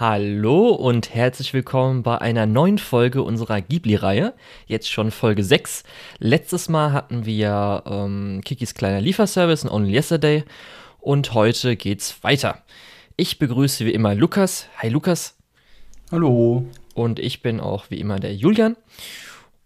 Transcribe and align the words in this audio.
Hallo 0.00 0.70
und 0.70 1.14
herzlich 1.14 1.52
willkommen 1.52 2.02
bei 2.02 2.16
einer 2.16 2.46
neuen 2.46 2.78
Folge 2.78 3.22
unserer 3.22 3.60
Ghibli-Reihe. 3.60 4.32
Jetzt 4.66 4.90
schon 4.90 5.10
Folge 5.10 5.44
6. 5.44 5.84
Letztes 6.18 6.70
Mal 6.70 6.92
hatten 6.92 7.26
wir 7.26 7.82
ähm, 7.84 8.40
Kikis 8.42 8.72
kleiner 8.72 9.02
Lieferservice 9.02 9.64
in 9.64 9.68
Only 9.68 9.92
Yesterday 9.92 10.44
und 10.98 11.34
heute 11.34 11.76
geht's 11.76 12.24
weiter. 12.24 12.62
Ich 13.18 13.38
begrüße 13.38 13.84
wie 13.84 13.92
immer 13.92 14.14
Lukas. 14.14 14.66
Hi 14.78 14.88
Lukas. 14.88 15.36
Hallo. 16.10 16.64
Und 16.94 17.18
ich 17.18 17.42
bin 17.42 17.60
auch 17.60 17.90
wie 17.90 18.00
immer 18.00 18.18
der 18.18 18.34
Julian. 18.34 18.76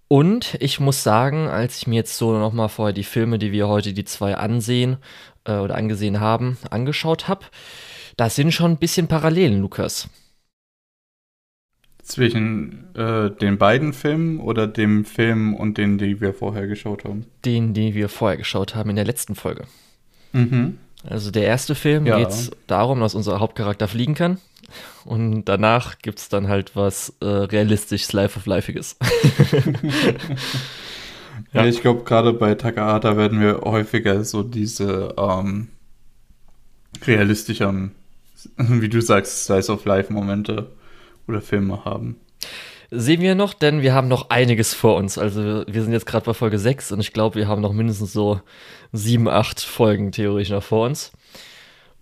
Und 0.09 0.57
ich 0.59 0.81
muss 0.81 1.05
sagen, 1.05 1.47
als 1.47 1.79
ich 1.79 1.87
mir 1.87 1.97
jetzt 1.97 2.17
so 2.17 2.37
nochmal 2.37 2.69
vorher 2.69 2.93
die 2.93 3.05
Filme, 3.05 3.39
die 3.39 3.53
wir 3.53 3.69
heute 3.69 3.93
die 3.93 4.05
zwei 4.05 4.37
ansehen 4.37 4.97
äh, 5.45 5.53
oder 5.53 5.77
angesehen 5.77 6.19
haben, 6.19 6.59
angeschaut 6.69 7.29
habe, 7.29 7.45
da 8.17 8.31
sind 8.31 8.53
schon 8.53 8.73
ein 8.73 8.77
bisschen 8.79 9.09
Parallelen, 9.09 9.61
Lukas. 9.61 10.09
Zwischen 12.03 12.95
äh, 12.95 13.31
den 13.33 13.59
beiden 13.59 13.93
Filmen 13.93 14.39
oder 14.39 14.69
dem 14.69 15.05
Film 15.05 15.55
und 15.55 15.77
den, 15.77 15.99
die 15.99 16.21
wir 16.21 16.33
vorher 16.35 16.69
geschaut 16.69 17.05
haben? 17.05 17.27
Den, 17.45 17.75
den 17.75 17.95
wir 17.95 18.09
vorher 18.09 18.37
geschaut 18.37 18.75
haben 18.77 18.91
in 18.91 18.97
der 18.97 19.05
letzten 19.05 19.35
Folge. 19.35 19.65
Mhm. 20.33 20.79
Also 21.05 21.31
der 21.33 21.45
erste 21.45 21.75
Film 21.75 22.07
Ja. 22.07 22.19
geht 22.19 22.29
es 22.29 22.51
darum, 22.69 23.01
dass 23.01 23.15
unser 23.17 23.41
Hauptcharakter 23.41 23.89
fliegen 23.89 24.15
kann. 24.15 24.39
Und 25.05 25.45
danach 25.47 25.99
gibt 25.99 26.19
es 26.21 26.29
dann 26.29 26.49
halt 26.49 26.75
was 26.77 27.13
äh, 27.21 27.27
realistisch 27.27 28.05
Slice 28.05 28.37
of 28.37 28.47
Lifeiges. 28.47 28.97
Ja, 31.53 31.63
Ja. 31.63 31.67
ich 31.67 31.81
glaube, 31.83 32.05
gerade 32.05 32.33
bei 32.33 32.55
Takahata 32.55 33.17
werden 33.17 33.41
wir 33.41 33.61
häufiger 33.63 34.25
so 34.25 34.43
diese 34.43 35.15
ähm, 35.19 35.69
realistischeren, 37.05 37.93
wie 38.57 38.89
du 38.89 39.01
sagst, 39.01 39.45
Slice 39.45 39.73
of 39.73 39.85
Life 39.85 40.13
Momente 40.13 40.71
oder 41.27 41.41
Filme 41.41 41.85
haben. 41.85 42.17
Sehen 42.91 43.21
wir 43.21 43.35
noch, 43.35 43.53
denn 43.53 43.83
wir 43.83 43.95
haben 43.95 44.07
noch 44.07 44.31
einiges 44.31 44.73
vor 44.73 44.97
uns. 44.97 45.19
Also 45.19 45.65
wir 45.67 45.83
sind 45.83 45.93
jetzt 45.93 46.07
gerade 46.07 46.25
bei 46.25 46.35
Folge 46.35 46.59
6 46.59 46.93
und 46.93 47.01
ich 47.01 47.13
glaube, 47.13 47.35
wir 47.35 47.49
haben 47.49 47.61
noch 47.61 47.73
mindestens 47.73 48.13
so 48.13 48.41
7, 48.93 49.29
8 49.29 49.61
Folgen 49.61 50.13
theoretisch 50.13 50.51
noch 50.51 50.63
vor 50.63 50.87
uns. 50.87 51.11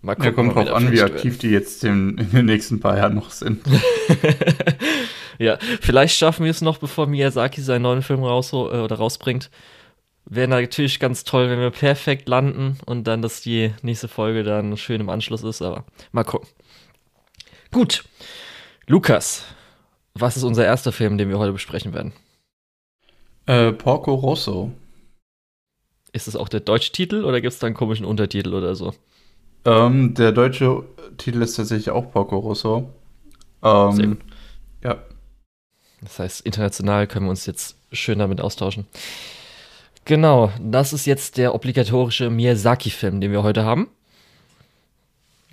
Mal 0.03 0.15
Ja, 0.21 0.31
kommt 0.31 0.53
drauf 0.53 0.71
an, 0.71 0.91
wie 0.91 1.01
aktiv 1.01 1.39
die 1.39 1.49
jetzt 1.49 1.83
in, 1.83 2.19
in 2.19 2.29
den 2.29 2.45
nächsten 2.45 2.79
paar 2.79 2.97
Jahren 2.97 3.15
noch 3.15 3.31
sind. 3.31 3.63
ja, 5.39 5.57
vielleicht 5.81 6.15
schaffen 6.15 6.43
wir 6.43 6.51
es 6.51 6.61
noch, 6.61 6.77
bevor 6.77 7.07
Miyazaki 7.07 7.61
seinen 7.61 7.81
neuen 7.81 8.03
Film 8.03 8.23
raus 8.23 8.53
äh, 8.53 8.55
oder 8.55 8.97
rausbringt. 8.97 9.49
Wäre 10.27 10.47
natürlich 10.47 10.99
ganz 10.99 11.23
toll, 11.23 11.49
wenn 11.49 11.59
wir 11.59 11.69
perfekt 11.71 12.27
landen 12.27 12.79
und 12.85 13.05
dann, 13.05 13.21
dass 13.21 13.41
die 13.41 13.73
nächste 13.83 14.07
Folge 14.07 14.43
dann 14.43 14.75
schön 14.77 15.01
im 15.01 15.09
Anschluss 15.09 15.43
ist, 15.43 15.61
aber 15.61 15.85
mal 16.11 16.23
gucken. 16.23 16.47
Gut. 17.71 18.03
Lukas, 18.87 19.45
was 20.15 20.37
ist 20.37 20.43
unser 20.43 20.65
erster 20.65 20.91
Film, 20.91 21.17
den 21.17 21.29
wir 21.29 21.39
heute 21.39 21.53
besprechen 21.53 21.93
werden? 21.93 22.13
Äh, 23.47 23.71
Porco 23.73 24.13
Rosso. 24.13 24.71
Ist 26.13 26.27
es 26.27 26.35
auch 26.35 26.49
der 26.49 26.61
deutsche 26.61 26.91
Titel 26.91 27.23
oder 27.23 27.41
gibt 27.41 27.53
es 27.53 27.59
da 27.59 27.67
einen 27.67 27.75
komischen 27.75 28.05
Untertitel 28.07 28.53
oder 28.55 28.73
so? 28.73 28.95
Ähm, 29.65 30.13
der 30.13 30.31
deutsche 30.31 30.83
Titel 31.17 31.41
ist 31.41 31.55
tatsächlich 31.55 31.89
auch 31.89 32.11
Porco 32.11 32.37
Rosso. 32.37 32.89
Sehr 33.87 34.05
Ähm, 34.05 34.09
gut. 34.09 34.19
ja. 34.83 35.03
Das 36.01 36.19
heißt, 36.19 36.41
international 36.41 37.07
können 37.07 37.25
wir 37.25 37.31
uns 37.31 37.45
jetzt 37.45 37.77
schön 37.91 38.19
damit 38.19 38.41
austauschen. 38.41 38.87
Genau, 40.05 40.51
das 40.61 40.93
ist 40.93 41.07
jetzt 41.07 41.37
der 41.37 41.55
obligatorische 41.55 42.29
Miyazaki-Film, 42.29 43.21
den 43.21 43.31
wir 43.31 43.41
heute 43.41 43.65
haben. 43.65 43.89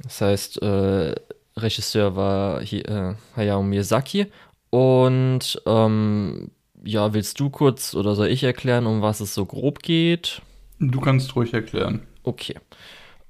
Das 0.03 0.20
heißt, 0.20 0.61
äh, 0.62 1.14
Regisseur 1.56 2.17
war 2.17 2.61
hier, 2.61 2.89
äh, 2.89 3.14
Hayao 3.34 3.62
Miyazaki. 3.62 4.27
Und 4.69 5.61
ähm, 5.67 6.50
ja, 6.84 7.14
willst 7.14 7.41
du 7.41 7.48
kurz 7.48 7.95
oder 7.95 8.14
soll 8.14 8.28
ich 8.28 8.45
erklären, 8.45 8.86
um 8.86 9.00
was 9.00 9.20
es 9.20 9.34
so 9.34 9.47
grob 9.47 9.83
geht? 9.83 10.42
Du 10.79 11.01
kannst 11.01 11.35
ruhig 11.35 11.55
erklären. 11.55 12.02
Okay. 12.23 12.57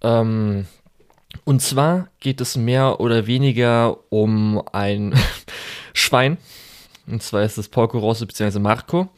Ähm, 0.01 0.67
und 1.45 1.63
zwar 1.63 2.09
geht 2.21 2.41
es 2.41 2.57
mehr 2.57 3.01
oder 3.01 3.27
weniger 3.27 3.97
um 4.11 4.63
ein 4.73 5.15
Schwein. 5.93 6.39
Und 7.07 7.23
zwar 7.23 7.43
ist 7.43 7.59
es 7.59 7.69
Porco 7.69 7.99
Rosso 7.99 8.27
bzw. 8.27 8.59
Marco. 8.59 9.09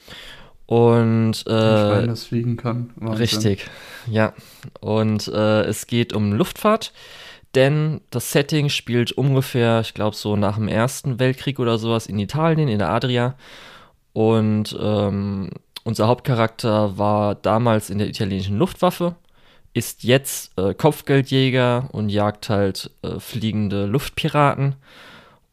Und 0.66 1.46
äh, 1.46 1.50
Schwein, 1.50 2.06
das 2.08 2.24
fliegen 2.24 2.56
kann. 2.56 2.90
Wahnsinn. 2.96 3.18
richtig, 3.18 3.66
ja. 4.06 4.32
Und 4.80 5.28
äh, 5.28 5.62
es 5.64 5.86
geht 5.86 6.12
um 6.12 6.32
Luftfahrt, 6.32 6.92
denn 7.54 8.00
das 8.10 8.32
Setting 8.32 8.68
spielt 8.68 9.12
ungefähr, 9.12 9.80
ich 9.80 9.94
glaube, 9.94 10.16
so 10.16 10.36
nach 10.36 10.56
dem 10.56 10.68
Ersten 10.68 11.18
Weltkrieg 11.18 11.58
oder 11.58 11.78
sowas 11.78 12.06
in 12.06 12.18
Italien, 12.18 12.68
in 12.68 12.78
der 12.78 12.90
Adria. 12.90 13.34
Und 14.12 14.76
ähm, 14.80 15.50
unser 15.84 16.06
Hauptcharakter 16.06 16.96
war 16.96 17.34
damals 17.34 17.90
in 17.90 17.98
der 17.98 18.08
italienischen 18.08 18.56
Luftwaffe, 18.56 19.16
ist 19.74 20.02
jetzt 20.02 20.56
äh, 20.58 20.72
Kopfgeldjäger 20.72 21.88
und 21.92 22.08
jagt 22.08 22.48
halt 22.48 22.90
äh, 23.02 23.18
fliegende 23.18 23.86
Luftpiraten. 23.86 24.76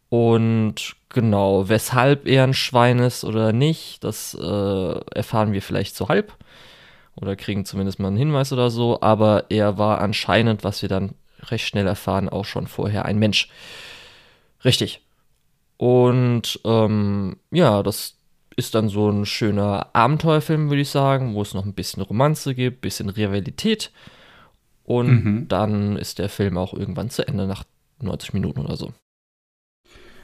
Und 0.09 0.95
genau, 1.13 1.69
weshalb 1.69 2.27
er 2.27 2.43
ein 2.43 2.53
Schwein 2.53 2.99
ist 2.99 3.23
oder 3.23 3.53
nicht, 3.53 4.03
das 4.03 4.33
äh, 4.33 4.99
erfahren 5.15 5.53
wir 5.53 5.61
vielleicht 5.61 5.95
so 5.95 6.09
halb. 6.09 6.33
Oder 7.15 7.35
kriegen 7.35 7.65
zumindest 7.65 7.99
mal 7.99 8.07
einen 8.07 8.17
Hinweis 8.17 8.53
oder 8.53 8.69
so. 8.69 9.01
Aber 9.01 9.45
er 9.49 9.77
war 9.77 9.99
anscheinend, 10.01 10.63
was 10.63 10.81
wir 10.81 10.89
dann 10.89 11.13
recht 11.43 11.67
schnell 11.67 11.85
erfahren, 11.85 12.29
auch 12.29 12.45
schon 12.45 12.67
vorher 12.67 13.05
ein 13.05 13.19
Mensch. 13.19 13.49
Richtig. 14.63 15.01
Und 15.77 16.59
ähm, 16.63 17.37
ja, 17.51 17.83
das 17.83 18.15
ist 18.55 18.75
dann 18.75 18.89
so 18.89 19.09
ein 19.09 19.25
schöner 19.25 19.87
Abenteuerfilm, 19.93 20.69
würde 20.69 20.81
ich 20.81 20.89
sagen, 20.89 21.33
wo 21.33 21.41
es 21.41 21.53
noch 21.53 21.65
ein 21.65 21.73
bisschen 21.73 22.03
Romanze 22.03 22.53
gibt, 22.55 22.81
bisschen 22.81 23.09
Rivalität. 23.09 23.91
Und 24.83 25.07
Mhm. 25.07 25.47
dann 25.47 25.97
ist 25.97 26.19
der 26.19 26.29
Film 26.29 26.57
auch 26.57 26.73
irgendwann 26.73 27.09
zu 27.09 27.27
Ende 27.27 27.47
nach 27.47 27.63
90 28.01 28.33
Minuten 28.33 28.61
oder 28.61 28.77
so. 28.77 28.93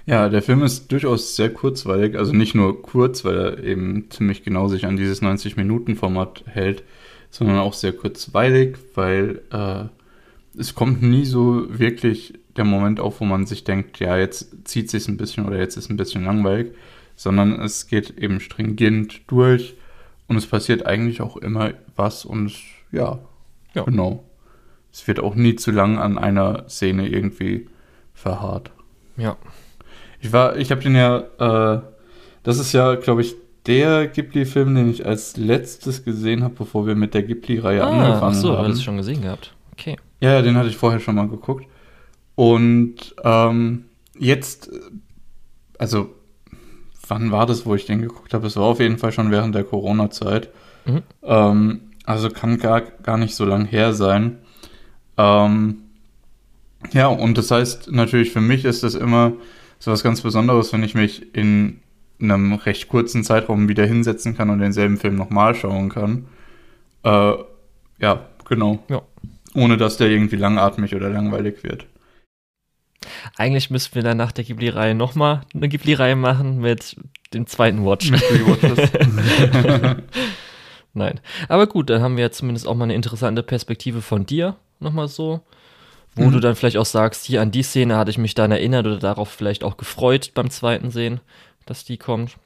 Ja, 0.08 0.30
der 0.30 0.42
Film 0.42 0.64
ist 0.64 0.90
durchaus 0.92 1.36
sehr 1.36 1.54
kurzweilig. 1.54 2.18
Also 2.18 2.32
nicht 2.34 2.56
nur 2.56 2.82
kurz, 2.82 3.26
weil 3.26 3.38
er 3.38 3.64
eben 3.64 4.10
ziemlich 4.10 4.42
genau 4.44 4.70
sich 4.70 4.86
an 4.86 4.96
dieses 4.96 5.22
90-Minuten-Format 5.22 6.46
hält, 6.48 6.84
sondern 7.30 7.60
auch 7.60 7.74
sehr 7.74 7.92
kurzweilig, 7.92 8.78
weil 8.96 9.42
äh, 9.52 9.84
es 10.58 10.74
kommt 10.76 11.02
nie 11.04 11.26
so 11.26 11.66
wirklich 11.78 12.34
der 12.56 12.64
Moment 12.64 13.02
auf, 13.02 13.20
wo 13.20 13.26
man 13.26 13.46
sich 13.46 13.66
denkt, 13.66 14.00
ja, 14.00 14.18
jetzt 14.18 14.66
zieht 14.68 14.90
sich 14.90 15.10
ein 15.10 15.18
bisschen 15.18 15.46
oder 15.46 15.58
jetzt 15.60 15.76
ist 15.76 15.90
ein 15.90 15.98
bisschen 15.98 16.24
langweilig, 16.24 16.72
sondern 17.18 17.60
es 17.62 17.88
geht 17.88 18.18
eben 18.18 18.40
stringent 18.40 19.30
durch 19.30 19.76
und 20.30 20.38
es 20.38 20.48
passiert 20.48 20.86
eigentlich 20.86 21.20
auch 21.20 21.36
immer 21.36 21.74
was 21.98 22.24
und 22.24 22.46
es, 22.48 22.60
ja, 22.94 23.20
Ja. 23.74 23.84
genau. 23.84 24.24
Es 24.94 25.06
wird 25.06 25.20
auch 25.20 25.36
nie 25.36 25.56
zu 25.58 25.72
lang 25.72 26.00
an 26.00 26.18
einer 26.18 26.68
Szene 26.70 27.10
irgendwie 27.10 27.68
verharrt. 28.14 28.72
Ja. 29.18 29.36
Ich 30.20 30.32
war, 30.34 30.58
ich 30.58 30.72
habe 30.72 30.82
den 30.82 30.96
ja, 30.96 31.18
äh, 31.78 31.82
das 32.44 32.58
ist 32.60 32.74
ja, 32.74 32.96
glaube 32.96 33.22
ich, 33.22 33.36
der 33.66 34.08
Ghibli-Film, 34.08 34.76
den 34.76 34.90
ich 34.90 35.06
als 35.06 35.36
letztes 35.38 36.04
gesehen 36.06 36.44
habe, 36.44 36.54
bevor 36.58 36.88
wir 36.88 36.96
mit 36.96 37.14
der 37.14 37.24
Ghibli-Reihe 37.24 37.84
Ah, 37.84 37.90
angefangen 37.90 38.36
ach 38.36 38.42
so, 38.42 38.58
haben. 38.58 38.66
alles 38.66 38.82
schon 38.84 38.98
gesehen 38.98 39.22
gehabt. 39.22 39.54
Okay. 39.74 39.98
Ja, 40.22 40.34
ja, 40.34 40.42
den 40.42 40.56
hatte 40.56 40.70
ich 40.70 40.78
vorher 40.78 41.00
schon 41.00 41.16
mal 41.16 41.28
geguckt. 41.28 41.66
Und 42.36 43.16
ähm, 43.24 43.86
jetzt, 44.18 44.70
äh, 44.72 44.80
also, 45.78 46.10
wann 47.08 47.32
war 47.32 47.46
das, 47.46 47.66
wo 47.66 47.76
ich 47.76 47.86
den 47.86 48.02
geguckt 48.02 48.34
habe? 48.34 48.48
Es 48.48 48.56
war 48.56 48.64
auf 48.64 48.80
jeden 48.80 48.98
Fall 48.98 49.12
schon 49.12 49.32
während 49.32 49.54
der 49.54 49.64
Corona-Zeit. 49.64 50.50
Mhm. 50.86 51.04
Ähm, 51.24 51.82
also 52.06 52.30
kann 52.30 52.58
gar, 52.58 52.82
gar 52.82 53.18
nicht 53.18 53.36
so 53.36 53.44
lang 53.44 53.66
her 53.66 53.94
sein. 53.94 54.38
Ähm, 55.18 55.80
ja, 56.94 57.08
und 57.08 57.38
das 57.38 57.52
heißt 57.52 57.92
natürlich 57.92 58.32
für 58.32 58.40
mich 58.42 58.64
ist 58.64 58.84
das 58.84 58.96
immer 58.96 59.34
so 59.80 59.92
was 59.92 60.04
ganz 60.04 60.22
Besonderes, 60.22 60.74
wenn 60.74 60.84
ich 60.84 60.96
mich 60.96 61.36
in 61.36 61.82
einem 62.20 62.54
recht 62.54 62.88
kurzen 62.88 63.24
Zeitraum 63.24 63.70
wieder 63.70 63.86
hinsetzen 63.86 64.36
kann 64.36 64.50
und 64.50 64.60
denselben 64.60 64.98
Film 64.98 65.16
nochmal 65.16 65.56
schauen 65.56 65.90
kann. 65.90 66.28
Äh, 67.04 67.34
ja, 68.00 68.26
genau. 68.48 68.84
Ja. 68.90 69.02
Ohne 69.54 69.78
dass 69.78 69.98
der 69.98 70.10
irgendwie 70.10 70.36
langatmig 70.36 70.96
oder 70.96 71.10
langweilig 71.10 71.64
wird. 71.64 71.86
Eigentlich 73.36 73.70
müssten 73.70 73.96
wir 73.96 74.04
dann 74.04 74.18
nach 74.18 74.32
der 74.32 74.44
Ghibli-Reihe 74.44 74.96
nochmal 74.96 75.42
eine 75.54 75.70
Ghibli-Reihe 75.70 76.16
machen 76.16 76.60
mit 76.60 76.96
dem 77.34 77.46
zweiten 77.48 77.86
Watch. 77.86 78.12
Nein. 80.94 81.20
Aber 81.48 81.68
gut, 81.68 81.90
dann 81.90 82.02
haben 82.02 82.18
wir 82.18 82.24
jetzt 82.24 82.38
zumindest 82.38 82.68
auch 82.68 82.76
mal 82.76 82.86
eine 82.86 82.96
interessante 82.96 83.44
Perspektive 83.44 84.02
von 84.02 84.26
dir, 84.26 84.56
nochmal 84.80 85.08
so. 85.08 85.42
Wo 86.18 86.24
Mhm. 86.26 86.32
du 86.32 86.40
dann 86.40 86.56
vielleicht 86.56 86.78
auch 86.78 86.86
sagst, 86.86 87.26
hier 87.26 87.42
an 87.42 87.52
die 87.52 87.64
Szene 87.64 87.96
hatte 87.98 88.12
ich 88.12 88.18
mich 88.18 88.34
dann 88.36 88.52
erinnert 88.52 88.86
oder 88.86 88.98
darauf 89.00 89.30
vielleicht 89.30 89.64
auch 89.64 89.78
gefreut 89.78 90.32
beim 90.34 90.50
zweiten 90.50 90.92
Sehen, 90.92 91.20
dass 91.66 91.86
die 91.86 91.98
kommt. 91.98 92.38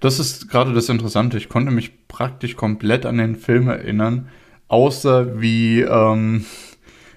Das 0.00 0.18
ist 0.18 0.48
gerade 0.48 0.74
das 0.74 0.88
Interessante. 0.88 1.38
Ich 1.38 1.48
konnte 1.48 1.70
mich 1.72 2.06
praktisch 2.08 2.56
komplett 2.56 3.06
an 3.06 3.18
den 3.18 3.36
Film 3.36 3.68
erinnern, 3.68 4.28
außer 4.68 5.40
wie, 5.40 5.80
ähm, 5.80 6.44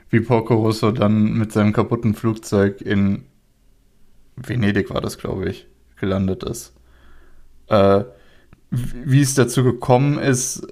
wie 0.10 0.22
Porco 0.22 0.56
Rosso 0.56 0.92
dann 0.92 1.34
mit 1.34 1.52
seinem 1.52 1.74
kaputten 1.74 2.14
Flugzeug 2.16 2.82
in 2.82 3.26
Venedig 4.38 4.90
war 4.90 5.02
das, 5.02 5.18
glaube 5.18 5.50
ich, 5.50 5.68
gelandet 6.00 6.44
ist. 6.44 6.74
Äh, 7.68 8.04
wie 8.72 9.22
es 9.22 9.36
dazu 9.36 9.64
gekommen 9.64 10.18
ist, 10.18 10.68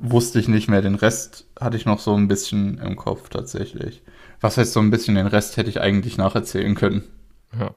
wusste 0.00 0.40
ich 0.40 0.48
nicht 0.48 0.68
mehr. 0.68 0.82
Den 0.82 0.96
Rest 0.96 1.46
hatte 1.62 1.76
ich 1.76 1.86
noch 1.86 1.98
so 1.98 2.14
ein 2.14 2.28
bisschen 2.28 2.78
im 2.78 2.96
Kopf 2.96 3.28
tatsächlich. 3.28 4.02
Was 4.40 4.56
heißt 4.56 4.72
so 4.72 4.80
ein 4.80 4.90
bisschen, 4.90 5.14
den 5.14 5.26
Rest 5.26 5.56
hätte 5.56 5.70
ich 5.70 5.80
eigentlich 5.80 6.18
nacherzählen 6.18 6.74
können. 6.74 7.04
Ja. 7.58 7.74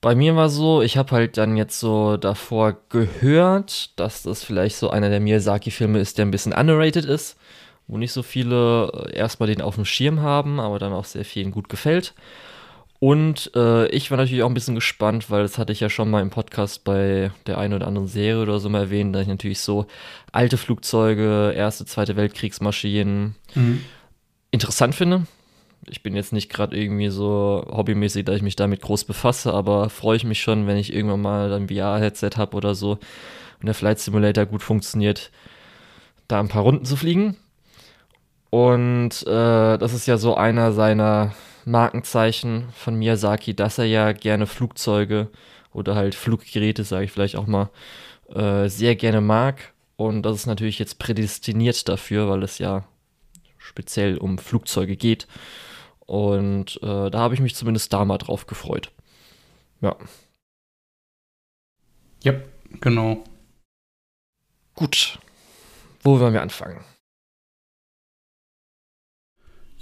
Bei 0.00 0.14
mir 0.14 0.36
war 0.36 0.48
so, 0.48 0.82
ich 0.82 0.96
habe 0.96 1.12
halt 1.12 1.36
dann 1.36 1.56
jetzt 1.56 1.80
so 1.80 2.16
davor 2.16 2.76
gehört, 2.90 3.98
dass 3.98 4.22
das 4.22 4.44
vielleicht 4.44 4.76
so 4.76 4.90
einer 4.90 5.08
der 5.08 5.20
Miyazaki-Filme 5.20 5.98
ist, 5.98 6.18
der 6.18 6.26
ein 6.26 6.30
bisschen 6.30 6.52
underrated 6.52 7.04
ist, 7.04 7.38
wo 7.86 7.96
nicht 7.96 8.12
so 8.12 8.22
viele 8.22 8.90
äh, 8.92 9.16
erstmal 9.16 9.48
den 9.48 9.62
auf 9.62 9.76
dem 9.76 9.84
Schirm 9.84 10.20
haben, 10.20 10.60
aber 10.60 10.78
dann 10.78 10.92
auch 10.92 11.04
sehr 11.04 11.24
vielen 11.24 11.50
gut 11.50 11.68
gefällt. 11.68 12.14
Und 13.06 13.52
äh, 13.54 13.86
ich 13.90 14.10
war 14.10 14.18
natürlich 14.18 14.42
auch 14.42 14.48
ein 14.48 14.54
bisschen 14.54 14.74
gespannt, 14.74 15.30
weil 15.30 15.42
das 15.42 15.58
hatte 15.58 15.72
ich 15.72 15.78
ja 15.78 15.88
schon 15.88 16.10
mal 16.10 16.22
im 16.22 16.30
Podcast 16.30 16.82
bei 16.82 17.30
der 17.46 17.56
einen 17.56 17.74
oder 17.74 17.86
anderen 17.86 18.08
Serie 18.08 18.42
oder 18.42 18.58
so 18.58 18.68
mal 18.68 18.80
erwähnt, 18.80 19.14
dass 19.14 19.22
ich 19.22 19.28
natürlich 19.28 19.60
so 19.60 19.86
alte 20.32 20.56
Flugzeuge, 20.56 21.52
erste, 21.54 21.86
zweite 21.86 22.16
Weltkriegsmaschinen 22.16 23.36
mhm. 23.54 23.84
interessant 24.50 24.96
finde. 24.96 25.28
Ich 25.86 26.02
bin 26.02 26.16
jetzt 26.16 26.32
nicht 26.32 26.50
gerade 26.50 26.76
irgendwie 26.76 27.10
so 27.10 27.64
hobbymäßig, 27.70 28.24
dass 28.24 28.38
ich 28.38 28.42
mich 28.42 28.56
damit 28.56 28.80
groß 28.80 29.04
befasse, 29.04 29.54
aber 29.54 29.88
freue 29.88 30.16
ich 30.16 30.24
mich 30.24 30.40
schon, 30.40 30.66
wenn 30.66 30.76
ich 30.76 30.92
irgendwann 30.92 31.22
mal 31.22 31.52
ein 31.52 31.68
VR-Headset 31.68 32.30
habe 32.34 32.56
oder 32.56 32.74
so 32.74 32.98
und 33.60 33.66
der 33.66 33.74
Flight 33.74 34.00
Simulator 34.00 34.46
gut 34.46 34.64
funktioniert, 34.64 35.30
da 36.26 36.40
ein 36.40 36.48
paar 36.48 36.62
Runden 36.62 36.84
zu 36.84 36.96
fliegen. 36.96 37.36
Und 38.50 39.24
äh, 39.28 39.78
das 39.78 39.92
ist 39.92 40.06
ja 40.06 40.18
so 40.18 40.34
einer 40.34 40.72
seiner 40.72 41.36
Markenzeichen 41.66 42.70
von 42.72 42.94
Miyazaki, 42.96 43.54
dass 43.54 43.78
er 43.78 43.86
ja 43.86 44.12
gerne 44.12 44.46
Flugzeuge 44.46 45.28
oder 45.72 45.96
halt 45.96 46.14
Fluggeräte, 46.14 46.84
sage 46.84 47.04
ich 47.04 47.12
vielleicht 47.12 47.36
auch 47.36 47.46
mal, 47.46 47.70
äh, 48.28 48.68
sehr 48.68 48.94
gerne 48.96 49.20
mag. 49.20 49.74
Und 49.96 50.22
das 50.22 50.36
ist 50.36 50.46
natürlich 50.46 50.78
jetzt 50.78 50.98
prädestiniert 50.98 51.88
dafür, 51.88 52.28
weil 52.28 52.42
es 52.44 52.58
ja 52.58 52.86
speziell 53.58 54.16
um 54.16 54.38
Flugzeuge 54.38 54.96
geht. 54.96 55.26
Und 56.06 56.80
äh, 56.82 57.10
da 57.10 57.18
habe 57.18 57.34
ich 57.34 57.40
mich 57.40 57.56
zumindest 57.56 57.92
da 57.92 58.04
mal 58.04 58.18
drauf 58.18 58.46
gefreut. 58.46 58.92
Ja. 59.80 59.96
Ja, 62.22 62.34
genau. 62.80 63.24
Gut. 64.74 65.18
Wo 66.02 66.20
wollen 66.20 66.32
wir 66.34 66.42
anfangen? 66.42 66.84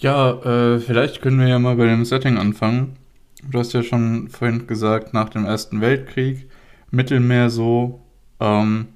Ja, 0.05 0.33
äh, 0.33 0.81
vielleicht 0.81 1.23
können 1.23 1.41
wir 1.41 1.49
ja 1.49 1.59
mal 1.59 1.77
bei 1.77 1.87
dem 1.87 2.05
Setting 2.05 2.37
anfangen. 2.37 2.99
Du 3.51 3.59
hast 3.59 3.73
ja 3.73 3.83
schon 3.83 4.29
vorhin 4.29 4.67
gesagt, 4.67 5.15
nach 5.15 5.31
dem 5.31 5.47
Ersten 5.47 5.81
Weltkrieg, 5.81 6.47
Mittelmeer 6.91 7.49
so, 7.49 8.03
ähm, 8.39 8.89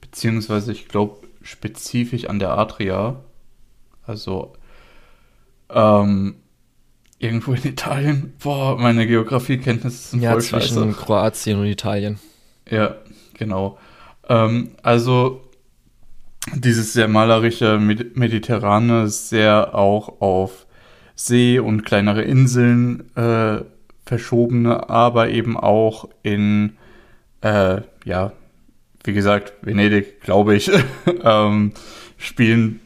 beziehungsweise 0.00 0.70
ich 0.70 0.86
glaube 0.86 1.26
spezifisch 1.42 2.26
an 2.26 2.38
der 2.38 2.56
Adria, 2.56 3.24
also 4.06 4.52
ähm, 5.68 6.36
irgendwo 7.18 7.54
in 7.54 7.64
Italien. 7.64 8.32
Boah, 8.40 8.78
meine 8.78 9.08
Geografiekenntnisse 9.08 10.10
sind 10.10 10.22
ja, 10.22 10.30
voll 10.30 10.42
zwischen 10.42 10.76
scheiße. 10.76 10.92
Kroatien 10.92 11.58
und 11.58 11.66
Italien. 11.66 12.20
Ja, 12.70 12.94
genau. 13.34 13.78
Ähm, 14.28 14.70
also 14.84 15.40
dieses 16.54 16.92
sehr 16.92 17.08
malerische 17.08 17.78
Mediterrane 17.78 19.08
sehr 19.08 19.74
auch 19.74 20.20
auf 20.20 20.66
See 21.14 21.58
und 21.58 21.84
kleinere 21.84 22.22
Inseln 22.22 23.14
äh, 23.16 23.62
verschobene, 24.04 24.88
aber 24.88 25.30
eben 25.30 25.56
auch 25.56 26.08
in, 26.22 26.76
äh, 27.40 27.80
ja, 28.04 28.32
wie 29.02 29.12
gesagt, 29.12 29.54
Venedig, 29.62 30.20
glaube 30.20 30.54
ich, 30.54 30.70
ähm, 31.24 31.72
spielen 32.18 32.80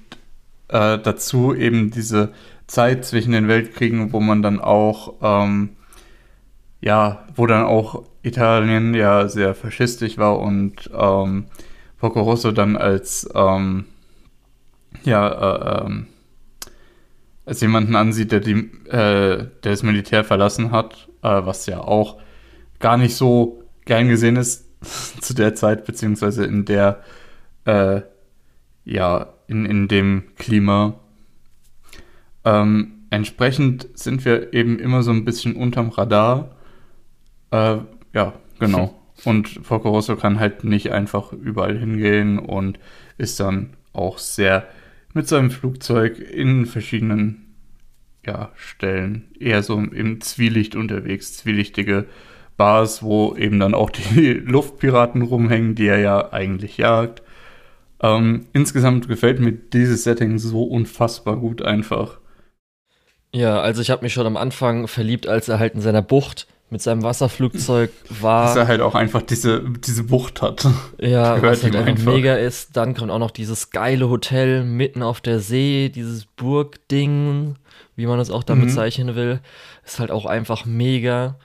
äh, 0.69 0.99
dazu 0.99 1.55
eben 1.55 1.91
diese 1.91 2.33
Zeit 2.67 3.05
zwischen 3.05 3.33
den 3.33 3.49
Weltkriegen, 3.49 4.13
wo 4.13 4.21
man 4.21 4.43
dann 4.43 4.61
auch, 4.61 5.15
ähm, 5.23 5.71
ja, 6.81 7.27
wo 7.35 7.47
dann 7.47 7.65
auch 7.65 8.05
Italien 8.23 8.95
ja 8.95 9.29
sehr 9.29 9.55
faschistisch 9.55 10.19
war 10.19 10.39
und 10.39 10.91
ähm, 10.97 11.47
Poco 12.01 12.23
Rosso 12.23 12.51
dann 12.51 12.77
als, 12.77 13.29
ähm, 13.35 13.85
ja, 15.05 15.29
äh, 15.29 15.87
ähm, 15.87 16.07
als 17.45 17.61
jemanden 17.61 17.95
ansieht, 17.95 18.33
der, 18.33 18.41
die, 18.41 18.71
äh, 18.89 19.47
der 19.47 19.49
das 19.63 19.83
Militär 19.83 20.25
verlassen 20.25 20.73
hat, 20.73 21.09
äh, 21.23 21.45
was 21.45 21.67
ja 21.67 21.81
auch 21.81 22.19
gar 22.79 22.97
nicht 22.97 23.15
so 23.15 23.63
gern 23.85 24.09
gesehen 24.09 24.37
ist 24.37 24.67
zu 25.21 25.35
der 25.35 25.55
Zeit, 25.55 25.85
beziehungsweise 25.85 26.45
in 26.47 26.65
der, 26.65 27.05
äh, 27.67 28.01
ja, 28.85 29.35
in, 29.47 29.67
in 29.67 29.87
dem 29.87 30.25
Klima. 30.37 30.95
Ähm, 32.47 33.05
entsprechend 33.11 33.89
sind 33.95 34.25
wir 34.25 34.55
eben 34.55 34.79
immer 34.79 35.03
so 35.03 35.11
ein 35.11 35.27
bisschen 35.27 35.55
unterm 35.55 35.91
Radar. 35.91 36.57
Äh, 37.51 37.79
ja, 38.15 38.33
genau. 38.59 39.00
Und 39.25 39.63
Porco 39.63 39.91
Rosso 39.91 40.17
kann 40.17 40.41
halt 40.41 40.65
nicht 40.65 40.93
einfach 40.93 41.33
überall 41.33 41.79
hingehen 41.79 42.39
und 42.39 42.79
ist 43.19 43.41
dann 43.41 43.77
auch 43.93 44.19
sehr 44.19 44.67
mit 45.13 45.29
seinem 45.29 45.51
Flugzeug 45.51 46.19
in 46.19 46.67
verschiedenen 46.67 47.55
ja, 48.25 48.51
Stellen 48.55 49.29
eher 49.39 49.63
so 49.63 49.79
im 49.79 50.21
Zwielicht 50.21 50.77
unterwegs, 50.77 51.37
zwielichtige 51.37 52.07
Bars, 52.57 53.03
wo 53.03 53.35
eben 53.37 53.59
dann 53.59 53.75
auch 53.75 53.91
die 53.91 54.33
Luftpiraten 54.45 55.23
rumhängen, 55.23 55.75
die 55.75 55.87
er 55.87 55.99
ja 55.99 56.33
eigentlich 56.33 56.77
jagt. 56.77 57.23
Ähm, 58.03 58.47
insgesamt 58.53 59.09
gefällt 59.09 59.41
mir 59.41 59.53
dieses 59.53 60.05
Setting 60.05 60.39
so 60.39 60.65
unfassbar 60.65 61.37
gut 61.37 61.63
einfach. 61.63 62.19
Ja, 63.35 63.61
also 63.61 63.81
ich 63.83 63.91
habe 63.91 64.03
mich 64.03 64.13
schon 64.13 64.27
am 64.27 64.37
Anfang 64.37 64.89
verliebt, 64.89 65.27
als 65.27 65.49
er 65.49 65.59
halt 65.59 65.75
in 65.75 65.81
seiner 65.81 66.03
Bucht 66.03 66.49
mit 66.71 66.81
seinem 66.81 67.03
Wasserflugzeug 67.03 67.91
war. 68.09 68.47
Dass 68.47 68.57
er 68.57 68.69
halt 68.69 68.81
auch 68.81 68.95
einfach 68.95 69.23
diese, 69.23 69.63
diese 69.63 70.05
Bucht 70.05 70.41
hat. 70.41 70.67
Ja, 70.99 71.43
was 71.43 71.63
halt 71.65 71.75
einfach 71.77 72.03
mega 72.05 72.35
ist. 72.35 72.77
Dann 72.77 72.95
kommt 72.95 73.11
auch 73.11 73.19
noch 73.19 73.33
dieses 73.33 73.71
geile 73.71 74.09
Hotel 74.09 74.65
mitten 74.65 75.03
auf 75.03 75.21
der 75.21 75.41
See, 75.41 75.91
dieses 75.93 76.27
Burgding, 76.27 77.57
wie 77.97 78.07
man 78.07 78.21
es 78.21 78.31
auch 78.31 78.45
damit 78.45 78.67
mhm. 78.67 78.71
zeichnen 78.71 79.17
will. 79.17 79.41
Ist 79.85 79.99
halt 79.99 80.11
auch 80.11 80.27
einfach 80.27 80.65
mega. 80.65 81.37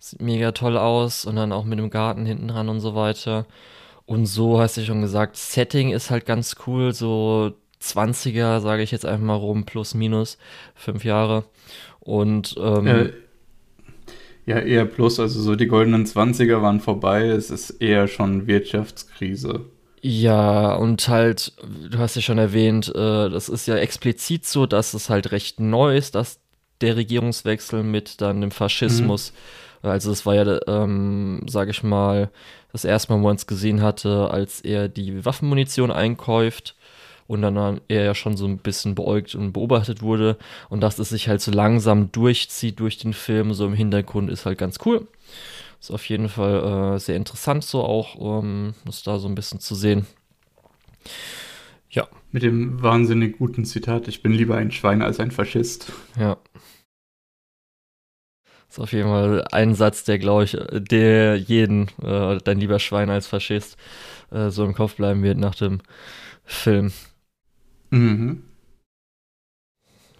Sieht 0.00 0.20
mega 0.20 0.52
toll 0.52 0.76
aus 0.76 1.24
und 1.24 1.36
dann 1.36 1.52
auch 1.52 1.64
mit 1.64 1.78
dem 1.78 1.88
Garten 1.88 2.26
hinten 2.26 2.48
dran 2.48 2.68
und 2.68 2.80
so 2.80 2.94
weiter. 2.94 3.46
Und 4.06 4.26
so 4.26 4.60
hast 4.60 4.76
du 4.76 4.84
schon 4.84 5.00
gesagt, 5.00 5.36
Setting 5.36 5.92
ist 5.92 6.10
halt 6.10 6.26
ganz 6.26 6.56
cool, 6.66 6.92
so 6.92 7.54
20er, 7.80 8.60
sage 8.60 8.82
ich 8.82 8.90
jetzt 8.90 9.06
einfach 9.06 9.24
mal 9.24 9.34
rum, 9.34 9.64
plus 9.64 9.94
minus, 9.94 10.36
fünf 10.74 11.04
Jahre. 11.04 11.44
Und 12.00 12.54
ähm, 12.58 12.86
äh, 12.86 13.12
ja, 14.46 14.58
eher 14.58 14.84
plus, 14.84 15.18
also 15.18 15.40
so 15.40 15.56
die 15.56 15.66
goldenen 15.66 16.04
20er 16.04 16.60
waren 16.60 16.80
vorbei, 16.80 17.28
es 17.28 17.50
ist 17.50 17.70
eher 17.70 18.08
schon 18.08 18.46
Wirtschaftskrise. 18.46 19.66
Ja, 20.02 20.74
und 20.74 21.08
halt, 21.08 21.52
du 21.90 21.98
hast 21.98 22.16
ja 22.16 22.20
schon 22.20 22.36
erwähnt, 22.36 22.88
äh, 22.94 23.30
das 23.30 23.48
ist 23.48 23.66
ja 23.66 23.76
explizit 23.76 24.44
so, 24.44 24.66
dass 24.66 24.92
es 24.92 25.08
halt 25.08 25.32
recht 25.32 25.60
neu 25.60 25.96
ist, 25.96 26.14
dass 26.14 26.40
der 26.82 26.96
Regierungswechsel 26.96 27.82
mit 27.82 28.20
dann 28.20 28.42
dem 28.42 28.50
Faschismus, 28.50 29.32
mhm. 29.82 29.88
also 29.88 30.12
es 30.12 30.26
war 30.26 30.34
ja, 30.34 30.60
ähm, 30.66 31.46
sage 31.48 31.70
ich 31.70 31.82
mal, 31.82 32.30
das 32.72 32.84
erste 32.84 33.12
Mal, 33.12 33.20
wo 33.20 33.24
man 33.24 33.36
es 33.36 33.46
gesehen 33.46 33.80
hatte, 33.80 34.30
als 34.30 34.60
er 34.60 34.88
die 34.88 35.24
Waffenmunition 35.24 35.90
einkäuft 35.90 36.74
und 37.26 37.42
dann 37.42 37.80
er 37.88 38.04
ja 38.04 38.14
schon 38.14 38.36
so 38.36 38.46
ein 38.46 38.58
bisschen 38.58 38.94
beäugt 38.94 39.34
und 39.34 39.52
beobachtet 39.52 40.02
wurde 40.02 40.36
und 40.68 40.80
dass 40.80 40.98
es 40.98 41.08
sich 41.08 41.28
halt 41.28 41.40
so 41.40 41.50
langsam 41.50 42.12
durchzieht 42.12 42.80
durch 42.80 42.98
den 42.98 43.12
Film, 43.12 43.54
so 43.54 43.66
im 43.66 43.74
Hintergrund 43.74 44.30
ist 44.30 44.46
halt 44.46 44.58
ganz 44.58 44.78
cool. 44.84 45.06
Ist 45.80 45.90
auf 45.90 46.08
jeden 46.08 46.28
Fall 46.28 46.94
äh, 46.94 46.98
sehr 46.98 47.16
interessant 47.16 47.64
so 47.64 47.82
auch, 47.82 48.14
um 48.14 48.74
das 48.84 49.02
da 49.02 49.18
so 49.18 49.28
ein 49.28 49.34
bisschen 49.34 49.60
zu 49.60 49.74
sehen. 49.74 50.06
Ja. 51.90 52.08
Mit 52.32 52.42
dem 52.42 52.82
wahnsinnig 52.82 53.38
guten 53.38 53.64
Zitat, 53.64 54.08
ich 54.08 54.22
bin 54.22 54.32
lieber 54.32 54.56
ein 54.56 54.70
Schwein 54.70 55.02
als 55.02 55.20
ein 55.20 55.30
Faschist. 55.30 55.92
Ja. 56.18 56.38
Ist 58.68 58.80
auf 58.80 58.92
jeden 58.92 59.08
Fall 59.08 59.44
ein 59.52 59.76
Satz, 59.76 60.02
der, 60.02 60.18
glaube 60.18 60.44
ich, 60.44 60.56
der 60.72 61.36
jeden, 61.36 61.88
äh, 62.02 62.38
dein 62.42 62.58
lieber 62.58 62.80
Schwein 62.80 63.08
als 63.08 63.28
Faschist, 63.28 63.76
äh, 64.32 64.50
so 64.50 64.64
im 64.64 64.74
Kopf 64.74 64.96
bleiben 64.96 65.22
wird 65.22 65.38
nach 65.38 65.54
dem 65.54 65.80
Film. 66.44 66.92
Mhm. 67.94 68.42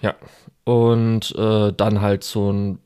Ja, 0.00 0.14
und 0.64 1.35
äh, 1.37 1.73
dann 1.73 2.00
halt 2.00 2.25
so 2.25 2.52
ein 2.52 2.78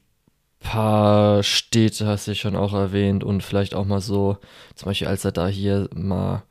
paar 0.61 1.43
Städte, 1.43 2.07
hast 2.07 2.29
du 2.29 2.35
schon 2.35 2.57
auch 2.57 2.75
erwähnt, 2.75 3.25
und 3.25 3.43
vielleicht 3.43 3.75
auch 3.75 3.85
mal 3.85 4.01
so, 4.01 4.39
zum 4.75 4.87
Beispiel 4.87 5.09
als 5.09 5.25
er 5.25 5.33
da 5.33 5.47
hier 5.49 5.89
mal, 5.95 6.43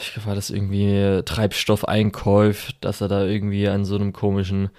ich 0.00 0.26
war 0.26 0.34
das 0.34 0.50
irgendwie 0.50 1.22
Treibstoff 1.24 1.86
einkäuft, 1.86 2.76
dass 2.84 3.00
er 3.00 3.08
da 3.08 3.24
irgendwie 3.26 3.68
an 3.68 3.84
so 3.84 3.96
einem 3.96 4.12
komischen 4.12 4.70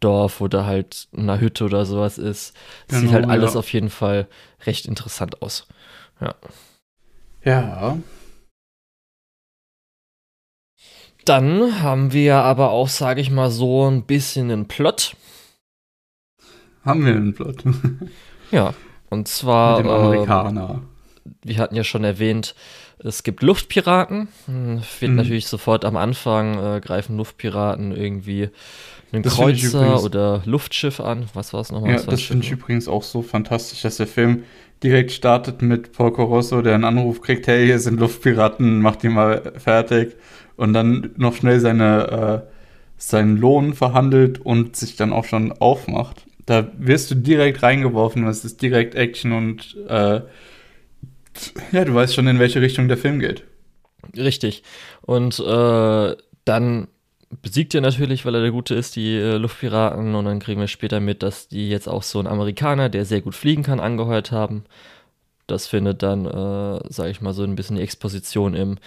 Dorf 0.00 0.40
oder 0.40 0.66
halt 0.66 1.08
in 1.12 1.22
einer 1.22 1.40
Hütte 1.40 1.64
oder 1.64 1.86
sowas 1.86 2.18
ist. 2.18 2.54
Das 2.88 3.00
Genau, 3.00 3.00
sieht 3.02 3.12
halt 3.12 3.30
alles 3.30 3.54
ja. 3.54 3.60
auf 3.60 3.72
jeden 3.72 3.90
Fall 3.90 4.28
recht 4.66 4.86
interessant 4.86 5.42
aus. 5.42 5.66
Ja. 6.20 6.34
Ja. 7.44 7.98
Dann 11.26 11.82
haben 11.82 12.12
wir 12.12 12.36
aber 12.36 12.70
auch, 12.70 12.88
sage 12.88 13.20
ich 13.20 13.30
mal, 13.30 13.50
so 13.50 13.90
ein 13.90 14.04
bisschen 14.04 14.50
einen 14.50 14.66
Plot. 14.68 15.14
Haben 16.84 17.04
wir 17.04 17.14
einen 17.14 17.34
Plot. 17.34 17.64
Mit 17.64 17.76
Ja. 18.52 18.74
Und 19.10 19.28
zwar, 19.28 19.76
dem 19.78 19.86
ähm, 19.86 19.92
Amerikaner. 19.92 20.82
wir 21.44 21.58
hatten 21.58 21.74
ja 21.76 21.84
schon 21.84 22.04
erwähnt, 22.04 22.54
es 22.98 23.22
gibt 23.22 23.42
Luftpiraten. 23.42 24.28
Hm, 24.46 24.80
Wird 25.00 25.10
Mhm. 25.10 25.16
natürlich 25.16 25.46
sofort 25.48 25.84
am 25.84 25.96
Anfang 25.96 26.58
äh, 26.76 26.80
greifen 26.80 27.16
Luftpiraten 27.16 27.92
irgendwie 27.94 28.48
einen 29.12 29.22
Das 29.22 29.34
Kreuzer 29.34 29.80
übrigens- 29.82 30.04
oder 30.04 30.42
Luftschiff 30.44 31.00
an. 31.00 31.28
Was 31.34 31.52
war 31.52 31.60
es 31.60 31.70
nochmal? 31.72 31.92
Ja, 31.96 32.02
das 32.02 32.22
finde 32.22 32.44
ich 32.46 32.52
übrigens 32.52 32.88
auch 32.88 33.02
so 33.02 33.22
fantastisch, 33.22 33.82
dass 33.82 33.96
der 33.98 34.06
Film 34.06 34.44
direkt 34.82 35.10
startet 35.12 35.62
mit 35.62 35.92
Porco 35.92 36.24
Rosso, 36.24 36.62
der 36.62 36.74
einen 36.74 36.84
Anruf 36.84 37.20
kriegt, 37.20 37.46
hey, 37.46 37.64
hier 37.66 37.78
sind 37.78 37.98
Luftpiraten, 37.98 38.80
mach 38.80 38.96
die 38.96 39.08
mal 39.08 39.52
fertig. 39.56 40.16
Und 40.56 40.72
dann 40.72 41.10
noch 41.16 41.34
schnell 41.34 41.60
seine, 41.60 42.44
äh, 42.46 42.50
seinen 42.96 43.36
Lohn 43.36 43.74
verhandelt 43.74 44.38
und 44.40 44.76
sich 44.76 44.96
dann 44.96 45.12
auch 45.12 45.24
schon 45.24 45.52
aufmacht. 45.52 46.26
Da 46.46 46.68
wirst 46.78 47.10
du 47.10 47.14
direkt 47.16 47.62
reingeworfen, 47.62 48.26
es 48.26 48.44
ist 48.44 48.62
direkt 48.62 48.94
Action 48.94 49.32
und 49.32 49.76
äh, 49.88 50.20
ja, 51.72 51.84
du 51.84 51.94
weißt 51.94 52.14
schon, 52.14 52.28
in 52.28 52.38
welche 52.38 52.60
Richtung 52.60 52.88
der 52.88 52.96
Film 52.96 53.18
geht. 53.18 53.42
Richtig. 54.16 54.62
Und 55.02 55.38
äh, 55.40 56.16
dann 56.44 56.88
besiegt 57.42 57.74
er 57.74 57.80
natürlich, 57.80 58.24
weil 58.24 58.34
er 58.34 58.42
der 58.42 58.50
Gute 58.50 58.74
ist, 58.74 58.96
die 58.96 59.16
äh, 59.16 59.36
Luftpiraten. 59.36 60.14
Und 60.14 60.24
dann 60.24 60.38
kriegen 60.38 60.60
wir 60.60 60.68
später 60.68 61.00
mit, 61.00 61.22
dass 61.22 61.48
die 61.48 61.68
jetzt 61.68 61.88
auch 61.88 62.02
so 62.02 62.18
einen 62.18 62.28
Amerikaner, 62.28 62.88
der 62.88 63.04
sehr 63.04 63.20
gut 63.20 63.34
fliegen 63.34 63.62
kann, 63.62 63.80
angeheuert 63.80 64.32
haben. 64.32 64.64
Das 65.46 65.66
findet 65.66 66.02
dann, 66.02 66.26
äh, 66.26 66.80
sage 66.88 67.10
ich 67.10 67.20
mal, 67.20 67.32
so 67.32 67.44
ein 67.44 67.56
bisschen 67.56 67.76
die 67.76 67.82
Exposition 67.82 68.54
im 68.54 68.78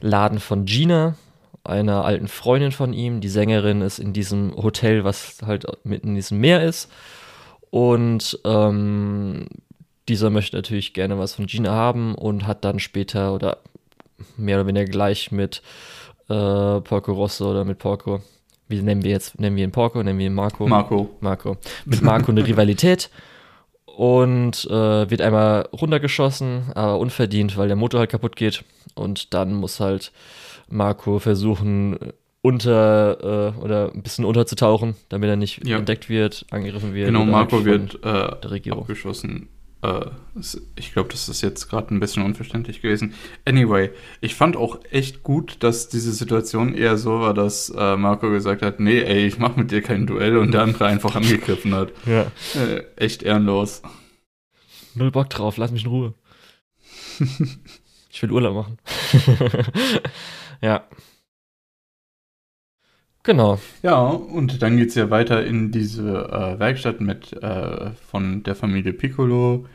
Laden 0.00 0.40
von 0.40 0.64
Gina, 0.64 1.16
einer 1.64 2.04
alten 2.04 2.28
Freundin 2.28 2.72
von 2.72 2.92
ihm. 2.92 3.20
Die 3.20 3.28
Sängerin 3.28 3.82
ist 3.82 3.98
in 3.98 4.12
diesem 4.12 4.54
Hotel, 4.56 5.04
was 5.04 5.38
halt 5.44 5.66
mitten 5.84 6.08
in 6.08 6.14
diesem 6.14 6.38
Meer 6.40 6.62
ist. 6.64 6.90
Und 7.70 8.38
ähm, 8.44 9.46
dieser 10.08 10.30
möchte 10.30 10.56
natürlich 10.56 10.92
gerne 10.92 11.18
was 11.18 11.34
von 11.34 11.46
Gina 11.46 11.70
haben 11.70 12.14
und 12.14 12.46
hat 12.46 12.64
dann 12.64 12.78
später 12.80 13.32
oder 13.32 13.58
mehr 14.36 14.56
oder 14.56 14.66
weniger 14.66 14.86
gleich 14.86 15.30
mit 15.30 15.62
äh, 16.28 16.80
Porco 16.80 17.12
Rosso 17.12 17.50
oder 17.50 17.64
mit 17.64 17.78
Porco. 17.78 18.20
Wie 18.68 18.80
nennen 18.82 19.02
wir 19.02 19.10
jetzt? 19.10 19.38
Nennen 19.38 19.56
wir 19.56 19.64
ihn 19.64 19.72
Porco? 19.72 20.02
Nennen 20.02 20.18
wir 20.18 20.26
ihn 20.26 20.34
Marco? 20.34 20.66
Marco. 20.66 21.10
Marco. 21.20 21.56
Mit 21.84 22.02
Marco 22.02 22.30
eine 22.30 22.46
Rivalität 22.46 23.10
und 23.84 24.64
äh, 24.66 25.10
wird 25.10 25.20
einmal 25.20 25.68
runtergeschossen, 25.72 26.72
aber 26.74 26.98
unverdient, 26.98 27.56
weil 27.56 27.68
der 27.68 27.76
Motor 27.76 28.00
halt 28.00 28.10
kaputt 28.10 28.36
geht. 28.36 28.64
Und 29.00 29.34
dann 29.34 29.54
muss 29.54 29.80
halt 29.80 30.12
Marco 30.68 31.18
versuchen, 31.18 31.98
unter 32.42 33.54
äh, 33.56 33.60
oder 33.60 33.92
ein 33.92 34.02
bisschen 34.02 34.24
unterzutauchen, 34.24 34.94
damit 35.08 35.28
er 35.28 35.36
nicht 35.36 35.66
Ja. 35.66 35.78
entdeckt 35.78 36.08
wird, 36.08 36.46
angegriffen 36.50 36.94
wird. 36.94 37.06
Genau, 37.08 37.20
halt 37.20 37.30
Marco 37.30 37.56
von 37.56 37.64
wird 37.66 37.98
äh, 38.04 38.70
abgeschossen. 38.70 39.48
Äh, 39.82 40.06
ich 40.76 40.92
glaube, 40.92 41.08
das 41.10 41.28
ist 41.28 41.40
jetzt 41.42 41.68
gerade 41.68 41.94
ein 41.94 42.00
bisschen 42.00 42.22
unverständlich 42.22 42.80
gewesen. 42.82 43.14
Anyway, 43.46 43.90
ich 44.20 44.34
fand 44.34 44.56
auch 44.56 44.78
echt 44.90 45.22
gut, 45.22 45.56
dass 45.60 45.88
diese 45.88 46.12
Situation 46.12 46.74
eher 46.74 46.96
so 46.96 47.20
war, 47.20 47.34
dass 47.34 47.70
äh, 47.76 47.96
Marco 47.96 48.30
gesagt 48.30 48.62
hat, 48.62 48.78
nee, 48.80 49.00
ey, 49.00 49.26
ich 49.26 49.38
mach 49.38 49.56
mit 49.56 49.70
dir 49.70 49.82
kein 49.82 50.06
Duell 50.06 50.36
und 50.36 50.52
der 50.52 50.62
andere 50.62 50.86
einfach 50.86 51.14
angegriffen 51.16 51.74
hat. 51.74 51.92
Ja. 52.06 52.30
Äh, 52.54 52.84
echt 52.96 53.22
ehrenlos. 53.22 53.82
Null 54.94 55.10
Bock 55.10 55.30
drauf, 55.30 55.56
lass 55.56 55.70
mich 55.72 55.84
in 55.84 55.90
Ruhe. 55.90 56.14
ich 58.20 58.22
will 58.22 58.32
Urlaub 58.32 58.54
machen. 58.54 58.78
ja. 60.60 60.84
Genau. 63.22 63.58
Ja, 63.82 64.00
und 64.00 64.60
dann 64.60 64.76
geht's 64.76 64.94
ja 64.94 65.10
weiter 65.10 65.44
in 65.44 65.72
diese 65.72 66.28
äh, 66.30 66.58
Werkstatt 66.58 67.00
mit 67.00 67.32
äh, 67.42 67.92
von 67.92 68.42
der 68.42 68.54
Familie 68.54 68.92
Piccolo, 68.92 69.66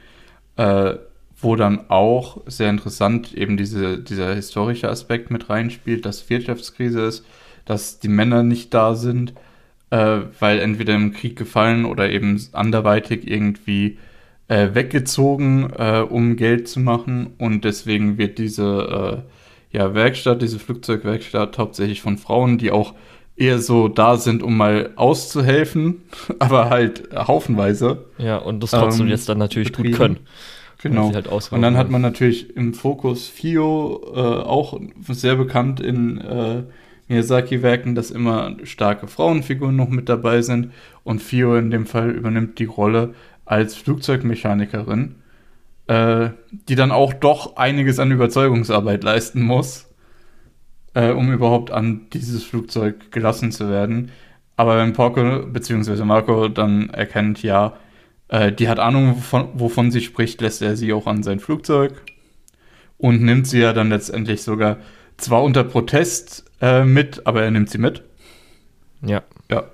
äh, 0.58 0.96
wo 1.38 1.56
dann 1.56 1.90
auch 1.90 2.42
sehr 2.46 2.70
interessant 2.70 3.34
eben 3.34 3.58
diese, 3.58 4.00
dieser 4.00 4.36
historische 4.36 4.90
Aspekt 4.90 5.32
mit 5.32 5.50
reinspielt, 5.50 6.06
dass 6.06 6.30
Wirtschaftskrise 6.30 7.02
ist, 7.02 7.26
dass 7.66 8.00
die 8.00 8.10
Männer 8.10 8.44
nicht 8.44 8.74
da 8.76 8.94
sind, 8.94 9.34
äh, 9.90 10.20
weil 10.40 10.60
entweder 10.60 10.94
im 10.94 11.14
Krieg 11.14 11.36
gefallen 11.36 11.86
oder 11.86 12.10
eben 12.12 12.40
anderweitig 12.54 13.28
irgendwie 13.28 13.98
äh, 14.48 14.70
weggezogen, 14.74 15.72
äh, 15.78 16.06
um 16.08 16.36
Geld 16.36 16.68
zu 16.68 16.80
machen. 16.80 17.34
Und 17.38 17.66
deswegen 17.66 18.18
wird 18.18 18.38
diese 18.38 19.24
äh, 19.72 19.78
ja, 19.78 19.94
Werkstatt, 19.94 20.42
diese 20.42 20.60
Flugzeugwerkstatt 20.60 21.58
hauptsächlich 21.58 22.02
von 22.02 22.18
Frauen, 22.18 22.58
die 22.58 22.72
auch 22.72 22.94
eher 23.36 23.60
so 23.60 23.88
da 23.88 24.18
sind, 24.18 24.44
um 24.44 24.56
mal 24.56 24.92
auszuhelfen, 24.96 26.04
aber 26.40 26.70
halt 26.70 27.10
haufenweise. 27.14 28.06
Ja, 28.18 28.38
und 28.38 28.64
das 28.64 28.72
trotzdem 28.72 29.08
Ähm, 29.08 29.12
jetzt 29.12 29.30
dann 29.30 29.38
natürlich 29.38 29.74
gut 29.74 29.84
betrieben. 29.84 29.98
können. 29.98 30.20
Genau. 30.82 31.12
halt 31.14 31.28
Und 31.28 31.62
dann 31.64 31.78
hat 31.78 31.90
man 31.90 32.02
natürlich 32.02 32.56
im 32.56 32.76
Fokus 32.76 33.28
Fio, 33.28 34.02
äh, 34.14 34.20
auch 34.20 34.80
sehr 35.10 35.36
bekannt 35.36 35.80
in 35.80 36.20
äh, 36.20 36.64
Miyazaki-Werken, 37.08 37.96
dass 37.96 38.12
immer 38.12 38.56
starke 38.64 39.08
Frauenfiguren 39.08 39.76
noch 39.76 39.90
mit 39.90 40.10
dabei 40.10 40.42
sind. 40.44 40.72
Und 41.04 41.24
Fio 41.24 41.56
in 41.56 41.72
dem 41.72 41.88
Fall 41.88 42.12
übernimmt 42.12 42.60
die 42.60 42.66
Rolle 42.66 43.16
als 43.46 43.76
Flugzeugmechanikerin, 43.76 45.16
äh, 45.88 46.30
die 46.52 46.76
dann 46.76 46.92
auch 46.92 47.14
doch 47.14 47.58
einiges 47.58 48.00
an 48.00 48.12
Überzeugungsarbeit 48.12 49.04
leisten 49.04 49.42
muss, 49.42 49.88
äh, 50.94 51.12
um 51.12 51.32
überhaupt 51.32 51.72
an 51.72 52.08
dieses 52.12 52.44
Flugzeug 52.44 53.12
gelassen 53.12 53.52
zu 53.52 53.70
werden. 53.70 54.12
Aber 54.58 54.78
wenn 54.78 54.94
Porco 54.94 55.46
bzw. 55.46 56.04
Marco 56.04 56.48
dann 56.48 56.90
erkennt, 56.90 57.44
ja, 57.44 57.78
äh, 58.30 58.52
die 58.52 58.70
hat 58.70 58.80
Ahnung, 58.80 59.18
wovon, 59.18 59.50
wovon 59.54 59.92
sie 59.92 60.02
spricht, 60.02 60.42
lässt 60.42 60.62
er 60.62 60.76
sie 60.76 60.94
auch 60.94 61.08
an 61.08 61.24
sein 61.24 61.40
Flugzeug 61.40 62.02
und 62.98 63.22
nimmt 63.22 63.48
sie 63.48 63.60
ja 63.60 63.74
dann 63.74 63.90
letztendlich 63.90 64.42
sogar 64.42 64.78
zwar 65.18 65.44
unter 65.44 65.64
Protest 65.64 66.46
äh, 66.62 66.84
mit, 66.84 67.28
aber 67.28 67.44
er 67.44 67.52
nimmt 67.52 67.70
sie 67.70 67.78
mit. 67.78 68.04
Ja. 69.02 69.24
Ja. 69.52 69.66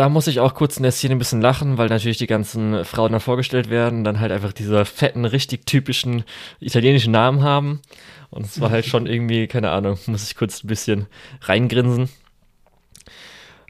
Da 0.00 0.08
muss 0.08 0.28
ich 0.28 0.40
auch 0.40 0.54
kurz 0.54 0.78
in 0.78 0.82
der 0.82 0.92
Szene 0.92 1.14
ein 1.14 1.18
bisschen 1.18 1.42
lachen, 1.42 1.76
weil 1.76 1.90
natürlich 1.90 2.16
die 2.16 2.26
ganzen 2.26 2.86
Frauen 2.86 3.12
dann 3.12 3.20
vorgestellt 3.20 3.68
werden, 3.68 4.02
dann 4.02 4.18
halt 4.18 4.32
einfach 4.32 4.54
diese 4.54 4.86
fetten, 4.86 5.26
richtig 5.26 5.66
typischen 5.66 6.24
italienischen 6.58 7.12
Namen 7.12 7.42
haben. 7.42 7.82
Und 8.30 8.46
es 8.46 8.62
war 8.62 8.70
halt 8.70 8.86
schon 8.86 9.06
irgendwie, 9.06 9.46
keine 9.46 9.70
Ahnung, 9.72 9.98
muss 10.06 10.26
ich 10.26 10.36
kurz 10.36 10.64
ein 10.64 10.68
bisschen 10.68 11.06
reingrinsen. 11.42 12.08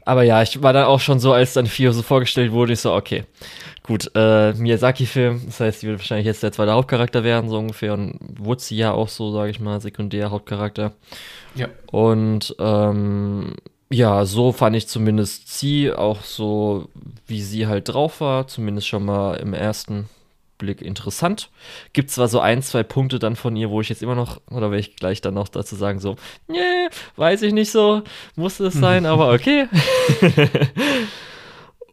Aber 0.05 0.23
ja, 0.23 0.41
ich 0.41 0.63
war 0.63 0.71
dann 0.71 0.85
auch 0.85 1.01
schon 1.01 1.19
so, 1.19 1.33
als 1.33 1.51
dann 1.51 1.65
Fio 1.65 1.91
so 1.91 2.01
vorgestellt 2.01 2.53
wurde, 2.53 2.71
ich 2.71 2.79
so, 2.79 2.93
okay, 2.93 3.25
gut, 3.83 4.09
äh, 4.15 4.53
Miyazaki-Film, 4.53 5.41
das 5.47 5.59
heißt, 5.59 5.81
die 5.81 5.87
wird 5.87 5.99
wahrscheinlich 5.99 6.27
jetzt 6.27 6.43
der 6.43 6.53
zweite 6.53 6.71
Hauptcharakter 6.71 7.25
werden, 7.25 7.49
so 7.49 7.57
ungefähr, 7.57 7.93
und 7.93 8.17
wurde 8.39 8.61
sie 8.61 8.77
ja 8.77 8.93
auch 8.93 9.09
so, 9.09 9.33
sage 9.33 9.51
ich 9.51 9.59
mal, 9.59 9.81
sekundär 9.81 10.31
Hauptcharakter. 10.31 10.93
Ja. 11.55 11.67
Und 11.91 12.55
ähm, 12.57 13.55
ja, 13.91 14.25
so 14.25 14.51
fand 14.51 14.75
ich 14.75 14.87
zumindest 14.87 15.57
sie 15.57 15.91
auch 15.91 16.23
so, 16.23 16.89
wie 17.27 17.41
sie 17.41 17.67
halt 17.67 17.89
drauf 17.89 18.21
war, 18.21 18.47
zumindest 18.47 18.87
schon 18.87 19.05
mal 19.05 19.35
im 19.35 19.53
ersten 19.53 20.09
Blick 20.57 20.81
interessant. 20.81 21.49
Gibt 21.91 22.09
zwar 22.09 22.27
so 22.27 22.39
ein, 22.39 22.61
zwei 22.61 22.83
Punkte 22.83 23.19
dann 23.19 23.35
von 23.35 23.55
ihr, 23.55 23.69
wo 23.69 23.81
ich 23.81 23.89
jetzt 23.89 24.01
immer 24.01 24.15
noch, 24.15 24.39
oder 24.49 24.71
werde 24.71 24.79
ich 24.79 24.95
gleich 24.95 25.19
dann 25.19 25.33
noch 25.33 25.49
dazu 25.49 25.75
sagen, 25.75 25.99
so, 25.99 26.15
nee, 26.47 26.87
weiß 27.17 27.41
ich 27.41 27.53
nicht 27.53 27.71
so, 27.71 28.03
musste 28.35 28.67
es 28.67 28.75
sein, 28.75 29.05
aber 29.05 29.31
okay. 29.33 29.67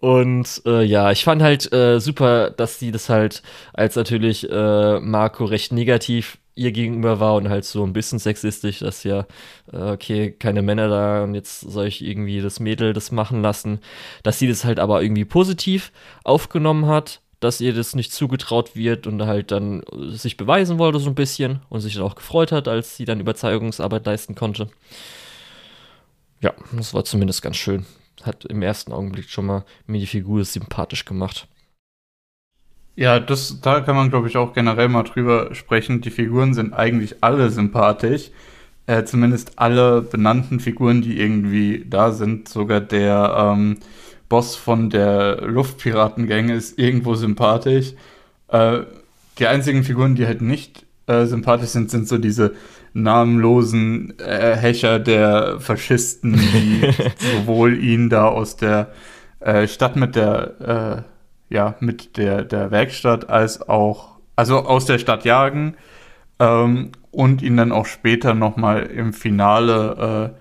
Und 0.00 0.62
äh, 0.64 0.85
ja, 0.85 1.11
ich 1.11 1.25
fand 1.25 1.43
halt 1.43 1.73
äh, 1.73 1.99
super, 1.99 2.50
dass 2.50 2.78
sie 2.78 2.93
das 2.93 3.09
halt 3.09 3.43
als 3.73 3.97
natürlich 3.97 4.49
äh, 4.49 5.00
Marco 5.00 5.45
recht 5.45 5.73
negativ 5.73 6.38
ihr 6.59 6.73
gegenüber 6.73 7.21
war 7.21 7.35
und 7.37 7.49
halt 7.49 7.65
so 7.65 7.85
ein 7.85 7.93
bisschen 7.93 8.19
sexistisch, 8.19 8.81
dass 8.81 9.05
ja, 9.05 9.27
äh, 9.73 9.93
okay, 9.93 10.33
keine 10.33 10.62
Männer 10.62 10.88
da 10.88 11.23
und 11.23 11.35
jetzt 11.35 11.61
soll 11.61 11.87
ich 11.87 12.05
irgendwie 12.05 12.41
das 12.41 12.61
Mädel 12.61 12.93
das 12.93 13.12
machen 13.12 13.43
lassen, 13.43 13.81
dass 14.23 14.38
sie 14.38 14.49
das 14.49 14.65
halt 14.65 14.81
aber 14.81 15.03
irgendwie 15.03 15.25
positiv 15.25 15.93
aufgenommen 16.25 16.87
hat, 16.87 17.21
dass 17.41 17.61
ihr 17.61 17.73
das 17.73 17.95
nicht 17.95 18.12
zugetraut 18.12 18.75
wird 18.75 19.07
und 19.07 19.23
halt 19.23 19.53
dann 19.53 19.83
sich 20.09 20.37
beweisen 20.37 20.79
wollte 20.79 20.99
so 20.99 21.09
ein 21.09 21.15
bisschen 21.15 21.61
und 21.69 21.81
sich 21.81 21.95
dann 21.95 22.03
auch 22.03 22.17
gefreut 22.17 22.50
hat, 22.50 22.67
als 22.67 22.97
sie 22.97 23.05
dann 23.05 23.21
Überzeugungsarbeit 23.21 24.05
leisten 24.07 24.35
konnte. 24.35 24.69
Ja, 26.41 26.53
das 26.73 26.95
war 26.95 27.05
zumindest 27.05 27.43
ganz 27.43 27.57
schön. 27.57 27.87
Hat 28.23 28.45
im 28.45 28.62
ersten 28.62 28.93
Augenblick 28.93 29.31
schon 29.31 29.47
mal 29.47 29.65
mir 29.87 30.00
die 30.00 30.07
Figur 30.07 30.45
sympathisch 30.45 31.05
gemacht. 31.05 31.47
Ja, 32.99 33.21
das, 33.21 33.61
da 33.61 33.81
kann 33.81 33.95
man, 33.95 34.11
glaube 34.11 34.26
ich, 34.28 34.37
auch 34.37 34.52
generell 34.55 34.88
mal 34.88 35.05
drüber 35.05 35.55
sprechen. 35.55 36.00
Die 36.00 36.11
Figuren 36.11 36.52
sind 36.52 36.73
eigentlich 36.73 37.23
alle 37.23 37.49
sympathisch. 37.50 38.31
äh, 38.87 39.05
zumindest 39.05 39.59
alle 39.59 40.02
benannten 40.02 40.61
Figuren, 40.61 41.02
die 41.02 41.21
irgendwie 41.21 41.87
da 41.88 42.12
sind, 42.12 42.49
sogar 42.49 42.81
der 42.81 43.55
ähm, 43.55 43.78
Boss 44.28 44.57
von 44.57 44.90
der 44.90 45.43
Luftpiratengang 45.43 46.49
ist 46.50 46.78
irgendwo 46.78 47.14
sympathisch. 47.14 47.95
Äh, 48.49 48.81
die 49.38 49.47
einzigen 49.47 49.85
Figuren, 49.85 50.17
die 50.17 50.26
halt 50.26 50.43
nicht 50.43 50.87
äh, 51.07 51.26
sympathisch 51.26 51.71
sind, 51.71 51.90
sind 51.90 52.09
so 52.09 52.19
diese 52.19 52.55
namenlosen 52.95 54.19
äh, 54.21 54.57
Häscher 54.57 54.99
der 55.00 55.61
Faschisten, 55.61 56.35
die 56.35 56.90
sowohl 57.19 57.78
ihn 57.78 58.11
da 58.11 58.28
aus 58.28 58.57
der 58.57 58.93
äh, 59.40 59.69
Stadt 59.69 59.97
mit 59.97 60.17
der, 60.17 61.05
äh, 61.07 61.17
ja, 61.49 61.76
mit 61.81 62.17
der, 62.17 62.45
der 62.45 62.71
Werkstatt 62.71 63.28
als 63.28 63.69
auch, 63.69 64.19
also 64.37 64.59
aus 64.59 64.85
der 64.85 64.99
Stadt 64.99 65.25
jagen 65.25 65.75
ähm, 66.38 66.93
und 67.11 67.43
ihn 67.43 67.57
dann 67.57 67.73
auch 67.73 67.87
später 67.87 68.35
nochmal 68.35 68.85
im 68.85 69.12
Finale 69.12 70.35
äh, 70.35 70.40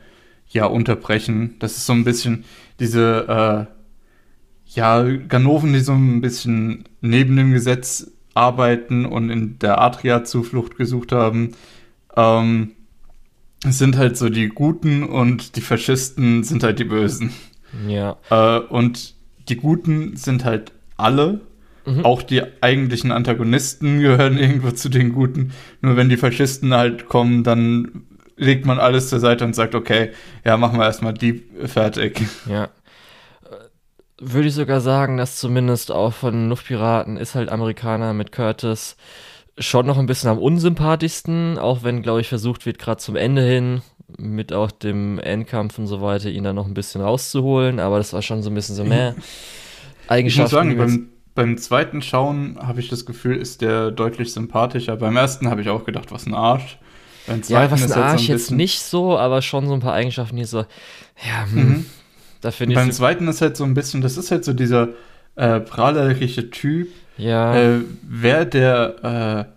ja 0.49 0.65
unterbrechen. 0.65 1.55
Das 1.59 1.77
ist 1.77 1.85
so 1.85 1.93
ein 1.93 2.03
bisschen 2.03 2.45
diese, 2.79 3.67
äh, 3.67 3.73
ja, 4.75 5.03
Ganoven, 5.03 5.73
die 5.73 5.79
so 5.79 5.93
ein 5.93 6.21
bisschen 6.21 6.83
neben 7.01 7.35
dem 7.37 7.53
Gesetz 7.53 8.11
arbeiten 8.33 9.05
und 9.05 9.29
in 9.29 9.59
der 9.59 9.81
Adria 9.81 10.23
Zuflucht 10.23 10.75
gesucht 10.77 11.11
haben. 11.11 11.53
Ähm, 12.15 12.71
es 13.65 13.79
sind 13.79 13.97
halt 13.97 14.17
so 14.17 14.29
die 14.29 14.49
Guten 14.49 15.03
und 15.03 15.55
die 15.55 15.61
Faschisten 15.61 16.43
sind 16.43 16.63
halt 16.63 16.79
die 16.79 16.83
Bösen. 16.83 17.31
Ja. 17.87 18.17
Äh, 18.29 18.59
und 18.59 19.15
die 19.49 19.55
Guten 19.55 20.15
sind 20.15 20.45
halt 20.45 20.71
alle. 20.97 21.41
Mhm. 21.85 22.05
Auch 22.05 22.21
die 22.21 22.43
eigentlichen 22.61 23.11
Antagonisten 23.11 23.99
gehören 24.01 24.37
irgendwo 24.39 24.71
zu 24.71 24.89
den 24.89 25.13
Guten. 25.13 25.53
Nur 25.81 25.95
wenn 25.95 26.09
die 26.09 26.17
Faschisten 26.17 26.73
halt 26.73 27.07
kommen, 27.07 27.43
dann 27.43 28.03
legt 28.35 28.65
man 28.65 28.79
alles 28.79 29.09
zur 29.09 29.19
Seite 29.19 29.45
und 29.45 29.55
sagt, 29.55 29.73
okay, 29.73 30.11
ja, 30.45 30.57
machen 30.57 30.77
wir 30.77 30.85
erstmal 30.85 31.13
die 31.13 31.43
fertig. 31.65 32.21
Ja 32.49 32.69
würde 34.19 34.47
ich 34.47 34.55
sogar 34.55 34.81
sagen, 34.81 35.17
dass 35.17 35.37
zumindest 35.37 35.91
auch 35.91 36.13
von 36.13 36.49
Luftpiraten 36.49 37.17
ist 37.17 37.35
halt 37.35 37.49
Amerikaner 37.49 38.13
mit 38.13 38.31
Curtis 38.31 38.97
schon 39.59 39.85
noch 39.85 39.97
ein 39.97 40.05
bisschen 40.05 40.29
am 40.29 40.37
unsympathischsten, 40.37 41.57
auch 41.57 41.83
wenn, 41.83 42.01
glaube 42.01 42.21
ich, 42.21 42.29
versucht 42.29 42.65
wird, 42.65 42.79
gerade 42.79 42.97
zum 42.97 43.15
Ende 43.15 43.41
hin 43.41 43.81
mit 44.17 44.53
auch 44.53 44.71
dem 44.71 45.19
Endkampf 45.19 45.77
und 45.77 45.87
so 45.87 46.01
weiter, 46.01 46.29
ihn 46.29 46.43
dann 46.43 46.55
noch 46.55 46.67
ein 46.67 46.73
bisschen 46.73 47.01
rauszuholen, 47.01 47.79
aber 47.79 47.97
das 47.97 48.13
war 48.13 48.21
schon 48.21 48.41
so 48.41 48.49
ein 48.49 48.55
bisschen 48.55 48.75
so 48.75 48.83
mehr 48.83 49.15
Eigenschaften. 50.07 50.71
Ich 50.71 50.77
muss 50.77 50.91
sagen, 50.91 51.09
beim, 51.35 51.45
beim 51.47 51.57
zweiten 51.57 52.01
Schauen 52.01 52.57
habe 52.61 52.79
ich 52.79 52.89
das 52.89 53.05
Gefühl, 53.05 53.37
ist 53.37 53.61
der 53.61 53.91
deutlich 53.91 54.33
sympathischer. 54.33 54.95
Beim 54.95 55.15
ersten 55.15 55.49
habe 55.49 55.61
ich 55.61 55.69
auch 55.69 55.85
gedacht, 55.85 56.11
was 56.11 56.25
ein 56.25 56.33
Arsch. 56.33 56.77
Beim 57.27 57.43
zweiten 57.43 57.65
ja, 57.65 57.71
was 57.71 57.91
ein 57.91 58.01
Arsch 58.01 58.09
halt 58.09 58.19
so 58.19 58.25
ein 58.25 58.37
jetzt 58.37 58.51
nicht 58.51 58.81
so, 58.81 59.17
aber 59.17 59.41
schon 59.41 59.67
so 59.67 59.73
ein 59.73 59.79
paar 59.79 59.93
Eigenschaften, 59.93 60.37
die 60.37 60.45
so, 60.45 60.59
ja, 60.59 61.45
hm, 61.51 61.55
mhm. 61.55 61.85
Da 62.41 62.51
finde 62.51 62.73
ich. 62.73 62.79
Beim 62.79 62.91
zweiten 62.91 63.27
ist 63.27 63.41
halt 63.41 63.57
so 63.57 63.63
ein 63.63 63.73
bisschen, 63.73 64.01
das 64.01 64.17
ist 64.17 64.31
halt 64.31 64.45
so 64.45 64.53
dieser 64.53 64.89
äh, 65.35 65.59
prahlerische 65.59 66.49
Typ. 66.49 66.89
Ja. 67.17 67.55
Äh, 67.55 67.81
Wäre 68.03 68.45
der 68.45 69.47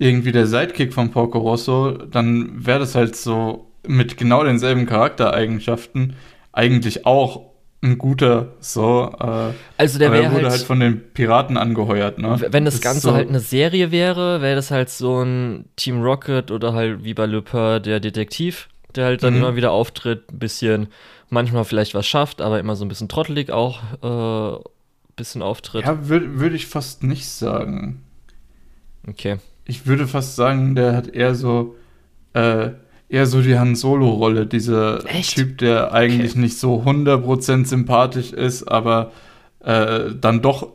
äh, 0.00 0.04
irgendwie 0.04 0.32
der 0.32 0.46
Sidekick 0.46 0.94
von 0.94 1.10
Porco 1.10 1.38
Rosso, 1.38 1.92
dann 1.92 2.64
wäre 2.64 2.78
das 2.78 2.94
halt 2.94 3.16
so 3.16 3.70
mit 3.86 4.16
genau 4.16 4.44
denselben 4.44 4.86
Charaktereigenschaften 4.86 6.14
eigentlich 6.52 7.06
auch 7.06 7.49
ein 7.82 7.98
guter 7.98 8.48
so. 8.60 9.12
Äh, 9.18 9.52
also 9.78 9.98
der 9.98 10.12
wäre 10.12 10.30
halt, 10.30 10.44
halt, 10.44 10.62
von 10.62 10.80
den 10.80 11.12
Piraten 11.12 11.56
angeheuert, 11.56 12.18
ne? 12.18 12.40
Wenn 12.50 12.64
das, 12.64 12.74
das 12.74 12.82
Ganze 12.82 13.00
so 13.00 13.12
halt 13.12 13.28
eine 13.28 13.40
Serie 13.40 13.90
wäre, 13.90 14.42
wäre 14.42 14.56
das 14.56 14.70
halt 14.70 14.90
so 14.90 15.22
ein 15.22 15.66
Team 15.76 16.02
Rocket 16.02 16.50
oder 16.50 16.74
halt 16.74 17.04
wie 17.04 17.14
bei 17.14 17.26
Le 17.26 17.42
Pen 17.42 17.82
der 17.82 18.00
Detektiv, 18.00 18.68
der 18.94 19.06
halt 19.06 19.22
dann 19.22 19.34
mhm. 19.34 19.40
immer 19.40 19.56
wieder 19.56 19.70
auftritt, 19.70 20.30
ein 20.32 20.38
bisschen 20.38 20.88
manchmal 21.30 21.64
vielleicht 21.64 21.94
was 21.94 22.06
schafft, 22.06 22.42
aber 22.42 22.60
immer 22.60 22.76
so 22.76 22.84
ein 22.84 22.88
bisschen 22.88 23.08
trottelig 23.08 23.50
auch 23.50 23.80
äh, 24.02 24.60
bisschen 25.16 25.42
auftritt. 25.42 25.84
Ja, 25.84 26.08
würde 26.08 26.40
würd 26.40 26.54
ich 26.54 26.66
fast 26.66 27.02
nicht 27.02 27.28
sagen. 27.28 28.02
Okay. 29.06 29.38
Ich 29.64 29.86
würde 29.86 30.06
fast 30.06 30.36
sagen, 30.36 30.74
der 30.74 30.96
hat 30.96 31.08
eher 31.08 31.34
so 31.34 31.76
äh, 32.34 32.70
eher 33.10 33.26
so 33.26 33.42
die 33.42 33.58
Han 33.58 33.74
Solo-Rolle, 33.74 34.46
dieser 34.46 35.04
Echt? 35.06 35.34
Typ, 35.34 35.58
der 35.58 35.92
eigentlich 35.92 36.32
okay. 36.32 36.40
nicht 36.40 36.58
so 36.58 36.82
100% 36.82 37.66
sympathisch 37.66 38.32
ist, 38.32 38.64
aber 38.64 39.12
äh, 39.60 40.12
dann 40.18 40.40
doch 40.40 40.68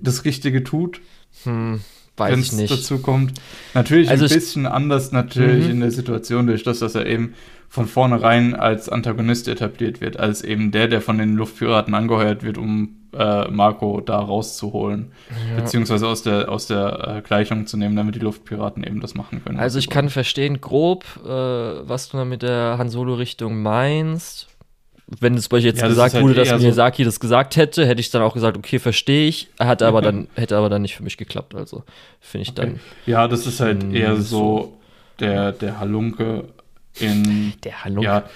das 0.00 0.24
Richtige 0.24 0.62
tut. 0.62 1.00
Hm, 1.42 1.80
weiß 2.16 2.38
ich 2.38 2.52
nicht. 2.52 2.70
dazu 2.70 2.98
kommt. 2.98 3.32
Natürlich 3.74 4.08
also 4.08 4.24
ein 4.24 4.30
bisschen 4.30 4.66
anders 4.66 5.10
natürlich 5.10 5.66
mhm. 5.66 5.72
in 5.72 5.80
der 5.80 5.90
Situation, 5.90 6.46
durch 6.46 6.62
das, 6.62 6.78
dass 6.78 6.94
er 6.94 7.06
eben 7.06 7.34
von 7.70 7.86
vornherein 7.86 8.56
als 8.56 8.88
Antagonist 8.88 9.46
etabliert 9.46 10.00
wird, 10.00 10.18
als 10.18 10.42
eben 10.42 10.72
der, 10.72 10.88
der 10.88 11.00
von 11.00 11.18
den 11.18 11.36
Luftpiraten 11.36 11.94
angeheuert 11.94 12.42
wird, 12.42 12.58
um 12.58 12.96
äh, 13.14 13.48
Marco 13.48 14.00
da 14.00 14.18
rauszuholen, 14.18 15.12
ja. 15.48 15.62
beziehungsweise 15.62 16.08
aus 16.08 16.24
der, 16.24 16.50
aus 16.50 16.66
der 16.66 17.18
äh, 17.18 17.22
Gleichung 17.22 17.68
zu 17.68 17.76
nehmen, 17.76 17.94
damit 17.94 18.16
die 18.16 18.18
Luftpiraten 18.18 18.82
eben 18.82 19.00
das 19.00 19.14
machen 19.14 19.42
können. 19.44 19.60
Also 19.60 19.78
ich 19.78 19.88
kann 19.88 20.10
verstehen 20.10 20.60
grob, 20.60 21.04
äh, 21.24 21.28
was 21.28 22.08
du 22.08 22.16
da 22.16 22.24
mit 22.24 22.42
der 22.42 22.74
Han 22.76 22.88
Solo-Richtung 22.88 23.62
meinst. 23.62 24.48
Wenn 25.06 25.34
es 25.34 25.48
bei 25.48 25.58
euch 25.58 25.64
jetzt 25.64 25.80
ja, 25.80 25.86
gesagt 25.86 26.08
das 26.08 26.14
halt 26.14 26.24
wurde, 26.24 26.34
dass 26.34 26.60
Miyazaki 26.60 27.04
so 27.04 27.08
das 27.08 27.20
gesagt 27.20 27.54
hätte, 27.54 27.86
hätte 27.86 28.00
ich 28.00 28.10
dann 28.10 28.22
auch 28.22 28.34
gesagt, 28.34 28.56
okay, 28.56 28.80
verstehe 28.80 29.28
ich, 29.28 29.48
hat 29.60 29.82
aber 29.82 30.02
dann, 30.02 30.26
hätte 30.34 30.56
aber 30.56 30.68
dann 30.68 30.82
nicht 30.82 30.96
für 30.96 31.04
mich 31.04 31.16
geklappt. 31.16 31.54
Also 31.54 31.84
finde 32.18 32.42
ich 32.42 32.50
okay. 32.50 32.60
dann. 32.62 32.80
Ja, 33.06 33.28
das 33.28 33.46
ist 33.46 33.60
halt 33.60 33.92
eher 33.92 34.16
so 34.16 34.76
der, 35.20 35.52
der 35.52 35.78
Halunke 35.78 36.48
in. 36.98 37.52
Der 37.64 37.84
Hallo. 37.84 38.02
Ja. 38.02 38.28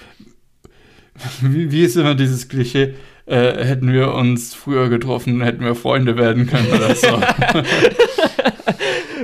Wie, 1.41 1.71
wie 1.71 1.83
ist 1.83 1.95
immer 1.95 2.15
dieses 2.15 2.47
Klischee? 2.49 2.95
Äh, 3.25 3.65
hätten 3.65 3.91
wir 3.91 4.13
uns 4.13 4.53
früher 4.53 4.89
getroffen, 4.89 5.41
hätten 5.41 5.63
wir 5.63 5.73
Freunde 5.73 6.15
werden 6.15 6.45
können 6.45 6.67
oder 6.67 6.93
so. 6.93 7.07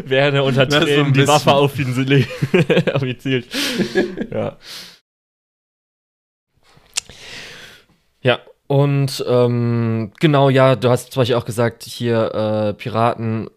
Wäre 0.05 0.41
unter 0.43 0.67
Tränen 0.67 1.13
so 1.13 1.21
die 1.21 1.27
Waffe 1.27 1.53
auf 1.53 1.77
ihn 1.77 1.93
auf 2.93 3.03
ihn 3.03 3.19
zielt. 3.19 3.47
ja. 4.31 4.57
Ja, 8.23 8.39
und 8.67 9.23
ähm, 9.27 10.13
genau, 10.19 10.49
ja, 10.49 10.75
du 10.75 10.89
hast 10.89 11.11
zum 11.11 11.21
Beispiel 11.21 11.35
auch 11.35 11.45
gesagt, 11.45 11.83
hier 11.83 12.33
äh, 12.33 12.73
Piraten 12.73 13.49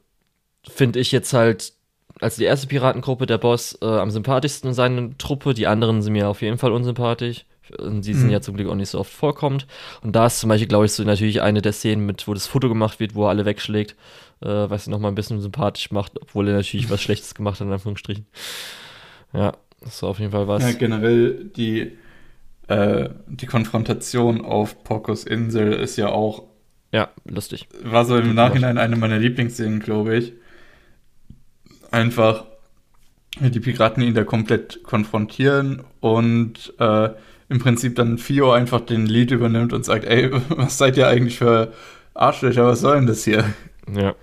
finde 0.68 0.98
ich 0.98 1.12
jetzt 1.12 1.32
halt 1.32 1.72
also 2.20 2.38
die 2.38 2.44
erste 2.44 2.66
Piratengruppe, 2.66 3.26
der 3.26 3.38
Boss, 3.38 3.78
äh, 3.82 3.86
am 3.86 4.10
sympathischsten 4.10 4.70
in 4.70 4.74
seiner 4.74 5.18
Truppe. 5.18 5.54
Die 5.54 5.66
anderen 5.66 6.02
sind 6.02 6.12
mir 6.12 6.28
auf 6.28 6.42
jeden 6.42 6.58
Fall 6.58 6.72
unsympathisch. 6.72 7.44
Und 7.78 8.04
die 8.04 8.12
sind 8.12 8.26
mhm. 8.26 8.32
ja 8.32 8.40
zum 8.40 8.56
Glück 8.56 8.68
auch 8.68 8.74
nicht 8.74 8.90
so 8.90 8.98
oft 8.98 9.12
vorkommt. 9.12 9.66
Und 10.02 10.14
da 10.14 10.26
ist 10.26 10.38
zum 10.38 10.48
Beispiel, 10.48 10.68
glaube 10.68 10.84
ich, 10.84 10.92
so 10.92 11.02
natürlich 11.02 11.40
eine 11.40 11.62
der 11.62 11.72
Szenen, 11.72 12.04
mit, 12.04 12.28
wo 12.28 12.34
das 12.34 12.46
Foto 12.46 12.68
gemacht 12.68 13.00
wird, 13.00 13.14
wo 13.14 13.24
er 13.24 13.30
alle 13.30 13.46
wegschlägt, 13.46 13.96
äh, 14.42 14.46
was 14.46 14.86
ihn 14.86 14.90
nochmal 14.90 15.10
ein 15.10 15.14
bisschen 15.14 15.40
sympathisch 15.40 15.90
macht, 15.90 16.20
obwohl 16.20 16.48
er 16.48 16.56
natürlich 16.56 16.90
was 16.90 17.00
Schlechtes 17.00 17.34
gemacht 17.34 17.60
hat, 17.60 17.66
in 17.66 17.72
Anführungsstrichen. 17.72 18.26
Ja, 19.32 19.52
das 19.80 20.02
war 20.02 20.10
auf 20.10 20.18
jeden 20.18 20.32
Fall 20.32 20.46
was. 20.46 20.62
Ja, 20.62 20.72
generell 20.72 21.46
die, 21.56 21.92
äh, 22.68 23.08
die 23.26 23.46
Konfrontation 23.46 24.44
auf 24.44 24.84
Porcos 24.84 25.24
Insel 25.24 25.72
ist 25.72 25.96
ja 25.96 26.08
auch. 26.08 26.44
Ja, 26.92 27.08
lustig. 27.24 27.66
War 27.82 28.04
so 28.04 28.16
im 28.18 28.34
Nachhinein 28.34 28.78
eine 28.78 28.96
meiner 28.96 29.18
Lieblingsszenen, 29.18 29.80
glaube 29.80 30.16
ich 30.16 30.32
einfach 31.94 32.44
die 33.40 33.60
Piraten 33.60 34.02
ihn 34.02 34.14
da 34.14 34.24
komplett 34.24 34.82
konfrontieren 34.82 35.82
und 36.00 36.74
äh, 36.78 37.10
im 37.48 37.58
Prinzip 37.58 37.96
dann 37.96 38.18
Fio 38.18 38.52
einfach 38.52 38.80
den 38.80 39.06
Lied 39.06 39.30
übernimmt 39.30 39.72
und 39.72 39.84
sagt, 39.84 40.04
ey, 40.04 40.30
was 40.50 40.78
seid 40.78 40.96
ihr 40.96 41.08
eigentlich 41.08 41.38
für 41.38 41.72
Arschlöcher, 42.14 42.66
was 42.66 42.80
soll 42.80 42.96
denn 42.96 43.06
das 43.06 43.24
hier? 43.24 43.44
Ja. 43.92 44.14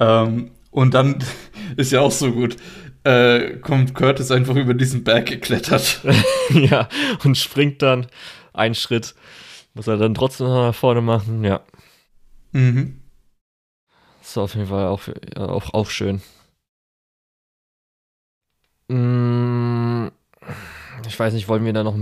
Ähm, 0.00 0.50
und 0.70 0.94
dann 0.94 1.22
ist 1.76 1.92
ja 1.92 2.00
auch 2.00 2.10
so 2.10 2.32
gut, 2.32 2.56
äh, 3.04 3.56
kommt 3.58 3.94
Curtis 3.94 4.30
einfach 4.30 4.56
über 4.56 4.74
diesen 4.74 5.04
Berg 5.04 5.26
geklettert. 5.26 6.00
ja, 6.50 6.88
und 7.24 7.36
springt 7.36 7.82
dann 7.82 8.06
einen 8.52 8.74
Schritt. 8.74 9.14
Muss 9.74 9.88
er 9.88 9.96
dann 9.96 10.14
trotzdem 10.14 10.46
nach 10.46 10.74
vorne 10.74 11.02
machen, 11.02 11.44
ja. 11.44 11.60
Mhm. 12.52 13.00
Ist 14.22 14.38
auf 14.38 14.54
jeden 14.54 14.68
Fall 14.68 14.86
auch, 14.86 15.02
auch, 15.36 15.74
auch 15.74 15.90
schön. 15.90 16.22
Mm, 18.88 20.08
ich 21.06 21.18
weiß 21.18 21.34
nicht, 21.34 21.48
wollen 21.48 21.64
wir 21.64 21.72
da 21.72 21.82
noch, 21.82 21.96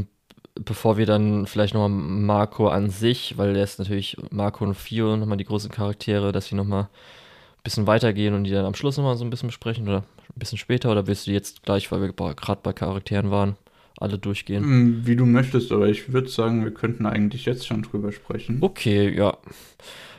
bevor 0.54 0.96
wir 0.96 1.06
dann 1.06 1.46
vielleicht 1.46 1.74
nochmal 1.74 1.90
Marco 1.90 2.68
an 2.68 2.90
sich, 2.90 3.38
weil 3.38 3.54
der 3.54 3.64
ist 3.64 3.78
natürlich 3.78 4.16
Marco 4.30 4.64
und 4.64 4.74
Fio 4.74 5.16
nochmal 5.16 5.38
die 5.38 5.44
großen 5.44 5.70
Charaktere, 5.70 6.32
dass 6.32 6.46
sie 6.46 6.54
nochmal 6.54 6.84
ein 6.84 7.62
bisschen 7.62 7.86
weitergehen 7.86 8.34
und 8.34 8.44
die 8.44 8.50
dann 8.50 8.64
am 8.64 8.74
Schluss 8.74 8.96
nochmal 8.96 9.16
so 9.16 9.24
ein 9.24 9.30
bisschen 9.30 9.48
besprechen 9.48 9.88
oder 9.88 9.98
ein 9.98 10.38
bisschen 10.38 10.58
später 10.58 10.90
oder 10.90 11.06
willst 11.06 11.26
du 11.26 11.30
jetzt 11.30 11.62
gleich, 11.62 11.90
weil 11.92 12.00
wir 12.00 12.12
gerade 12.12 12.60
bei 12.62 12.72
Charakteren 12.72 13.30
waren, 13.30 13.56
alle 13.98 14.18
durchgehen? 14.18 14.64
Mm, 14.64 15.06
wie 15.06 15.16
du 15.16 15.24
möchtest, 15.24 15.70
aber 15.70 15.88
ich 15.88 16.12
würde 16.12 16.28
sagen, 16.28 16.64
wir 16.64 16.72
könnten 16.72 17.06
eigentlich 17.06 17.44
jetzt 17.44 17.66
schon 17.66 17.82
drüber 17.82 18.10
sprechen. 18.10 18.58
Okay, 18.60 19.14
ja. 19.14 19.36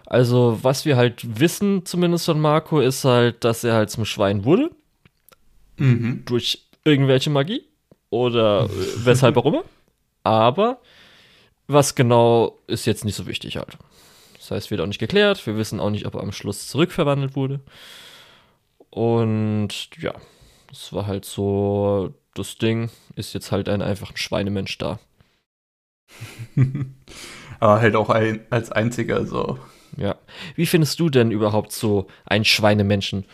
Also, 0.06 0.60
was 0.62 0.86
wir 0.86 0.96
halt 0.96 1.40
wissen, 1.40 1.86
zumindest 1.86 2.26
von 2.26 2.40
Marco, 2.40 2.80
ist 2.80 3.04
halt, 3.04 3.44
dass 3.44 3.64
er 3.64 3.74
halt 3.74 3.90
zum 3.90 4.06
Schwein 4.06 4.46
wurde 4.46 4.70
Mhm. 5.78 6.24
Durch 6.26 6.68
irgendwelche 6.84 7.30
Magie. 7.30 7.64
oder 8.10 8.70
weshalb 8.98 9.38
auch 9.38 9.46
immer. 9.46 9.64
Aber 10.24 10.80
was 11.68 11.96
genau 11.96 12.60
ist 12.68 12.86
jetzt 12.86 13.06
nicht 13.06 13.16
so 13.16 13.26
wichtig 13.28 13.58
halt. 13.58 13.78
Das 14.38 14.52
heißt, 14.52 14.72
wird 14.72 14.82
auch 14.82 14.88
nicht 14.88 15.00
geklärt. 15.00 15.46
Wir 15.48 15.58
wissen 15.58 15.80
auch 15.80 15.90
nicht, 15.90 16.06
ob 16.06 16.16
er 16.16 16.22
am 16.22 16.32
Schluss 16.32 16.68
zurückverwandelt 16.68 17.36
wurde. 17.36 17.62
Und 18.90 19.90
ja, 19.98 20.14
das 20.70 20.94
war 20.94 21.08
halt 21.08 21.26
so 21.26 22.14
das 22.36 22.58
Ding. 22.58 22.90
Ist 23.16 23.34
jetzt 23.34 23.52
halt 23.52 23.70
ein 23.70 23.82
einfacher 23.82 24.18
Schweinemensch 24.18 24.78
da. 24.78 25.00
Aber 27.60 27.82
halt 27.82 27.96
auch 27.96 28.10
ein, 28.10 28.46
als 28.50 28.72
einziger 28.72 29.26
so. 29.26 29.58
Ja. 29.98 30.16
Wie 30.56 30.66
findest 30.66 31.00
du 31.00 31.10
denn 31.10 31.32
überhaupt 31.32 31.72
so 31.72 32.08
einen 32.26 32.46
Schweinemenschen? 32.46 33.26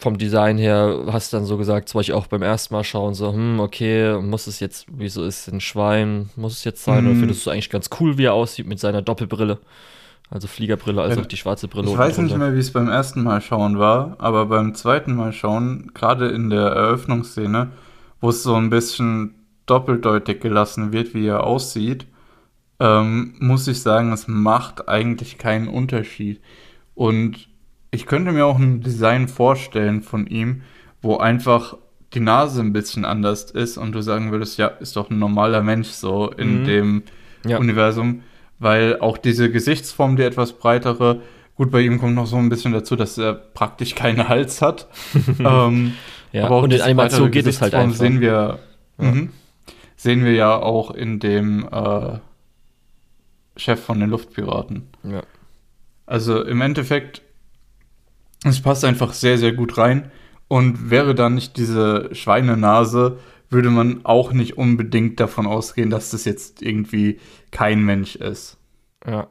Vom 0.00 0.16
Design 0.16 0.56
her 0.56 1.04
hast 1.08 1.32
du 1.32 1.36
dann 1.36 1.46
so 1.46 1.58
gesagt, 1.58 1.94
war 1.94 2.00
ich 2.00 2.12
auch 2.12 2.26
beim 2.26 2.42
ersten 2.42 2.74
Mal 2.74 2.84
schauen, 2.84 3.14
so, 3.14 3.32
hm, 3.32 3.60
okay, 3.60 4.18
muss 4.20 4.46
es 4.46 4.58
jetzt, 4.58 4.86
wieso 4.90 5.24
ist 5.24 5.46
ein 5.48 5.60
Schwein, 5.60 6.30
muss 6.36 6.54
es 6.54 6.64
jetzt 6.64 6.82
sein? 6.82 7.04
Mm. 7.04 7.06
Oder 7.06 7.14
mhm. 7.14 7.20
findest 7.20 7.46
du 7.46 7.50
eigentlich 7.50 7.70
ganz 7.70 7.90
cool, 8.00 8.16
wie 8.16 8.24
er 8.24 8.32
aussieht 8.32 8.66
mit 8.66 8.80
seiner 8.80 9.02
Doppelbrille? 9.02 9.58
Also 10.30 10.46
Fliegerbrille, 10.46 11.02
also 11.02 11.16
ja, 11.16 11.22
auch 11.22 11.28
die 11.28 11.36
schwarze 11.36 11.68
Brille. 11.68 11.90
Ich 11.90 11.98
weiß 11.98 12.18
nicht 12.18 12.36
mehr, 12.36 12.54
wie 12.54 12.60
es 12.60 12.72
beim 12.72 12.88
ersten 12.88 13.22
Mal 13.24 13.40
schauen 13.40 13.78
war, 13.78 14.16
aber 14.18 14.46
beim 14.46 14.74
zweiten 14.74 15.14
Mal 15.16 15.32
schauen, 15.32 15.90
gerade 15.92 16.28
in 16.28 16.50
der 16.50 16.68
Eröffnungsszene, 16.68 17.72
wo 18.20 18.30
es 18.30 18.42
so 18.42 18.54
ein 18.54 18.70
bisschen 18.70 19.34
doppeldeutig 19.66 20.40
gelassen 20.40 20.92
wird, 20.92 21.14
wie 21.14 21.26
er 21.26 21.44
aussieht, 21.44 22.06
ähm, 22.78 23.34
muss 23.38 23.68
ich 23.68 23.82
sagen, 23.82 24.12
es 24.12 24.28
macht 24.28 24.88
eigentlich 24.88 25.36
keinen 25.36 25.68
Unterschied. 25.68 26.40
Und 26.94 27.49
ich 27.90 28.06
könnte 28.06 28.32
mir 28.32 28.46
auch 28.46 28.58
ein 28.58 28.80
Design 28.80 29.28
vorstellen 29.28 30.02
von 30.02 30.26
ihm, 30.26 30.62
wo 31.02 31.16
einfach 31.16 31.76
die 32.14 32.20
Nase 32.20 32.60
ein 32.60 32.72
bisschen 32.72 33.04
anders 33.04 33.50
ist 33.50 33.78
und 33.78 33.92
du 33.92 34.02
sagen 34.02 34.32
würdest, 34.32 34.58
ja, 34.58 34.66
ist 34.66 34.96
doch 34.96 35.10
ein 35.10 35.18
normaler 35.18 35.62
Mensch 35.62 35.88
so 35.88 36.30
in 36.30 36.60
mhm. 36.60 36.64
dem 36.64 37.02
ja. 37.46 37.58
Universum, 37.58 38.22
weil 38.58 39.00
auch 39.00 39.16
diese 39.16 39.50
Gesichtsform, 39.50 40.16
die 40.16 40.22
etwas 40.22 40.52
breitere, 40.52 41.20
gut, 41.56 41.70
bei 41.70 41.80
ihm 41.80 41.98
kommt 41.98 42.14
noch 42.14 42.26
so 42.26 42.36
ein 42.36 42.48
bisschen 42.48 42.72
dazu, 42.72 42.96
dass 42.96 43.16
er 43.18 43.34
praktisch 43.34 43.94
keinen 43.94 44.28
Hals 44.28 44.60
hat. 44.60 44.88
ähm, 45.38 45.94
ja, 46.32 46.46
aber 46.46 46.56
auch 46.56 46.62
und 46.64 46.72
in 46.72 46.80
Animation 46.80 47.30
geht 47.30 47.46
es 47.46 47.60
halt 47.60 47.74
einfach. 47.74 47.96
Sehen 47.96 48.20
wir, 48.20 48.58
ja. 48.98 49.04
Mhm, 49.04 49.30
sehen 49.96 50.24
wir 50.24 50.32
ja 50.32 50.56
auch 50.56 50.92
in 50.92 51.20
dem 51.20 51.68
äh, 51.70 52.18
Chef 53.56 53.80
von 53.80 54.00
den 54.00 54.10
Luftpiraten. 54.10 54.88
Ja. 55.04 55.22
Also 56.06 56.42
im 56.42 56.60
Endeffekt, 56.60 57.22
es 58.44 58.60
passt 58.60 58.84
einfach 58.84 59.12
sehr, 59.12 59.38
sehr 59.38 59.52
gut 59.52 59.78
rein. 59.78 60.10
Und 60.48 60.90
wäre 60.90 61.14
da 61.14 61.30
nicht 61.30 61.56
diese 61.56 62.08
Schweinenase, 62.12 63.18
würde 63.50 63.70
man 63.70 64.04
auch 64.04 64.32
nicht 64.32 64.58
unbedingt 64.58 65.20
davon 65.20 65.46
ausgehen, 65.46 65.90
dass 65.90 66.10
das 66.10 66.24
jetzt 66.24 66.62
irgendwie 66.62 67.20
kein 67.50 67.84
Mensch 67.84 68.16
ist. 68.16 68.56
Ja. 69.06 69.28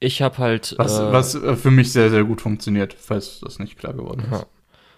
Ich 0.00 0.20
habe 0.20 0.38
halt. 0.38 0.74
Was, 0.78 0.98
äh, 0.98 1.12
was 1.12 1.34
äh, 1.34 1.56
für 1.56 1.70
mich 1.70 1.92
sehr, 1.92 2.10
sehr 2.10 2.24
gut 2.24 2.40
funktioniert, 2.40 2.94
falls 2.94 3.40
das 3.40 3.58
nicht 3.58 3.78
klar 3.78 3.92
geworden 3.92 4.24
ist. 4.24 4.40
Ja. 4.40 4.46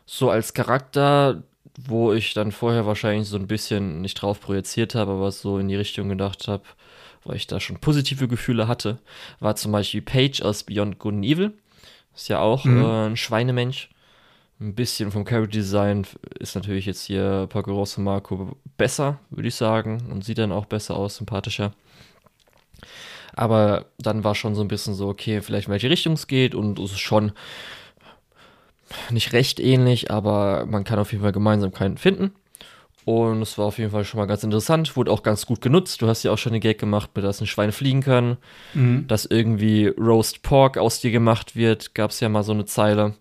So 0.07 0.31
als 0.31 0.55
Charakter, 0.55 1.43
wo 1.79 2.13
ich 2.13 2.35
dann 2.35 2.53
vorher 2.53 2.87
wahrscheinlich 2.87 3.29
so 3.29 3.37
ein 3.37 3.47
bisschen 3.47 4.01
nicht 4.01 4.15
drauf 4.15 4.41
projiziert 4.41 4.95
habe, 4.95 5.13
aber 5.13 5.31
so 5.31 5.59
in 5.59 5.69
die 5.69 5.77
Richtung 5.77 6.09
gedacht 6.09 6.49
habe, 6.49 6.63
weil 7.25 7.37
ich 7.37 7.47
da 7.47 7.61
schon 7.61 7.79
positive 7.79 8.29
Gefühle 8.29 8.69
hatte, 8.69 8.99
war 9.41 9.57
zum 9.57 9.73
Beispiel 9.73 10.03
Paige 10.03 10.45
aus 10.45 10.63
Beyond 10.63 10.99
Good 10.99 11.15
and 11.15 11.25
Evil. 11.25 11.53
Ist 12.15 12.29
ja 12.29 12.41
auch 12.41 12.65
mhm. 12.65 12.83
äh, 12.83 13.07
ein 13.07 13.17
Schweinemensch. 13.17 13.91
Ein 14.61 14.75
bisschen 14.75 15.11
vom 15.11 15.25
Character 15.25 15.51
Design 15.51 16.07
ist 16.39 16.55
natürlich 16.55 16.87
jetzt 16.87 17.05
hier 17.05 17.47
Paco 17.51 17.73
Rosso 17.73 18.01
Marco 18.01 18.57
besser, 18.77 19.19
würde 19.31 19.49
ich 19.49 19.55
sagen. 19.57 20.05
Und 20.11 20.25
sieht 20.25 20.39
dann 20.39 20.53
auch 20.53 20.67
besser 20.67 20.97
aus, 20.97 21.17
sympathischer. 21.17 21.73
Aber 23.35 23.87
dann 23.99 24.23
war 24.23 24.35
schon 24.35 24.55
so 24.55 24.63
ein 24.63 24.69
bisschen 24.69 24.95
so, 24.95 25.09
okay, 25.09 25.43
vielleicht 25.43 25.67
in 25.67 25.73
welche 25.73 25.91
Richtung 25.91 26.13
es 26.13 26.29
geht 26.29 26.55
und 26.55 26.79
es 26.79 26.93
ist 26.93 27.01
schon 27.01 27.33
nicht 29.11 29.33
recht 29.33 29.59
ähnlich, 29.59 30.11
aber 30.11 30.67
man 30.67 30.85
kann 30.85 30.99
auf 31.01 31.11
jeden 31.11 31.23
Fall 31.23 31.33
Gemeinsamkeiten 31.33 31.99
finden. 31.99 32.33
Und 33.05 33.43
es 33.43 33.59
war 33.59 33.67
auf 33.67 33.79
jeden 33.79 33.91
Fall 33.91 34.05
schon 34.05 34.19
mal 34.19 34.27
ganz 34.27 34.43
interessant, 34.45 34.97
wurde 34.97 35.11
auch 35.11 35.23
ganz 35.23 35.45
gut 35.45 35.61
genutzt. 35.61 36.01
Du 36.01 36.09
hast 36.09 36.23
ja 36.23 36.31
auch 36.31 36.39
schon 36.39 36.53
eine 36.53 36.61
Gag 36.61 36.79
gemacht, 36.79 37.11
mit 37.15 37.25
dass 37.25 37.41
ein 37.41 37.47
Schwein 37.47 37.73
fliegen 37.73 38.01
kann, 38.01 38.39
mhm. 38.73 39.07
dass 39.09 39.27
irgendwie 39.27 39.89
Roast 39.89 40.43
Pork 40.43 40.79
aus 40.79 41.01
dir 41.01 41.11
gemacht 41.11 41.55
wird, 41.55 41.95
gab 41.95 42.11
es 42.11 42.21
ja 42.21 42.29
mal 42.29 42.43
so 42.43 42.53
eine 42.53 42.65
Zeile. 42.65 43.15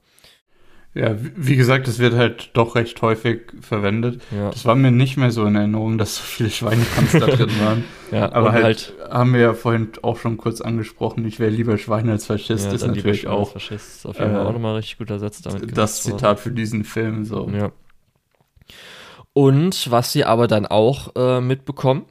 Ja, 0.95 1.15
wie 1.17 1.55
gesagt, 1.55 1.87
es 1.87 1.97
wird 1.97 2.13
halt 2.13 2.51
doch 2.53 2.75
recht 2.75 3.01
häufig 3.01 3.41
verwendet. 3.61 4.21
Ja. 4.29 4.51
Das 4.51 4.63
war 4.65 4.75
mir 4.75 4.91
nicht 4.91 5.17
mehr 5.17 5.31
so 5.31 5.43
in 5.45 5.55
Erinnerung, 5.55 5.97
dass 5.97 6.17
so 6.17 6.21
viele 6.21 6.51
Schweinekanz 6.51 7.13
da 7.13 7.25
drin 7.25 7.49
waren. 7.61 7.83
ja, 8.11 8.31
aber 8.31 8.51
halt, 8.51 8.93
halt, 8.99 9.11
haben 9.11 9.33
wir 9.33 9.41
ja 9.41 9.53
vorhin 9.55 9.89
auch 10.03 10.17
schon 10.17 10.37
kurz 10.37 10.61
angesprochen, 10.61 11.25
ich 11.25 11.39
wäre 11.39 11.49
lieber 11.49 11.79
Schwein 11.79 12.09
als 12.09 12.27
Faschist, 12.27 12.67
ja, 12.67 12.73
ist 12.73 12.85
natürlich 12.85 13.27
auch. 13.27 13.53
Faschist. 13.53 14.05
Auf 14.05 14.19
jeden 14.19 14.33
Fall 14.33 14.45
äh, 14.45 14.47
auch 14.47 14.53
nochmal 14.53 14.75
richtig 14.75 14.99
gut 14.99 15.09
ersetzt 15.09 15.47
damit. 15.47 15.75
Das 15.75 16.03
Zitat 16.03 16.39
für 16.39 16.51
diesen 16.51 16.83
Film, 16.83 17.25
so. 17.25 17.49
Ja. 17.49 17.71
Und 19.33 19.89
was 19.89 20.11
sie 20.11 20.25
aber 20.25 20.47
dann 20.47 20.65
auch 20.65 21.15
äh, 21.15 21.41
mitbekommen, 21.41 22.05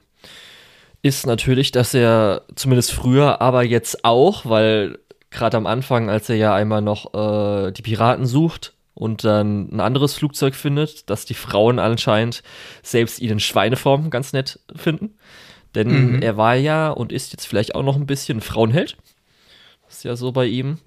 ist 1.03 1.27
natürlich, 1.27 1.73
dass 1.73 1.95
er 1.95 2.43
zumindest 2.55 2.93
früher, 2.93 3.41
aber 3.41 3.63
jetzt 3.63 4.05
auch, 4.05 4.47
weil 4.47 4.99
gerade 5.31 5.57
am 5.57 5.67
Anfang, 5.67 6.11
als 6.11 6.29
er 6.29 6.37
ja 6.37 6.55
einmal 6.55 6.83
noch 6.83 7.15
äh, 7.15 7.73
die 7.73 7.83
Piraten 7.83 8.27
sucht 8.27 8.75
und 8.95 9.25
dann 9.25 9.69
ein 9.73 9.81
anderes 9.81 10.15
Flugzeug 10.15 10.55
findet, 10.55 11.11
dass 11.11 11.25
die 11.25 11.35
Frauen 11.35 11.79
anscheinend 11.79 12.43
selbst 12.83 13.21
ihn 13.21 13.31
in 13.31 13.41
Schweineform 13.41 14.11
ganz 14.11 14.33
nett 14.33 14.61
finden. 14.77 15.15
Denn 15.75 16.17
mhm. 16.17 16.23
er 16.23 16.37
war 16.37 16.55
ja 16.55 16.91
und 16.91 17.13
ist 17.13 17.33
jetzt 17.33 17.47
vielleicht 17.47 17.75
auch 17.75 17.83
noch 17.83 17.97
ein 17.97 18.07
bisschen 18.07 18.41
Frauenheld. 18.41 18.97
ist 19.89 20.05
ja 20.05 20.17
so 20.17 20.33
bei 20.33 20.47
ihm. 20.47 20.79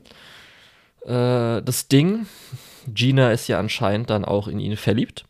Äh, 1.06 1.62
das 1.62 1.88
Ding, 1.88 2.28
Gina 2.88 3.32
ist 3.32 3.48
ja 3.48 3.60
anscheinend 3.60 4.10
dann 4.12 4.24
auch 4.24 4.48
in 4.48 4.60
ihn 4.60 4.78
verliebt. 4.78 5.26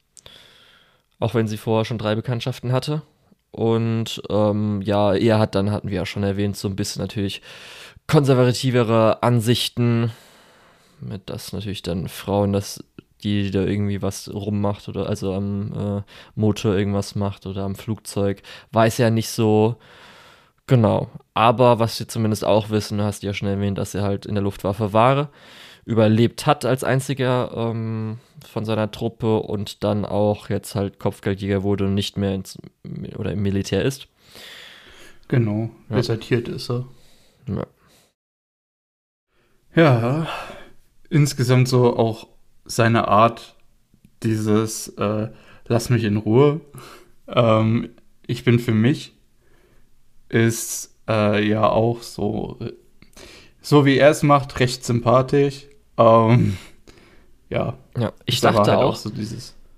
Auch 1.19 1.33
wenn 1.33 1.47
sie 1.47 1.57
vorher 1.57 1.85
schon 1.85 1.97
drei 1.97 2.15
Bekanntschaften 2.15 2.71
hatte. 2.71 3.01
Und 3.51 4.21
ähm, 4.29 4.81
ja, 4.81 5.13
er 5.13 5.39
hat 5.39 5.55
dann, 5.55 5.71
hatten 5.71 5.89
wir 5.89 5.97
ja 5.97 6.05
schon 6.05 6.23
erwähnt, 6.23 6.57
so 6.57 6.67
ein 6.67 6.75
bisschen 6.75 7.01
natürlich 7.01 7.41
konservativere 8.07 9.23
Ansichten. 9.23 10.11
Mit 10.99 11.29
das 11.29 11.53
natürlich 11.53 11.81
dann 11.81 12.07
Frauen, 12.09 12.51
dass 12.51 12.83
die 13.23 13.51
da 13.51 13.61
irgendwie 13.61 14.01
was 14.01 14.31
rummacht 14.31 14.87
oder 14.89 15.07
also 15.07 15.33
am 15.33 15.73
äh, 15.73 16.01
Motor 16.35 16.75
irgendwas 16.75 17.15
macht 17.15 17.45
oder 17.45 17.63
am 17.63 17.75
Flugzeug, 17.75 18.43
weiß 18.71 18.97
ja 18.97 19.09
nicht 19.09 19.29
so 19.29 19.77
genau. 20.67 21.09
Aber 21.33 21.79
was 21.79 21.99
wir 21.99 22.07
zumindest 22.07 22.45
auch 22.45 22.69
wissen, 22.69 23.01
hast 23.01 23.23
du 23.23 23.27
ja 23.27 23.33
schon 23.33 23.47
erwähnt, 23.47 23.77
dass 23.77 23.95
er 23.95 24.03
halt 24.03 24.25
in 24.25 24.35
der 24.35 24.43
Luftwaffe 24.43 24.93
war 24.93 25.29
überlebt 25.85 26.47
hat 26.47 26.65
als 26.65 26.83
einziger 26.83 27.51
ähm, 27.55 28.17
von 28.47 28.65
seiner 28.65 28.91
Truppe 28.91 29.37
und 29.39 29.83
dann 29.83 30.05
auch 30.05 30.49
jetzt 30.49 30.75
halt 30.75 30.99
Kopfgeldjäger 30.99 31.63
wurde 31.63 31.85
und 31.85 31.93
nicht 31.93 32.17
mehr 32.17 32.33
ins, 32.33 32.57
oder 33.17 33.31
im 33.31 33.41
Militär 33.41 33.83
ist. 33.83 34.07
Genau, 35.27 35.69
ja. 35.89 35.95
desertiert 35.95 36.47
ist 36.47 36.69
er. 36.69 36.85
Ja. 37.47 37.67
ja, 39.75 40.27
insgesamt 41.09 41.67
so 41.67 41.95
auch 41.97 42.27
seine 42.65 43.07
Art, 43.07 43.55
dieses 44.23 44.89
äh, 44.89 45.29
Lass 45.67 45.89
mich 45.89 46.03
in 46.03 46.17
Ruhe, 46.17 46.61
ähm, 47.27 47.89
ich 48.27 48.43
bin 48.43 48.59
für 48.59 48.73
mich, 48.73 49.13
ist 50.29 50.95
äh, 51.07 51.47
ja 51.47 51.67
auch 51.67 52.01
so, 52.03 52.59
so 53.61 53.85
wie 53.85 53.97
er 53.97 54.11
es 54.11 54.21
macht, 54.21 54.59
recht 54.59 54.83
sympathisch. 54.83 55.67
Ähm, 55.97 56.57
ja. 57.55 57.77
Ja, 57.97 58.13
ich 58.25 58.41
dachte 58.41 58.59
halt 58.59 58.69
auch, 58.69 58.93
auch 58.93 58.95
so 58.95 59.11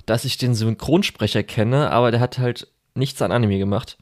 dass 0.05 0.25
ich 0.25 0.37
den 0.37 0.55
Synchronsprecher 0.55 1.43
kenne, 1.43 1.91
aber 1.91 2.11
der 2.11 2.19
hat 2.19 2.39
halt 2.39 2.67
nichts 2.95 3.21
an 3.21 3.31
Anime 3.31 3.59
gemacht. 3.59 3.97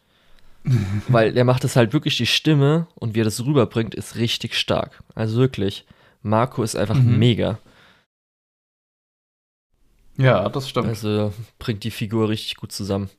Weil 1.10 1.34
der 1.34 1.44
macht 1.44 1.64
es 1.64 1.76
halt 1.76 1.94
wirklich 1.94 2.18
die 2.18 2.26
Stimme 2.26 2.88
und 2.96 3.14
wie 3.14 3.22
er 3.22 3.26
das 3.26 3.46
rüberbringt, 3.46 3.94
ist 3.94 4.16
richtig 4.16 4.56
stark. 4.56 5.04
Also 5.14 5.38
wirklich. 5.38 5.86
Marco 6.22 6.64
ist 6.64 6.76
einfach 6.76 6.96
mhm. 6.96 7.20
mega. 7.20 7.60
Ja, 10.18 10.48
das 10.50 10.70
stimmt. 10.70 10.88
Also 10.88 11.34
bringt 11.60 11.84
die 11.84 11.92
Figur 11.92 12.30
richtig 12.30 12.56
gut 12.56 12.72
zusammen. 12.72 13.10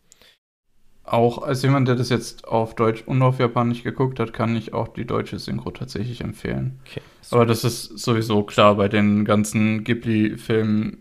Auch 1.07 1.39
als 1.39 1.63
jemand, 1.63 1.87
der 1.87 1.95
das 1.95 2.09
jetzt 2.09 2.49
auf 2.49 2.75
Deutsch 2.75 3.05
und 3.07 3.23
auf 3.23 3.39
Japanisch 3.39 3.83
geguckt 3.83 4.19
hat, 4.19 4.33
kann 4.33 4.57
ich 4.57 4.75
auch 4.75 4.89
die 4.89 5.05
deutsche 5.05 5.39
Synchro 5.39 5.71
tatsächlich 5.71 6.21
empfehlen. 6.21 6.81
Okay, 6.85 7.01
Aber 7.31 7.47
das 7.47 7.65
ist 7.65 7.99
sowieso 7.99 8.43
klar, 8.43 8.75
bei 8.75 8.89
den 8.89 9.25
ganzen 9.25 9.85
Ghibli-Filmen 9.85 10.99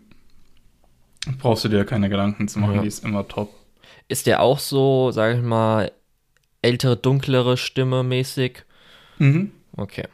brauchst 1.39 1.65
du 1.65 1.69
dir 1.69 1.85
keine 1.85 2.09
Gedanken 2.09 2.47
zu 2.47 2.59
machen, 2.59 2.75
ja. 2.75 2.81
die 2.81 2.87
ist 2.87 3.03
immer 3.03 3.27
top. 3.27 3.51
Ist 4.07 4.27
der 4.27 4.41
auch 4.41 4.59
so, 4.59 5.09
sag 5.11 5.37
ich 5.37 5.41
mal, 5.41 5.91
ältere, 6.61 6.95
dunklere 6.95 7.57
Stimme 7.57 8.03
mäßig? 8.03 8.63
Mhm. 9.17 9.51
Okay. 9.75 10.07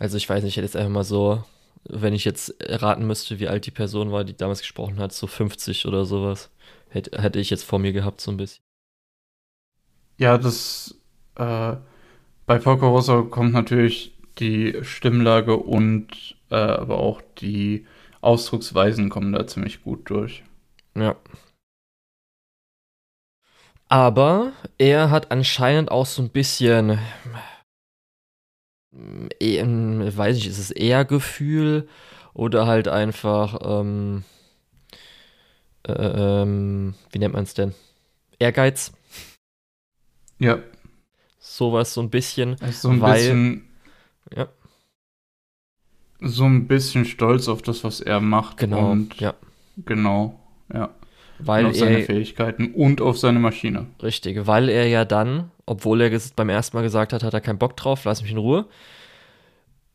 Also 0.00 0.16
ich 0.16 0.28
weiß 0.28 0.42
nicht, 0.42 0.54
ich 0.54 0.56
hätte 0.56 0.66
jetzt 0.66 0.76
einfach 0.76 0.90
mal 0.92 1.04
so, 1.04 1.44
wenn 1.84 2.14
ich 2.14 2.24
jetzt 2.24 2.54
raten 2.60 3.06
müsste, 3.06 3.38
wie 3.38 3.46
alt 3.46 3.64
die 3.66 3.70
Person 3.70 4.10
war, 4.10 4.24
die 4.24 4.36
damals 4.36 4.60
gesprochen 4.60 4.98
hat, 4.98 5.12
so 5.12 5.28
50 5.28 5.86
oder 5.86 6.04
sowas 6.04 6.50
Hätte, 6.88 7.20
hätte 7.20 7.40
ich 7.40 7.50
jetzt 7.50 7.64
vor 7.64 7.78
mir 7.78 7.92
gehabt, 7.92 8.20
so 8.20 8.30
ein 8.30 8.36
bisschen. 8.36 8.62
Ja, 10.18 10.38
das 10.38 10.94
äh, 11.36 11.76
bei 12.46 12.58
Porco 12.58 12.88
Rosso 12.88 13.24
kommt 13.24 13.52
natürlich 13.52 14.14
die 14.38 14.78
Stimmlage 14.82 15.56
und 15.56 16.36
äh, 16.50 16.54
aber 16.54 16.98
auch 16.98 17.22
die 17.38 17.86
Ausdrucksweisen 18.20 19.08
kommen 19.08 19.32
da 19.32 19.46
ziemlich 19.46 19.82
gut 19.82 20.08
durch. 20.10 20.42
Ja. 20.94 21.16
Aber 23.88 24.52
er 24.78 25.10
hat 25.10 25.30
anscheinend 25.30 25.90
auch 25.90 26.06
so 26.06 26.22
ein 26.22 26.30
bisschen, 26.30 26.98
eh, 29.38 29.62
weiß 29.62 30.36
ich, 30.38 30.46
ist 30.48 30.58
es 30.58 30.70
eher 30.70 31.04
Gefühl 31.04 31.88
oder 32.34 32.66
halt 32.66 32.88
einfach, 32.88 33.58
ähm, 33.62 34.24
äh, 35.86 35.92
ähm, 35.92 36.94
wie 37.12 37.18
nennt 37.18 37.34
man 37.34 37.44
es 37.44 37.54
denn? 37.54 37.74
Ehrgeiz. 38.38 38.92
Ja. 40.38 40.58
Sowas 41.38 41.94
so 41.94 42.00
ein 42.00 42.10
bisschen. 42.10 42.56
Also 42.60 42.88
so 42.88 42.90
ein 42.90 43.00
weil, 43.00 43.14
bisschen. 43.14 43.68
Ja. 44.34 44.48
So 46.20 46.44
ein 46.44 46.66
bisschen 46.66 47.04
stolz 47.04 47.48
auf 47.48 47.62
das, 47.62 47.84
was 47.84 48.00
er 48.00 48.20
macht. 48.20 48.56
Genau. 48.56 48.90
Und 48.90 49.20
ja. 49.20 49.34
Genau. 49.84 50.40
Ja. 50.72 50.90
Weil 51.38 51.66
und 51.66 51.72
auf 51.72 51.76
seine 51.76 52.02
Fähigkeiten 52.02 52.72
und 52.72 53.00
auf 53.00 53.18
seine 53.18 53.38
Maschine. 53.38 53.86
Richtig, 54.02 54.46
weil 54.46 54.68
er 54.70 54.86
ja 54.86 55.04
dann, 55.04 55.50
obwohl 55.66 56.00
er 56.00 56.18
beim 56.34 56.48
ersten 56.48 56.76
Mal 56.76 56.82
gesagt 56.82 57.12
hat, 57.12 57.22
hat 57.22 57.34
er 57.34 57.42
keinen 57.42 57.58
Bock 57.58 57.76
drauf, 57.76 58.04
lass 58.04 58.22
mich 58.22 58.30
in 58.30 58.38
Ruhe, 58.38 58.66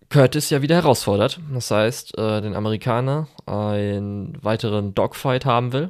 Curtis 0.10 0.50
ja 0.50 0.62
wieder 0.62 0.76
herausfordert. 0.76 1.40
Das 1.52 1.72
heißt, 1.72 2.18
äh, 2.18 2.42
den 2.42 2.54
Amerikaner 2.54 3.28
einen 3.46 4.38
weiteren 4.44 4.94
Dogfight 4.94 5.46
haben 5.46 5.74
will, 5.74 5.90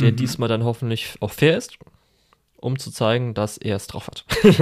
der 0.00 0.12
mhm. 0.12 0.16
diesmal 0.16 0.48
dann 0.48 0.64
hoffentlich 0.64 1.14
auch 1.20 1.30
fair 1.30 1.56
ist, 1.56 1.78
um 2.62 2.78
zu 2.78 2.90
zeigen, 2.90 3.34
dass 3.34 3.58
er 3.58 3.76
es 3.76 3.88
drauf 3.88 4.06
hat. 4.06 4.24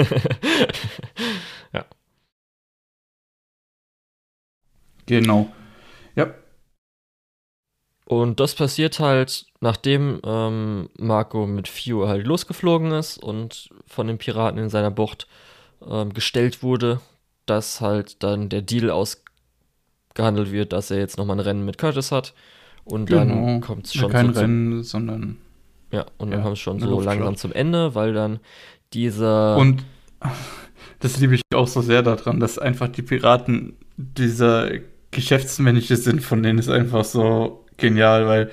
ja. 1.73 1.85
Genau. 5.07 5.53
Ja. 6.17 6.35
Und 8.07 8.41
das 8.41 8.55
passiert 8.55 8.99
halt, 9.01 9.47
nachdem 9.61 10.21
ähm, 10.25 10.89
Marco 10.99 11.47
mit 11.47 11.69
Fio 11.69 12.09
halt 12.09 12.27
losgeflogen 12.27 12.91
ist 12.93 13.19
und 13.19 13.69
von 13.87 14.07
den 14.07 14.19
Piraten 14.19 14.59
in 14.59 14.71
seiner 14.71 14.91
Bucht 14.91 15.29
ähm, 15.87 16.13
gestellt 16.13 16.63
wurde, 16.63 17.01
dass 17.47 17.81
halt 17.81 18.23
dann 18.23 18.49
der 18.49 18.63
Deal 18.63 18.91
ausgehandelt 18.91 20.53
wird, 20.53 20.73
dass 20.73 20.91
er 20.91 20.99
jetzt 20.99 21.19
nochmal 21.19 21.37
ein 21.37 21.41
Rennen 21.41 21.65
mit 21.65 21.79
Curtis 21.79 22.11
hat. 22.11 22.35
Und 22.85 23.07
genau. 23.07 23.21
dann 23.21 23.61
kommt 23.61 23.87
es 23.87 23.95
schon 23.95 24.11
kein 24.11 24.33
so 24.33 24.41
Rennen, 24.41 24.83
sondern. 24.83 25.39
Ja, 25.93 26.07
und 26.19 26.31
dann 26.31 26.41
ja, 26.41 26.45
kommt 26.45 26.57
es 26.57 26.63
schon 26.63 26.81
so 26.81 27.01
langsam 27.01 27.37
zum 27.37 27.53
Ende, 27.53 27.95
weil 27.95 28.13
dann 28.13 28.41
dieser. 28.93 29.57
Und 29.57 29.85
das 31.01 31.19
liebe 31.19 31.35
ich 31.35 31.43
auch 31.55 31.69
so 31.69 31.81
sehr 31.81 32.03
daran, 32.03 32.41
dass 32.41 32.59
einfach 32.59 32.89
die 32.89 33.03
Piraten 33.03 33.77
dieser 33.97 34.71
geschäftsmännische 35.11 35.97
Sinn 35.97 36.21
von 36.21 36.43
denen 36.43 36.59
ist 36.59 36.71
einfach 36.71 37.05
so 37.05 37.65
genial, 37.77 38.27
weil 38.27 38.51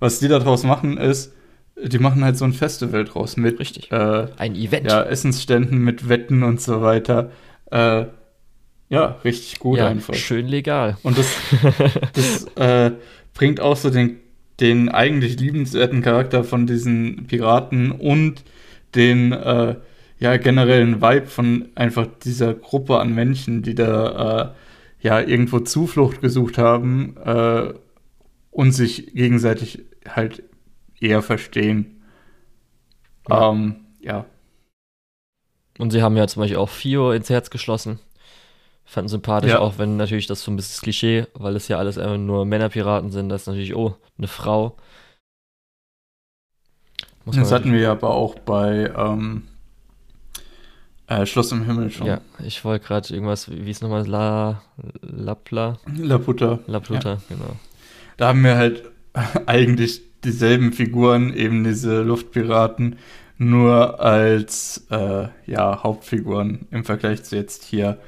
was 0.00 0.20
die 0.20 0.28
daraus 0.28 0.62
machen 0.64 0.96
ist, 0.96 1.34
die 1.82 1.98
machen 1.98 2.24
halt 2.24 2.36
so 2.36 2.44
ein 2.44 2.52
Festival 2.52 3.04
draus 3.04 3.36
mit. 3.36 3.60
Richtig. 3.60 3.92
Äh, 3.92 4.28
ein 4.36 4.54
Event. 4.56 4.90
Ja, 4.90 5.02
Essensständen 5.02 5.78
mit 5.78 6.08
Wetten 6.08 6.42
und 6.42 6.60
so 6.60 6.82
weiter. 6.82 7.30
Äh, 7.70 8.06
ja, 8.88 9.18
richtig 9.24 9.58
gut 9.58 9.78
ja, 9.78 9.88
einfach. 9.88 10.14
Schön 10.14 10.46
legal. 10.46 10.96
Und 11.02 11.18
das, 11.18 11.36
das 12.14 12.44
äh, 12.56 12.92
bringt 13.34 13.60
auch 13.60 13.76
so 13.76 13.90
den, 13.90 14.18
den 14.60 14.88
eigentlich 14.88 15.38
liebenswerten 15.38 16.02
Charakter 16.02 16.44
von 16.44 16.66
diesen 16.66 17.26
Piraten 17.26 17.92
und 17.92 18.44
den 18.94 19.32
äh, 19.32 19.76
ja 20.18 20.36
generellen 20.36 21.00
Vibe 21.00 21.26
von 21.26 21.68
einfach 21.74 22.06
dieser 22.24 22.54
Gruppe 22.54 22.98
an 22.98 23.14
Menschen, 23.14 23.62
die 23.62 23.74
da 23.74 24.54
äh, 25.00 25.06
ja 25.06 25.20
irgendwo 25.20 25.60
Zuflucht 25.60 26.20
gesucht 26.20 26.58
haben 26.58 27.16
äh, 27.24 27.72
und 28.50 28.72
sich 28.72 29.14
gegenseitig 29.14 29.84
halt 30.08 30.42
eher 31.00 31.22
verstehen. 31.22 32.02
Ja. 33.28 33.52
Ähm, 33.52 33.76
ja. 34.00 34.26
Und 35.78 35.92
sie 35.92 36.02
haben 36.02 36.16
ja 36.16 36.26
zum 36.26 36.42
Beispiel 36.42 36.58
auch 36.58 36.68
Fio 36.68 37.12
ins 37.12 37.30
Herz 37.30 37.50
geschlossen. 37.50 38.00
Fanden 38.88 39.08
sympathisch, 39.08 39.50
ja. 39.50 39.58
auch 39.58 39.76
wenn 39.76 39.98
natürlich 39.98 40.26
das 40.26 40.42
so 40.42 40.50
ein 40.50 40.56
bisschen 40.56 40.82
Klischee, 40.82 41.26
weil 41.34 41.54
es 41.56 41.68
ja 41.68 41.78
alles 41.78 41.98
einfach 41.98 42.16
nur 42.16 42.46
Männerpiraten 42.46 43.10
sind, 43.10 43.28
das 43.28 43.42
ist 43.42 43.46
natürlich, 43.48 43.74
oh, 43.74 43.96
eine 44.16 44.28
Frau. 44.28 44.76
Muss 47.24 47.36
das 47.36 47.52
hatten 47.52 47.72
wir 47.72 47.90
aber 47.90 48.10
auch 48.10 48.36
bei 48.36 48.90
ähm, 48.96 49.42
äh, 51.06 51.26
Schloss 51.26 51.52
im 51.52 51.64
Himmel 51.64 51.90
schon. 51.90 52.06
Ja, 52.06 52.22
ich 52.42 52.64
wollte 52.64 52.86
gerade 52.86 53.12
irgendwas, 53.12 53.50
wie 53.50 53.70
ist 53.70 53.82
nochmal, 53.82 54.06
La, 54.06 54.62
Lapla? 55.02 55.78
Laputa. 55.94 56.60
Laputa, 56.66 57.10
ja. 57.10 57.20
genau 57.28 57.56
da 58.18 58.28
haben 58.28 58.44
wir 58.44 58.56
halt 58.56 58.82
eigentlich 59.46 60.02
dieselben 60.22 60.74
Figuren, 60.74 61.32
eben 61.32 61.64
diese 61.64 62.02
Luftpiraten, 62.02 62.98
nur 63.38 64.00
als 64.00 64.86
äh, 64.90 65.28
ja, 65.46 65.82
Hauptfiguren 65.82 66.66
im 66.70 66.84
Vergleich 66.84 67.22
zu 67.22 67.36
jetzt 67.36 67.64
hier 67.64 67.98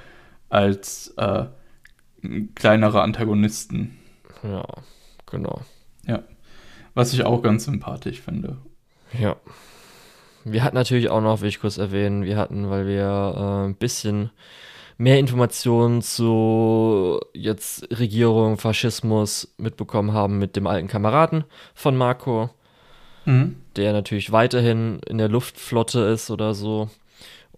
als 0.51 1.15
äh, 1.17 1.47
kleinere 2.55 3.03
Antagonisten. 3.03 3.99
Ja, 4.43 4.67
genau. 5.31 5.63
Ja. 6.07 6.23
Was 6.95 7.13
ich 7.13 7.25
auch 7.25 7.43
ganz 7.43 7.65
sympathisch 7.65 8.21
finde. 8.21 8.59
Ja. 9.19 9.37
Wir 10.45 10.65
hatten 10.65 10.77
natürlich 10.77 11.09
auch 11.11 11.21
noch, 11.21 11.41
will 11.41 11.49
ich 11.49 11.61
kurz 11.61 11.79
erwähnen, 11.79 12.25
wir 12.25 12.37
hatten, 12.37 12.71
weil 12.71 12.87
wir 12.87 13.35
äh, 13.37 13.69
ein 13.69 13.75
bisschen 13.75 14.31
mehr 14.97 15.19
Informationen 15.19 16.03
zu 16.03 17.21
jetzt 17.33 17.89
Regierung, 17.99 18.59
Faschismus 18.59 19.55
mitbekommen 19.57 20.13
haben 20.13 20.39
mit 20.39 20.57
dem 20.57 20.67
alten 20.67 20.89
Kameraden 20.89 21.45
von 21.75 21.97
Marco, 21.97 22.51
mhm. 23.25 23.57
der 23.77 23.93
natürlich 23.93 24.33
weiterhin 24.33 25.01
in 25.09 25.19
der 25.19 25.29
Luftflotte 25.29 26.01
ist 26.01 26.31
oder 26.31 26.55
so. 26.55 26.91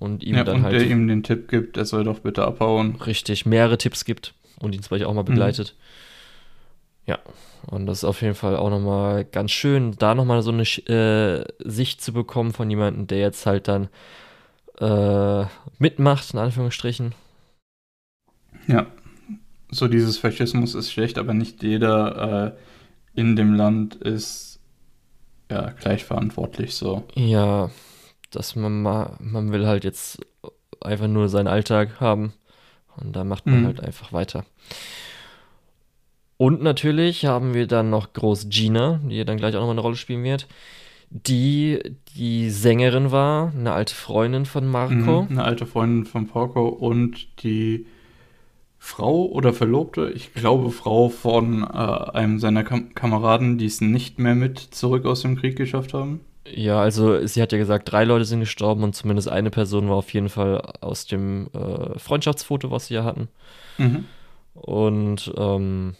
Und 0.02 0.24
ihm 0.24 0.34
ja, 0.34 0.42
dann 0.42 0.56
und 0.56 0.62
halt. 0.64 0.74
Der 0.74 0.86
ihm 0.86 1.06
den 1.06 1.22
Tipp 1.22 1.48
gibt, 1.48 1.76
er 1.76 1.84
soll 1.84 2.02
doch 2.02 2.18
bitte 2.18 2.44
abhauen. 2.44 2.96
Richtig, 2.96 3.46
mehrere 3.46 3.78
Tipps 3.78 4.04
gibt 4.04 4.34
und 4.58 4.74
ihn 4.74 4.82
zum 4.82 4.90
Beispiel 4.90 5.06
auch 5.06 5.14
mal 5.14 5.22
mhm. 5.22 5.26
begleitet. 5.26 5.76
Mhm. 5.76 7.12
Ja, 7.12 7.18
und 7.66 7.86
das 7.86 7.98
ist 7.98 8.04
auf 8.04 8.20
jeden 8.20 8.34
Fall 8.34 8.56
auch 8.56 8.70
nochmal 8.70 9.24
ganz 9.24 9.52
schön, 9.52 9.94
da 9.98 10.16
nochmal 10.16 10.42
so 10.42 10.50
eine 10.50 10.62
äh, 10.62 11.44
Sicht 11.58 12.00
zu 12.00 12.12
bekommen 12.12 12.52
von 12.52 12.68
jemandem, 12.68 13.06
der 13.06 13.18
jetzt 13.18 13.46
halt 13.46 13.68
dann 13.68 13.88
äh, 14.80 15.46
mitmacht, 15.78 16.32
in 16.32 16.40
Anführungsstrichen, 16.40 17.14
ja, 18.66 18.86
so 19.70 19.88
dieses 19.88 20.18
Faschismus 20.18 20.74
ist 20.74 20.92
schlecht, 20.92 21.18
aber 21.18 21.34
nicht 21.34 21.62
jeder 21.62 22.54
äh, 23.14 23.20
in 23.20 23.36
dem 23.36 23.54
Land 23.54 23.96
ist 23.96 24.60
ja 25.50 25.70
gleich 25.70 26.04
verantwortlich 26.04 26.74
so. 26.74 27.04
Ja, 27.14 27.70
dass 28.32 28.56
man 28.56 28.82
mal, 28.82 29.16
man 29.20 29.52
will 29.52 29.66
halt 29.66 29.84
jetzt 29.84 30.20
einfach 30.80 31.08
nur 31.08 31.28
seinen 31.28 31.48
Alltag 31.48 32.00
haben 32.00 32.32
und 32.96 33.14
da 33.14 33.24
macht 33.24 33.46
man 33.46 33.62
mhm. 33.62 33.66
halt 33.66 33.80
einfach 33.80 34.12
weiter. 34.12 34.44
Und 36.36 36.62
natürlich 36.62 37.24
haben 37.24 37.54
wir 37.54 37.66
dann 37.66 37.90
noch 37.90 38.12
Groß 38.12 38.48
Gina, 38.48 39.00
die 39.04 39.24
dann 39.24 39.36
gleich 39.36 39.54
auch 39.54 39.60
nochmal 39.60 39.74
eine 39.74 39.82
Rolle 39.82 39.96
spielen 39.96 40.24
wird, 40.24 40.48
die 41.10 41.78
die 42.16 42.50
Sängerin 42.50 43.12
war, 43.12 43.52
eine 43.56 43.72
alte 43.72 43.94
Freundin 43.94 44.44
von 44.44 44.66
Marco. 44.66 45.22
Mhm, 45.22 45.28
eine 45.30 45.44
alte 45.44 45.66
Freundin 45.66 46.04
von 46.04 46.26
Porco 46.26 46.66
und 46.66 47.42
die 47.42 47.86
Frau 48.78 49.26
oder 49.26 49.52
Verlobte, 49.52 50.10
ich 50.10 50.34
glaube 50.34 50.70
Frau 50.70 51.08
von 51.08 51.62
äh, 51.62 51.66
einem 51.66 52.40
seiner 52.40 52.64
Kam 52.64 52.92
Kameraden, 52.94 53.56
die 53.56 53.66
es 53.66 53.80
nicht 53.80 54.18
mehr 54.18 54.34
mit 54.34 54.58
zurück 54.58 55.06
aus 55.06 55.22
dem 55.22 55.36
Krieg 55.36 55.54
geschafft 55.56 55.94
haben. 55.94 56.20
Ja, 56.46 56.80
also 56.80 57.24
sie 57.26 57.40
hat 57.40 57.52
ja 57.52 57.58
gesagt, 57.58 57.90
drei 57.90 58.04
Leute 58.04 58.24
sind 58.24 58.40
gestorben 58.40 58.82
und 58.82 58.94
zumindest 58.94 59.28
eine 59.28 59.50
Person 59.50 59.88
war 59.88 59.96
auf 59.96 60.12
jeden 60.12 60.28
Fall 60.28 60.60
aus 60.80 61.06
dem 61.06 61.48
äh, 61.54 61.98
Freundschaftsfoto, 61.98 62.70
was 62.70 62.86
sie 62.86 62.94
ja 62.94 63.04
hatten. 63.04 63.28
Mhm. 63.78 64.06
Und 64.54 65.32
ähm, 65.36 65.94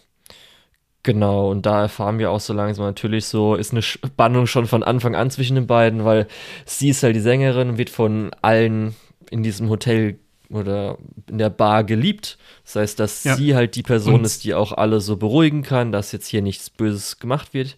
genau, 1.01 1.49
und 1.49 1.65
da 1.65 1.83
erfahren 1.83 2.19
wir 2.19 2.29
auch 2.29 2.41
so 2.41 2.53
langsam 2.53 2.85
natürlich 2.85 3.25
so, 3.25 3.55
ist 3.55 3.71
eine 3.71 3.81
Spannung 3.81 4.45
schon 4.45 4.67
von 4.67 4.83
Anfang 4.83 5.15
an 5.15 5.31
zwischen 5.31 5.55
den 5.55 5.67
beiden, 5.67 6.03
weil 6.03 6.27
sie 6.65 6.89
ist 6.89 7.03
halt 7.03 7.15
die 7.15 7.21
Sängerin, 7.21 7.77
wird 7.77 7.89
von 7.89 8.31
allen 8.41 8.95
in 9.31 9.43
diesem 9.43 9.69
Hotel 9.69 10.19
oder 10.49 10.97
in 11.29 11.37
der 11.37 11.49
Bar 11.49 11.83
geliebt. 11.83 12.37
Das 12.63 12.75
heißt, 12.75 12.99
dass 12.99 13.23
ja. 13.23 13.35
sie 13.35 13.55
halt 13.55 13.75
die 13.75 13.83
Person 13.83 14.15
und 14.15 14.25
ist, 14.25 14.43
die 14.43 14.53
auch 14.53 14.71
alle 14.71 15.01
so 15.01 15.17
beruhigen 15.17 15.63
kann, 15.63 15.91
dass 15.91 16.11
jetzt 16.11 16.27
hier 16.27 16.41
nichts 16.41 16.69
Böses 16.69 17.19
gemacht 17.19 17.53
wird, 17.53 17.75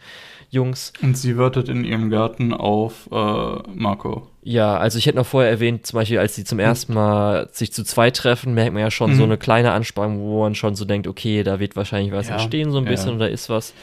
Jungs. 0.50 0.94
Und 1.02 1.18
sie 1.18 1.38
wartet 1.38 1.70
in 1.70 1.84
ihrem 1.84 2.10
Garten 2.10 2.54
auf 2.54 3.10
äh, 3.12 3.16
Marco. 3.74 4.28
Ja, 4.44 4.78
also 4.78 4.98
ich 4.98 5.06
hätte 5.08 5.18
noch 5.18 5.26
vorher 5.26 5.50
erwähnt, 5.50 5.86
zum 5.86 5.98
Beispiel, 5.98 6.20
als 6.20 6.36
sie 6.36 6.44
zum 6.44 6.60
ersten 6.60 6.94
Mal 6.94 7.50
sich 7.52 7.74
zu 7.74 7.84
zweit 7.84 8.16
treffen, 8.18 8.54
merkt 8.54 8.74
man 8.74 8.82
ja 8.82 8.92
schon 8.92 9.12
mhm. 9.12 9.16
so 9.16 9.24
eine 9.24 9.38
kleine 9.38 9.72
Anspannung, 9.72 10.20
wo 10.20 10.42
man 10.42 10.56
schon 10.56 10.76
so 10.76 10.86
denkt, 10.86 11.08
okay, 11.08 11.44
da 11.44 11.60
wird 11.60 11.76
wahrscheinlich 11.76 12.12
was 12.12 12.30
ja. 12.30 12.36
entstehen, 12.36 12.72
so 12.72 12.78
ein 12.78 12.86
bisschen, 12.86 13.12
ja. 13.12 13.16
oder 13.16 13.30
ist 13.30 13.50
was. 13.50 13.74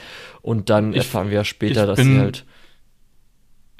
Und 0.40 0.70
dann 0.70 0.92
ich, 0.92 0.98
erfahren 0.98 1.30
wir 1.30 1.44
später, 1.44 1.86
dass 1.86 1.98
sie 1.98 2.18
halt 2.18 2.44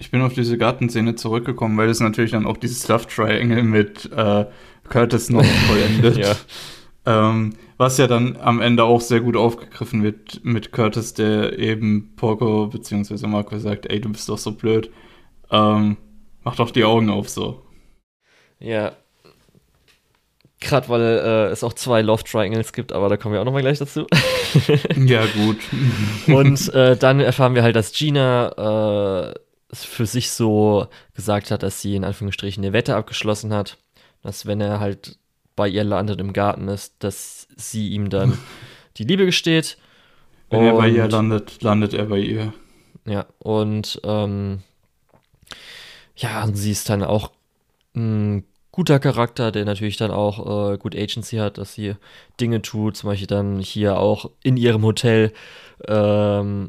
ich 0.03 0.11
bin 0.11 0.21
auf 0.21 0.33
diese 0.33 0.59
Gartenszene 0.59 1.15
zurückgekommen, 1.15 1.79
weil 1.79 1.89
es 1.89 2.01
natürlich 2.01 2.33
dann 2.33 2.45
auch 2.45 2.57
dieses 2.57 2.89
Love 2.89 3.07
Triangle 3.07 3.63
mit 3.63 4.11
äh, 4.11 4.47
Curtis 4.89 5.31
noch 5.31 5.45
vollendet. 5.69 6.17
ja. 6.17 6.35
Ähm, 7.05 7.55
was 7.79 7.99
ja 7.99 8.07
dann 8.07 8.37
am 8.37 8.61
Ende 8.61 8.85
auch 8.85 9.01
sehr 9.01 9.21
gut 9.21 9.37
aufgegriffen 9.37 10.03
wird 10.05 10.45
mit 10.45 10.71
Curtis, 10.73 11.15
der 11.15 11.59
eben 11.59 12.15
Porco 12.17 12.69
bzw. 12.69 13.27
Marco 13.27 13.59
sagt, 13.59 13.87
ey, 13.87 14.01
du 14.01 14.11
bist 14.11 14.29
doch 14.29 14.39
so 14.39 14.53
blöd. 14.53 14.91
Ähm, 15.51 15.97
mach 16.45 16.57
doch 16.57 16.71
die 16.71 16.85
Augen 16.85 17.11
auf 17.11 17.29
so. 17.29 17.63
Ja. 18.61 18.93
Gerade 20.61 20.89
weil 20.89 21.01
äh, 21.01 21.47
es 21.51 21.65
auch 21.65 21.73
zwei 21.73 22.03
Love 22.03 22.23
Triangles 22.23 22.73
gibt, 22.73 22.93
aber 22.93 23.09
da 23.09 23.17
kommen 23.17 23.35
wir 23.35 23.41
auch 23.41 23.45
nochmal 23.45 23.63
gleich 23.63 23.79
dazu. 23.79 24.07
ja, 24.97 25.25
gut. 25.27 25.59
Und 26.29 26.69
äh, 26.75 26.97
dann 26.97 27.19
erfahren 27.19 27.57
wir 27.57 27.65
halt, 27.65 27.75
dass 27.75 27.93
Gina 27.93 29.33
äh, 29.33 29.35
für 29.73 30.07
sich 30.07 30.31
so 30.31 30.87
gesagt 31.15 31.51
hat, 31.51 31.65
dass 31.65 31.81
sie 31.81 31.97
in 31.97 32.05
Anführungsstrichen 32.05 32.63
eine 32.63 32.73
Wette 32.73 32.95
abgeschlossen 32.95 33.53
hat, 33.53 33.79
dass 34.23 34.47
wenn 34.47 34.61
er 34.61 34.79
halt 34.79 35.19
bei 35.57 35.69
ihr 35.69 35.85
landet 35.85 36.21
im 36.21 36.33
Garten 36.33 36.69
ist, 36.69 36.95
dass 37.01 37.49
sie 37.57 37.91
ihm 37.91 38.11
dann 38.11 38.39
die 38.97 39.05
Liebe 39.05 39.27
gesteht. 39.27 39.79
Wenn 40.51 40.61
und, 40.61 40.67
er 40.67 40.75
bei 40.75 40.89
ihr 40.89 41.09
landet, 41.09 41.63
landet 41.63 41.95
er 41.95 42.07
bei 42.07 42.19
ihr. 42.19 42.53
Ja, 43.07 43.27
und 43.39 44.01
ähm, 44.05 44.61
ja, 46.17 46.47
sie 46.53 46.71
ist 46.71 46.89
dann 46.89 47.03
auch 47.03 47.33
ein 47.95 48.45
guter 48.71 48.99
Charakter, 48.99 49.53
der 49.53 49.65
natürlich 49.65 49.97
dann 49.97 50.11
auch 50.11 50.73
äh, 50.73 50.79
gut 50.79 50.97
Agency 50.97 51.37
hat, 51.37 51.59
dass 51.59 51.75
sie 51.75 51.95
Dinge 52.41 52.63
tut, 52.63 52.97
zum 52.97 53.11
Beispiel 53.11 53.27
dann 53.27 53.59
hier 53.61 53.99
auch 53.99 54.31
in 54.43 54.57
ihrem 54.57 54.83
Hotel 54.83 55.33
ähm, 55.87 56.69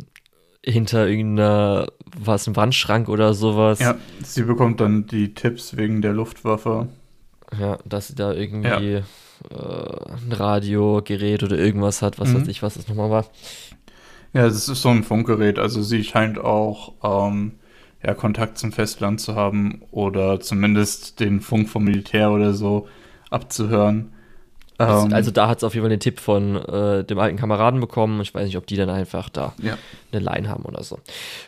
hinter 0.66 1.08
irgendeiner, 1.08 1.88
was, 2.18 2.48
ein 2.48 2.56
Wandschrank 2.56 3.10
oder 3.10 3.34
sowas. 3.34 3.80
Ja, 3.80 3.96
sie 4.24 4.44
bekommt 4.44 4.80
dann 4.80 5.08
die 5.08 5.34
Tipps 5.34 5.78
wegen 5.78 6.02
der 6.02 6.14
Luftwaffe. 6.14 6.88
Ja, 7.60 7.80
dass 7.86 8.08
sie 8.08 8.16
da 8.16 8.34
irgendwie 8.34 8.68
ja. 8.68 9.00
äh, 9.00 9.04
ein 9.52 10.32
Radiogerät 10.32 11.44
oder 11.44 11.58
irgendwas 11.58 12.02
hat, 12.02 12.20
was 12.20 12.30
mhm. 12.30 12.42
weiß 12.42 12.48
ich, 12.48 12.64
was 12.64 12.76
das 12.76 12.88
nochmal 12.88 13.10
war. 13.10 13.26
Ja, 14.34 14.46
es 14.46 14.68
ist 14.68 14.82
so 14.82 14.90
ein 14.90 15.04
Funkgerät, 15.04 15.60
also 15.60 15.82
sie 15.84 16.04
scheint 16.04 16.40
auch 16.40 16.94
ähm, 17.04 17.54
ja, 18.04 18.14
Kontakt 18.14 18.58
zum 18.58 18.72
Festland 18.72 19.22
zu 19.22 19.36
haben 19.36 19.84
oder 19.92 20.40
zumindest 20.40 21.20
den 21.20 21.40
Funk 21.40 21.70
vom 21.70 21.84
Militär 21.84 22.32
oder 22.32 22.54
so 22.54 22.88
abzuhören. 23.30 24.12
Also, 24.78 25.06
ähm, 25.06 25.14
also 25.14 25.32
da 25.32 25.48
hat 25.48 25.60
es 25.60 25.64
auf 25.64 25.74
jeden 25.74 25.84
Fall 25.84 25.90
den 25.90 26.00
Tipp 26.00 26.20
von 26.20 26.56
äh, 26.56 27.04
dem 27.04 27.20
alten 27.20 27.38
Kameraden 27.38 27.80
bekommen. 27.80 28.22
Ich 28.22 28.34
weiß 28.34 28.46
nicht, 28.46 28.58
ob 28.58 28.68
die 28.68 28.76
dann 28.76 28.90
einfach 28.90 29.30
da 29.30 29.54
ja. 29.62 29.78
eine 30.12 30.22
Line 30.22 30.50
haben 30.50 30.66
oder 30.66 30.84
so. 30.84 31.00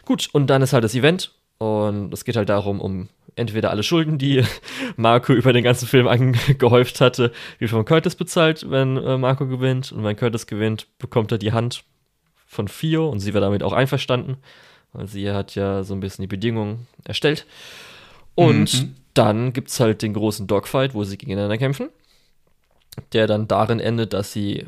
Gut, 0.06 0.30
und 0.32 0.48
dann 0.48 0.62
ist 0.62 0.74
halt 0.74 0.84
das 0.84 0.96
Event 0.96 1.34
und 1.58 2.13
es 2.13 2.24
geht 2.24 2.36
halt 2.36 2.50
darum, 2.50 2.80
um 2.80 3.10
entweder 3.36 3.69
alle 3.69 3.84
Schulden, 3.84 4.17
die 4.17 4.43
Marco 4.95 5.34
über 5.34 5.54
den 5.54 5.63
ganzen 5.63 5.88
Film 5.88 6.08
angehäuft 6.08 7.02
hatte, 7.02 7.32
wie 7.60 7.67
von 7.67 7.86
Curtis 7.86 8.15
bezahlt, 8.15 8.69
wenn 8.69 8.98
äh, 8.98 9.17
Marco 9.17 9.48
gewinnt. 9.48 9.91
Und 9.91 10.04
wenn 10.04 10.15
Curtis 10.15 10.48
gewinnt, 10.48 10.88
bekommt 10.98 11.32
er 11.32 11.38
die 11.38 11.54
Hand 11.54 11.84
von 12.45 12.67
Fio 12.67 13.10
und 13.10 13.19
sie 13.19 13.34
war 13.34 13.41
damit 13.41 13.63
auch 13.63 13.74
einverstanden, 13.74 14.38
weil 14.93 15.08
sie 15.08 15.32
hat 15.32 15.56
ja 15.56 15.84
so 15.84 15.93
ein 15.93 16.00
bisschen 16.00 16.24
die 16.24 16.28
Bedingungen 16.28 16.88
erstellt. 17.04 17.45
Und 18.36 18.74
mhm. 18.74 18.95
dann 19.13 19.54
gibt 19.54 19.69
es 19.69 19.80
halt 19.80 20.02
den 20.02 20.13
großen 20.13 20.48
Dogfight, 20.48 20.93
wo 20.93 21.04
sie 21.04 21.17
gegeneinander 21.17 21.58
kämpfen, 21.58 21.89
der 23.13 23.28
dann 23.28 23.48
darin 23.48 23.80
endet, 23.80 24.13
dass 24.13 24.32
sie 24.32 24.65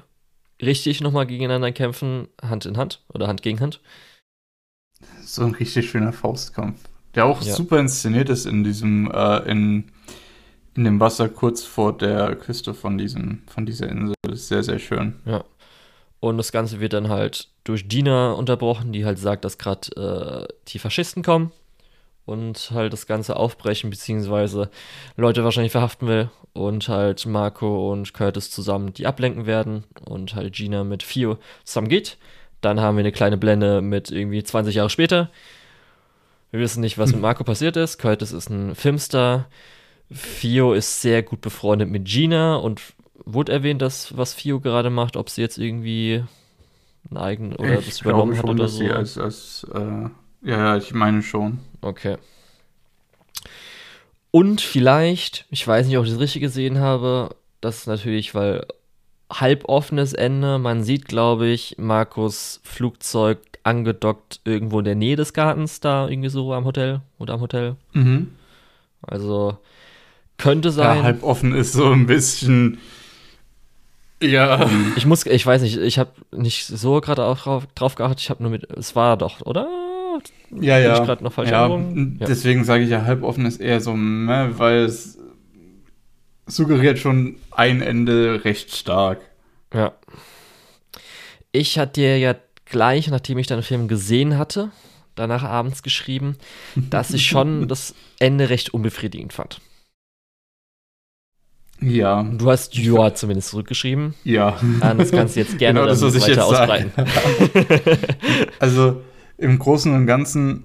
richtig 0.61 1.01
nochmal 1.01 1.27
gegeneinander 1.27 1.71
kämpfen, 1.71 2.27
Hand 2.41 2.65
in 2.65 2.77
Hand 2.77 3.03
oder 3.13 3.27
Hand 3.27 3.41
gegen 3.41 3.59
Hand. 3.59 3.81
So 5.21 5.43
ein 5.43 5.53
richtig 5.53 5.89
schöner 5.89 6.13
Faustkampf. 6.13 6.79
Der 7.17 7.25
auch 7.25 7.41
ja. 7.41 7.53
super 7.53 7.79
inszeniert 7.79 8.29
ist 8.29 8.45
in 8.45 8.63
diesem, 8.63 9.09
äh, 9.11 9.39
in, 9.49 9.85
in 10.75 10.83
dem 10.83 10.99
Wasser 10.99 11.27
kurz 11.27 11.63
vor 11.63 11.97
der 11.97 12.35
Küste 12.35 12.75
von, 12.75 12.99
diesem, 12.99 13.41
von 13.47 13.65
dieser 13.65 13.89
Insel. 13.89 14.13
Das 14.21 14.41
ist 14.41 14.47
sehr, 14.49 14.61
sehr 14.61 14.77
schön. 14.77 15.15
Ja. 15.25 15.43
Und 16.19 16.37
das 16.37 16.51
Ganze 16.51 16.79
wird 16.79 16.93
dann 16.93 17.09
halt 17.09 17.49
durch 17.63 17.87
Dina 17.87 18.33
unterbrochen, 18.33 18.93
die 18.93 19.03
halt 19.03 19.17
sagt, 19.17 19.45
dass 19.45 19.57
gerade 19.57 20.47
äh, 20.47 20.53
die 20.67 20.77
Faschisten 20.77 21.23
kommen 21.23 21.51
und 22.25 22.69
halt 22.71 22.93
das 22.93 23.07
Ganze 23.07 23.35
aufbrechen, 23.35 23.89
beziehungsweise 23.89 24.69
Leute 25.15 25.43
wahrscheinlich 25.43 25.71
verhaften 25.71 26.07
will 26.07 26.29
und 26.53 26.87
halt 26.87 27.25
Marco 27.25 27.91
und 27.91 28.13
Curtis 28.13 28.51
zusammen 28.51 28.93
die 28.93 29.07
ablenken 29.07 29.47
werden 29.47 29.85
und 30.05 30.35
halt 30.35 30.53
Gina 30.53 30.83
mit 30.83 31.01
Fio 31.01 31.39
zusammen 31.63 31.89
geht. 31.89 32.17
Dann 32.61 32.79
haben 32.79 32.95
wir 32.95 33.01
eine 33.01 33.11
kleine 33.11 33.37
Blende 33.37 33.81
mit 33.81 34.11
irgendwie 34.11 34.43
20 34.43 34.75
Jahre 34.75 34.91
später. 34.91 35.31
Wir 36.51 36.59
wissen 36.59 36.81
nicht, 36.81 36.97
was 36.97 37.11
mit 37.11 37.21
Marco 37.21 37.43
passiert 37.43 37.75
ist. 37.77 37.97
Curtis 37.97 38.31
ist 38.31 38.49
ein 38.49 38.75
Filmstar. 38.75 39.47
Fio 40.09 40.73
ist 40.73 41.01
sehr 41.01 41.23
gut 41.23 41.41
befreundet 41.41 41.89
mit 41.89 42.05
Gina 42.05 42.55
und 42.55 42.81
wurde 43.25 43.51
erwähnt, 43.51 43.81
dass 43.81 44.15
was 44.15 44.33
Fio 44.33 44.59
gerade 44.61 44.89
macht, 44.89 45.17
ob 45.17 45.29
sie 45.29 45.41
jetzt 45.41 45.57
irgendwie 45.57 46.23
ein 47.11 47.17
eigen 47.17 47.55
oder 47.55 47.79
ich 47.79 47.87
das 47.87 48.01
übernommen 48.01 48.35
schon, 48.35 48.43
hat 48.43 48.49
oder 48.49 48.67
so. 48.67 48.85
Als, 48.85 49.17
als, 49.17 49.67
äh, 49.73 50.49
ja, 50.49 50.77
ich 50.77 50.93
meine 50.93 51.21
schon. 51.21 51.59
Okay. 51.81 52.17
Und 54.31 54.61
vielleicht, 54.61 55.45
ich 55.49 55.67
weiß 55.67 55.87
nicht, 55.87 55.97
ob 55.97 56.05
ich 56.05 56.11
das 56.11 56.19
richtig 56.19 56.41
gesehen 56.41 56.79
habe, 56.79 57.35
das 57.59 57.79
ist 57.79 57.87
natürlich, 57.87 58.35
weil 58.35 58.65
halboffenes 59.31 60.13
Ende. 60.13 60.57
Man 60.57 60.83
sieht, 60.83 61.07
glaube 61.07 61.47
ich, 61.47 61.75
Markus 61.77 62.61
Flugzeug 62.63 63.39
angedockt 63.67 64.41
irgendwo 64.45 64.79
in 64.79 64.85
der 64.85 64.95
Nähe 64.95 65.15
des 65.15 65.33
Gartens, 65.33 65.79
da 65.79 66.07
irgendwie 66.07 66.29
so 66.29 66.53
am 66.53 66.65
Hotel 66.65 67.01
oder 67.19 67.35
am 67.35 67.41
Hotel. 67.41 67.75
Mhm. 67.93 68.31
Also 69.01 69.57
könnte 70.37 70.71
sein. 70.71 70.97
Ja, 70.97 71.03
halb 71.03 71.23
offen 71.23 71.53
ist 71.53 71.73
so 71.73 71.91
ein 71.91 72.07
bisschen. 72.07 72.79
Ja. 74.21 74.69
Ich 74.95 75.05
muss, 75.05 75.25
ich 75.25 75.45
weiß 75.45 75.61
nicht, 75.61 75.77
ich 75.77 75.99
habe 75.99 76.11
nicht 76.31 76.65
so 76.65 77.01
gerade 77.01 77.21
drauf, 77.21 77.67
drauf 77.75 77.95
geachtet. 77.95 78.21
Ich 78.21 78.29
habe 78.29 78.41
nur 78.41 78.51
mit, 78.51 78.71
es 78.71 78.95
war 78.95 79.17
doch, 79.17 79.41
oder? 79.41 79.67
Ja, 80.49 80.79
ja. 80.79 81.03
Ich 81.03 81.21
noch 81.21 81.33
falsch 81.33 81.51
ja, 81.51 81.67
ja. 81.67 81.77
Deswegen 82.27 82.63
sage 82.63 82.83
ich 82.83 82.89
ja, 82.89 83.03
halb 83.03 83.21
offen 83.21 83.45
ist 83.45 83.59
eher 83.59 83.81
so, 83.81 83.95
ne, 83.95 84.53
weil 84.57 84.85
es 84.85 85.19
suggeriert 86.47 86.97
schon 86.97 87.35
ein 87.51 87.81
Ende 87.81 88.43
recht 88.43 88.75
stark. 88.75 89.19
Ja. 89.73 89.93
Ich 91.51 91.77
hatte 91.77 92.01
dir 92.01 92.17
ja 92.17 92.35
gleich, 92.69 93.09
nachdem 93.09 93.37
ich 93.37 93.47
den 93.47 93.63
Film 93.63 93.87
gesehen 93.87 94.37
hatte, 94.37 94.71
danach 95.15 95.43
abends 95.43 95.83
geschrieben, 95.83 96.37
dass 96.75 97.13
ich 97.13 97.25
schon 97.25 97.67
das 97.67 97.95
Ende 98.19 98.49
recht 98.49 98.73
unbefriedigend 98.73 99.33
fand. 99.33 99.61
Ja. 101.79 102.23
Du 102.23 102.49
hast 102.49 102.75
Joa 102.75 103.13
zumindest 103.13 103.49
zurückgeschrieben. 103.49 104.15
Ja. 104.23 104.59
Ah, 104.81 104.95
das 104.95 105.11
kannst 105.11 105.35
du 105.35 105.41
jetzt 105.41 105.59
gerne 105.59 105.79
genau 105.79 105.89
das, 105.89 106.01
was 106.01 106.15
ich 106.15 106.25
jetzt 106.25 106.39
ausbreiten. 106.39 106.91
also 108.59 109.03
im 109.37 109.59
Großen 109.59 109.93
und 109.93 110.07
Ganzen, 110.07 110.63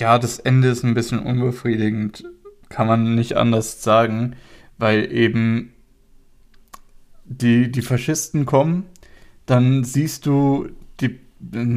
ja, 0.00 0.18
das 0.18 0.40
Ende 0.40 0.68
ist 0.68 0.82
ein 0.82 0.94
bisschen 0.94 1.20
unbefriedigend, 1.20 2.24
kann 2.68 2.88
man 2.88 3.14
nicht 3.14 3.36
anders 3.36 3.82
sagen, 3.82 4.34
weil 4.78 5.12
eben 5.12 5.72
die, 7.24 7.70
die 7.70 7.82
Faschisten 7.82 8.46
kommen 8.46 8.84
dann 9.48 9.82
siehst 9.82 10.26
du 10.26 10.68
die, 11.00 11.18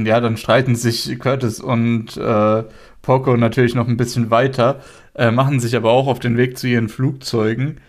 ja, 0.05 0.19
dann 0.19 0.37
streiten 0.37 0.75
sich 0.75 1.17
Curtis 1.19 1.59
und 1.59 2.17
äh, 2.17 2.63
Porco 3.01 3.37
natürlich 3.37 3.75
noch 3.75 3.87
ein 3.87 3.97
bisschen 3.97 4.29
weiter, 4.29 4.81
äh, 5.15 5.31
machen 5.31 5.59
sich 5.59 5.75
aber 5.75 5.91
auch 5.91 6.07
auf 6.07 6.19
den 6.19 6.37
Weg 6.37 6.57
zu 6.57 6.67
ihren 6.67 6.89
Flugzeugen. 6.89 7.79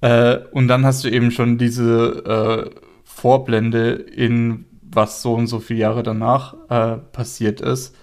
Äh, 0.00 0.38
und 0.50 0.68
dann 0.68 0.84
hast 0.84 1.04
du 1.04 1.08
eben 1.08 1.30
schon 1.30 1.58
diese 1.58 2.70
äh, 2.74 2.80
Vorblende 3.04 3.92
in 3.92 4.66
was 4.82 5.22
so 5.22 5.34
und 5.34 5.46
so 5.46 5.60
viele 5.60 5.80
Jahre 5.80 6.02
danach 6.02 6.56
äh, 6.68 6.96
passiert 7.12 7.60
ist. 7.60 7.94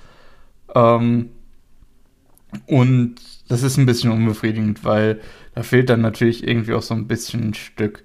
Ähm, 0.73 1.31
und 2.67 3.15
das 3.49 3.63
ist 3.63 3.77
ein 3.77 3.85
bisschen 3.85 4.11
unbefriedigend, 4.11 4.85
weil 4.85 5.19
da 5.55 5.63
fehlt 5.63 5.89
dann 5.89 6.01
natürlich 6.01 6.47
irgendwie 6.47 6.73
auch 6.73 6.81
so 6.81 6.93
ein 6.93 7.07
bisschen 7.07 7.49
ein 7.49 7.53
Stück 7.53 8.03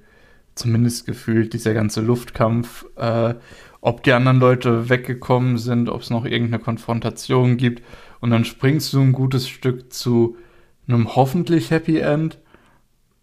zumindest 0.54 1.06
gefühlt, 1.06 1.52
dieser 1.52 1.74
ganze 1.74 2.00
Luftkampf, 2.00 2.86
äh, 2.96 3.34
ob 3.80 4.02
die 4.04 4.12
anderen 4.12 4.38
Leute 4.38 4.88
weggekommen 4.88 5.58
sind, 5.58 5.88
ob 5.88 6.02
es 6.02 6.10
noch 6.10 6.24
irgendeine 6.24 6.62
Konfrontation 6.62 7.56
gibt. 7.56 7.82
Und 8.20 8.30
dann 8.30 8.44
springst 8.44 8.92
du 8.92 9.00
ein 9.00 9.12
gutes 9.12 9.48
Stück 9.48 9.92
zu 9.92 10.36
einem 10.86 11.16
hoffentlich 11.16 11.70
Happy 11.70 11.98
End. 11.98 12.38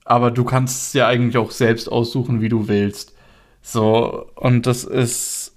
Aber 0.03 0.31
du 0.31 0.43
kannst 0.43 0.87
es 0.87 0.93
ja 0.93 1.07
eigentlich 1.07 1.37
auch 1.37 1.51
selbst 1.51 1.89
aussuchen, 1.89 2.41
wie 2.41 2.49
du 2.49 2.67
willst. 2.67 3.15
So, 3.61 4.29
und 4.35 4.65
das 4.65 4.83
ist, 4.83 5.55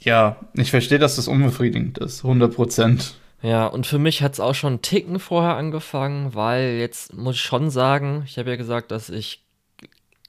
ja, 0.00 0.36
ich 0.54 0.70
verstehe, 0.70 0.98
dass 0.98 1.16
das 1.16 1.28
unbefriedigend 1.28 1.98
ist, 1.98 2.24
100 2.24 2.54
Prozent. 2.54 3.14
Ja, 3.42 3.66
und 3.66 3.86
für 3.86 3.98
mich 3.98 4.22
hat 4.22 4.34
es 4.34 4.40
auch 4.40 4.54
schon 4.54 4.74
einen 4.74 4.82
Ticken 4.82 5.18
vorher 5.18 5.56
angefangen, 5.56 6.34
weil 6.34 6.76
jetzt 6.78 7.14
muss 7.14 7.36
ich 7.36 7.40
schon 7.40 7.70
sagen, 7.70 8.22
ich 8.26 8.38
habe 8.38 8.50
ja 8.50 8.56
gesagt, 8.56 8.90
dass 8.90 9.08
ich 9.08 9.42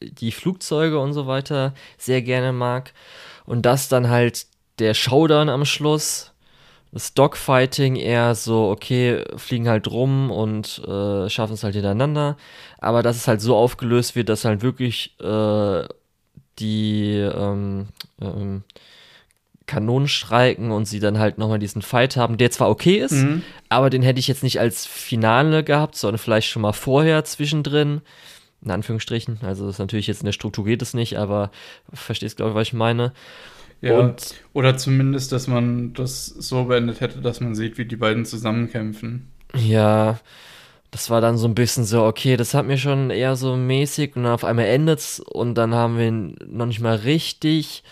die 0.02 0.32
Flugzeuge 0.32 0.99
und 0.99 1.14
so 1.14 1.28
weiter 1.28 1.74
sehr 1.97 2.22
gerne 2.22 2.54
mag. 2.54 2.93
Und 3.45 3.66
das 3.66 3.89
dann 3.89 4.10
halt 4.10 4.45
der 4.80 4.93
Showdown 4.93 5.49
am 5.49 5.66
Schluss, 5.66 6.32
das 6.91 7.14
Dogfighting 7.14 7.95
eher 7.95 8.36
so, 8.36 8.70
okay, 8.70 9.24
fliegen 9.38 9.70
halt 9.70 9.89
rum 9.89 10.30
und 10.30 10.80
äh, 10.80 11.30
schaffen 11.30 11.54
es 11.54 11.64
halt 11.64 11.76
hintereinander. 11.76 12.36
Aber 12.80 13.02
dass 13.02 13.16
es 13.16 13.28
halt 13.28 13.41
so 13.41 13.56
aufgelöst 13.56 14.16
wird, 14.16 14.28
dass 14.28 14.43
halt 14.43 14.62
wirklich 14.62 15.18
äh, 15.22 15.84
die 16.60 17.16
ähm, 17.16 17.88
ähm, 18.22 18.64
Kanonen 19.68 20.10
streiken 20.10 20.72
und 20.72 20.86
sie 20.86 20.99
dann 20.99 21.18
halt 21.18 21.38
nochmal 21.38 21.60
diesen 21.60 21.82
Fight 21.82 22.18
haben, 22.18 22.38
der 22.38 22.52
zwar 22.52 22.70
okay 22.70 22.97
ist, 22.97 23.14
mhm. 23.14 23.41
aber 23.70 23.89
den 23.89 24.02
hätte 24.02 24.20
ich 24.20 24.28
jetzt 24.28 24.43
nicht 24.43 24.60
als 24.60 24.86
Finale 24.86 25.64
gehabt, 25.64 25.95
sondern 25.95 26.18
vielleicht 26.18 26.49
schon 26.49 26.62
mal 26.62 26.74
vorher 26.74 27.24
zwischendrin. 27.24 28.02
In 28.64 28.72
Anführungsstrichen. 28.72 29.39
Also 29.41 29.66
das 29.66 29.76
ist 29.76 29.80
natürlich 29.80 30.07
jetzt 30.07 30.22
in 30.22 30.26
der 30.26 30.34
Struktur 30.34 30.66
geht 30.66 30.82
es 30.82 30.93
nicht, 30.93 31.18
aber 31.18 31.51
verstehst, 31.93 32.38
glaube 32.38 32.51
ich, 32.51 32.55
was 32.55 32.68
ich 32.68 32.74
meine. 32.74 33.14
Ja, 33.82 33.97
und, 33.97 34.36
oder 34.53 34.78
zumindest, 34.78 35.32
dass 35.32 35.47
man 35.47 35.93
das 35.93 36.28
so 36.28 36.66
beendet 36.66 37.01
hätte, 37.01 37.20
dass 37.20 37.41
man 37.41 37.55
sieht, 37.55 37.80
wie 37.80 37.86
die 37.86 37.95
beiden 37.95 38.26
zusammenkämpfen. 38.26 39.28
Ja, 39.55 40.20
das 40.91 41.09
war 41.09 41.22
dann 41.22 41.38
so 41.38 41.47
ein 41.47 41.55
bisschen 41.55 41.86
so, 41.86 42.03
okay, 42.03 42.38
das 42.38 42.53
hat 42.53 42.68
mir 42.68 42.78
schon 42.78 43.09
eher 43.09 43.36
so 43.36 43.55
mäßig 43.55 44.16
und 44.16 44.24
dann 44.24 44.34
auf 44.34 44.43
einmal 44.43 44.66
endet's 44.66 45.20
und 45.20 45.55
dann 45.55 45.74
haben 45.74 45.97
wir 45.97 46.07
ihn 46.07 46.36
noch 46.45 46.68
nicht 46.68 46.82
mal 46.82 46.95
richtig, 46.95 47.84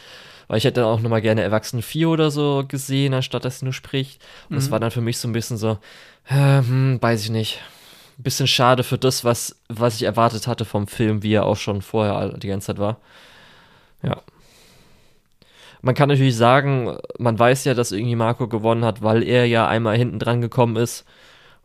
weil 0.48 0.58
ich 0.58 0.66
hätte 0.66 0.86
auch 0.86 1.00
noch 1.00 1.10
mal 1.10 1.22
gerne 1.22 1.42
Erwachsene 1.42 1.82
4 1.82 2.10
oder 2.10 2.30
so 2.30 2.66
gesehen, 2.68 3.14
anstatt 3.14 3.46
dass 3.46 3.60
sie 3.60 3.66
nur 3.66 3.74
spricht. 3.74 4.22
Und 4.50 4.52
mhm. 4.52 4.56
das 4.56 4.70
war 4.70 4.80
dann 4.80 4.92
für 4.92 5.02
mich 5.02 5.18
so 5.18 5.28
ein 5.28 5.34
bisschen 5.34 5.58
so, 5.58 5.80
äh, 6.28 6.60
hm, 6.60 7.00
weiß 7.02 7.24
ich 7.24 7.30
nicht. 7.32 7.62
Ein 8.20 8.24
bisschen 8.24 8.48
schade 8.48 8.84
für 8.84 8.98
das, 8.98 9.24
was, 9.24 9.56
was 9.70 9.96
ich 9.96 10.04
erwartet 10.04 10.46
hatte 10.46 10.66
vom 10.66 10.88
Film, 10.88 11.24
wie 11.24 11.34
er 11.34 11.46
auch 11.46 11.56
schon 11.56 11.82
vorher 11.82 12.38
die 12.38 12.50
ganze 12.50 12.68
Zeit 12.68 12.78
war. 12.78 12.98
Ja. 14.04 14.22
Man 15.82 15.96
kann 15.96 16.10
natürlich 16.10 16.36
sagen, 16.36 16.98
man 17.18 17.40
weiß 17.40 17.64
ja, 17.64 17.74
dass 17.74 17.94
irgendwie 17.94 18.16
Marco 18.16 18.48
gewonnen 18.50 18.84
hat, 18.84 19.02
weil 19.02 19.24
er 19.24 19.46
ja 19.46 19.68
einmal 19.68 19.98
hinten 19.98 20.20
dran 20.20 20.42
gekommen 20.42 20.76
ist. 20.76 21.06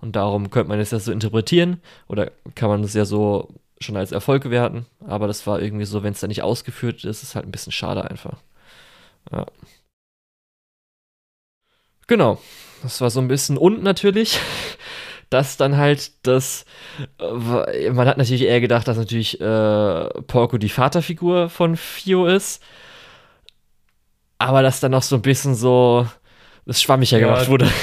Und 0.01 0.15
darum 0.17 0.51
könnte 0.51 0.69
man 0.69 0.79
es 0.79 0.93
ja 0.93 1.01
so 1.01 1.11
interpretieren. 1.11 1.81
Oder 2.09 2.31
kann 2.55 2.69
man 2.69 2.85
es 2.85 2.95
ja 2.95 3.05
so 3.05 3.49
schon 3.81 3.97
als 3.97 4.13
Erfolg 4.13 4.49
werten. 4.51 4.87
Aber 5.07 5.27
das 5.27 5.47
war 5.47 5.61
irgendwie 5.61 5.87
so, 5.87 6.03
wenn 6.03 6.13
es 6.13 6.21
dann 6.21 6.29
nicht 6.29 6.43
ausgeführt 6.43 7.05
ist, 7.05 7.23
ist 7.23 7.35
halt 7.35 7.47
ein 7.47 7.53
bisschen 7.53 7.73
schade 7.73 8.09
einfach. 8.09 8.39
Ja. 9.33 9.47
Genau. 12.07 12.39
Das 12.83 13.01
war 13.01 13.11
so 13.11 13.21
ein 13.21 13.29
bisschen 13.29 13.57
und 13.57 13.83
natürlich, 13.83 14.39
dass 15.35 15.59
dann 15.59 15.77
halt 15.77 16.13
das, 16.27 16.65
äh, 17.21 17.91
man 17.91 18.09
hat 18.09 18.17
natürlich 18.17 18.45
eher 18.45 18.61
gedacht, 18.61 18.89
dass 18.89 18.97
natürlich 18.97 19.41
äh, 19.41 20.09
Porco 20.27 20.57
die 20.57 20.71
Vaterfigur 20.71 21.51
von 21.51 21.77
Fio 21.77 22.27
ist 22.27 22.63
aber 24.45 24.63
dass 24.63 24.81
dann 24.81 24.93
noch 24.93 25.03
so 25.03 25.17
ein 25.17 25.23
bisschen 25.23 25.55
so 25.55 26.07
das 26.67 26.83
schwammiger 26.83 27.19
ja, 27.19 27.27
gemacht 27.27 27.49
wurde. 27.49 27.69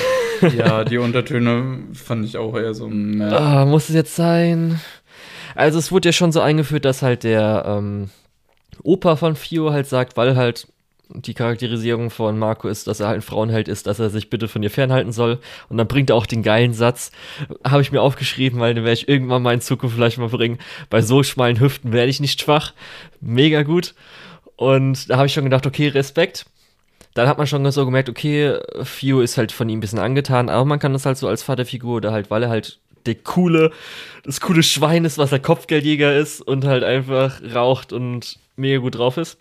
Ja, 0.57 0.83
die 0.83 0.97
Untertöne 0.97 1.83
fand 1.93 2.25
ich 2.25 2.35
auch 2.35 2.57
eher 2.57 2.73
so. 2.73 2.87
Ne. 2.87 3.31
Ah, 3.31 3.63
muss 3.63 3.89
es 3.89 3.95
jetzt 3.95 4.15
sein? 4.15 4.81
Also 5.53 5.77
es 5.77 5.91
wurde 5.91 6.09
ja 6.09 6.13
schon 6.13 6.31
so 6.31 6.41
eingeführt, 6.41 6.83
dass 6.83 7.03
halt 7.03 7.23
der 7.23 7.63
ähm, 7.67 8.09
Opa 8.81 9.17
von 9.17 9.35
Fio 9.35 9.71
halt 9.71 9.85
sagt, 9.85 10.17
weil 10.17 10.35
halt 10.35 10.67
die 11.13 11.33
Charakterisierung 11.33 12.09
von 12.09 12.37
Marco 12.37 12.67
ist, 12.67 12.87
dass 12.87 12.99
er 12.99 13.07
halt 13.07 13.19
ein 13.19 13.21
Frauenheld 13.21 13.67
ist, 13.67 13.87
dass 13.87 13.99
er 13.99 14.09
sich 14.09 14.29
bitte 14.29 14.47
von 14.47 14.63
ihr 14.63 14.71
fernhalten 14.71 15.11
soll. 15.11 15.39
Und 15.69 15.77
dann 15.77 15.87
bringt 15.87 16.09
er 16.09 16.15
auch 16.15 16.25
den 16.25 16.43
geilen 16.43 16.73
Satz, 16.73 17.11
habe 17.63 17.81
ich 17.81 17.91
mir 17.91 18.01
aufgeschrieben, 18.01 18.59
weil 18.59 18.73
den 18.73 18.83
werde 18.83 18.99
ich 18.99 19.09
irgendwann 19.09 19.41
mal 19.41 19.53
in 19.53 19.61
Zukunft 19.61 19.95
vielleicht 19.95 20.17
mal 20.17 20.29
bringen. 20.29 20.59
Bei 20.89 21.01
so 21.01 21.23
schmalen 21.23 21.59
Hüften 21.59 21.91
werde 21.93 22.09
ich 22.09 22.19
nicht 22.19 22.41
schwach. 22.41 22.73
Mega 23.19 23.63
gut. 23.63 23.93
Und 24.55 25.09
da 25.09 25.17
habe 25.17 25.27
ich 25.27 25.33
schon 25.33 25.43
gedacht, 25.43 25.65
okay, 25.65 25.87
Respekt. 25.87 26.45
Dann 27.13 27.27
hat 27.27 27.37
man 27.37 27.47
schon 27.47 27.69
so 27.71 27.83
gemerkt, 27.83 28.09
okay, 28.09 28.57
Fio 28.83 29.19
ist 29.21 29.37
halt 29.37 29.51
von 29.51 29.67
ihm 29.67 29.79
ein 29.79 29.81
bisschen 29.81 29.99
angetan, 29.99 30.47
aber 30.47 30.63
man 30.63 30.79
kann 30.79 30.93
das 30.93 31.05
halt 31.05 31.17
so 31.17 31.27
als 31.27 31.43
Vaterfigur 31.43 31.97
oder 31.97 32.13
halt, 32.13 32.31
weil 32.31 32.43
er 32.43 32.49
halt 32.49 32.79
der 33.05 33.15
coole, 33.15 33.71
das 34.23 34.39
coole 34.39 34.63
Schwein 34.63 35.05
ist, 35.05 35.17
was 35.17 35.31
der 35.31 35.39
Kopfgeldjäger 35.39 36.15
ist 36.15 36.41
und 36.41 36.65
halt 36.65 36.83
einfach 36.83 37.41
raucht 37.53 37.91
und 37.91 38.39
mega 38.55 38.79
gut 38.79 38.95
drauf 38.95 39.17
ist. 39.17 39.37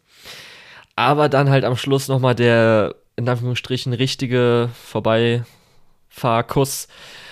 Aber 1.00 1.30
dann 1.30 1.48
halt 1.48 1.64
am 1.64 1.76
Schluss 1.76 2.08
nochmal 2.08 2.34
der, 2.34 2.94
in 3.16 3.26
Anführungsstrichen, 3.26 3.94
richtige 3.94 4.68
Vorbeifahrkuss 4.84 6.88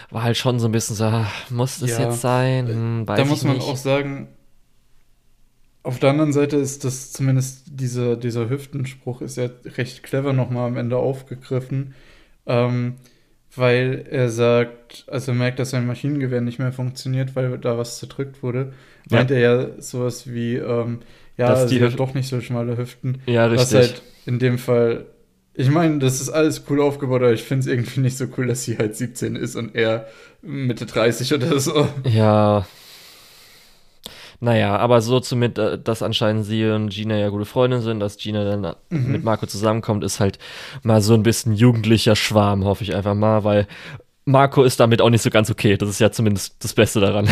war 0.08 0.22
halt 0.22 0.38
schon 0.38 0.58
so 0.58 0.68
ein 0.68 0.72
bisschen 0.72 0.96
so, 0.96 1.26
muss 1.50 1.80
das 1.80 1.90
ja, 1.90 2.08
jetzt 2.08 2.22
sein? 2.22 2.66
Hm, 2.66 3.04
da 3.04 3.26
muss 3.26 3.44
man 3.44 3.56
nicht. 3.56 3.68
auch 3.68 3.76
sagen, 3.76 4.28
auf 5.82 5.98
der 5.98 6.08
anderen 6.08 6.32
Seite 6.32 6.56
ist 6.56 6.84
das 6.84 7.12
zumindest 7.12 7.64
dieser, 7.66 8.16
dieser 8.16 8.48
Hüftenspruch 8.48 9.20
ist 9.20 9.36
ja 9.36 9.50
recht 9.76 10.02
clever 10.02 10.32
nochmal 10.32 10.68
am 10.68 10.78
Ende 10.78 10.96
aufgegriffen, 10.96 11.94
ähm, 12.46 12.94
weil 13.54 14.06
er 14.10 14.30
sagt, 14.30 15.04
also 15.08 15.32
er 15.32 15.34
merkt, 15.34 15.58
dass 15.58 15.72
sein 15.72 15.86
Maschinengewehr 15.86 16.40
nicht 16.40 16.58
mehr 16.58 16.72
funktioniert, 16.72 17.36
weil 17.36 17.58
da 17.58 17.76
was 17.76 17.98
zerdrückt 17.98 18.42
wurde. 18.42 18.72
Ja. 19.10 19.18
Meint 19.18 19.30
er 19.30 19.40
ja 19.40 19.68
sowas 19.78 20.32
wie, 20.32 20.56
ähm, 20.56 21.00
ja, 21.38 21.48
dass 21.48 21.66
die 21.66 21.82
hat 21.82 21.98
doch 21.98 22.14
nicht 22.14 22.28
so 22.28 22.40
schmale 22.40 22.76
Hüften. 22.76 23.22
Ja, 23.26 23.46
richtig. 23.46 23.72
Was 23.72 23.74
halt 23.74 24.02
in 24.26 24.38
dem 24.38 24.58
Fall, 24.58 25.06
ich 25.54 25.70
meine, 25.70 25.98
das 25.98 26.20
ist 26.20 26.28
alles 26.28 26.64
cool 26.68 26.80
aufgebaut, 26.82 27.22
aber 27.22 27.32
ich 27.32 27.42
finde 27.42 27.60
es 27.60 27.66
irgendwie 27.66 28.00
nicht 28.00 28.18
so 28.18 28.26
cool, 28.36 28.48
dass 28.48 28.64
sie 28.64 28.76
halt 28.76 28.96
17 28.96 29.36
ist 29.36 29.56
und 29.56 29.74
er 29.74 30.06
Mitte 30.42 30.84
30 30.84 31.32
oder 31.34 31.58
so. 31.58 31.88
Ja, 32.04 32.66
naja, 34.40 34.76
aber 34.76 35.00
so 35.00 35.18
zumindest, 35.18 35.58
äh, 35.58 35.78
dass 35.82 36.02
anscheinend 36.02 36.44
sie 36.44 36.64
und 36.66 36.90
Gina 36.90 37.16
ja 37.16 37.28
gute 37.28 37.44
Freunde 37.44 37.80
sind, 37.80 37.98
dass 37.98 38.18
Gina 38.18 38.44
dann 38.44 38.76
mhm. 38.88 39.12
mit 39.12 39.24
Marco 39.24 39.46
zusammenkommt, 39.46 40.04
ist 40.04 40.20
halt 40.20 40.38
mal 40.82 41.00
so 41.00 41.14
ein 41.14 41.24
bisschen 41.24 41.54
jugendlicher 41.54 42.14
Schwarm, 42.14 42.64
hoffe 42.64 42.84
ich 42.84 42.94
einfach 42.94 43.14
mal, 43.14 43.42
weil 43.42 43.66
Marco 44.26 44.62
ist 44.62 44.78
damit 44.78 45.00
auch 45.02 45.10
nicht 45.10 45.22
so 45.22 45.30
ganz 45.30 45.50
okay. 45.50 45.76
Das 45.76 45.88
ist 45.88 46.00
ja 46.00 46.12
zumindest 46.12 46.62
das 46.62 46.74
Beste 46.74 47.00
daran. 47.00 47.28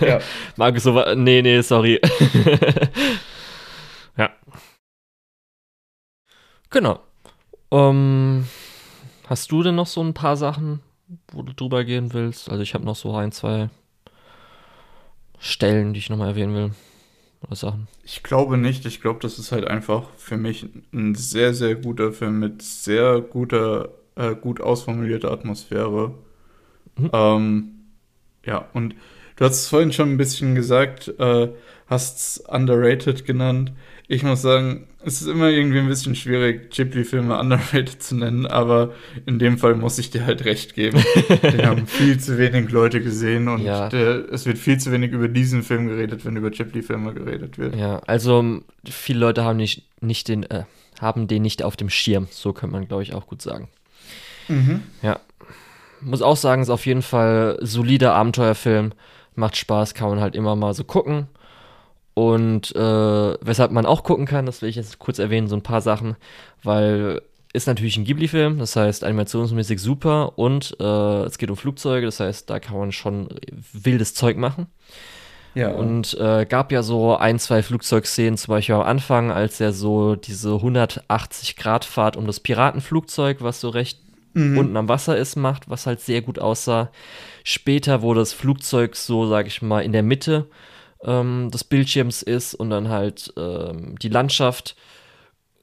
Ja. 0.00 0.20
Marco 0.56 0.78
so, 0.78 1.02
nee, 1.16 1.42
nee, 1.42 1.60
sorry. 1.62 2.00
ja. 4.16 4.30
Genau. 6.70 7.00
Ähm, 7.70 8.46
hast 9.28 9.52
du 9.52 9.62
denn 9.62 9.74
noch 9.74 9.86
so 9.86 10.02
ein 10.02 10.14
paar 10.14 10.36
Sachen, 10.36 10.80
wo 11.28 11.42
du 11.42 11.52
drüber 11.52 11.84
gehen 11.84 12.12
willst? 12.12 12.50
Also 12.50 12.62
ich 12.62 12.74
habe 12.74 12.84
noch 12.84 12.96
so 12.96 13.14
ein, 13.14 13.32
zwei 13.32 13.70
Stellen, 15.38 15.92
die 15.92 15.98
ich 15.98 16.10
nochmal 16.10 16.30
erwähnen 16.30 16.54
will? 16.54 16.70
Oder 17.42 17.56
Sachen? 17.56 17.88
Ich 18.02 18.22
glaube 18.22 18.56
nicht. 18.56 18.86
Ich 18.86 19.00
glaube, 19.00 19.20
das 19.20 19.38
ist 19.38 19.52
halt 19.52 19.66
einfach 19.66 20.04
für 20.16 20.36
mich 20.36 20.66
ein 20.92 21.14
sehr, 21.14 21.52
sehr 21.54 21.74
guter 21.74 22.12
Film 22.12 22.40
mit 22.40 22.62
sehr 22.62 23.20
guter, 23.20 23.90
äh, 24.16 24.34
gut 24.34 24.60
ausformulierter 24.60 25.30
Atmosphäre. 25.30 26.14
Mhm. 26.96 27.10
Ähm, 27.12 27.68
ja, 28.46 28.68
und 28.72 28.94
du 29.36 29.44
hast 29.44 29.54
es 29.54 29.68
vorhin 29.68 29.92
schon 29.92 30.10
ein 30.10 30.16
bisschen 30.16 30.54
gesagt, 30.54 31.08
äh, 31.18 31.48
hast 31.86 32.18
es 32.18 32.38
underrated 32.48 33.24
genannt 33.24 33.72
ich 34.06 34.22
muss 34.22 34.42
sagen, 34.42 34.86
es 35.04 35.22
ist 35.22 35.28
immer 35.28 35.48
irgendwie 35.48 35.78
ein 35.78 35.88
bisschen 35.88 36.14
schwierig, 36.14 36.70
Ghibli-Filme 36.70 37.38
underrated 37.40 38.02
zu 38.02 38.16
nennen, 38.16 38.46
aber 38.46 38.92
in 39.26 39.38
dem 39.38 39.58
Fall 39.58 39.74
muss 39.74 39.98
ich 39.98 40.10
dir 40.10 40.26
halt 40.26 40.44
recht 40.44 40.74
geben. 40.74 41.02
Den 41.42 41.66
haben 41.66 41.86
viel 41.86 42.18
zu 42.18 42.38
wenig 42.38 42.70
Leute 42.70 43.00
gesehen 43.02 43.48
und 43.48 43.62
ja. 43.62 43.88
der, 43.88 44.30
es 44.30 44.46
wird 44.46 44.58
viel 44.58 44.78
zu 44.78 44.92
wenig 44.92 45.12
über 45.12 45.28
diesen 45.28 45.62
Film 45.62 45.88
geredet, 45.88 46.24
wenn 46.24 46.36
über 46.36 46.50
Ghibli-Filme 46.50 47.14
geredet 47.14 47.58
wird. 47.58 47.76
Ja, 47.76 48.00
also 48.06 48.60
viele 48.84 49.20
Leute 49.20 49.44
haben 49.44 49.56
nicht, 49.56 49.84
nicht 50.00 50.28
den, 50.28 50.44
äh, 50.44 50.64
haben 51.00 51.26
den 51.26 51.42
nicht 51.42 51.62
auf 51.62 51.76
dem 51.76 51.90
Schirm, 51.90 52.28
so 52.30 52.52
könnte 52.52 52.74
man, 52.74 52.86
glaube 52.86 53.02
ich, 53.02 53.14
auch 53.14 53.26
gut 53.26 53.40
sagen. 53.40 53.68
Mhm. 54.48 54.82
Ja. 55.02 55.20
Muss 56.00 56.20
auch 56.20 56.36
sagen, 56.36 56.60
ist 56.60 56.68
auf 56.68 56.84
jeden 56.84 57.02
Fall 57.02 57.58
solider 57.62 58.14
Abenteuerfilm. 58.14 58.92
Macht 59.36 59.56
Spaß, 59.56 59.94
kann 59.94 60.10
man 60.10 60.20
halt 60.20 60.36
immer 60.36 60.54
mal 60.54 60.74
so 60.74 60.84
gucken. 60.84 61.28
Und 62.14 62.74
äh, 62.76 62.78
weshalb 62.78 63.72
man 63.72 63.86
auch 63.86 64.04
gucken 64.04 64.24
kann, 64.24 64.46
das 64.46 64.62
will 64.62 64.68
ich 64.68 64.76
jetzt 64.76 65.00
kurz 65.00 65.18
erwähnen, 65.18 65.48
so 65.48 65.56
ein 65.56 65.62
paar 65.62 65.80
Sachen, 65.80 66.16
weil 66.62 67.20
ist 67.52 67.68
natürlich 67.68 67.96
ein 67.96 68.04
Ghibli-Film, 68.04 68.58
das 68.58 68.74
heißt 68.74 69.04
animationsmäßig 69.04 69.80
super 69.80 70.36
und 70.36 70.76
äh, 70.80 71.22
es 71.22 71.38
geht 71.38 71.50
um 71.50 71.56
Flugzeuge, 71.56 72.04
das 72.04 72.18
heißt, 72.18 72.50
da 72.50 72.58
kann 72.58 72.76
man 72.76 72.90
schon 72.90 73.28
wildes 73.72 74.14
Zeug 74.14 74.36
machen. 74.36 74.66
Ja. 75.54 75.70
Und 75.70 76.14
äh, 76.18 76.46
gab 76.46 76.72
ja 76.72 76.82
so 76.82 77.16
ein, 77.16 77.38
zwei 77.38 77.62
Flugzeugszenen, 77.62 78.36
zum 78.36 78.52
Beispiel 78.52 78.74
am 78.74 78.82
Anfang, 78.82 79.30
als 79.30 79.60
er 79.60 79.72
so 79.72 80.16
diese 80.16 80.50
180-Grad-Fahrt 80.50 82.16
um 82.16 82.26
das 82.26 82.40
Piratenflugzeug, 82.40 83.40
was 83.40 83.60
so 83.60 83.68
recht 83.68 84.00
mhm. 84.32 84.58
unten 84.58 84.76
am 84.76 84.88
Wasser 84.88 85.16
ist, 85.16 85.36
macht, 85.36 85.70
was 85.70 85.86
halt 85.86 86.00
sehr 86.00 86.22
gut 86.22 86.40
aussah. 86.40 86.90
Später, 87.44 88.02
wo 88.02 88.14
das 88.14 88.32
Flugzeug 88.32 88.96
so, 88.96 89.28
sag 89.28 89.46
ich 89.46 89.62
mal, 89.62 89.84
in 89.84 89.92
der 89.92 90.02
Mitte 90.02 90.48
ähm, 91.04 91.50
des 91.50 91.64
Bildschirms 91.64 92.22
ist 92.22 92.54
und 92.54 92.70
dann 92.70 92.88
halt 92.88 93.32
ähm, 93.36 93.98
die 93.98 94.08
Landschaft 94.08 94.76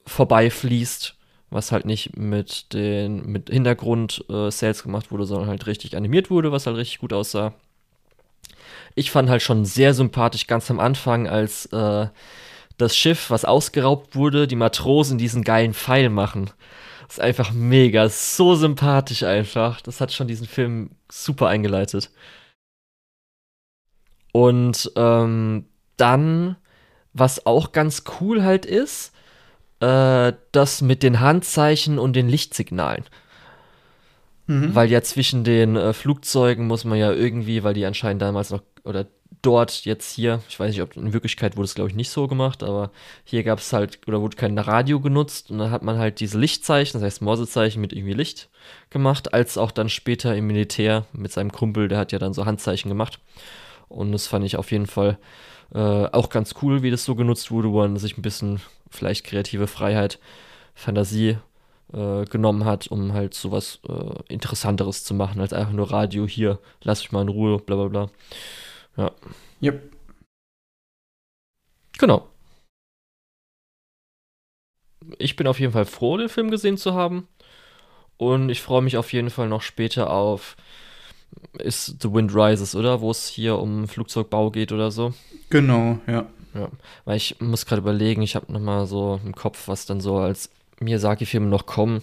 vorbeifließt, 0.06 1.14
was 1.50 1.72
halt 1.72 1.84
nicht 1.84 2.16
mit 2.16 2.72
den 2.72 3.26
mit 3.26 3.50
Hintergrund 3.50 4.24
äh, 4.28 4.72
gemacht 4.82 5.10
wurde, 5.10 5.26
sondern 5.26 5.48
halt 5.48 5.66
richtig 5.66 5.96
animiert 5.96 6.30
wurde, 6.30 6.52
was 6.52 6.66
halt 6.66 6.76
richtig 6.76 6.98
gut 6.98 7.12
aussah. 7.12 7.54
Ich 8.94 9.10
fand 9.10 9.28
halt 9.28 9.42
schon 9.42 9.64
sehr 9.64 9.94
sympathisch 9.94 10.46
ganz 10.46 10.70
am 10.70 10.80
Anfang, 10.80 11.26
als 11.26 11.66
äh, 11.66 12.08
das 12.78 12.96
Schiff, 12.96 13.30
was 13.30 13.44
ausgeraubt 13.44 14.16
wurde, 14.16 14.46
die 14.46 14.56
Matrosen 14.56 15.18
diesen 15.18 15.44
geilen 15.44 15.74
Pfeil 15.74 16.08
machen. 16.08 16.50
Das 17.06 17.18
ist 17.18 17.24
einfach 17.24 17.52
mega, 17.52 18.08
so 18.08 18.54
sympathisch 18.54 19.22
einfach. 19.22 19.80
Das 19.80 20.00
hat 20.00 20.12
schon 20.12 20.28
diesen 20.28 20.46
Film 20.46 20.90
super 21.10 21.48
eingeleitet. 21.48 22.10
Und 24.32 24.90
ähm, 24.96 25.66
dann, 25.96 26.56
was 27.12 27.46
auch 27.46 27.72
ganz 27.72 28.04
cool 28.20 28.42
halt 28.42 28.66
ist, 28.66 29.12
äh, 29.80 30.32
das 30.52 30.80
mit 30.80 31.02
den 31.02 31.20
Handzeichen 31.20 31.98
und 31.98 32.14
den 32.14 32.28
Lichtsignalen. 32.28 33.04
Mhm. 34.46 34.74
Weil 34.74 34.90
ja 34.90 35.02
zwischen 35.02 35.44
den 35.44 35.76
äh, 35.76 35.92
Flugzeugen 35.92 36.66
muss 36.66 36.84
man 36.84 36.98
ja 36.98 37.12
irgendwie, 37.12 37.62
weil 37.62 37.74
die 37.74 37.84
anscheinend 37.84 38.22
damals 38.22 38.50
noch, 38.50 38.62
oder 38.84 39.06
dort 39.42 39.84
jetzt 39.84 40.14
hier, 40.14 40.40
ich 40.48 40.58
weiß 40.58 40.70
nicht, 40.70 40.82
ob 40.82 40.96
in 40.96 41.12
Wirklichkeit 41.12 41.56
wurde 41.56 41.64
es 41.64 41.74
glaube 41.74 41.90
ich 41.90 41.96
nicht 41.96 42.10
so 42.10 42.28
gemacht, 42.28 42.62
aber 42.62 42.90
hier 43.24 43.42
gab 43.42 43.58
es 43.58 43.72
halt, 43.72 44.00
oder 44.06 44.20
wurde 44.20 44.36
kein 44.36 44.56
Radio 44.58 45.00
genutzt 45.00 45.50
und 45.50 45.58
dann 45.58 45.70
hat 45.70 45.82
man 45.82 45.98
halt 45.98 46.20
diese 46.20 46.38
Lichtzeichen, 46.38 47.00
das 47.00 47.06
heißt 47.06 47.22
Morsezeichen 47.22 47.80
mit 47.80 47.92
irgendwie 47.92 48.14
Licht 48.14 48.48
gemacht, 48.90 49.34
als 49.34 49.58
auch 49.58 49.72
dann 49.72 49.88
später 49.88 50.36
im 50.36 50.46
Militär 50.46 51.06
mit 51.12 51.32
seinem 51.32 51.50
Kumpel, 51.50 51.88
der 51.88 51.98
hat 51.98 52.12
ja 52.12 52.18
dann 52.18 52.34
so 52.34 52.46
Handzeichen 52.46 52.88
gemacht. 52.88 53.18
Und 53.92 54.12
das 54.12 54.26
fand 54.26 54.44
ich 54.44 54.56
auf 54.56 54.70
jeden 54.72 54.86
Fall 54.86 55.18
äh, 55.74 55.78
auch 55.78 56.28
ganz 56.30 56.54
cool, 56.62 56.82
wie 56.82 56.90
das 56.90 57.04
so 57.04 57.14
genutzt 57.14 57.50
wurde, 57.50 57.70
wo 57.70 57.78
man 57.78 57.96
sich 57.96 58.16
ein 58.16 58.22
bisschen 58.22 58.60
vielleicht 58.90 59.24
kreative 59.24 59.66
Freiheit, 59.66 60.18
Fantasie 60.74 61.38
äh, 61.92 62.24
genommen 62.24 62.64
hat, 62.64 62.88
um 62.88 63.12
halt 63.12 63.34
sowas 63.34 63.80
äh, 63.88 64.32
Interessanteres 64.32 65.04
zu 65.04 65.14
machen, 65.14 65.40
als 65.40 65.52
einfach 65.52 65.72
nur 65.72 65.90
Radio 65.90 66.26
hier, 66.26 66.58
lass 66.82 67.02
mich 67.02 67.12
mal 67.12 67.22
in 67.22 67.28
Ruhe, 67.28 67.58
bla 67.58 67.76
bla 67.76 67.88
bla. 67.88 68.10
Ja. 68.96 69.12
Yep. 69.62 69.92
Genau. 71.98 72.28
Ich 75.18 75.36
bin 75.36 75.46
auf 75.46 75.60
jeden 75.60 75.72
Fall 75.72 75.84
froh, 75.84 76.16
den 76.16 76.28
Film 76.28 76.50
gesehen 76.50 76.76
zu 76.76 76.94
haben. 76.94 77.28
Und 78.16 78.50
ich 78.50 78.62
freue 78.62 78.82
mich 78.82 78.96
auf 78.96 79.12
jeden 79.12 79.30
Fall 79.30 79.48
noch 79.48 79.62
später 79.62 80.10
auf 80.10 80.56
ist 81.58 82.02
The 82.02 82.12
Wind 82.12 82.34
Rises, 82.34 82.74
oder? 82.74 83.00
Wo 83.00 83.10
es 83.10 83.26
hier 83.26 83.58
um 83.58 83.88
Flugzeugbau 83.88 84.50
geht 84.50 84.72
oder 84.72 84.90
so. 84.90 85.14
Genau, 85.50 85.98
ja. 86.06 86.26
Ja, 86.54 86.68
weil 87.06 87.16
ich 87.16 87.40
muss 87.40 87.64
gerade 87.64 87.80
überlegen, 87.80 88.20
ich 88.20 88.36
habe 88.36 88.52
nochmal 88.52 88.86
so 88.86 89.18
im 89.24 89.34
Kopf, 89.34 89.68
was 89.68 89.86
dann 89.86 90.02
so 90.02 90.18
als 90.18 90.50
Miyazaki-Filme 90.80 91.46
noch 91.46 91.64
kommen. 91.64 92.00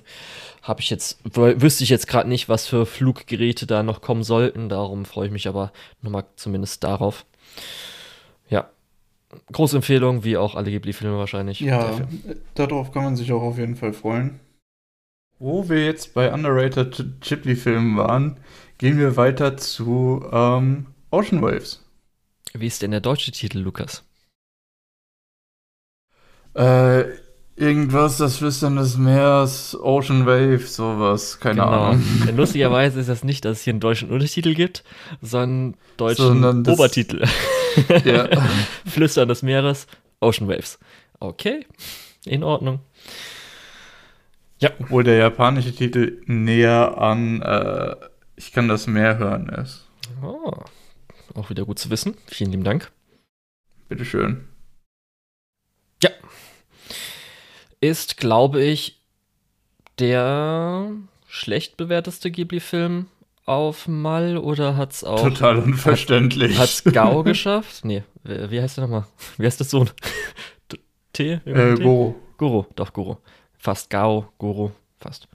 Habe 0.63 0.81
ich 0.81 0.89
jetzt, 0.89 1.19
wüsste 1.35 1.83
ich 1.83 1.89
jetzt 1.89 2.07
gerade 2.07 2.27
nicht, 2.27 2.49
was 2.49 2.67
für 2.67 2.85
Fluggeräte 2.85 3.67
da 3.67 3.83
noch 3.83 4.01
kommen 4.01 4.23
sollten. 4.23 4.69
Darum 4.69 5.05
freue 5.05 5.27
ich 5.27 5.31
mich 5.31 5.47
aber 5.47 5.71
nochmal 6.01 6.25
zumindest 6.35 6.83
darauf. 6.83 7.25
Ja, 8.49 8.69
große 9.51 9.75
Empfehlung, 9.75 10.23
wie 10.23 10.37
auch 10.37 10.55
alle 10.55 10.71
Ghibli-Filme 10.71 11.17
wahrscheinlich. 11.17 11.59
Ja, 11.59 12.01
darauf 12.55 12.91
kann 12.91 13.03
man 13.03 13.15
sich 13.15 13.31
auch 13.31 13.43
auf 13.43 13.57
jeden 13.59 13.75
Fall 13.75 13.93
freuen. 13.93 14.39
Wo 15.37 15.69
wir 15.69 15.85
jetzt 15.85 16.13
bei 16.13 16.33
underrated 16.33 17.21
Ghibli-Filmen 17.21 17.97
waren, 17.97 18.39
gehen 18.79 18.97
wir 18.97 19.15
weiter 19.15 19.57
zu 19.57 20.25
ähm, 20.31 20.87
Ocean 21.11 21.41
Waves. 21.43 21.85
Wie 22.53 22.65
ist 22.65 22.81
denn 22.81 22.91
der 22.91 23.01
deutsche 23.01 23.31
Titel, 23.31 23.59
Lukas? 23.59 24.03
Äh, 26.55 27.03
irgendwas, 27.55 28.17
das 28.17 28.37
Flüstern 28.37 28.77
des 28.77 28.97
Meeres, 28.97 29.77
Ocean 29.79 30.25
Wave, 30.25 30.65
sowas, 30.65 31.39
keine 31.39 31.61
genau. 31.61 31.67
Ahnung. 31.67 32.03
Denn 32.27 32.37
lustigerweise 32.37 32.99
ist 32.99 33.09
das 33.09 33.23
nicht, 33.23 33.45
dass 33.45 33.59
es 33.59 33.63
hier 33.63 33.73
einen 33.73 33.81
deutschen 33.81 34.09
Untertitel 34.09 34.55
gibt, 34.55 34.83
sondern 35.21 35.77
deutschen 35.97 36.25
sondern 36.25 36.67
Obertitel. 36.67 37.23
Ja. 38.03 38.27
Flüstern 38.87 39.29
des 39.29 39.43
Meeres, 39.43 39.85
Ocean 40.19 40.49
Waves. 40.49 40.79
Okay, 41.19 41.65
in 42.25 42.43
Ordnung. 42.43 42.79
Ja. 44.57 44.71
Obwohl 44.79 45.03
der 45.03 45.17
japanische 45.17 45.73
Titel 45.73 46.21
näher 46.25 46.97
an 46.97 47.41
äh, 47.41 47.95
Ich 48.39 48.53
kann 48.53 48.69
das 48.69 48.87
Meer 48.87 49.17
hören 49.17 49.49
ist. 49.49 49.85
Oh, 50.23 50.53
auch 51.35 51.49
wieder 51.49 51.65
gut 51.65 51.77
zu 51.77 51.89
wissen. 51.89 52.15
Vielen 52.25 52.51
lieben 52.51 52.63
Dank. 52.63 52.89
Bitteschön. 53.89 54.47
Ja. 56.01 56.09
Ist, 57.81 58.15
glaube 58.15 58.63
ich, 58.63 59.01
der 59.99 60.89
schlecht 61.27 61.75
bewerteste 61.75 62.31
Ghibli-Film 62.31 63.07
auf 63.43 63.89
Mal 63.89 64.37
oder 64.37 64.77
hat 64.77 64.93
es 64.93 65.03
auch. 65.03 65.21
Total 65.21 65.57
unverständlich. 65.57 66.57
Hat 66.57 66.69
es 66.69 66.85
Gao 66.85 67.23
geschafft? 67.25 67.83
Nee, 67.83 68.03
wie 68.23 68.61
heißt 68.61 68.77
der 68.77 68.85
nochmal? 68.85 69.05
Wie 69.37 69.47
heißt 69.47 69.59
das 69.59 69.69
Sohn? 69.69 69.89
T? 71.11 71.41
Äh, 71.43 71.75
Goro. 71.75 72.15
Goro, 72.37 72.67
doch, 72.77 72.93
Goro. 72.93 73.21
Fast 73.57 73.89
Gao, 73.89 74.31
Goro, 74.37 74.71
fast. 74.97 75.27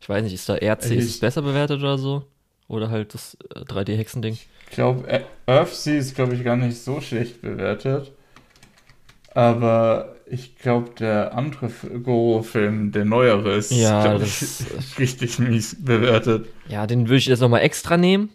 Ich 0.00 0.08
weiß 0.08 0.24
nicht, 0.24 0.34
ist 0.34 0.48
da 0.48 0.56
RC 0.56 0.90
ist 0.90 1.08
es 1.08 1.20
besser 1.20 1.42
bewertet 1.42 1.78
oder 1.78 1.98
so? 1.98 2.24
Oder 2.68 2.90
halt 2.90 3.14
das 3.14 3.36
3D-Hexending? 3.54 4.34
Äh, 4.34 4.36
ich 4.68 4.70
glaube, 4.70 5.24
Earthsea 5.46 5.98
ist, 5.98 6.14
glaube 6.14 6.34
ich, 6.34 6.44
gar 6.44 6.56
nicht 6.56 6.78
so 6.78 7.00
schlecht 7.00 7.40
bewertet. 7.40 8.12
Aber 9.34 10.16
ich 10.26 10.56
glaube, 10.56 10.90
der 10.98 11.34
andere 11.34 11.70
Goro-Film, 12.02 12.92
der 12.92 13.04
neuere, 13.04 13.54
ist, 13.54 13.70
ja, 13.70 14.16
ich, 14.20 14.42
richtig 14.98 15.38
mies 15.38 15.76
bewertet. 15.82 16.48
Ja, 16.68 16.86
den 16.86 17.08
würde 17.08 17.16
ich 17.16 17.26
jetzt 17.26 17.40
nochmal 17.40 17.62
extra 17.62 17.96
nehmen, 17.96 18.30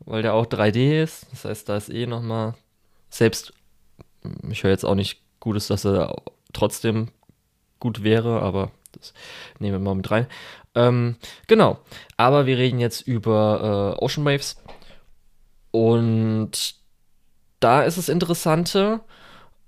weil 0.00 0.22
der 0.22 0.34
auch 0.34 0.46
3D 0.46 1.02
ist. 1.02 1.26
Das 1.30 1.44
heißt, 1.44 1.68
da 1.68 1.76
ist 1.76 1.88
eh 1.88 2.06
nochmal, 2.06 2.54
selbst, 3.08 3.54
ich 4.50 4.62
höre 4.62 4.70
jetzt 4.70 4.84
auch 4.84 4.94
nicht 4.94 5.20
Gutes, 5.40 5.68
dass 5.68 5.86
er 5.86 6.16
trotzdem 6.52 7.08
gut 7.78 8.04
wäre, 8.04 8.42
aber 8.42 8.70
das 8.92 9.14
nehmen 9.58 9.74
wir 9.74 9.78
mal 9.78 9.94
mit 9.94 10.10
rein. 10.10 10.26
Ähm, 10.74 11.16
genau, 11.46 11.78
aber 12.16 12.46
wir 12.46 12.58
reden 12.58 12.78
jetzt 12.78 13.02
über 13.02 13.96
äh, 13.98 14.04
Ocean 14.04 14.24
Waves. 14.24 14.56
Und 15.72 16.74
da 17.60 17.82
ist 17.82 17.96
es 17.96 18.08
Interessante, 18.08 19.00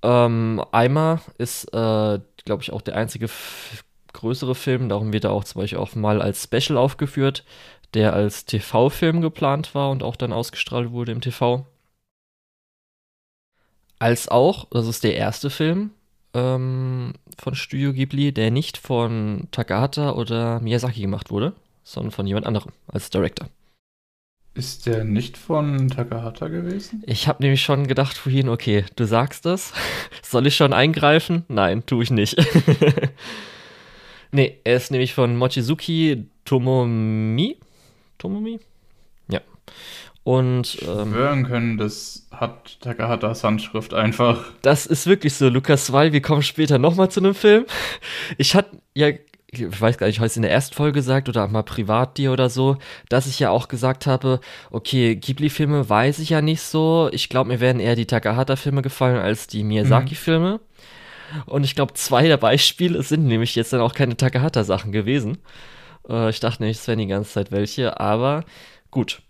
ähm, 0.02 0.64
Eimer 0.72 1.20
ist, 1.38 1.64
äh, 1.72 2.20
glaube 2.44 2.62
ich, 2.62 2.72
auch 2.72 2.82
der 2.82 2.96
einzige 2.96 3.28
größere 4.12 4.54
Film, 4.54 4.88
darum 4.88 5.12
wird 5.12 5.24
er 5.24 5.32
auch 5.32 5.44
zum 5.44 5.60
Beispiel 5.60 5.78
auch 5.78 5.94
mal 5.94 6.20
als 6.20 6.44
Special 6.44 6.76
aufgeführt, 6.76 7.44
der 7.94 8.14
als 8.14 8.44
TV-Film 8.46 9.20
geplant 9.20 9.74
war 9.74 9.90
und 9.90 10.02
auch 10.02 10.16
dann 10.16 10.32
ausgestrahlt 10.32 10.90
wurde 10.92 11.12
im 11.12 11.20
TV. 11.20 11.66
Als 13.98 14.28
auch, 14.28 14.66
das 14.70 14.86
ist 14.86 15.04
der 15.04 15.16
erste 15.16 15.50
Film 15.50 15.92
ähm, 16.34 17.12
von 17.38 17.54
Studio 17.54 17.92
Ghibli, 17.92 18.32
der 18.32 18.50
nicht 18.50 18.78
von 18.78 19.48
Takahata 19.50 20.12
oder 20.12 20.60
Miyazaki 20.60 21.00
gemacht 21.00 21.30
wurde, 21.30 21.52
sondern 21.84 22.12
von 22.12 22.26
jemand 22.26 22.46
anderem 22.46 22.72
als 22.88 23.10
Director. 23.10 23.48
Ist 24.54 24.84
der 24.84 25.04
nicht 25.04 25.38
von 25.38 25.88
Takahata 25.88 26.48
gewesen? 26.48 27.02
Ich 27.06 27.26
habe 27.26 27.42
nämlich 27.42 27.62
schon 27.62 27.86
gedacht 27.86 28.18
vorhin, 28.18 28.50
okay, 28.50 28.84
du 28.96 29.06
sagst 29.06 29.46
das. 29.46 29.72
Soll 30.22 30.46
ich 30.46 30.56
schon 30.56 30.74
eingreifen? 30.74 31.44
Nein, 31.48 31.86
tue 31.86 32.02
ich 32.02 32.10
nicht. 32.10 32.36
nee, 34.30 34.58
er 34.64 34.76
ist 34.76 34.90
nämlich 34.90 35.14
von 35.14 35.36
Mochizuki 35.38 36.26
Tomomi. 36.44 37.56
Tomomi? 38.18 38.60
Ja. 39.28 39.40
Und. 40.24 40.78
Ähm, 40.82 41.12
hören 41.12 41.44
können, 41.44 41.78
das 41.78 42.26
hat 42.30 42.80
Takahatas 42.80 43.44
Handschrift 43.44 43.92
einfach. 43.94 44.44
Das 44.62 44.86
ist 44.86 45.06
wirklich 45.06 45.34
so, 45.34 45.48
Lukas, 45.48 45.92
weil 45.92 46.12
wir 46.12 46.22
kommen 46.22 46.42
später 46.42 46.78
nochmal 46.78 47.10
zu 47.10 47.20
einem 47.20 47.34
Film. 47.34 47.66
Ich 48.38 48.54
hatte 48.54 48.78
ja 48.94 49.10
ich 49.54 49.80
weiß 49.80 49.98
gar 49.98 50.06
nicht, 50.06 50.16
ich 50.16 50.20
habe 50.20 50.26
es 50.26 50.36
in 50.36 50.42
der 50.42 50.50
ersten 50.50 50.74
Folge 50.74 50.94
gesagt 50.94 51.28
oder 51.28 51.46
mal 51.46 51.62
privat 51.62 52.16
dir 52.16 52.32
oder 52.32 52.48
so, 52.48 52.78
dass 53.10 53.26
ich 53.26 53.38
ja 53.38 53.50
auch 53.50 53.68
gesagt 53.68 54.06
habe, 54.06 54.40
okay, 54.70 55.14
Ghibli-Filme 55.14 55.90
weiß 55.90 56.20
ich 56.20 56.30
ja 56.30 56.40
nicht 56.40 56.62
so. 56.62 57.10
Ich 57.12 57.28
glaube, 57.28 57.48
mir 57.48 57.60
werden 57.60 57.78
eher 57.78 57.94
die 57.94 58.06
Takahata-Filme 58.06 58.80
gefallen 58.80 59.18
als 59.18 59.48
die 59.48 59.62
Miyazaki-Filme. 59.62 60.54
Mhm. 60.54 61.42
Und 61.44 61.64
ich 61.64 61.74
glaube, 61.74 61.92
zwei 61.92 62.26
der 62.28 62.38
Beispiele 62.38 63.02
sind 63.02 63.26
nämlich 63.26 63.54
jetzt 63.54 63.74
dann 63.74 63.82
auch 63.82 63.92
keine 63.94 64.16
Takahata-Sachen 64.16 64.90
gewesen. 64.90 65.36
Äh, 66.08 66.30
ich 66.30 66.40
dachte 66.40 66.62
nämlich, 66.62 66.78
es 66.78 66.88
wären 66.88 66.98
die 66.98 67.06
ganze 67.06 67.32
Zeit 67.32 67.52
welche, 67.52 68.00
aber 68.00 68.44
gut. 68.90 69.20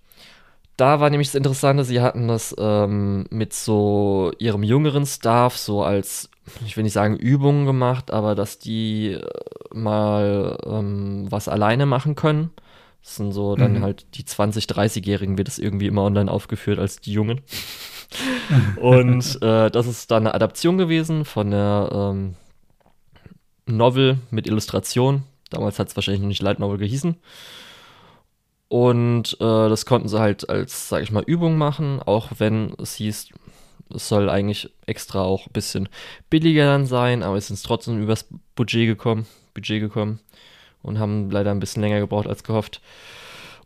Da 0.77 1.01
war 1.01 1.11
nämlich 1.11 1.29
das 1.29 1.35
Interessante, 1.35 1.85
sie 1.85 2.01
hatten 2.01 2.29
das 2.29 2.55
ähm, 2.59 3.27
mit 3.31 3.53
so 3.53 4.33
ihrem 4.39 4.63
jüngeren 4.63 5.07
Staff 5.07 5.57
so 5.57 5.83
als 5.83 6.31
ich 6.67 6.77
will 6.77 6.85
nicht 6.85 6.93
sagen 6.93 7.17
Übungen 7.17 7.67
gemacht, 7.67 8.11
aber 8.11 8.35
dass 8.35 8.59
die 8.59 9.13
äh, 9.13 9.23
mal 9.73 10.59
ähm, 10.67 11.27
was 11.31 11.49
alleine 11.49 11.87
machen 11.87 12.15
können. 12.15 12.51
Das 13.03 13.17
sind 13.17 13.33
so 13.33 13.57
dann 13.57 13.79
mhm. 13.79 13.83
halt 13.83 14.07
die 14.15 14.25
20-, 14.25 14.69
30-Jährigen 14.69 15.39
wird 15.39 15.49
es 15.49 15.59
irgendwie 15.59 15.87
immer 15.87 16.03
online 16.03 16.31
aufgeführt 16.31 16.79
als 16.79 17.01
die 17.01 17.13
Jungen. 17.13 17.41
und 18.81 19.43
äh, 19.43 19.71
das 19.71 19.87
ist 19.87 20.11
dann 20.11 20.27
eine 20.27 20.35
Adaption 20.35 20.79
gewesen 20.79 21.25
von 21.25 21.51
der 21.51 21.89
ähm, 21.93 22.35
Novel 23.67 24.19
mit 24.31 24.47
Illustration. 24.47 25.25
Damals 25.51 25.79
hat 25.79 25.89
es 25.89 25.97
wahrscheinlich 25.97 26.23
noch 26.23 26.29
nicht 26.29 26.43
Light 26.43 26.59
Novel 26.59 26.79
gehießen. 26.79 27.17
Und 28.73 29.35
äh, 29.35 29.69
das 29.69 29.85
konnten 29.85 30.09
sie 30.09 30.19
halt 30.19 30.49
als, 30.49 30.89
sag 30.89 31.03
ich 31.03 31.13
mal, 31.13 31.23
Übung 31.27 31.59
machen, 31.59 32.01
auch 32.01 32.31
wenn 32.39 32.73
es 32.81 32.95
hieß, 32.95 33.29
Es 33.95 34.09
soll 34.09 34.31
eigentlich 34.31 34.71
extra 34.87 35.21
auch 35.21 35.47
ein 35.47 35.53
bisschen 35.53 35.91
billiger 36.31 36.65
dann 36.65 36.87
sein, 36.87 37.23
aber 37.23 37.37
es 37.37 37.51
ist 37.51 37.65
trotzdem 37.65 38.03
übers 38.03 38.27
Budget 38.55 38.87
gekommen, 38.87 39.27
Budget 39.53 39.83
gekommen 39.83 40.21
und 40.81 40.99
haben 40.99 41.31
leider 41.31 41.51
ein 41.51 41.61
bisschen 41.61 41.83
länger 41.83 42.01
gebraucht 42.01 42.27
als 42.27 42.45
gehofft. 42.45 42.81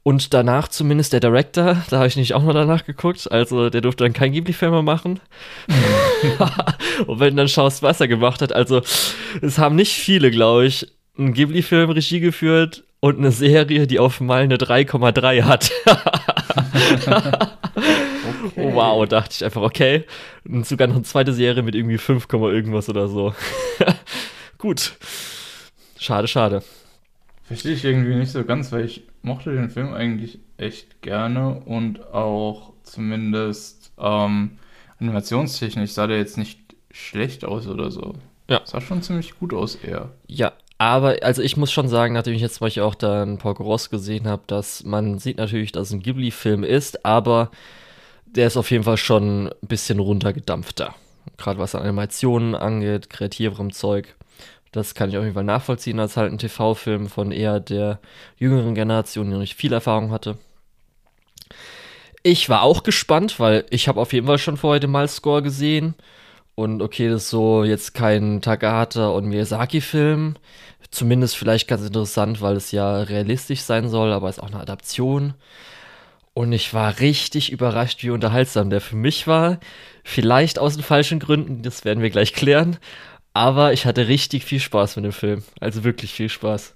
Und 0.03 0.35
danach 0.35 0.67
zumindest 0.67 1.13
der 1.13 1.21
Director, 1.21 1.77
da 1.91 1.99
habe 1.99 2.09
ich 2.09 2.17
nicht 2.17 2.35
auch 2.35 2.43
noch 2.43 2.55
danach 2.55 2.85
geguckt, 2.85 3.31
also 3.31 3.71
der 3.71 3.83
durfte 3.83 4.03
dann 4.03 4.13
kein 4.13 4.33
Ghibli-Film 4.33 4.73
mehr 4.73 4.83
machen. 4.83 5.21
und 7.07 7.21
wenn 7.21 7.37
du 7.37 7.43
dann 7.43 7.49
schaust, 7.49 7.81
was 7.81 8.01
er 8.01 8.09
gemacht 8.09 8.43
hat, 8.43 8.53
also 8.53 8.83
es 9.41 9.57
haben 9.57 9.77
nicht 9.77 9.93
viele, 9.93 10.33
glaube 10.33 10.67
ich, 10.67 10.93
einen 11.17 11.33
Ghibli-Film 11.33 11.91
Regie 11.91 12.19
geführt 12.19 12.83
und 13.01 13.19
eine 13.19 13.33
Serie, 13.33 13.87
die 13.87 13.99
auf 13.99 14.21
mal 14.21 14.43
eine 14.43 14.57
3,3 14.57 15.43
hat. 15.43 15.71
okay. 18.47 18.75
Wow, 18.75 19.07
dachte 19.07 19.33
ich 19.33 19.45
einfach, 19.45 19.63
okay. 19.63 20.05
Und 20.49 20.67
sogar 20.67 20.89
noch 20.89 20.97
eine 20.97 21.05
zweite 21.05 21.33
Serie 21.33 21.63
mit 21.63 21.75
irgendwie 21.75 21.99
5, 21.99 22.27
irgendwas 22.31 22.89
oder 22.89 23.09
so. 23.09 23.35
Gut. 24.59 24.95
Schade, 25.99 26.29
schade. 26.29 26.63
Verstehe 27.45 27.75
ich 27.75 27.85
irgendwie 27.85 28.15
nicht 28.15 28.33
so 28.33 28.45
ganz, 28.45 28.73
weil 28.73 28.85
ich 28.85 29.05
mochte 29.23 29.55
den 29.55 29.71
Film 29.71 29.93
eigentlich 29.93 30.41
echt 30.57 31.03
gerne 31.03 31.61
und 31.61 32.13
auch 32.13 32.73
zumindest 32.83 33.93
ähm, 33.99 34.59
animationstechnisch 34.99 35.93
sah 35.93 36.07
der 36.07 36.19
jetzt 36.19 36.39
nicht 36.39 36.61
schlecht 36.91 37.45
aus 37.45 37.67
oder 37.69 37.91
so. 37.91 38.15
Ja. 38.49 38.63
Sah 38.65 38.81
schon 38.81 39.03
ziemlich 39.03 39.39
gut 39.39 39.53
aus 39.53 39.77
eher. 39.77 40.11
Ja, 40.27 40.53
aber 40.79 41.17
also 41.23 41.43
ich 41.43 41.57
muss 41.57 41.73
schon 41.73 41.89
sagen, 41.89 42.15
nachdem 42.15 42.35
ich 42.35 42.43
jetzt 42.43 42.57
zum 42.57 42.67
Beispiel 42.67 42.83
auch 42.83 42.95
dann 42.95 43.39
Porco 43.39 43.63
Ross 43.63 43.91
gesehen 43.91 44.29
habe, 44.29 44.43
dass 44.47 44.85
man 44.85 45.19
sieht 45.19 45.39
natürlich, 45.39 45.73
dass 45.73 45.89
es 45.89 45.95
ein 45.95 46.01
Ghibli-Film 46.01 46.65
ist, 46.65 47.05
aber 47.05 47.51
der 48.27 48.47
ist 48.47 48.57
auf 48.57 48.71
jeden 48.71 48.85
Fall 48.85 48.99
schon 48.99 49.49
ein 49.49 49.69
bisschen 49.69 49.99
runtergedampfter. 49.99 50.95
Gerade 51.39 51.59
was 51.59 51.75
Animationen 51.75 52.55
angeht, 52.55 53.11
kreativerem 53.11 53.73
Zeug. 53.73 54.15
Das 54.73 54.95
kann 54.95 55.09
ich 55.09 55.17
auf 55.17 55.23
jeden 55.23 55.35
Fall 55.35 55.45
nachvollziehen 55.45 55.99
als 55.99 56.19
halt 56.19 56.33
ein 56.33 56.39
TV-Film 56.39 57.09
von 57.09 57.33
eher 57.33 57.61
der 57.61 57.99
jüngeren 58.37 58.75
Generation, 58.75 59.27
die 59.27 59.33
noch 59.33 59.41
nicht 59.41 59.55
viel 59.57 59.73
Erfahrung 59.73 60.11
hatte. 60.11 60.37
Ich 62.23 62.49
war 62.51 62.63
auch 62.63 62.83
gespannt, 62.83 63.41
weil 63.41 63.65
ich 63.71 63.89
habe 63.89 64.01
auf 64.01 64.13
jeden 64.13 64.27
Fall 64.27 64.39
schon 64.39 64.57
vorher 64.57 64.81
den 64.81 64.91
Malscore 64.91 65.43
gesehen. 65.43 65.95
Und 66.57 66.81
okay, 66.81 67.09
das 67.09 67.25
ist 67.25 67.31
so 67.31 67.65
jetzt 67.65 67.93
kein 67.95 68.41
Takahata 68.41 69.09
und 69.11 69.27
Miyazaki-Film. 69.27 70.37
Zumindest 70.91 71.37
vielleicht 71.37 71.69
ganz 71.69 71.83
interessant, 71.83 72.41
weil 72.41 72.57
es 72.57 72.73
ja 72.73 73.03
realistisch 73.03 73.61
sein 73.61 73.91
soll, 73.91 74.13
aber 74.13 74.31
es 74.31 74.39
ist 74.39 74.43
auch 74.43 74.49
eine 74.49 74.61
Adaption. 74.61 75.35
Und 76.33 76.53
ich 76.53 76.73
war 76.73 76.99
richtig 76.99 77.53
überrascht, 77.53 78.03
wie 78.03 78.11
unterhaltsam 78.11 78.71
der 78.71 78.81
für 78.81 78.97
mich 78.97 79.27
war. 79.27 79.61
Vielleicht 80.03 80.59
aus 80.59 80.75
den 80.75 80.83
falschen 80.83 81.19
Gründen, 81.19 81.63
das 81.63 81.85
werden 81.85 82.03
wir 82.03 82.11
gleich 82.11 82.33
klären. 82.33 82.79
Aber 83.35 83.75
ich 83.75 83.85
hatte 83.85 84.09
richtig 84.09 84.45
viel 84.45 84.61
Spaß 84.61 84.97
mit 84.97 85.05
dem 85.05 85.13
Film. 85.13 85.43
Also 85.61 85.85
wirklich 85.85 86.13
viel 86.13 86.31
Spaß. 86.31 86.75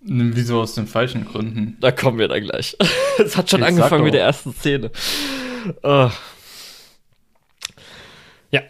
Wieso 0.00 0.60
aus 0.60 0.74
den 0.74 0.86
falschen 0.86 1.26
Gründen? 1.26 1.76
Da 1.80 1.92
kommen 1.92 2.18
wir 2.18 2.28
dann 2.28 2.42
gleich. 2.42 2.76
es 3.18 3.36
hat 3.36 3.50
schon 3.50 3.60
ich 3.60 3.66
angefangen 3.66 4.04
mit 4.04 4.14
der 4.14 4.22
ersten 4.22 4.54
Szene. 4.54 4.90
Oh. 5.82 6.10
Ja, 8.50 8.62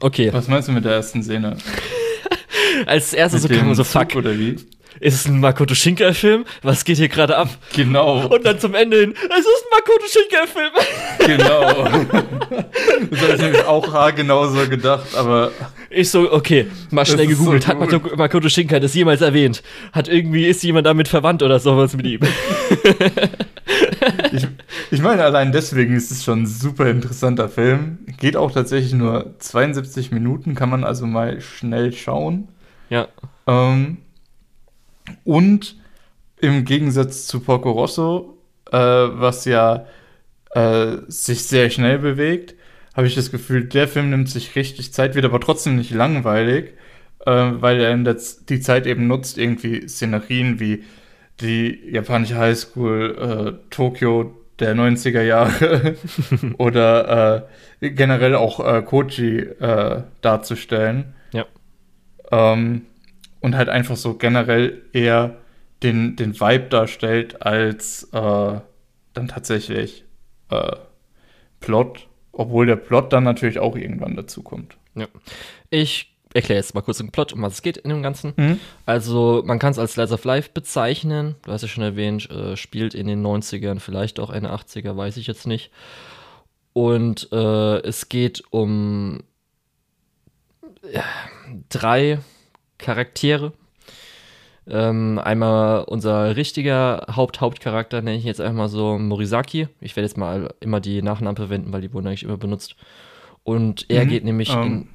okay. 0.00 0.32
Was 0.32 0.48
meinst 0.48 0.68
du 0.68 0.72
mit 0.72 0.84
der 0.84 0.92
ersten 0.92 1.22
Szene? 1.22 1.56
Als 2.86 3.12
erstes 3.12 3.42
so 3.42 3.48
kam 3.48 3.74
so, 3.74 3.84
fuck. 3.84 4.16
Oder 4.16 4.38
wie? 4.38 4.56
ist 5.00 5.14
es 5.14 5.26
ein 5.26 5.40
Makoto 5.40 5.74
Shinkai-Film? 5.74 6.44
Was 6.62 6.84
geht 6.84 6.98
hier 6.98 7.08
gerade 7.08 7.36
ab? 7.36 7.48
Genau. 7.74 8.26
Und 8.26 8.44
dann 8.44 8.58
zum 8.58 8.74
Ende 8.74 9.00
hin, 9.00 9.14
es 9.14 9.38
ist 9.38 9.64
ein 9.64 9.78
Makoto 9.78 10.06
Shinkai-Film. 10.08 10.70
Genau. 11.26 11.84
das 13.10 13.20
habe 13.20 13.34
ich 13.34 13.40
nämlich 13.40 13.64
auch 13.64 14.14
genauso 14.14 14.66
gedacht, 14.68 15.14
aber. 15.14 15.52
Ich 15.90 16.10
so, 16.10 16.32
okay, 16.32 16.66
mal 16.90 17.04
schnell 17.04 17.26
gegoogelt. 17.26 17.64
So 17.64 17.68
Hat 17.68 18.16
Makoto 18.16 18.48
Shinkai 18.48 18.80
das 18.80 18.94
jemals 18.94 19.20
erwähnt? 19.20 19.62
Hat 19.92 20.08
irgendwie, 20.08 20.46
ist 20.46 20.62
jemand 20.62 20.86
damit 20.86 21.08
verwandt 21.08 21.42
oder 21.42 21.60
sowas 21.60 21.94
mit 21.94 22.06
ihm? 22.06 22.20
ich, 24.32 24.46
ich 24.90 25.02
meine, 25.02 25.24
allein 25.24 25.52
deswegen 25.52 25.94
ist 25.94 26.10
es 26.10 26.24
schon 26.24 26.42
ein 26.42 26.46
super 26.46 26.88
interessanter 26.88 27.48
Film. 27.48 27.98
Geht 28.18 28.36
auch 28.36 28.50
tatsächlich 28.50 28.92
nur 28.92 29.34
72 29.38 30.10
Minuten, 30.12 30.54
kann 30.54 30.70
man 30.70 30.84
also 30.84 31.06
mal 31.06 31.40
schnell 31.40 31.92
schauen. 31.92 32.48
Ja. 32.88 33.08
Ähm, 33.46 33.98
und 35.24 35.76
im 36.40 36.64
Gegensatz 36.64 37.26
zu 37.26 37.40
Porco 37.40 37.70
Rosso, 37.70 38.38
äh, 38.70 38.76
was 38.76 39.44
ja 39.44 39.86
äh, 40.54 40.96
sich 41.08 41.44
sehr 41.44 41.70
schnell 41.70 41.98
bewegt, 41.98 42.54
habe 42.94 43.06
ich 43.06 43.14
das 43.14 43.30
Gefühl, 43.30 43.64
der 43.64 43.88
Film 43.88 44.10
nimmt 44.10 44.28
sich 44.28 44.56
richtig 44.56 44.92
Zeit, 44.92 45.14
wird 45.14 45.24
aber 45.24 45.40
trotzdem 45.40 45.76
nicht 45.76 45.92
langweilig, 45.92 46.74
äh, 47.24 47.30
weil 47.30 47.80
er 47.80 47.96
die 47.96 48.60
Zeit 48.60 48.86
eben 48.86 49.06
nutzt, 49.06 49.38
irgendwie 49.38 49.88
Szenerien 49.88 50.58
wie 50.58 50.84
die 51.40 51.80
japanische 51.90 52.36
Highschool, 52.36 53.58
äh, 53.60 53.70
Tokio 53.70 54.36
der 54.58 54.74
90er 54.74 55.22
Jahre 55.22 55.96
oder 56.58 57.48
äh, 57.80 57.90
generell 57.90 58.34
auch 58.34 58.60
äh, 58.60 58.82
Koji 58.82 59.38
äh, 59.38 60.02
darzustellen. 60.20 61.14
Ja. 61.32 61.46
Ähm, 62.30 62.86
und 63.40 63.56
halt 63.56 63.70
einfach 63.70 63.96
so 63.96 64.14
generell 64.14 64.82
eher 64.92 65.36
den, 65.82 66.16
den 66.16 66.38
Vibe 66.38 66.68
darstellt, 66.68 67.40
als 67.40 68.04
äh, 68.12 68.60
dann 69.14 69.28
tatsächlich 69.28 70.04
äh, 70.50 70.76
Plot, 71.60 72.08
obwohl 72.32 72.66
der 72.66 72.76
Plot 72.76 73.12
dann 73.12 73.24
natürlich 73.24 73.58
auch 73.58 73.76
irgendwann 73.76 74.14
dazu 74.14 74.42
kommt. 74.42 74.76
Ja. 74.94 75.06
Ich 75.70 76.09
erkläre 76.34 76.58
jetzt 76.58 76.74
mal 76.74 76.82
kurz 76.82 76.98
den 76.98 77.10
Plot, 77.10 77.32
um 77.32 77.42
was 77.42 77.54
es 77.54 77.62
geht 77.62 77.76
in 77.76 77.90
dem 77.90 78.02
Ganzen. 78.02 78.34
Mhm. 78.36 78.60
Also, 78.86 79.42
man 79.44 79.58
kann 79.58 79.72
es 79.72 79.78
als 79.78 79.94
Slice 79.94 80.14
of 80.14 80.24
Life 80.24 80.50
bezeichnen. 80.54 81.36
Du 81.44 81.52
hast 81.52 81.62
ja 81.62 81.68
schon 81.68 81.84
erwähnt, 81.84 82.30
äh, 82.30 82.56
spielt 82.56 82.94
in 82.94 83.06
den 83.06 83.24
90ern, 83.24 83.80
vielleicht 83.80 84.20
auch 84.20 84.30
Ende 84.30 84.52
80er, 84.52 84.96
weiß 84.96 85.16
ich 85.16 85.26
jetzt 85.26 85.46
nicht. 85.46 85.70
Und 86.72 87.28
äh, 87.32 87.78
es 87.80 88.08
geht 88.08 88.42
um 88.50 89.22
ja, 90.92 91.04
drei 91.68 92.18
Charaktere. 92.78 93.52
Ähm, 94.68 95.18
einmal 95.18 95.84
unser 95.84 96.36
richtiger 96.36 97.06
Haupt-Hauptcharakter, 97.14 98.02
nenne 98.02 98.18
ich 98.18 98.24
jetzt 98.24 98.40
einfach 98.40 98.56
mal 98.56 98.68
so 98.68 98.98
Morisaki. 98.98 99.68
Ich 99.80 99.96
werde 99.96 100.06
jetzt 100.06 100.16
mal 100.16 100.54
immer 100.60 100.80
die 100.80 101.02
Nachnamen 101.02 101.36
verwenden, 101.36 101.72
weil 101.72 101.80
die 101.80 101.92
wurden 101.92 102.06
eigentlich 102.06 102.22
immer 102.22 102.36
benutzt. 102.36 102.76
Und 103.42 103.86
er 103.88 104.04
mhm, 104.04 104.08
geht 104.08 104.24
nämlich 104.24 104.52
ähm, 104.52 104.62
in. 104.62 104.88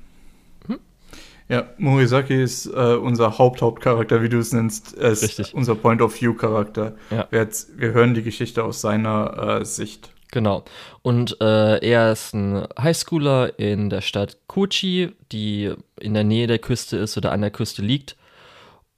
Ja, 1.48 1.68
Morisaki 1.78 2.41
ist 2.41 2.66
äh, 2.66 2.96
unser 2.96 3.38
Haupt-Hauptcharakter, 3.38 4.24
wie 4.24 4.30
du 4.30 4.39
es 4.39 4.52
nennst. 4.52 4.98
Er 4.98 5.12
ist 5.12 5.24
Richtig. 5.24 5.54
unser 5.54 5.76
Point-of-View-Charakter. 5.76 6.96
Ja. 7.12 7.28
Wir, 7.30 7.48
wir, 7.76 7.93
hören 7.93 8.16
die 8.16 8.24
Geschichte 8.24 8.64
aus 8.64 8.82
seiner 8.82 9.60
äh, 9.60 9.66
Sicht. 9.66 10.10
Genau. 10.32 10.66
Und 11.04 11.38
äh, 11.41 11.88
er 11.88 12.12
ist 12.12 12.34
ein 12.34 12.68
Highschooler 12.80 13.60
in 13.60 13.91
der 13.91 14.02
Stadt 14.02 14.38
Kochi, 14.48 15.12
die 15.32 15.72
in 16.00 16.16
der 16.16 16.24
Nähe 16.24 16.48
der 16.48 16.60
Küste 16.60 16.98
ist 16.98 17.16
oder 17.16 17.32
an 17.32 17.41
der 17.41 17.52
Küste 17.52 17.84
liegt. 17.84 18.16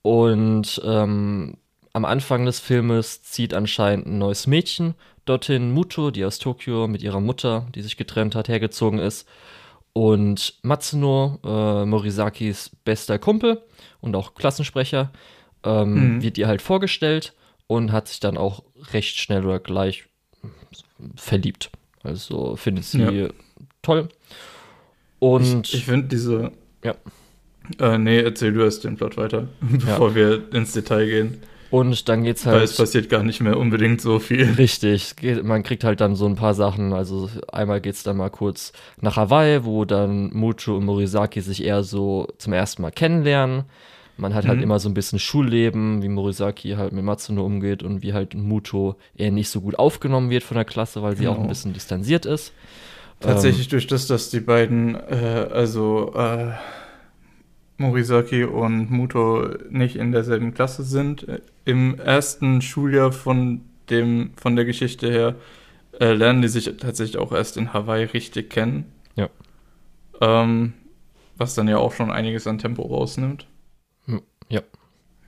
Und 0.01 0.81
ähm, 0.85 1.57
am 1.91 2.05
Anfang 2.05 2.45
des 2.45 2.61
Filmes 2.61 3.23
zieht 3.23 3.53
anscheinend 3.53 4.07
ein 4.07 4.19
neues 4.19 4.47
Mädchen 4.47 4.95
dorthin, 5.27 5.71
Muto, 5.71 6.11
die 6.11 6.25
aus 6.25 6.39
Tokio 6.39 6.87
mit 6.87 7.03
ihrer 7.03 7.19
Mutter, 7.19 7.67
die 7.75 7.81
sich 7.81 7.97
getrennt 7.97 8.35
hat, 8.35 8.47
hergezogen 8.47 8.99
ist. 8.99 9.27
Und 9.97 10.53
Matsuno, 10.61 11.39
äh, 11.43 11.83
Morisakis 11.83 12.69
bester 12.85 13.17
Kumpel 13.17 13.63
und 13.99 14.15
auch 14.15 14.35
Klassensprecher, 14.35 15.11
ähm, 15.63 16.17
mhm. 16.17 16.21
wird 16.21 16.37
ihr 16.37 16.47
halt 16.47 16.61
vorgestellt 16.61 17.33
und 17.65 17.91
hat 17.91 18.07
sich 18.07 18.19
dann 18.19 18.37
auch 18.37 18.61
recht 18.93 19.17
schnell 19.17 19.43
oder 19.43 19.57
gleich 19.57 20.05
verliebt. 21.15 21.71
Also 22.03 22.55
findet 22.57 22.83
sie 22.83 23.01
ja. 23.01 23.29
toll. 23.81 24.09
Und 25.17 25.67
ich, 25.67 25.73
ich 25.73 25.85
finde 25.85 26.09
diese. 26.09 26.51
Ja. 26.83 26.93
Äh, 27.79 27.97
nee, 27.97 28.19
erzähl 28.19 28.53
du 28.53 28.61
erst 28.61 28.83
den 28.83 28.97
Plot 28.97 29.17
weiter, 29.17 29.47
bevor 29.61 30.09
ja. 30.09 30.15
wir 30.15 30.53
ins 30.53 30.73
Detail 30.73 31.07
gehen. 31.07 31.41
Und 31.69 32.07
dann 32.07 32.23
geht's 32.23 32.45
halt. 32.45 32.57
Weil 32.57 32.63
es 32.63 32.77
passiert 32.77 33.09
gar 33.09 33.23
nicht 33.23 33.41
mehr 33.41 33.57
unbedingt 33.57 34.01
so 34.01 34.19
viel. 34.19 34.53
Richtig. 34.57 35.15
Geht, 35.15 35.43
man 35.43 35.63
kriegt 35.63 35.83
halt 35.83 35.99
dann 35.99 36.15
so 36.15 36.25
ein 36.25 36.35
paar 36.35 36.53
Sachen. 36.53 36.93
Also 36.93 37.29
einmal 37.51 37.81
geht's 37.81 38.03
dann 38.03 38.17
mal 38.17 38.29
kurz 38.29 38.71
nach 39.01 39.17
Hawaii, 39.17 39.65
wo 39.65 39.85
dann 39.85 40.31
Mucho 40.33 40.77
und 40.77 40.85
Morisaki 40.85 41.41
sich 41.41 41.63
eher 41.63 41.83
so 41.83 42.27
zum 42.37 42.53
ersten 42.53 42.81
Mal 42.81 42.91
kennenlernen. 42.91 43.63
Man 44.17 44.33
hat 44.33 44.37
halt 44.37 44.45
mhm. 44.45 44.49
halt 44.49 44.63
immer 44.63 44.79
so 44.79 44.89
ein 44.89 44.93
bisschen 44.93 45.19
Schulleben, 45.19 46.01
wie 46.01 46.09
Morisaki 46.09 46.71
halt 46.71 46.91
mit 46.91 47.03
Matsuno 47.03 47.45
umgeht 47.45 47.83
und 47.83 48.01
wie 48.01 48.13
halt 48.13 48.33
Muto 48.33 48.95
eher 49.15 49.31
nicht 49.31 49.49
so 49.49 49.61
gut 49.61 49.77
aufgenommen 49.77 50.29
wird 50.29 50.43
von 50.43 50.55
der 50.55 50.65
Klasse, 50.65 51.03
weil 51.03 51.15
sie 51.15 51.23
genau. 51.23 51.35
auch 51.35 51.39
ein 51.39 51.47
bisschen 51.47 51.73
distanziert 51.73 52.25
ist. 52.25 52.51
Tatsächlich 53.19 53.67
ähm, 53.67 53.71
durch 53.71 53.87
das, 53.87 54.07
dass 54.07 54.29
die 54.29 54.39
beiden, 54.39 54.95
äh, 54.95 55.47
also 55.51 56.13
äh, 56.15 56.51
Morisaki 57.77 58.43
und 58.43 58.89
Muto 58.89 59.49
nicht 59.69 59.95
in 59.95 60.11
derselben 60.11 60.53
Klasse 60.53 60.83
sind. 60.83 61.27
Im 61.65 61.99
ersten 61.99 62.61
Schuljahr 62.61 63.11
von 63.11 63.61
dem, 63.89 64.31
von 64.35 64.55
der 64.55 64.65
Geschichte 64.65 65.09
her, 65.09 65.35
äh, 65.99 66.13
lernen 66.13 66.41
die 66.41 66.47
sich 66.47 66.65
tatsächlich 66.77 67.17
auch 67.17 67.31
erst 67.31 67.57
in 67.57 67.73
Hawaii 67.73 68.05
richtig 68.05 68.49
kennen. 68.49 68.85
Ja. 69.15 69.29
ähm, 70.21 70.73
was 71.37 71.53
dann 71.53 71.67
ja 71.67 71.77
auch 71.77 71.93
schon 71.93 72.11
einiges 72.11 72.47
an 72.47 72.57
Tempo 72.57 72.81
rausnimmt. 72.81 73.47
Hm, 74.05 74.21
ja. 74.49 74.61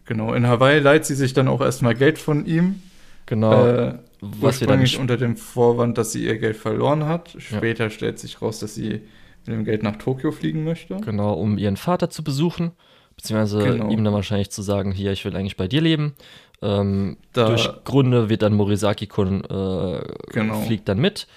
Genau, 0.06 0.34
in 0.34 0.48
Hawaii 0.48 0.80
leiht 0.80 1.06
sie 1.06 1.16
sich 1.16 1.34
dann 1.34 1.48
auch 1.48 1.62
erstmal 1.62 1.94
Geld 1.94 2.18
von 2.18 2.46
ihm. 2.46 2.82
Genau. 3.28 3.68
Äh, 3.68 4.00
was 4.22 4.60
ursprünglich 4.60 4.98
unter 5.00 5.18
dem 5.18 5.38
Vorwand, 5.38 5.98
dass 5.98 6.12
sie 6.12 6.26
ihr 6.26 6.40
Geld 6.40 6.58
verloren 6.58 7.06
hat. 7.06 7.36
Später 7.38 7.86
ja. 7.86 7.90
stellt 7.90 8.20
sich 8.20 8.42
raus, 8.42 8.60
dass 8.60 8.76
sie 8.76 9.02
mit 9.50 9.58
dem 9.58 9.66
Geld 9.66 9.84
nach 9.84 9.96
Tokio 9.96 10.32
fliegen 10.32 10.64
möchte. 10.64 10.98
Genau, 10.98 11.34
um 11.34 11.58
ihren 11.58 11.78
Vater 11.78 12.10
zu 12.10 12.24
besuchen. 12.24 12.72
Beziehungsweise 13.16 13.60
genau. 13.60 13.90
ihm 13.90 14.04
dann 14.04 14.14
wahrscheinlich 14.14 14.50
zu 14.50 14.62
sagen, 14.62 14.92
hier, 14.92 15.12
ich 15.12 15.26
will 15.26 15.36
eigentlich 15.36 15.58
bei 15.58 15.68
dir 15.68 15.82
leben. 15.82 16.14
Ähm, 16.62 17.18
durch 17.34 17.70
Gründe 17.84 18.30
wird 18.30 18.44
dann 18.44 18.54
Morisaki-kun 18.54 19.44
äh, 19.44 20.02
genau. 20.32 20.62
fliegt 20.62 20.88
dann 20.88 21.00
mit. 21.00 21.28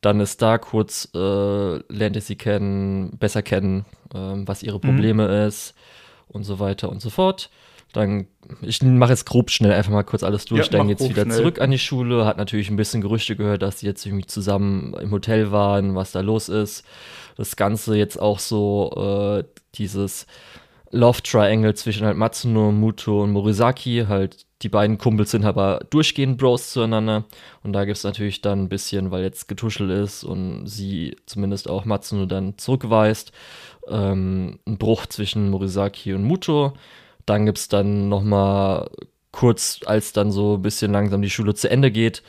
Dann 0.00 0.20
ist 0.20 0.40
da 0.40 0.58
kurz, 0.58 1.08
äh, 1.14 1.18
lernt 1.18 2.16
er 2.16 2.22
sie 2.22 2.36
kennen, 2.36 3.18
besser 3.18 3.42
kennen, 3.42 3.84
äh, 4.14 4.18
was 4.18 4.62
ihre 4.62 4.78
Probleme 4.78 5.26
mhm. 5.26 5.48
ist 5.48 5.74
und 6.28 6.44
so 6.44 6.58
weiter 6.58 6.88
und 6.88 7.02
so 7.02 7.10
fort. 7.10 7.50
Dann, 7.92 8.26
ich 8.60 8.82
mache 8.82 9.10
jetzt 9.10 9.24
grob 9.24 9.50
schnell 9.50 9.72
einfach 9.72 9.92
mal 9.92 10.02
kurz 10.02 10.22
alles 10.22 10.44
durch. 10.44 10.66
Ja, 10.66 10.78
dann 10.78 10.88
geht's 10.88 11.08
wieder 11.08 11.22
schnell. 11.22 11.36
zurück 11.36 11.60
an 11.60 11.70
die 11.70 11.78
Schule. 11.78 12.26
Hat 12.26 12.36
natürlich 12.36 12.68
ein 12.70 12.76
bisschen 12.76 13.00
Gerüchte 13.00 13.36
gehört, 13.36 13.62
dass 13.62 13.80
sie 13.80 13.86
jetzt 13.86 14.04
irgendwie 14.04 14.26
zusammen 14.26 14.94
im 14.94 15.10
Hotel 15.10 15.50
waren, 15.50 15.94
was 15.94 16.12
da 16.12 16.20
los 16.20 16.48
ist. 16.48 16.84
Das 17.36 17.56
Ganze 17.56 17.96
jetzt 17.96 18.20
auch 18.20 18.38
so, 18.38 19.40
äh, 19.40 19.44
dieses 19.74 20.26
Love 20.90 21.22
Triangle 21.22 21.74
zwischen 21.74 22.06
halt 22.06 22.16
Matsuno, 22.16 22.72
Muto 22.72 23.22
und 23.22 23.32
Morisaki. 23.32 24.06
Halt, 24.08 24.46
die 24.62 24.68
beiden 24.68 24.98
Kumpels 24.98 25.32
sind 25.32 25.44
aber 25.44 25.80
durchgehend 25.90 26.38
Bros 26.38 26.70
zueinander. 26.70 27.24
Und 27.62 27.72
da 27.72 27.84
gibt 27.84 27.96
es 27.96 28.04
natürlich 28.04 28.40
dann 28.40 28.62
ein 28.62 28.68
bisschen, 28.68 29.10
weil 29.10 29.22
jetzt 29.22 29.48
getuschelt 29.48 29.90
ist 29.90 30.24
und 30.24 30.66
sie 30.66 31.16
zumindest 31.26 31.68
auch 31.68 31.84
Matsuno 31.84 32.26
dann 32.26 32.56
zurückweist, 32.56 33.32
ähm, 33.88 34.58
ein 34.66 34.78
Bruch 34.78 35.06
zwischen 35.06 35.50
Morisaki 35.50 36.14
und 36.14 36.24
Muto. 36.24 36.72
Dann 37.26 37.46
gibt 37.46 37.58
es 37.58 37.68
dann 37.68 38.08
noch 38.08 38.22
mal 38.22 38.88
kurz, 39.32 39.80
als 39.84 40.12
dann 40.12 40.30
so 40.30 40.54
ein 40.54 40.62
bisschen 40.62 40.92
langsam 40.92 41.20
die 41.20 41.30
Schule 41.30 41.54
zu 41.54 41.68
Ende 41.68 41.90
geht, 41.90 42.22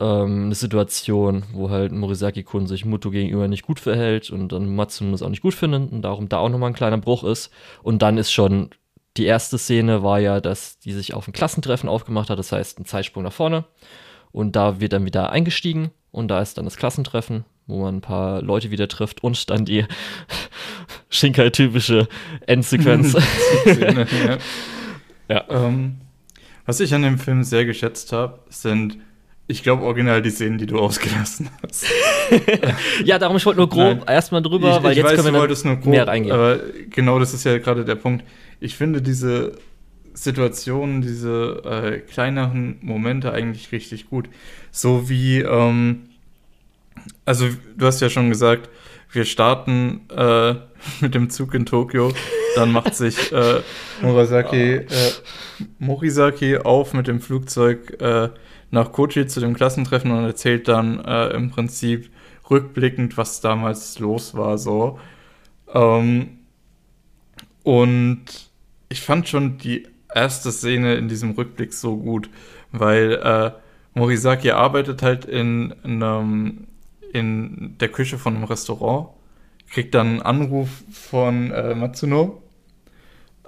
ähm, 0.00 0.46
eine 0.46 0.54
Situation, 0.54 1.44
wo 1.52 1.70
halt 1.70 1.92
Morisaki-kun 1.92 2.66
sich 2.66 2.84
Muto 2.84 3.10
gegenüber 3.10 3.48
nicht 3.48 3.62
gut 3.62 3.80
verhält 3.80 4.30
und 4.30 4.50
dann 4.50 4.74
Matsuno 4.74 5.12
das 5.12 5.22
auch 5.22 5.28
nicht 5.28 5.42
gut 5.42 5.54
findet 5.54 5.92
und 5.92 6.02
darum 6.02 6.28
da 6.28 6.38
auch 6.38 6.48
noch 6.48 6.58
mal 6.58 6.68
ein 6.68 6.74
kleiner 6.74 6.98
Bruch 6.98 7.24
ist. 7.24 7.50
Und 7.82 8.02
dann 8.02 8.18
ist 8.18 8.32
schon 8.32 8.70
die 9.16 9.26
erste 9.26 9.58
Szene 9.58 10.02
war 10.02 10.18
ja, 10.18 10.40
dass 10.40 10.78
die 10.80 10.92
sich 10.92 11.14
auf 11.14 11.28
ein 11.28 11.32
Klassentreffen 11.32 11.88
aufgemacht 11.88 12.30
hat, 12.30 12.38
das 12.38 12.50
heißt 12.50 12.80
ein 12.80 12.84
Zeitsprung 12.84 13.22
nach 13.22 13.32
vorne. 13.32 13.64
Und 14.32 14.56
da 14.56 14.80
wird 14.80 14.92
dann 14.92 15.04
wieder 15.04 15.30
eingestiegen 15.30 15.92
und 16.10 16.28
da 16.28 16.40
ist 16.40 16.58
dann 16.58 16.64
das 16.64 16.76
Klassentreffen, 16.76 17.44
wo 17.68 17.82
man 17.82 17.96
ein 17.96 18.00
paar 18.00 18.42
Leute 18.42 18.72
wieder 18.72 18.88
trifft 18.88 19.22
und 19.22 19.48
dann 19.50 19.64
die 19.64 19.84
Shinkai-typische 21.10 22.08
Endsequenz. 22.46 23.12
ja. 23.66 24.38
ja. 25.28 25.44
Ähm, 25.48 26.00
was 26.66 26.80
ich 26.80 26.94
an 26.94 27.02
dem 27.02 27.18
Film 27.18 27.44
sehr 27.44 27.64
geschätzt 27.64 28.12
habe, 28.12 28.40
sind, 28.48 28.98
ich 29.46 29.62
glaube, 29.62 29.82
original 29.82 30.22
die 30.22 30.30
Szenen, 30.30 30.56
die 30.58 30.66
du 30.66 30.78
ausgelassen 30.78 31.50
hast. 31.62 31.86
ja, 33.04 33.18
darum, 33.18 33.36
ich 33.36 33.44
wollte 33.44 33.58
nur 33.58 33.68
grob 33.68 34.08
erstmal 34.08 34.40
drüber, 34.40 34.78
ich, 34.78 34.82
weil 34.82 34.92
ich 34.92 34.98
jetzt 34.98 35.06
weiß, 35.06 35.22
können 35.22 35.34
wir 35.34 35.48
nur 35.48 35.76
grob, 35.76 35.86
mehr 35.86 36.06
reingehen. 36.06 36.34
Aber 36.34 36.58
genau 36.88 37.18
das 37.18 37.34
ist 37.34 37.44
ja 37.44 37.58
gerade 37.58 37.84
der 37.84 37.96
Punkt. 37.96 38.24
Ich 38.60 38.76
finde 38.76 39.02
diese 39.02 39.58
Situationen, 40.14 41.02
diese 41.02 41.62
äh, 41.64 41.98
kleineren 41.98 42.78
Momente 42.80 43.32
eigentlich 43.32 43.70
richtig 43.72 44.08
gut. 44.08 44.28
So 44.70 45.10
wie, 45.10 45.40
ähm, 45.40 46.08
also 47.26 47.48
du 47.76 47.86
hast 47.86 48.00
ja 48.00 48.08
schon 48.08 48.30
gesagt, 48.30 48.70
wir 49.12 49.26
starten 49.26 50.02
äh, 50.10 50.54
mit 51.00 51.14
dem 51.14 51.28
Zug 51.28 51.52
in 51.52 51.66
Tokio, 51.66 52.12
dann 52.54 52.72
macht 52.72 52.94
sich 52.94 53.30
äh, 53.32 53.60
Murasaki, 54.02 54.74
äh, 54.76 54.86
Morisaki 55.78 56.56
auf 56.56 56.94
mit 56.94 57.08
dem 57.08 57.20
Flugzeug 57.20 58.00
äh, 58.00 58.30
nach 58.70 58.92
Kochi 58.92 59.26
zu 59.26 59.40
dem 59.40 59.54
Klassentreffen 59.54 60.10
und 60.10 60.24
erzählt 60.24 60.68
dann 60.68 61.04
äh, 61.04 61.28
im 61.28 61.50
Prinzip 61.50 62.10
rückblickend, 62.50 63.16
was 63.16 63.40
damals 63.40 63.98
los 63.98 64.34
war, 64.34 64.58
so. 64.58 64.98
Ähm, 65.72 66.38
und 67.62 68.24
ich 68.88 69.00
fand 69.00 69.28
schon 69.28 69.58
die 69.58 69.86
erste 70.14 70.52
Szene 70.52 70.94
in 70.94 71.08
diesem 71.08 71.32
Rückblick 71.32 71.72
so 71.72 71.96
gut, 71.96 72.30
weil 72.72 73.14
äh, 73.14 73.50
Morisaki 73.94 74.50
arbeitet 74.50 75.02
halt 75.02 75.24
in, 75.24 75.74
in, 75.84 76.02
einem, 76.02 76.66
in 77.12 77.76
der 77.78 77.88
Küche 77.88 78.18
von 78.18 78.34
einem 78.34 78.44
Restaurant, 78.44 79.08
kriegt 79.70 79.94
dann 79.94 80.08
einen 80.08 80.22
Anruf 80.22 80.68
von 80.92 81.50
äh, 81.50 81.74
Matsuno. 81.74 82.42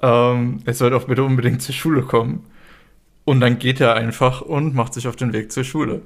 Ähm, 0.03 0.61
er 0.65 0.75
soll 0.75 0.91
doch 0.91 1.07
bitte 1.07 1.25
unbedingt 1.25 1.63
zur 1.63 1.75
Schule 1.75 2.03
kommen. 2.03 2.45
Und 3.27 3.41
dann 3.41 3.59
geht 3.59 3.81
er 3.81 3.95
einfach 3.95 4.41
und 4.41 4.75
macht 4.75 4.95
sich 4.95 5.09
auf 5.09 5.17
den 5.17 5.33
Weg 5.33 5.51
zur 5.51 5.65
Schule. 5.65 6.01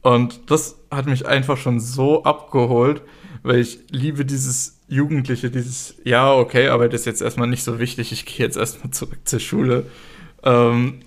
Und 0.00 0.50
das 0.50 0.78
hat 0.92 1.06
mich 1.06 1.26
einfach 1.26 1.56
schon 1.56 1.80
so 1.80 2.22
abgeholt, 2.22 3.02
weil 3.42 3.58
ich 3.58 3.80
liebe 3.90 4.24
dieses 4.24 4.80
Jugendliche, 4.86 5.50
dieses, 5.50 5.96
ja, 6.04 6.32
okay, 6.32 6.68
Arbeit 6.68 6.94
ist 6.94 7.04
jetzt 7.04 7.20
erstmal 7.20 7.48
nicht 7.48 7.64
so 7.64 7.80
wichtig, 7.80 8.12
ich 8.12 8.24
gehe 8.24 8.46
jetzt 8.46 8.56
erstmal 8.56 8.92
zurück 8.92 9.18
zur 9.24 9.40
Schule, 9.40 9.86
ähm, 10.44 11.00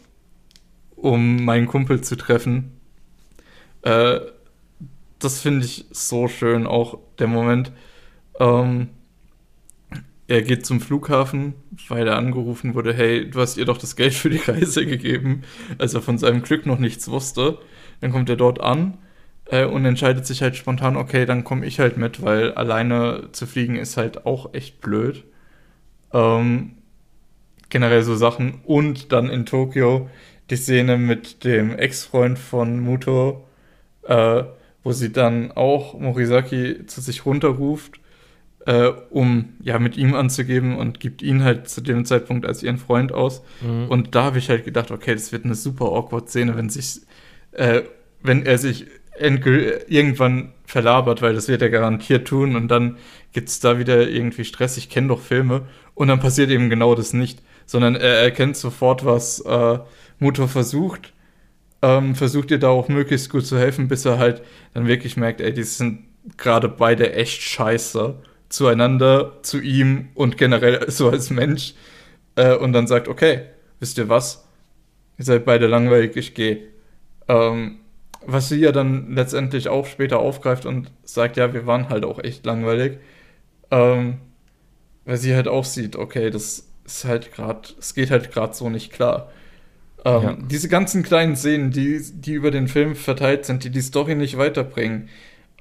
um 0.98 1.46
meinen 1.46 1.68
Kumpel 1.68 2.02
zu 2.02 2.18
treffen. 2.18 2.74
Äh, 3.82 4.20
das 5.20 5.40
finde 5.40 5.66
ich 5.66 5.86
so 5.92 6.28
schön, 6.28 6.68
auch 6.68 6.98
der 7.18 7.28
Moment. 7.28 7.72
Ähm, 8.42 8.90
er 10.28 10.42
geht 10.42 10.66
zum 10.66 10.82
Flughafen, 10.82 11.54
weil 11.88 12.08
er 12.08 12.18
angerufen 12.18 12.74
wurde, 12.74 12.94
hey, 12.94 13.30
du 13.30 13.40
hast 13.40 13.58
ihr 13.58 13.66
doch 13.66 13.78
das 13.78 13.96
Geld 13.96 14.14
für 14.14 14.30
die 14.30 14.38
Reise 14.38 14.86
gegeben, 14.86 15.44
als 15.78 15.94
er 15.94 16.02
von 16.02 16.18
seinem 16.18 16.42
Glück 16.42 16.66
noch 16.66 16.80
nichts 16.80 17.08
wusste. 17.10 17.60
Dann 18.02 18.12
kommt 18.12 18.30
er 18.30 18.36
dort 18.36 18.60
an 18.60 18.98
äh, 19.46 19.66
und 19.66 19.86
entscheidet 19.86 20.26
sich 20.26 20.42
halt 20.42 20.56
spontan, 20.56 20.98
okay, 20.98 21.26
dann 21.26 21.44
komme 21.44 21.66
ich 21.66 21.80
halt 21.80 21.98
mit, 21.98 22.22
weil 22.24 22.54
alleine 22.54 23.30
zu 23.32 23.46
fliegen 23.46 23.76
ist 23.76 23.98
halt 23.98 24.26
auch 24.26 24.54
echt 24.54 24.82
blöd. 24.82 25.24
Ähm, 26.12 26.72
generell 27.70 28.02
so 28.04 28.16
Sachen. 28.16 28.62
Und 28.64 29.12
dann 29.12 29.30
in 29.30 29.46
Tokio 29.46 30.10
die 30.50 30.56
Szene 30.56 30.98
mit 30.98 31.44
dem 31.44 31.78
Ex-Freund 31.78 32.40
von 32.40 32.80
Muto, 32.80 33.48
äh, 34.04 34.44
wo 34.84 34.92
sie 34.92 35.12
dann 35.12 35.52
auch 35.52 36.00
Morisaki 36.00 36.86
zu 36.88 37.02
sich 37.02 37.26
runterruft 37.26 38.00
äh, 38.66 38.92
um 39.10 39.54
ja 39.62 39.80
mit 39.80 39.98
ihm 39.98 40.16
anzugeben 40.16 40.78
und 40.78 41.00
gibt 41.00 41.22
ihn 41.22 41.44
halt 41.44 41.70
zu 41.70 41.82
dem 41.82 42.06
Zeitpunkt 42.06 42.46
als 42.46 42.64
ihren 42.64 42.78
Freund 42.78 43.12
aus. 43.12 43.44
Mhm. 43.62 43.88
Und 43.90 44.16
da 44.16 44.24
habe 44.24 44.40
ich 44.40 44.50
halt 44.50 44.66
gedacht, 44.66 44.92
okay, 44.92 45.14
das 45.14 45.32
wird 45.32 45.46
eine 45.46 45.56
super 45.56 45.86
awkward 45.86 46.30
Szene, 46.30 46.56
wenn 46.58 46.70
sich, 46.70 47.02
äh, 47.52 47.84
wenn 48.22 48.46
er 48.46 48.58
sich 48.58 48.88
irgendwann 49.18 50.52
verlabert, 50.66 51.22
weil 51.22 51.34
das 51.34 51.48
wird 51.48 51.62
er 51.62 51.70
garantiert 51.70 52.28
tun 52.28 52.58
und 52.58 52.68
dann 52.68 52.98
gibt 53.32 53.48
es 53.48 53.62
da 53.62 53.80
wieder 53.80 54.10
irgendwie 54.10 54.44
Stress. 54.44 54.76
Ich 54.76 54.90
kenne 54.90 55.08
doch 55.08 55.22
Filme 55.22 55.62
und 55.94 56.10
dann 56.10 56.20
passiert 56.20 56.50
eben 56.50 56.70
genau 56.70 56.96
das 56.96 57.14
nicht, 57.14 57.42
sondern 57.66 57.96
er 57.96 58.20
erkennt 58.20 58.58
sofort, 58.58 59.06
was 59.06 59.40
äh, 59.40 59.80
Mutter 60.20 60.50
versucht, 60.50 61.14
ähm, 61.82 62.16
versucht 62.16 62.52
ihr 62.52 62.60
da 62.60 62.70
auch 62.70 62.90
möglichst 62.90 63.30
gut 63.30 63.46
zu 63.46 63.58
helfen, 63.58 63.88
bis 63.88 64.04
er 64.06 64.18
halt 64.18 64.42
dann 64.74 64.88
wirklich 64.88 65.16
merkt, 65.16 65.40
ey, 65.40 65.54
die 65.54 65.64
sind 65.64 66.04
gerade 66.36 66.68
beide 66.68 67.14
echt 67.14 67.42
scheiße 67.42 68.16
zueinander, 68.56 69.34
zu 69.42 69.60
ihm 69.60 70.10
und 70.16 70.38
generell 70.38 70.86
so 70.90 71.10
als 71.10 71.30
Mensch 71.30 71.74
äh, 72.36 72.56
und 72.56 72.74
dann 72.74 72.88
sagt, 72.88 73.08
okay, 73.08 73.42
wisst 73.80 73.98
ihr 73.98 74.10
was? 74.10 74.48
Ihr 75.18 75.26
seid 75.26 75.46
beide 75.46 75.68
langweilig, 75.68 76.16
ich 76.16 76.34
gehe. 76.34 76.60
Ähm, 77.28 77.80
was 78.26 78.50
sie 78.50 78.60
ja 78.60 78.72
dann 78.72 79.14
letztendlich 79.14 79.68
auch 79.68 79.86
später 79.86 80.20
aufgreift 80.20 80.66
und 80.66 80.92
sagt, 81.04 81.38
ja, 81.38 81.54
wir 81.54 81.68
waren 81.68 81.90
halt 81.90 82.06
auch 82.06 82.20
echt 82.20 82.46
langweilig. 82.46 82.98
Ähm, 83.72 84.18
weil 85.06 85.18
sie 85.18 85.36
halt 85.36 85.48
auch 85.48 85.66
sieht, 85.66 85.96
okay, 85.96 86.32
das 86.32 86.68
ist 86.86 87.06
halt 87.06 87.34
gerade, 87.34 87.70
es 87.80 87.94
geht 87.94 88.10
halt 88.10 88.32
gerade 88.32 88.54
so 88.54 88.70
nicht 88.70 88.92
klar. 88.92 89.32
Ähm, 90.04 90.24
ja. 90.24 90.38
Diese 90.50 90.70
ganzen 90.70 91.04
kleinen 91.04 91.36
Szenen, 91.36 91.72
die, 91.72 92.02
die 92.14 92.34
über 92.34 92.52
den 92.52 92.68
Film 92.68 92.96
verteilt 92.96 93.46
sind, 93.46 93.64
die 93.64 93.70
die 93.70 93.82
Story 93.82 94.16
nicht 94.16 94.38
weiterbringen, 94.38 95.10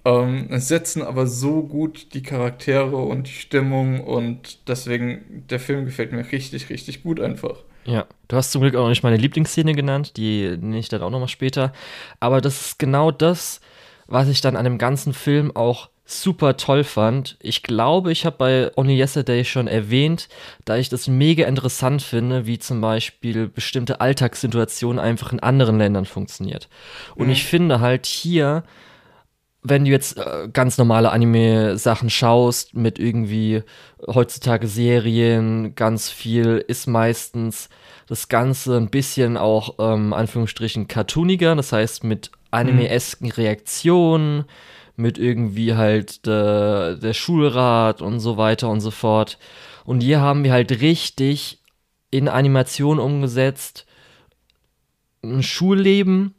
ähm, 0.04 0.48
es 0.50 0.68
setzen 0.68 1.02
aber 1.02 1.26
so 1.26 1.62
gut 1.62 2.14
die 2.14 2.22
Charaktere 2.22 2.96
und 2.96 3.26
die 3.26 3.32
Stimmung 3.32 4.00
und 4.02 4.68
deswegen, 4.68 5.44
der 5.48 5.60
Film 5.60 5.86
gefällt 5.86 6.12
mir 6.12 6.30
richtig, 6.30 6.68
richtig 6.68 7.02
gut 7.02 7.20
einfach. 7.20 7.56
Ja, 7.86 8.06
du 8.28 8.36
hast 8.36 8.52
zum 8.52 8.62
Glück 8.62 8.76
auch 8.76 8.82
noch 8.82 8.88
nicht 8.88 9.02
meine 9.02 9.16
Lieblingsszene 9.16 9.74
genannt, 9.74 10.16
die 10.16 10.56
nenne 10.58 10.78
ich 10.78 10.88
dann 10.88 11.02
auch 11.02 11.10
nochmal 11.10 11.28
später. 11.28 11.72
Aber 12.20 12.40
das 12.40 12.60
ist 12.60 12.78
genau 12.78 13.10
das, 13.10 13.60
was 14.06 14.28
ich 14.28 14.40
dann 14.40 14.56
an 14.56 14.64
dem 14.64 14.78
ganzen 14.78 15.12
Film 15.12 15.54
auch 15.54 15.88
super 16.06 16.56
toll 16.56 16.84
fand. 16.84 17.36
Ich 17.40 17.62
glaube, 17.62 18.12
ich 18.12 18.26
habe 18.26 18.36
bei 18.36 18.70
Only 18.76 18.98
Yesterday 18.98 19.44
schon 19.44 19.68
erwähnt, 19.68 20.28
da 20.64 20.76
ich 20.76 20.90
das 20.90 21.08
mega 21.08 21.46
interessant 21.46 22.02
finde, 22.02 22.46
wie 22.46 22.58
zum 22.58 22.80
Beispiel 22.80 23.48
bestimmte 23.48 24.00
Alltagssituationen 24.00 24.98
einfach 24.98 25.32
in 25.32 25.40
anderen 25.40 25.78
Ländern 25.78 26.04
funktioniert. 26.04 26.68
Und 27.14 27.26
mhm. 27.26 27.32
ich 27.32 27.44
finde 27.44 27.80
halt 27.80 28.04
hier 28.04 28.64
wenn 29.64 29.86
du 29.86 29.90
jetzt 29.90 30.18
äh, 30.18 30.48
ganz 30.52 30.76
normale 30.76 31.10
Anime-Sachen 31.10 32.10
schaust, 32.10 32.74
mit 32.74 32.98
irgendwie 32.98 33.62
heutzutage 34.06 34.68
Serien, 34.68 35.74
ganz 35.74 36.10
viel, 36.10 36.62
ist 36.68 36.86
meistens 36.86 37.70
das 38.06 38.28
Ganze 38.28 38.76
ein 38.76 38.90
bisschen 38.90 39.38
auch, 39.38 39.76
ähm, 39.78 40.12
Anführungsstrichen, 40.12 40.86
cartooniger, 40.86 41.56
das 41.56 41.72
heißt 41.72 42.04
mit 42.04 42.30
anime-esken 42.50 43.32
Reaktionen, 43.32 44.44
mit 44.96 45.16
irgendwie 45.18 45.74
halt 45.74 46.26
de, 46.26 46.98
der 46.98 47.14
Schulrat 47.14 48.02
und 48.02 48.20
so 48.20 48.36
weiter 48.36 48.68
und 48.68 48.80
so 48.80 48.90
fort. 48.90 49.38
Und 49.86 50.02
hier 50.02 50.20
haben 50.20 50.44
wir 50.44 50.52
halt 50.52 50.82
richtig 50.82 51.62
in 52.10 52.28
Animation 52.28 52.98
umgesetzt, 52.98 53.86
ein 55.22 55.42
Schulleben 55.42 56.34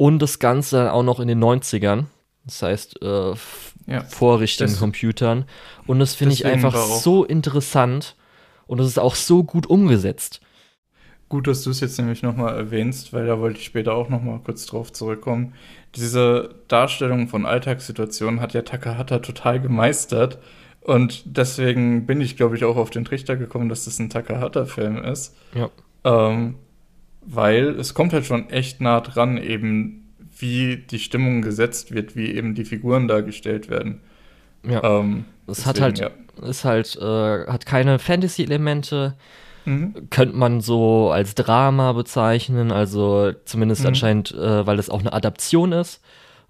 und 0.00 0.18
das 0.20 0.38
Ganze 0.38 0.76
dann 0.76 0.88
auch 0.88 1.02
noch 1.02 1.20
in 1.20 1.28
den 1.28 1.44
90ern. 1.44 2.04
Das 2.46 2.62
heißt, 2.62 3.02
äh, 3.02 3.34
ja, 3.86 4.00
vor 4.08 4.40
richtigen 4.40 4.70
das, 4.70 4.80
Computern. 4.80 5.44
Und 5.86 5.98
das 5.98 6.14
finde 6.14 6.32
ich 6.32 6.46
einfach 6.46 6.74
so 6.74 7.22
interessant 7.22 8.16
und 8.66 8.80
es 8.80 8.86
ist 8.86 8.98
auch 8.98 9.14
so 9.14 9.44
gut 9.44 9.66
umgesetzt. 9.66 10.40
Gut, 11.28 11.46
dass 11.46 11.64
du 11.64 11.70
es 11.70 11.80
jetzt 11.80 11.98
nämlich 11.98 12.22
nochmal 12.22 12.56
erwähnst, 12.56 13.12
weil 13.12 13.26
da 13.26 13.40
wollte 13.40 13.58
ich 13.58 13.66
später 13.66 13.92
auch 13.92 14.08
nochmal 14.08 14.40
kurz 14.42 14.64
drauf 14.64 14.90
zurückkommen. 14.90 15.52
Diese 15.94 16.54
Darstellung 16.68 17.28
von 17.28 17.44
Alltagssituationen 17.44 18.40
hat 18.40 18.54
ja 18.54 18.62
Takahata 18.62 19.18
total 19.18 19.60
gemeistert. 19.60 20.38
Und 20.80 21.24
deswegen 21.26 22.06
bin 22.06 22.22
ich, 22.22 22.38
glaube 22.38 22.56
ich, 22.56 22.64
auch 22.64 22.78
auf 22.78 22.88
den 22.88 23.04
Trichter 23.04 23.36
gekommen, 23.36 23.68
dass 23.68 23.84
das 23.84 23.98
ein 23.98 24.08
Takahata-Film 24.08 25.04
ist. 25.04 25.36
Ja. 25.54 25.68
Ähm, 26.04 26.54
weil 27.22 27.68
es 27.78 27.94
kommt 27.94 28.12
halt 28.12 28.26
schon 28.26 28.50
echt 28.50 28.80
nah 28.80 29.00
dran, 29.00 29.36
eben 29.36 30.14
wie 30.38 30.76
die 30.76 30.98
Stimmung 30.98 31.42
gesetzt 31.42 31.92
wird, 31.92 32.16
wie 32.16 32.32
eben 32.32 32.54
die 32.54 32.64
Figuren 32.64 33.08
dargestellt 33.08 33.68
werden. 33.68 34.00
Ja. 34.66 34.82
Ähm, 34.82 35.24
es 35.46 35.66
hat 35.66 35.80
halt, 35.80 35.98
ja. 35.98 36.10
ist 36.42 36.64
halt, 36.64 36.96
äh, 36.96 37.46
hat 37.46 37.66
keine 37.66 37.98
Fantasy-Elemente, 37.98 39.16
Mhm. 39.64 40.08
Könnte 40.10 40.36
man 40.36 40.60
so 40.60 41.10
als 41.10 41.34
Drama 41.34 41.92
bezeichnen, 41.92 42.72
also 42.72 43.32
zumindest 43.44 43.82
mhm. 43.82 43.88
anscheinend, 43.88 44.32
äh, 44.32 44.66
weil 44.66 44.78
es 44.78 44.90
auch 44.90 45.00
eine 45.00 45.12
Adaption 45.12 45.72
ist 45.72 46.02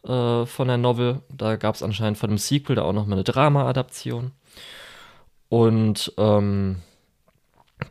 äh, 0.04 0.46
von 0.46 0.68
der 0.68 0.76
Novel. 0.76 1.20
Da 1.28 1.56
gab 1.56 1.74
es 1.74 1.82
anscheinend 1.82 2.18
von 2.18 2.30
dem 2.30 2.38
Sequel 2.38 2.76
da 2.76 2.82
auch 2.82 2.92
nochmal 2.92 3.18
eine 3.18 3.24
Drama-Adaption. 3.24 4.32
Und 5.48 6.12
ähm, 6.16 6.76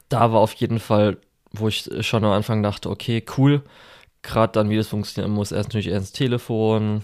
da 0.07 0.31
war 0.31 0.39
auf 0.39 0.53
jeden 0.53 0.79
Fall, 0.79 1.17
wo 1.51 1.67
ich 1.67 1.89
schon 2.01 2.23
am 2.23 2.31
Anfang 2.31 2.63
dachte, 2.63 2.89
okay, 2.89 3.23
cool. 3.37 3.63
Gerade 4.21 4.53
dann, 4.53 4.69
wie 4.69 4.77
das 4.77 4.87
funktionieren 4.87 5.31
muss, 5.31 5.51
erst 5.51 5.69
natürlich 5.69 5.87
erst 5.87 6.15
Telefon 6.15 7.03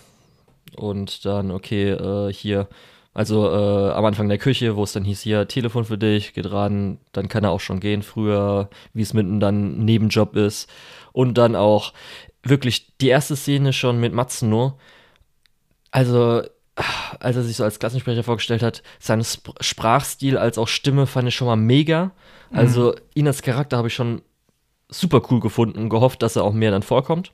und 0.75 1.25
dann, 1.25 1.51
okay, 1.51 1.91
äh, 1.91 2.33
hier 2.33 2.67
also 3.15 3.49
äh, 3.49 3.91
am 3.93 4.03
Anfang 4.03 4.27
der 4.27 4.37
Küche, 4.37 4.75
wo 4.75 4.83
es 4.83 4.91
dann 4.91 5.05
hieß, 5.05 5.21
hier, 5.21 5.47
Telefon 5.47 5.85
für 5.85 5.97
dich, 5.97 6.33
geht 6.33 6.51
ran, 6.51 6.99
dann 7.13 7.29
kann 7.29 7.45
er 7.45 7.51
auch 7.51 7.61
schon 7.61 7.79
gehen 7.79 8.03
früher, 8.03 8.69
wie 8.93 9.03
es 9.03 9.13
mitten 9.13 9.39
dann 9.39 9.85
Nebenjob 9.85 10.35
ist. 10.35 10.69
Und 11.13 11.37
dann 11.37 11.55
auch 11.55 11.93
wirklich 12.43 12.97
die 12.97 13.07
erste 13.07 13.37
Szene 13.37 13.71
schon 13.71 14.01
mit 14.01 14.11
Matsuno. 14.11 14.77
Also, 15.91 16.43
als 17.21 17.37
er 17.37 17.43
sich 17.43 17.55
so 17.55 17.63
als 17.63 17.79
Klassensprecher 17.79 18.23
vorgestellt 18.23 18.61
hat, 18.61 18.83
sein 18.99 19.21
Sp 19.23 19.55
Sprachstil 19.61 20.37
als 20.37 20.57
auch 20.57 20.67
Stimme 20.67 21.07
fand 21.07 21.29
ich 21.29 21.35
schon 21.35 21.47
mal 21.47 21.55
mega. 21.55 22.11
Also 22.51 22.91
mhm. 22.91 23.01
ihn 23.13 23.27
als 23.27 23.41
Charakter 23.41 23.77
habe 23.77 23.87
ich 23.87 23.93
schon 23.93 24.23
super 24.89 25.21
cool 25.29 25.39
gefunden 25.39 25.79
und 25.79 25.89
gehofft, 25.89 26.21
dass 26.21 26.35
er 26.35 26.43
auch 26.43 26.53
mehr 26.53 26.71
dann 26.71 26.83
vorkommt. 26.83 27.33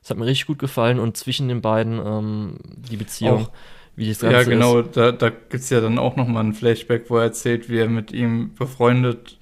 Das 0.00 0.10
hat 0.10 0.18
mir 0.18 0.26
richtig 0.26 0.46
gut 0.46 0.58
gefallen 0.58 0.98
und 0.98 1.16
zwischen 1.16 1.48
den 1.48 1.60
beiden 1.60 2.00
ähm, 2.04 2.58
die 2.90 2.96
Beziehung. 2.96 3.46
Auch 3.46 3.50
wie 3.96 4.08
das 4.08 4.20
Ganze 4.20 4.36
Ja, 4.36 4.42
genau, 4.44 4.80
ist. 4.80 4.96
da, 4.96 5.10
da 5.10 5.28
gibt 5.28 5.54
es 5.54 5.70
ja 5.70 5.80
dann 5.80 5.98
auch 5.98 6.14
nochmal 6.16 6.44
ein 6.44 6.54
Flashback, 6.54 7.10
wo 7.10 7.16
er 7.16 7.24
erzählt, 7.24 7.68
wie 7.68 7.78
er 7.78 7.88
mit 7.88 8.12
ihm 8.12 8.54
befreundet 8.54 9.38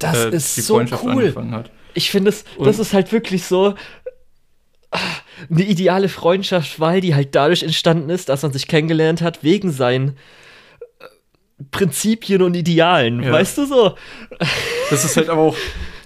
das 0.00 0.24
äh, 0.24 0.30
ist 0.30 0.56
die 0.56 0.62
so 0.62 0.74
Freundschaft 0.74 1.04
cool. 1.04 1.12
angefangen 1.12 1.54
hat. 1.54 1.70
Ich 1.94 2.10
finde, 2.10 2.30
das, 2.30 2.44
das 2.58 2.78
ist 2.78 2.92
halt 2.92 3.12
wirklich 3.12 3.44
so 3.44 3.74
ah, 4.90 4.98
eine 5.48 5.62
ideale 5.62 6.08
Freundschaft, 6.08 6.80
weil 6.80 7.00
die 7.00 7.14
halt 7.14 7.34
dadurch 7.34 7.62
entstanden 7.62 8.10
ist, 8.10 8.28
dass 8.28 8.42
man 8.42 8.52
sich 8.52 8.66
kennengelernt 8.66 9.22
hat, 9.22 9.44
wegen 9.44 9.70
seinen 9.70 10.16
äh, 10.98 11.64
Prinzipien 11.70 12.42
und 12.42 12.54
Idealen, 12.54 13.22
ja. 13.22 13.32
weißt 13.32 13.58
du 13.58 13.66
so? 13.66 13.94
Das 14.90 15.04
ist 15.04 15.16
halt 15.16 15.28
aber 15.28 15.42
auch, 15.42 15.56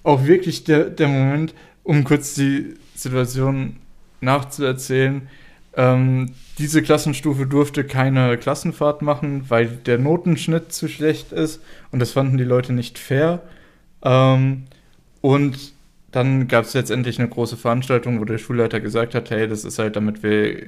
auch 0.04 0.24
wirklich 0.24 0.62
der, 0.62 0.84
der 0.90 1.08
Moment, 1.08 1.54
um 1.82 2.04
kurz 2.04 2.34
die 2.34 2.74
Situation 2.94 3.76
nachzuerzählen. 4.20 5.28
Ähm, 5.76 6.30
diese 6.58 6.82
Klassenstufe 6.82 7.46
durfte 7.46 7.82
keine 7.82 8.38
Klassenfahrt 8.38 9.02
machen, 9.02 9.46
weil 9.48 9.66
der 9.66 9.98
Notenschnitt 9.98 10.72
zu 10.72 10.86
schlecht 10.86 11.32
ist 11.32 11.60
und 11.90 11.98
das 11.98 12.12
fanden 12.12 12.38
die 12.38 12.44
Leute 12.44 12.72
nicht 12.72 12.98
fair. 12.98 13.42
Ähm, 14.04 14.64
und 15.20 15.72
dann 16.12 16.46
gab 16.46 16.64
es 16.64 16.74
letztendlich 16.74 17.18
eine 17.18 17.28
große 17.28 17.56
Veranstaltung, 17.56 18.20
wo 18.20 18.24
der 18.24 18.38
Schulleiter 18.38 18.78
gesagt 18.78 19.16
hat, 19.16 19.30
hey, 19.30 19.48
das 19.48 19.64
ist 19.64 19.80
halt, 19.80 19.96
damit 19.96 20.22
wir, 20.22 20.62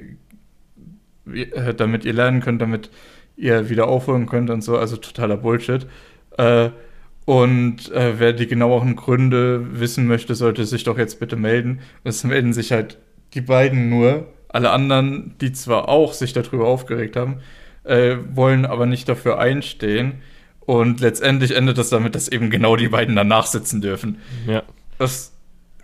äh, 1.32 1.74
damit 1.76 2.04
ihr 2.04 2.14
lernen 2.14 2.40
könnt, 2.40 2.60
damit 2.60 2.90
ihr 3.36 3.68
wieder 3.68 3.86
aufholen 3.86 4.26
könnt 4.26 4.50
und 4.50 4.62
so, 4.62 4.76
also 4.76 4.96
totaler 4.96 5.36
Bullshit. 5.36 5.86
Äh, 6.36 6.70
und 7.26 7.90
äh, 7.90 8.20
wer 8.20 8.32
die 8.32 8.46
genaueren 8.46 8.94
Gründe 8.94 9.80
wissen 9.80 10.06
möchte, 10.06 10.36
sollte 10.36 10.64
sich 10.64 10.84
doch 10.84 10.96
jetzt 10.96 11.18
bitte 11.18 11.34
melden. 11.36 11.80
Es 12.04 12.22
melden 12.22 12.52
sich 12.52 12.70
halt 12.70 12.98
die 13.34 13.40
beiden 13.40 13.90
nur 13.90 14.28
alle 14.48 14.70
anderen, 14.70 15.34
die 15.40 15.52
zwar 15.52 15.88
auch 15.88 16.12
sich 16.12 16.32
darüber 16.32 16.68
aufgeregt 16.68 17.16
haben, 17.16 17.40
äh, 17.82 18.16
wollen 18.32 18.64
aber 18.64 18.86
nicht 18.86 19.08
dafür 19.08 19.40
einstehen. 19.40 20.22
Und 20.60 21.00
letztendlich 21.00 21.56
endet 21.56 21.78
das 21.78 21.90
damit, 21.90 22.14
dass 22.14 22.28
eben 22.28 22.48
genau 22.48 22.76
die 22.76 22.88
beiden 22.88 23.16
danach 23.16 23.46
sitzen 23.46 23.80
dürfen. 23.80 24.18
Ja. 24.46 24.62
Was 24.98 25.32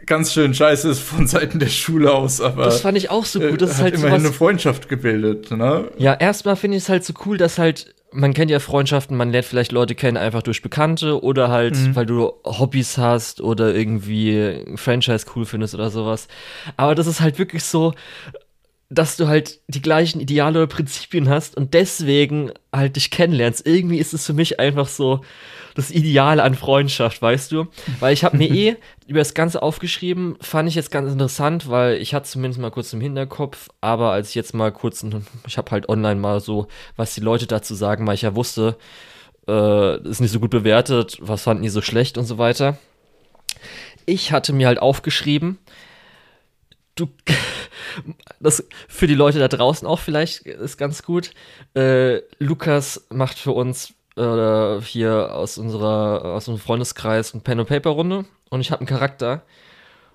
ganz 0.07 0.33
schön 0.33 0.55
scheiße 0.55 0.89
ist 0.91 1.01
von 1.01 1.27
Seiten 1.27 1.59
der 1.59 1.69
Schule 1.69 2.13
aus, 2.13 2.41
aber. 2.41 2.67
Das 2.67 2.83
fand 2.83 2.97
ich 2.97 3.11
auch 3.11 3.25
so 3.25 3.41
gut. 3.41 3.61
Das 3.61 3.71
äh, 3.71 3.73
ist 3.73 3.81
halt 3.83 3.95
immerhin 3.95 4.21
sowas, 4.21 4.27
eine 4.27 4.33
Freundschaft 4.33 4.89
gebildet, 4.89 5.51
ne? 5.51 5.91
Ja, 5.99 6.15
erstmal 6.15 6.55
finde 6.55 6.77
ich 6.77 6.85
es 6.85 6.89
halt 6.89 7.05
so 7.05 7.15
cool, 7.27 7.37
dass 7.37 7.59
halt 7.59 7.95
man 8.13 8.35
kennt 8.35 8.51
ja 8.51 8.61
Freundschaften, 8.61 9.17
man 9.17 9.31
lernt 9.31 9.47
vielleicht 9.47 9.73
Leute 9.73 9.95
kennen 9.95 10.17
einfach 10.17 10.43
durch 10.43 10.63
Bekannte 10.63 11.23
oder 11.23 11.49
halt, 11.49 11.77
mhm. 11.77 11.97
weil 11.97 12.07
du 12.07 12.33
Hobbys 12.45 12.99
hast 12.99 13.41
oder 13.41 13.75
irgendwie 13.75 14.37
ein 14.39 14.77
Franchise 14.77 15.27
cool 15.35 15.45
findest 15.45 15.75
oder 15.75 15.91
sowas. 15.91 16.29
Aber 16.77 16.95
das 16.95 17.07
ist 17.07 17.21
halt 17.21 17.39
wirklich 17.39 17.65
so, 17.65 17.95
dass 18.91 19.17
du 19.17 19.27
halt 19.27 19.61
die 19.69 19.83
gleichen 19.83 20.21
Ideale 20.21 20.59
oder 20.59 20.67
Prinzipien 20.67 21.29
hast 21.29 21.57
und 21.57 21.75
deswegen 21.75 22.53
halt 22.73 22.97
dich 22.97 23.11
kennenlernst. 23.11 23.67
Irgendwie 23.67 23.99
ist 23.99 24.13
es 24.13 24.27
für 24.27 24.35
mich 24.35 24.61
einfach 24.61 24.87
so 24.87 25.23
das 25.75 25.91
Ideale 25.91 26.43
an 26.43 26.55
Freundschaft, 26.55 27.23
weißt 27.23 27.53
du? 27.53 27.67
Weil 28.01 28.13
ich 28.13 28.25
habe 28.25 28.37
mir 28.37 28.51
eh 28.55 28.77
über 29.07 29.21
das 29.21 29.35
Ganze 29.35 29.63
aufgeschrieben, 29.63 30.37
fand 30.41 30.69
ich 30.69 30.75
jetzt 30.75 30.91
ganz 30.91 31.11
interessant, 31.13 31.69
weil 31.69 31.97
ich 31.97 32.15
hatte 32.15 32.29
zumindest 32.29 32.61
mal 32.61 32.71
kurz 32.71 32.93
im 32.93 33.01
Hinterkopf, 33.01 33.69
aber 33.81 34.13
als 34.13 34.31
ich 34.31 34.35
jetzt 34.35 34.55
mal 34.55 34.73
kurz, 34.73 35.05
ich 35.47 35.59
habe 35.59 35.71
halt 35.71 35.89
online 35.89 36.21
mal 36.21 36.41
so, 36.41 36.69
was 36.97 37.15
die 37.15 37.21
Leute 37.21 37.47
dazu 37.47 37.75
sagen, 37.75 38.07
weil 38.07 38.15
ich 38.15 38.23
ja 38.23 38.35
wusste, 38.35 38.77
äh, 39.49 40.09
ist 40.09 40.21
nicht 40.21 40.31
so 40.31 40.41
gut 40.41 40.51
bewertet, 40.51 41.19
was 41.21 41.43
fanden 41.43 41.63
die 41.63 41.69
so 41.69 41.83
schlecht 41.83 42.19
und 42.19 42.25
so 42.25 42.39
weiter. 42.39 42.79
Ich 44.07 44.33
hatte 44.33 44.53
mir 44.53 44.67
halt 44.67 44.81
aufgeschrieben, 44.81 45.59
du 46.95 47.09
das 48.41 48.67
für 48.89 49.07
die 49.07 49.15
Leute 49.15 49.39
da 49.39 49.49
draußen 49.49 49.87
auch 49.87 49.99
vielleicht 49.99 50.43
ist 50.47 50.77
ganz 50.77 51.03
gut. 51.03 51.31
Äh, 51.75 52.21
Lukas 52.39 53.07
macht 53.11 53.39
für 53.39 53.53
uns 53.53 53.95
äh, 54.17 54.81
hier 54.81 55.35
aus 55.35 55.59
unserer 55.59 56.25
aus 56.25 56.49
unserem 56.49 56.65
Freundeskreis 56.65 57.33
eine 57.33 57.43
Pen 57.43 57.61
and 57.61 57.69
Paper 57.69 57.91
Runde 57.91 58.25
und 58.51 58.61
ich 58.61 58.71
habe 58.71 58.81
einen 58.81 58.89
Charakter, 58.89 59.43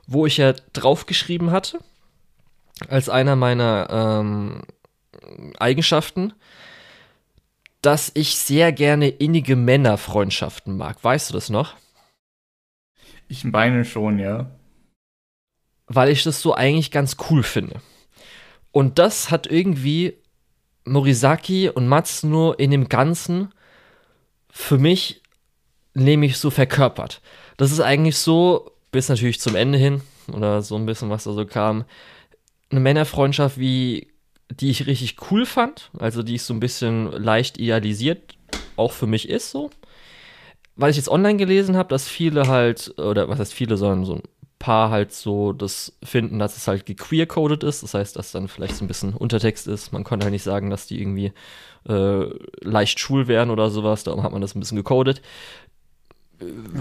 wo 0.06 0.26
ich 0.26 0.38
ja 0.38 0.54
draufgeschrieben 0.74 1.52
hatte 1.52 1.80
als 2.88 3.10
einer 3.10 3.36
meiner 3.36 3.88
ähm, 3.90 4.62
Eigenschaften, 5.60 6.34
dass 7.82 8.12
ich 8.14 8.38
sehr 8.38 8.72
gerne 8.72 9.10
innige 9.10 9.56
Männerfreundschaften 9.56 10.78
mag. 10.78 11.04
Weißt 11.04 11.30
du 11.30 11.34
das 11.34 11.50
noch? 11.50 11.76
Ich 13.28 13.44
meine 13.44 13.84
schon, 13.84 14.20
ja 14.20 14.52
weil 15.88 16.10
ich 16.10 16.24
das 16.24 16.42
so 16.42 16.54
eigentlich 16.54 16.92
ganz 16.92 17.16
cool 17.30 17.44
finde. 17.44 17.82
Und 18.72 19.00
das 19.00 19.32
hat 19.32 19.48
irgendwie 19.48 20.18
Morisaki 20.86 21.70
und 21.70 21.88
Matsuno 21.88 22.54
in 22.54 22.72
dem 22.72 22.90
Ganzen 22.90 23.54
für 24.58 24.80
mich 24.80 25.22
nämlich 25.94 26.38
so 26.38 26.50
verkörpert. 26.50 27.22
Das 27.58 27.72
ist 27.72 27.80
eigentlich 27.80 28.18
so, 28.18 28.72
bis 28.92 29.08
natürlich 29.08 29.40
zum 29.40 29.56
Ende 29.56 29.78
hin, 29.78 30.02
oder 30.34 30.62
so 30.64 30.76
ein 30.76 30.86
bisschen, 30.86 31.10
was 31.10 31.24
da 31.26 31.34
so 31.34 31.46
kam, 31.46 31.86
eine 32.72 32.80
Männerfreundschaft, 32.80 33.60
wie 33.60 34.08
die 34.50 34.72
ich 34.72 34.88
richtig 34.88 35.16
cool 35.30 35.46
fand, 35.46 35.92
also 36.00 36.24
die 36.24 36.36
ich 36.36 36.44
so 36.44 36.54
ein 36.54 36.60
bisschen 36.60 37.12
leicht 37.12 37.60
idealisiert 37.60 38.36
auch 38.78 38.92
für 38.92 39.08
mich 39.08 39.30
ist 39.30 39.52
so. 39.52 39.70
Weil 40.76 40.92
ich 40.92 40.98
jetzt 40.98 41.10
online 41.10 41.38
gelesen 41.38 41.78
habe, 41.78 41.90
dass 41.90 42.08
viele 42.08 42.48
halt, 42.48 42.98
oder 43.00 43.30
was 43.30 43.40
heißt 43.40 43.54
viele, 43.54 43.78
sondern 43.78 44.06
so 44.06 44.16
ein 44.16 44.24
paar 44.60 44.90
halt 44.90 45.12
so 45.12 45.54
das 45.54 45.98
finden, 46.04 46.40
dass 46.40 46.58
es 46.58 46.68
halt 46.68 46.86
gequeer-coded 46.86 47.64
ist. 47.64 47.84
Das 47.84 47.94
heißt, 47.94 48.16
dass 48.16 48.32
dann 48.32 48.48
vielleicht 48.48 48.76
so 48.76 48.86
ein 48.86 48.88
bisschen 48.88 49.14
Untertext 49.14 49.68
ist. 49.68 49.94
Man 49.94 50.04
konnte 50.04 50.26
halt 50.26 50.34
nicht 50.34 50.44
sagen, 50.44 50.70
dass 50.70 50.88
die 50.88 51.00
irgendwie 51.00 51.34
äh, 51.88 52.26
leicht 52.62 53.00
schwul 53.00 53.28
wären 53.28 53.50
oder 53.50 53.70
sowas. 53.70 54.04
Darum 54.04 54.24
hat 54.24 54.32
man 54.32 54.42
das 54.42 54.56
ein 54.56 54.60
bisschen 54.60 54.78
gecodet. 54.78 55.22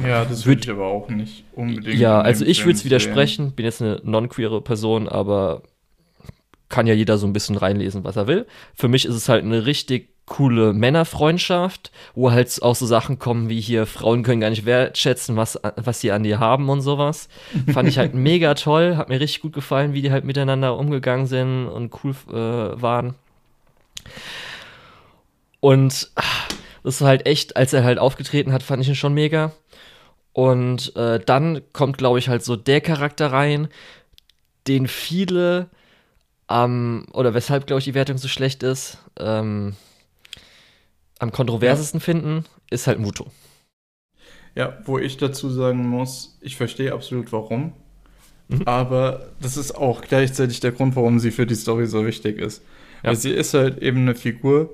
Ja, 0.06 0.24
das 0.24 0.44
würde 0.44 0.62
ich 0.62 0.70
aber 0.70 0.86
auch 0.86 1.08
nicht 1.08 1.44
unbedingt. 1.54 1.98
Ja, 1.98 2.20
also 2.20 2.44
ich 2.44 2.64
würde 2.64 2.76
es 2.76 2.84
widersprechen. 2.84 3.52
Bin 3.52 3.64
jetzt 3.64 3.80
eine 3.80 4.00
non-queere 4.04 4.60
Person, 4.60 5.08
aber 5.08 5.62
kann 6.68 6.86
ja 6.86 6.94
jeder 6.94 7.16
so 7.16 7.26
ein 7.26 7.32
bisschen 7.32 7.56
reinlesen, 7.56 8.04
was 8.04 8.16
er 8.16 8.26
will. 8.26 8.46
Für 8.74 8.88
mich 8.88 9.06
ist 9.06 9.14
es 9.14 9.28
halt 9.28 9.44
eine 9.44 9.66
richtig 9.66 10.15
coole 10.26 10.72
Männerfreundschaft, 10.72 11.92
wo 12.14 12.32
halt 12.32 12.60
auch 12.62 12.74
so 12.74 12.84
Sachen 12.84 13.18
kommen 13.18 13.48
wie 13.48 13.60
hier, 13.60 13.86
Frauen 13.86 14.24
können 14.24 14.40
gar 14.40 14.50
nicht 14.50 14.66
wertschätzen, 14.66 15.36
was, 15.36 15.58
was 15.76 16.00
sie 16.00 16.10
an 16.10 16.24
dir 16.24 16.40
haben 16.40 16.68
und 16.68 16.80
sowas. 16.80 17.28
Fand 17.72 17.88
ich 17.88 17.98
halt 17.98 18.14
mega 18.14 18.54
toll, 18.54 18.96
hat 18.96 19.08
mir 19.08 19.20
richtig 19.20 19.40
gut 19.40 19.52
gefallen, 19.52 19.92
wie 19.92 20.02
die 20.02 20.10
halt 20.10 20.24
miteinander 20.24 20.76
umgegangen 20.76 21.26
sind 21.26 21.68
und 21.68 21.94
cool 22.02 22.14
äh, 22.28 22.80
waren. 22.82 23.14
Und 25.60 26.10
das 26.82 26.94
ist 26.96 27.00
halt 27.00 27.26
echt, 27.26 27.56
als 27.56 27.72
er 27.72 27.84
halt 27.84 27.98
aufgetreten 27.98 28.52
hat, 28.52 28.62
fand 28.62 28.82
ich 28.82 28.88
ihn 28.88 28.94
schon 28.94 29.14
mega. 29.14 29.52
Und 30.32 30.94
äh, 30.96 31.18
dann 31.18 31.62
kommt, 31.72 31.98
glaube 31.98 32.18
ich, 32.18 32.28
halt 32.28 32.44
so 32.44 32.56
der 32.56 32.80
Charakter 32.80 33.32
rein, 33.32 33.68
den 34.66 34.86
viele 34.86 35.70
ähm, 36.50 37.06
oder 37.12 37.34
weshalb, 37.34 37.66
glaube 37.66 37.78
ich, 37.78 37.84
die 37.84 37.94
Wertung 37.94 38.18
so 38.18 38.28
schlecht 38.28 38.62
ist, 38.62 38.98
ähm, 39.18 39.76
am 41.18 41.32
kontroversesten 41.32 42.00
ja. 42.00 42.04
finden, 42.04 42.44
ist 42.70 42.86
halt 42.86 42.98
Muto. 42.98 43.26
Ja, 44.54 44.78
wo 44.84 44.98
ich 44.98 45.16
dazu 45.16 45.50
sagen 45.50 45.86
muss, 45.86 46.38
ich 46.40 46.56
verstehe 46.56 46.92
absolut 46.92 47.32
warum. 47.32 47.72
Mhm. 48.48 48.62
Aber 48.64 49.28
das 49.40 49.56
ist 49.56 49.72
auch 49.72 50.02
gleichzeitig 50.02 50.60
der 50.60 50.72
Grund, 50.72 50.96
warum 50.96 51.18
sie 51.18 51.30
für 51.30 51.46
die 51.46 51.54
Story 51.54 51.86
so 51.86 52.06
wichtig 52.06 52.38
ist. 52.38 52.62
Ja. 53.02 53.10
Weil 53.10 53.16
sie 53.16 53.30
ist 53.30 53.54
halt 53.54 53.82
eben 53.82 54.00
eine 54.00 54.14
Figur, 54.14 54.70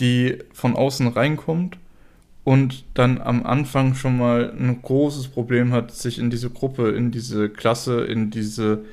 die 0.00 0.38
von 0.52 0.76
außen 0.76 1.08
reinkommt 1.08 1.78
und 2.44 2.84
dann 2.94 3.20
am 3.20 3.44
Anfang 3.44 3.94
schon 3.94 4.18
mal 4.18 4.50
ein 4.50 4.80
großes 4.82 5.28
Problem 5.28 5.72
hat, 5.72 5.92
sich 5.92 6.18
in 6.18 6.30
diese 6.30 6.50
Gruppe, 6.50 6.90
in 6.90 7.10
diese 7.10 7.48
Klasse, 7.48 8.04
in 8.04 8.30
diese 8.30 8.84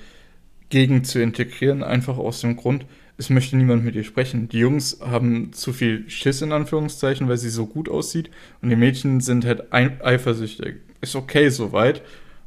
Gegend 0.70 1.08
zu 1.08 1.22
integrieren, 1.22 1.84
einfach 1.84 2.18
aus 2.18 2.42
dem 2.42 2.56
Grund, 2.56 2.86
es 3.18 3.30
möchte 3.30 3.56
niemand 3.58 3.84
mit 3.84 3.96
ihr 3.96 4.04
sprechen. 4.04 4.50
Die 4.50 4.60
Jungs 4.60 5.00
haben 5.02 5.54
zu 5.54 5.72
viel 5.74 6.10
Schiss 6.10 6.42
in 6.42 6.52
Anführungszeichen, 6.52 7.28
weil 7.28 7.38
sie 7.38 7.50
so 7.50 7.66
gut 7.66 7.90
aussieht 7.90 8.30
und 8.62 8.70
die 8.70 8.76
Mädchen 8.76 9.22
sind 9.22 9.46
halt 9.46 9.72
eifersüchtig. 9.72 10.78
Ist 11.02 11.16
okay 11.16 11.50
soweit. 11.50 12.02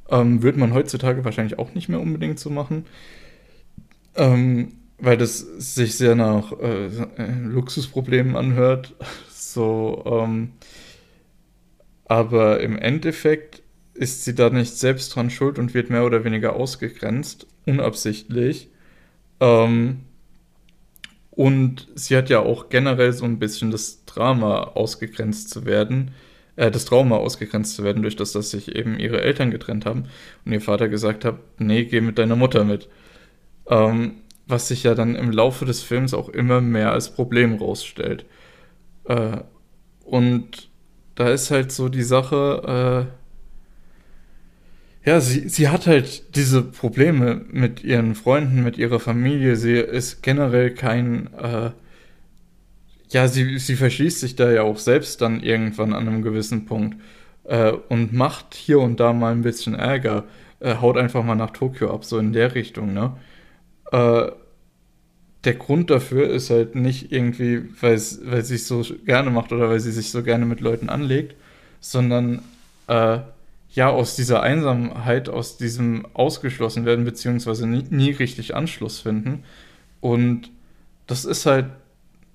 Ähm, 0.09 0.43
wird 0.43 0.57
man 0.57 0.73
heutzutage 0.73 1.25
wahrscheinlich 1.25 1.59
auch 1.59 1.75
nicht 1.75 1.89
mehr 1.89 2.01
unbedingt 2.01 2.39
so 2.39 2.51
machen. 2.51 2.87
Ähm, 4.15 4.73
weil 4.99 5.17
das 5.17 5.39
sich 5.39 5.97
sehr 5.97 6.15
nach 6.15 6.53
äh, 6.53 6.89
Luxusproblemen 7.45 8.37
anhört. 8.37 8.95
So, 9.57 10.05
ähm, 10.05 10.51
aber 12.05 12.61
im 12.61 12.77
Endeffekt 12.77 13.63
ist 13.95 14.25
sie 14.25 14.35
da 14.35 14.51
nicht 14.51 14.77
selbst 14.77 15.15
dran 15.15 15.31
schuld 15.31 15.59
und 15.59 15.73
wird 15.73 15.89
mehr 15.89 16.05
oder 16.05 16.25
weniger 16.25 16.57
ausgegrenzt, 16.57 17.47
unabsichtlich. 17.65 18.69
Ähm, 19.41 20.06
und 21.37 21.87
sie 21.95 22.17
hat 22.17 22.31
ja 22.31 22.41
auch 22.41 22.71
generell 22.71 23.13
so 23.13 23.25
ein 23.27 23.39
bisschen 23.39 23.71
das 23.71 24.05
Drama 24.07 24.63
ausgegrenzt 24.75 25.51
zu 25.51 25.67
werden, 25.67 26.13
äh, 26.57 26.71
das 26.71 26.87
Trauma 26.87 27.17
ausgegrenzt 27.17 27.77
zu 27.77 27.85
werden, 27.85 28.03
durch 28.03 28.17
das, 28.17 28.33
dass 28.33 28.51
sich 28.51 28.75
eben 28.75 28.99
ihre 28.99 29.21
Eltern 29.21 29.51
getrennt 29.51 29.85
haben 29.87 30.07
und 30.45 30.53
ihr 30.53 30.63
Vater 30.63 30.89
gesagt 30.89 31.25
hat, 31.25 31.39
nee, 31.59 31.85
geh 31.85 32.01
mit 32.01 32.19
deiner 32.19 32.37
Mutter 32.37 32.65
mit. 32.65 32.89
Ähm, 33.69 34.23
was 34.47 34.69
sich 34.69 34.85
ja 34.85 34.95
dann 34.95 35.15
im 35.15 35.31
Laufe 35.31 35.65
des 35.67 35.83
Films 35.83 36.15
auch 36.15 36.29
immer 36.29 36.61
mehr 36.61 36.93
als 36.93 37.11
Problem 37.11 37.57
rausstellt. 37.57 38.25
Äh, 39.05 39.39
und 40.05 40.71
da 41.17 41.29
ist 41.31 41.51
halt 41.51 41.73
so 41.73 41.89
die 41.89 42.03
Sache, 42.03 43.09
äh, 43.11 43.26
ja, 45.07 45.21
sie, 45.21 45.49
sie 45.49 45.69
hat 45.69 45.87
halt 45.87 46.35
diese 46.35 46.63
Probleme 46.63 47.43
mit 47.53 47.85
ihren 47.85 48.17
Freunden, 48.17 48.65
mit 48.65 48.77
ihrer 48.77 48.99
Familie. 48.99 49.55
Sie 49.55 49.75
ist 49.75 50.21
generell 50.23 50.75
kein, 50.75 51.33
äh, 51.35 51.71
ja, 53.11 53.29
sie, 53.29 53.59
sie 53.59 53.77
verschließt 53.77 54.19
sich 54.19 54.35
da 54.35 54.51
ja 54.51 54.63
auch 54.63 54.79
selbst 54.79 55.21
dann 55.21 55.41
irgendwann 55.45 55.93
an 55.93 56.09
einem 56.09 56.23
gewissen 56.23 56.67
Punkt 56.67 56.97
äh, 57.45 57.71
und 57.71 58.13
macht 58.13 58.55
hier 58.55 58.81
und 58.81 58.99
da 58.99 59.13
mal 59.13 59.31
ein 59.31 59.43
bisschen 59.43 59.77
Ärger. 59.77 60.25
Äh, 60.59 60.75
haut 60.81 60.97
einfach 60.97 61.23
mal 61.23 61.37
nach 61.37 61.51
Tokio 61.51 61.95
ab, 61.95 62.05
so 62.05 62.19
in 62.19 62.33
der 62.33 62.57
Richtung, 62.57 62.93
ne? 62.93 63.17
Äh, 63.93 64.33
der 65.45 65.55
Grund 65.55 65.91
dafür 65.91 66.29
ist 66.29 66.51
halt 66.51 66.75
nicht 66.75 67.13
irgendwie, 67.13 67.63
weil 67.81 67.97
sie 67.97 68.55
es 68.57 68.67
so 68.67 68.85
gerne 69.05 69.31
macht 69.31 69.53
oder 69.53 69.69
weil 69.69 69.79
sie 69.79 69.93
sich 69.93 70.11
so 70.11 70.25
gerne 70.25 70.47
mit 70.47 70.61
Leuten 70.61 70.89
anlegt, 70.89 71.37
sondern 71.79 72.43
äh, 72.89 73.19
ja 73.77 73.91
aus 73.91 74.17
dieser 74.17 74.43
Einsamkeit, 74.43 75.29
aus 75.29 75.59
diesem 75.59 76.07
ausgeschlossen 76.15 76.87
werden, 76.87 77.05
beziehungsweise 77.05 77.67
nie, 77.69 77.85
nie, 77.91 78.11
richtig 78.11 78.55
Anschluss 78.55 79.01
finden. 79.01 79.45
Und 80.01 80.51
das 81.07 81.25
ist 81.25 81.47
halt 81.47 81.67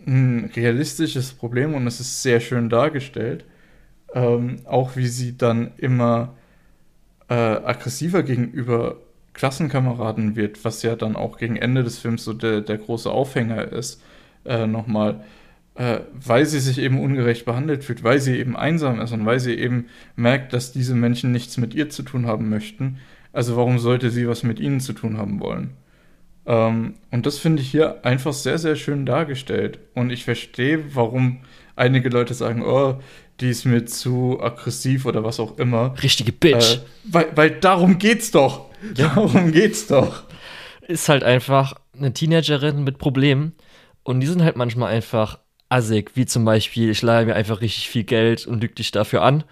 ein 0.06 0.52
realistisches 0.56 1.34
Problem 1.34 1.74
und 1.74 1.86
es 1.88 2.00
ist 2.00 2.22
sehr 2.24 2.40
schön 2.40 2.70
dargestellt. 2.70 3.44
Ähm, 4.14 4.58
auch 4.66 4.96
wie 4.96 5.08
sie 5.08 5.38
dann 5.38 5.72
immer 5.78 6.36
äh, 7.30 7.34
aggressiver 7.34 8.24
gegenüber 8.24 8.98
Klassenkameraden 9.34 10.36
wird, 10.36 10.64
was 10.64 10.84
ja 10.84 10.96
dann 10.96 11.16
auch 11.16 11.38
gegen 11.38 11.56
Ende 11.56 11.84
des 11.84 11.98
Films 11.98 12.24
so 12.24 12.34
der, 12.34 12.62
der 12.62 12.78
große 12.78 13.10
Aufhänger 13.10 13.72
ist, 13.72 14.02
äh, 14.46 14.68
nochmal, 14.68 15.24
äh, 15.82 16.02
weil 16.14 16.46
sie 16.46 16.60
sich 16.60 16.78
eben 16.78 17.00
ungerecht 17.00 17.44
behandelt 17.44 17.84
fühlt, 17.84 18.04
weil 18.04 18.20
sie 18.20 18.38
eben 18.38 18.56
einsam 18.56 19.02
ist 19.02 19.14
und 19.14 19.26
weil 19.26 19.40
sie 19.40 19.56
eben 19.56 19.88
merkt, 20.16 20.54
dass 20.54 20.72
diese 20.72 20.94
Menschen 20.94 21.32
nichts 21.32 21.58
mit 21.58 21.74
ihr 21.74 21.90
zu 21.90 22.04
tun 22.04 22.28
haben 22.28 22.50
möchten. 22.50 23.00
Also 23.34 23.58
warum 23.58 23.80
sollte 23.80 24.12
sie 24.12 24.28
was 24.28 24.44
mit 24.44 24.60
ihnen 24.60 24.80
zu 24.80 24.94
tun 24.94 25.18
haben 25.18 25.40
wollen? 25.40 25.72
Ähm, 26.46 26.94
und 27.10 27.26
das 27.26 27.40
finde 27.40 27.64
ich 27.64 27.72
hier 27.72 28.06
einfach 28.06 28.32
sehr, 28.32 28.60
sehr 28.60 28.76
schön 28.76 29.08
dargestellt. 29.08 29.80
Und 29.96 30.12
ich 30.12 30.24
verstehe, 30.24 30.84
warum 30.94 31.40
einige 31.76 32.10
Leute 32.10 32.36
sagen, 32.36 32.62
oh, 32.62 33.00
die 33.40 33.50
ist 33.50 33.66
mir 33.66 33.84
zu 33.88 34.40
aggressiv 34.40 35.08
oder 35.08 35.24
was 35.24 35.40
auch 35.40 35.58
immer. 35.58 35.96
Richtige 36.04 36.32
Bitch. 36.32 36.76
Äh, 36.76 36.80
weil, 37.06 37.28
weil 37.34 37.50
darum 37.50 37.98
geht's 37.98 38.30
doch. 38.30 38.70
Ja. 38.96 39.16
Darum 39.16 39.52
geht's 39.52 39.88
doch. 39.88 40.26
Ist 40.88 41.10
halt 41.10 41.24
einfach 41.24 41.74
eine 41.98 42.14
Teenagerin 42.14 42.84
mit 42.84 43.00
Problemen 43.00 43.54
und 44.04 44.20
die 44.20 44.28
sind 44.28 44.44
halt 44.44 44.58
manchmal 44.58 44.94
einfach 44.94 45.40
assig, 45.72 46.12
wie 46.16 46.26
zum 46.26 46.46
Beispiel, 46.46 46.90
ich 46.90 47.02
leihe 47.02 47.26
mir 47.26 47.36
einfach 47.36 47.62
richtig 47.62 47.90
viel 47.90 48.04
Geld 48.04 48.46
und 48.46 48.62
lüge 48.62 48.76
dich 48.76 48.92
dafür 48.92 49.22
an 49.22 49.44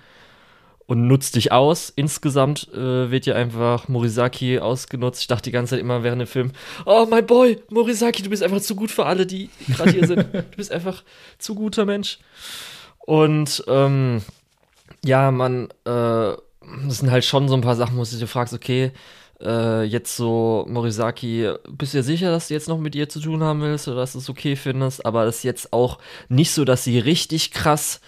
und 0.86 1.07
nutzt 1.07 1.36
dich 1.36 1.51
aus. 1.51 1.93
Insgesamt 1.95 2.67
äh, 2.74 3.11
wird 3.11 3.26
ja 3.26 3.36
einfach 3.36 3.88
Morisaki 3.88 4.59
ausgenutzt. 4.59 5.22
Ich 5.22 5.28
dachte 5.28 5.43
die 5.43 5.51
ganze 5.51 5.72
Zeit 5.72 5.80
immer 5.80 6.03
während 6.03 6.22
dem 6.22 6.28
Film, 6.28 6.51
oh 6.86 7.05
mein 7.09 7.26
Boy, 7.26 7.61
Morisaki, 7.70 8.22
du 8.24 8.30
bist 8.30 8.43
einfach 8.43 8.59
zu 8.59 8.76
gut 8.76 8.91
für 8.91 9.05
alle, 9.05 9.26
die 9.26 9.49
gerade 9.67 9.91
hier 9.91 10.07
sind. 10.07 10.26
Du 10.34 10.57
bist 10.57 10.72
einfach 10.72 11.03
zu 11.38 11.55
guter 11.55 11.86
Mensch. 11.86 12.20
Und 12.99 13.63
ähm, 13.67 14.22
ja, 15.05 15.32
man, 15.32 15.70
äh, 15.86 16.34
das 16.88 16.97
sind 16.99 17.11
halt 17.11 17.24
schon 17.24 17.47
so 17.47 17.55
ein 17.55 17.61
paar 17.61 17.76
Sachen, 17.76 17.97
wo 17.97 18.03
du 18.03 18.17
dir 18.17 18.28
fragst, 18.28 18.53
okay, 18.53 18.91
äh, 19.41 19.83
jetzt 19.83 20.15
so, 20.15 20.65
Morisaki, 20.67 21.49
bist 21.71 21.93
du 21.93 21.99
dir 21.99 22.03
sicher, 22.03 22.31
dass 22.31 22.47
du 22.47 22.53
jetzt 22.53 22.67
noch 22.67 22.77
mit 22.79 22.95
ihr 22.95 23.09
zu 23.09 23.19
tun 23.19 23.43
haben 23.43 23.61
willst 23.61 23.87
oder 23.87 23.97
dass 23.97 24.13
du 24.13 24.19
es 24.19 24.29
okay 24.29 24.55
findest? 24.55 25.05
Aber 25.05 25.25
das 25.25 25.37
ist 25.37 25.43
jetzt 25.43 25.73
auch 25.73 25.99
nicht 26.27 26.51
so, 26.51 26.65
dass 26.65 26.83
sie 26.83 26.99
richtig 26.99 27.51
krass 27.51 28.01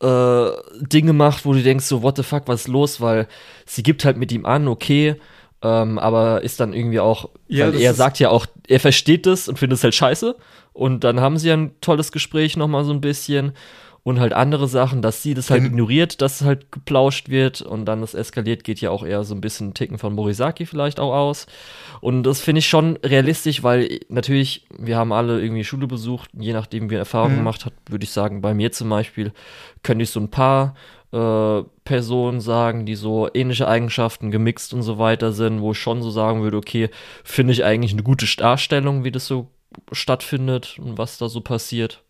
äh, 0.00 0.50
Dinge 0.80 1.12
macht, 1.12 1.44
wo 1.44 1.52
du 1.52 1.62
denkst, 1.62 1.86
so, 1.86 2.02
what 2.02 2.16
the 2.16 2.22
fuck, 2.22 2.42
was 2.46 2.62
ist 2.62 2.68
los? 2.68 3.00
Weil 3.00 3.28
sie 3.66 3.82
gibt 3.82 4.04
halt 4.04 4.16
mit 4.16 4.32
ihm 4.32 4.44
an, 4.44 4.68
okay, 4.68 5.16
ähm, 5.62 5.98
aber 5.98 6.42
ist 6.42 6.60
dann 6.60 6.74
irgendwie 6.74 7.00
auch, 7.00 7.30
ja, 7.48 7.68
weil 7.68 7.80
er 7.80 7.94
sagt 7.94 8.18
ja 8.18 8.28
auch, 8.28 8.46
er 8.68 8.80
versteht 8.80 9.26
das 9.26 9.48
und 9.48 9.58
findet 9.58 9.78
es 9.78 9.84
halt 9.84 9.94
scheiße. 9.94 10.36
Und 10.74 11.04
dann 11.04 11.20
haben 11.20 11.38
sie 11.38 11.50
ein 11.50 11.80
tolles 11.80 12.12
Gespräch 12.12 12.56
nochmal 12.56 12.84
so 12.84 12.92
ein 12.92 13.00
bisschen 13.00 13.52
und 14.04 14.20
halt 14.20 14.34
andere 14.34 14.68
Sachen, 14.68 15.00
dass 15.00 15.22
sie 15.22 15.32
das 15.32 15.50
halt 15.50 15.62
mhm. 15.62 15.68
ignoriert, 15.68 16.20
dass 16.20 16.42
halt 16.42 16.70
geplauscht 16.70 17.30
wird 17.30 17.62
und 17.62 17.86
dann 17.86 18.02
das 18.02 18.12
eskaliert, 18.12 18.62
geht 18.62 18.80
ja 18.80 18.90
auch 18.90 19.04
eher 19.04 19.24
so 19.24 19.34
ein 19.34 19.40
bisschen 19.40 19.72
Ticken 19.72 19.96
von 19.96 20.14
Morisaki 20.14 20.66
vielleicht 20.66 21.00
auch 21.00 21.14
aus. 21.14 21.46
Und 22.02 22.22
das 22.22 22.40
finde 22.42 22.58
ich 22.58 22.68
schon 22.68 22.98
realistisch, 22.98 23.62
weil 23.62 24.00
natürlich, 24.10 24.66
wir 24.78 24.98
haben 24.98 25.12
alle 25.12 25.40
irgendwie 25.40 25.64
Schule 25.64 25.86
besucht, 25.86 26.30
je 26.34 26.52
nachdem, 26.52 26.90
wie 26.90 26.96
Erfahrungen 26.96 27.36
mhm. 27.36 27.38
gemacht 27.38 27.64
hat, 27.64 27.72
würde 27.88 28.04
ich 28.04 28.10
sagen, 28.10 28.42
bei 28.42 28.52
mir 28.52 28.72
zum 28.72 28.90
Beispiel, 28.90 29.32
könnte 29.82 30.02
ich 30.02 30.10
so 30.10 30.20
ein 30.20 30.30
paar 30.30 30.74
äh, 31.12 31.62
Personen 31.84 32.40
sagen, 32.40 32.84
die 32.84 32.96
so 32.96 33.30
ähnliche 33.32 33.68
Eigenschaften 33.68 34.30
gemixt 34.30 34.74
und 34.74 34.82
so 34.82 34.98
weiter 34.98 35.32
sind, 35.32 35.62
wo 35.62 35.72
ich 35.72 35.78
schon 35.78 36.02
so 36.02 36.10
sagen 36.10 36.42
würde, 36.42 36.58
okay, 36.58 36.90
finde 37.24 37.54
ich 37.54 37.64
eigentlich 37.64 37.92
eine 37.92 38.02
gute 38.02 38.26
Darstellung, 38.36 39.02
wie 39.02 39.12
das 39.12 39.26
so 39.26 39.48
stattfindet 39.92 40.78
und 40.78 40.98
was 40.98 41.16
da 41.16 41.30
so 41.30 41.40
passiert. 41.40 42.02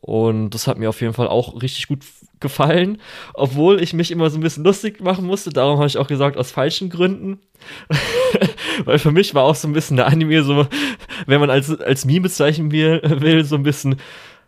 Und 0.00 0.50
das 0.50 0.66
hat 0.66 0.78
mir 0.78 0.88
auf 0.88 1.00
jeden 1.00 1.12
Fall 1.12 1.28
auch 1.28 1.60
richtig 1.60 1.88
gut 1.88 2.04
gefallen, 2.40 2.98
obwohl 3.34 3.82
ich 3.82 3.92
mich 3.92 4.10
immer 4.10 4.30
so 4.30 4.38
ein 4.38 4.42
bisschen 4.42 4.64
lustig 4.64 5.00
machen 5.00 5.26
musste. 5.26 5.50
Darum 5.50 5.78
habe 5.78 5.88
ich 5.88 5.98
auch 5.98 6.06
gesagt, 6.06 6.36
aus 6.36 6.52
falschen 6.52 6.88
Gründen. 6.88 7.40
Weil 8.84 8.98
für 8.98 9.10
mich 9.10 9.34
war 9.34 9.42
auch 9.42 9.56
so 9.56 9.66
ein 9.66 9.72
bisschen 9.72 9.96
der 9.96 10.06
Anime 10.06 10.44
so, 10.44 10.66
wenn 11.26 11.40
man 11.40 11.50
als, 11.50 11.80
als 11.80 12.04
Meme 12.04 12.22
bezeichnen 12.22 12.70
will, 12.70 13.00
will 13.02 13.44
so 13.44 13.56
ein 13.56 13.64
bisschen 13.64 13.94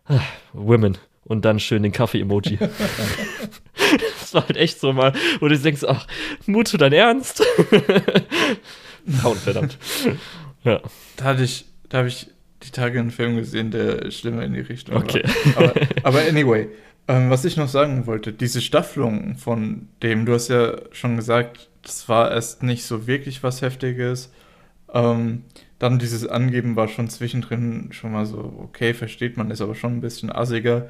äh, 0.09 0.19
Women 0.53 0.99
und 1.25 1.45
dann 1.45 1.59
schön 1.59 1.83
den 1.83 1.93
Kaffee-Emoji. 1.93 2.59
das 4.21 4.35
war 4.35 4.43
halt 4.43 4.57
echt 4.57 4.81
so 4.81 4.93
mal, 4.93 5.13
wo 5.41 5.49
du 5.49 5.59
denkst, 5.59 5.83
ach, 5.87 6.07
Mut 6.47 6.69
zu 6.69 6.77
dein 6.77 6.93
Ernst? 6.93 7.45
Haut, 9.23 9.39
verdammt. 9.39 9.79
Ja. 10.65 10.81
Da 11.17 11.25
hatte 11.25 11.43
ich, 11.43 11.65
da 11.89 11.99
habe 11.99 12.09
ich 12.09 12.29
die 12.63 12.71
Tage 12.71 12.99
einen 12.99 13.11
Film 13.11 13.37
gesehen, 13.37 13.71
der 13.71 14.11
schlimmer 14.11 14.43
in 14.43 14.55
die 14.55 14.61
Richtung 14.61 14.97
okay. 14.97 15.23
war. 15.55 15.65
Aber, 15.65 15.75
aber 16.03 16.19
anyway, 16.21 16.69
ähm, 17.09 17.31
was 17.31 17.45
ich 17.45 17.57
noch 17.57 17.69
sagen 17.69 18.07
wollte, 18.07 18.33
diese 18.33 18.61
Staffelung 18.61 19.37
von 19.37 19.89
dem, 20.03 20.27
du 20.27 20.35
hast 20.35 20.49
ja 20.49 20.77
schon 20.93 21.17
gesagt, 21.17 21.69
das 21.83 22.09
war 22.09 22.31
erst 22.31 22.63
nicht 22.63 22.85
so 22.85 23.07
wirklich 23.07 23.43
was 23.43 23.63
Heftiges. 23.63 24.33
Ähm, 24.93 25.45
dann 25.79 25.99
dieses 25.99 26.27
Angeben 26.27 26.77
war 26.77 26.89
schon 26.89 27.09
zwischendrin 27.09 27.89
schon 27.93 28.13
mal 28.13 28.27
so, 28.27 28.55
okay, 28.59 28.93
versteht 28.93 29.37
man, 29.37 29.51
ist 29.51 29.63
aber 29.63 29.75
schon 29.75 29.97
ein 29.97 30.01
bisschen 30.01 30.31
assiger. 30.31 30.89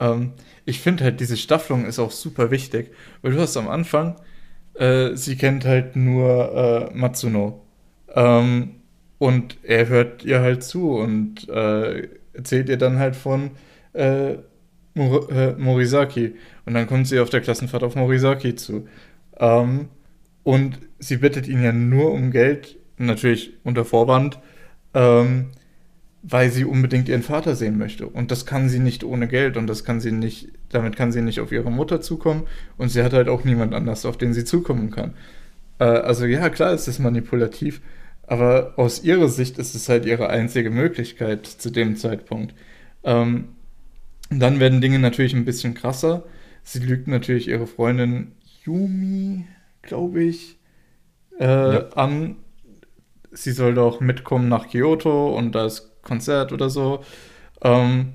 Ähm, 0.00 0.32
ich 0.64 0.80
finde 0.80 1.04
halt, 1.04 1.20
diese 1.20 1.36
Staffelung 1.36 1.84
ist 1.84 1.98
auch 1.98 2.10
super 2.10 2.50
wichtig, 2.50 2.92
weil 3.20 3.32
du 3.32 3.40
hast 3.40 3.56
am 3.56 3.68
Anfang, 3.68 4.16
äh, 4.74 5.14
sie 5.14 5.36
kennt 5.36 5.64
halt 5.64 5.96
nur 5.96 6.90
äh, 6.90 6.96
Matsuno. 6.96 7.62
Ähm, 8.14 8.81
und 9.22 9.58
er 9.62 9.88
hört 9.88 10.24
ihr 10.24 10.40
halt 10.40 10.64
zu 10.64 10.96
und 10.96 11.48
äh, 11.48 12.08
erzählt 12.32 12.68
ihr 12.68 12.76
dann 12.76 12.98
halt 12.98 13.14
von 13.14 13.52
äh, 13.92 14.34
Mor 14.94 15.30
äh, 15.30 15.52
Morisaki. 15.52 16.34
Und 16.66 16.74
dann 16.74 16.88
kommt 16.88 17.06
sie 17.06 17.20
auf 17.20 17.30
der 17.30 17.40
Klassenfahrt 17.40 17.84
auf 17.84 17.94
Morisaki 17.94 18.56
zu. 18.56 18.88
Ähm, 19.38 19.90
und 20.42 20.80
sie 20.98 21.18
bittet 21.18 21.46
ihn 21.46 21.62
ja 21.62 21.70
nur 21.70 22.10
um 22.10 22.32
Geld, 22.32 22.76
natürlich 22.98 23.52
unter 23.62 23.84
Vorwand, 23.84 24.40
ähm, 24.92 25.52
weil 26.24 26.50
sie 26.50 26.64
unbedingt 26.64 27.08
ihren 27.08 27.22
Vater 27.22 27.54
sehen 27.54 27.78
möchte. 27.78 28.08
Und 28.08 28.32
das 28.32 28.44
kann 28.44 28.68
sie 28.68 28.80
nicht 28.80 29.04
ohne 29.04 29.28
Geld 29.28 29.56
und 29.56 29.68
das 29.68 29.84
kann 29.84 30.00
sie 30.00 30.10
nicht, 30.10 30.48
damit 30.70 30.96
kann 30.96 31.12
sie 31.12 31.22
nicht 31.22 31.38
auf 31.38 31.52
ihre 31.52 31.70
Mutter 31.70 32.00
zukommen 32.00 32.48
und 32.76 32.88
sie 32.88 33.04
hat 33.04 33.12
halt 33.12 33.28
auch 33.28 33.44
niemand 33.44 33.72
anders, 33.72 34.04
auf 34.04 34.18
den 34.18 34.34
sie 34.34 34.44
zukommen 34.44 34.90
kann. 34.90 35.14
Äh, 35.78 35.84
also 35.84 36.26
ja, 36.26 36.48
klar 36.48 36.74
ist 36.74 36.88
es 36.88 36.98
manipulativ, 36.98 37.80
aber 38.32 38.72
aus 38.76 39.04
ihrer 39.04 39.28
Sicht 39.28 39.58
ist 39.58 39.74
es 39.74 39.90
halt 39.90 40.06
ihre 40.06 40.30
einzige 40.30 40.70
Möglichkeit 40.70 41.44
zu 41.44 41.68
dem 41.68 41.96
Zeitpunkt. 41.96 42.54
Ähm, 43.04 43.48
dann 44.30 44.58
werden 44.58 44.80
Dinge 44.80 44.98
natürlich 44.98 45.34
ein 45.34 45.44
bisschen 45.44 45.74
krasser. 45.74 46.24
Sie 46.62 46.78
lügt 46.78 47.08
natürlich 47.08 47.46
ihre 47.46 47.66
Freundin 47.66 48.32
Yumi, 48.64 49.44
glaube 49.82 50.22
ich, 50.22 50.56
äh, 51.38 51.44
ja. 51.44 51.88
an. 51.90 52.36
Sie 53.32 53.52
soll 53.52 53.74
doch 53.74 54.00
mitkommen 54.00 54.48
nach 54.48 54.70
Kyoto 54.70 55.36
und 55.36 55.54
da 55.54 55.66
ist 55.66 55.90
Konzert 56.00 56.52
oder 56.52 56.70
so. 56.70 57.04
Ähm, 57.60 58.14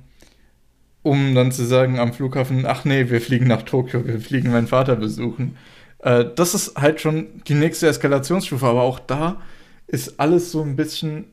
um 1.03 1.35
dann 1.35 1.51
zu 1.51 1.63
sagen 1.63 1.99
am 1.99 2.11
Flughafen, 2.11 2.65
ach 2.65 2.85
nee, 2.85 3.11
wir 3.11 3.21
fliegen 3.21 3.45
nach 3.45 3.61
Tokio, 3.61 4.03
wir 4.07 4.19
fliegen 4.19 4.49
meinen 4.49 4.65
Vater 4.65 4.95
besuchen. 4.95 5.57
Äh, 5.99 6.25
das 6.35 6.55
ist 6.55 6.75
halt 6.75 7.01
schon 7.01 7.43
die 7.47 7.53
nächste 7.53 7.87
Eskalationsstufe, 7.87 8.65
aber 8.65 8.81
auch 8.81 8.97
da 8.97 9.39
ist 9.87 10.19
alles 10.19 10.51
so 10.51 10.61
ein 10.61 10.75
bisschen 10.75 11.25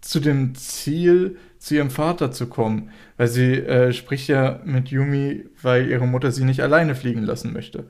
zu 0.00 0.20
dem 0.20 0.54
Ziel, 0.54 1.36
zu 1.58 1.76
ihrem 1.76 1.90
Vater 1.90 2.30
zu 2.32 2.48
kommen. 2.48 2.90
Weil 3.16 3.28
sie 3.28 3.54
äh, 3.54 3.92
spricht 3.92 4.28
ja 4.28 4.60
mit 4.64 4.88
Yumi, 4.88 5.44
weil 5.62 5.88
ihre 5.88 6.06
Mutter 6.06 6.32
sie 6.32 6.44
nicht 6.44 6.60
alleine 6.60 6.94
fliegen 6.94 7.22
lassen 7.22 7.52
möchte. 7.52 7.86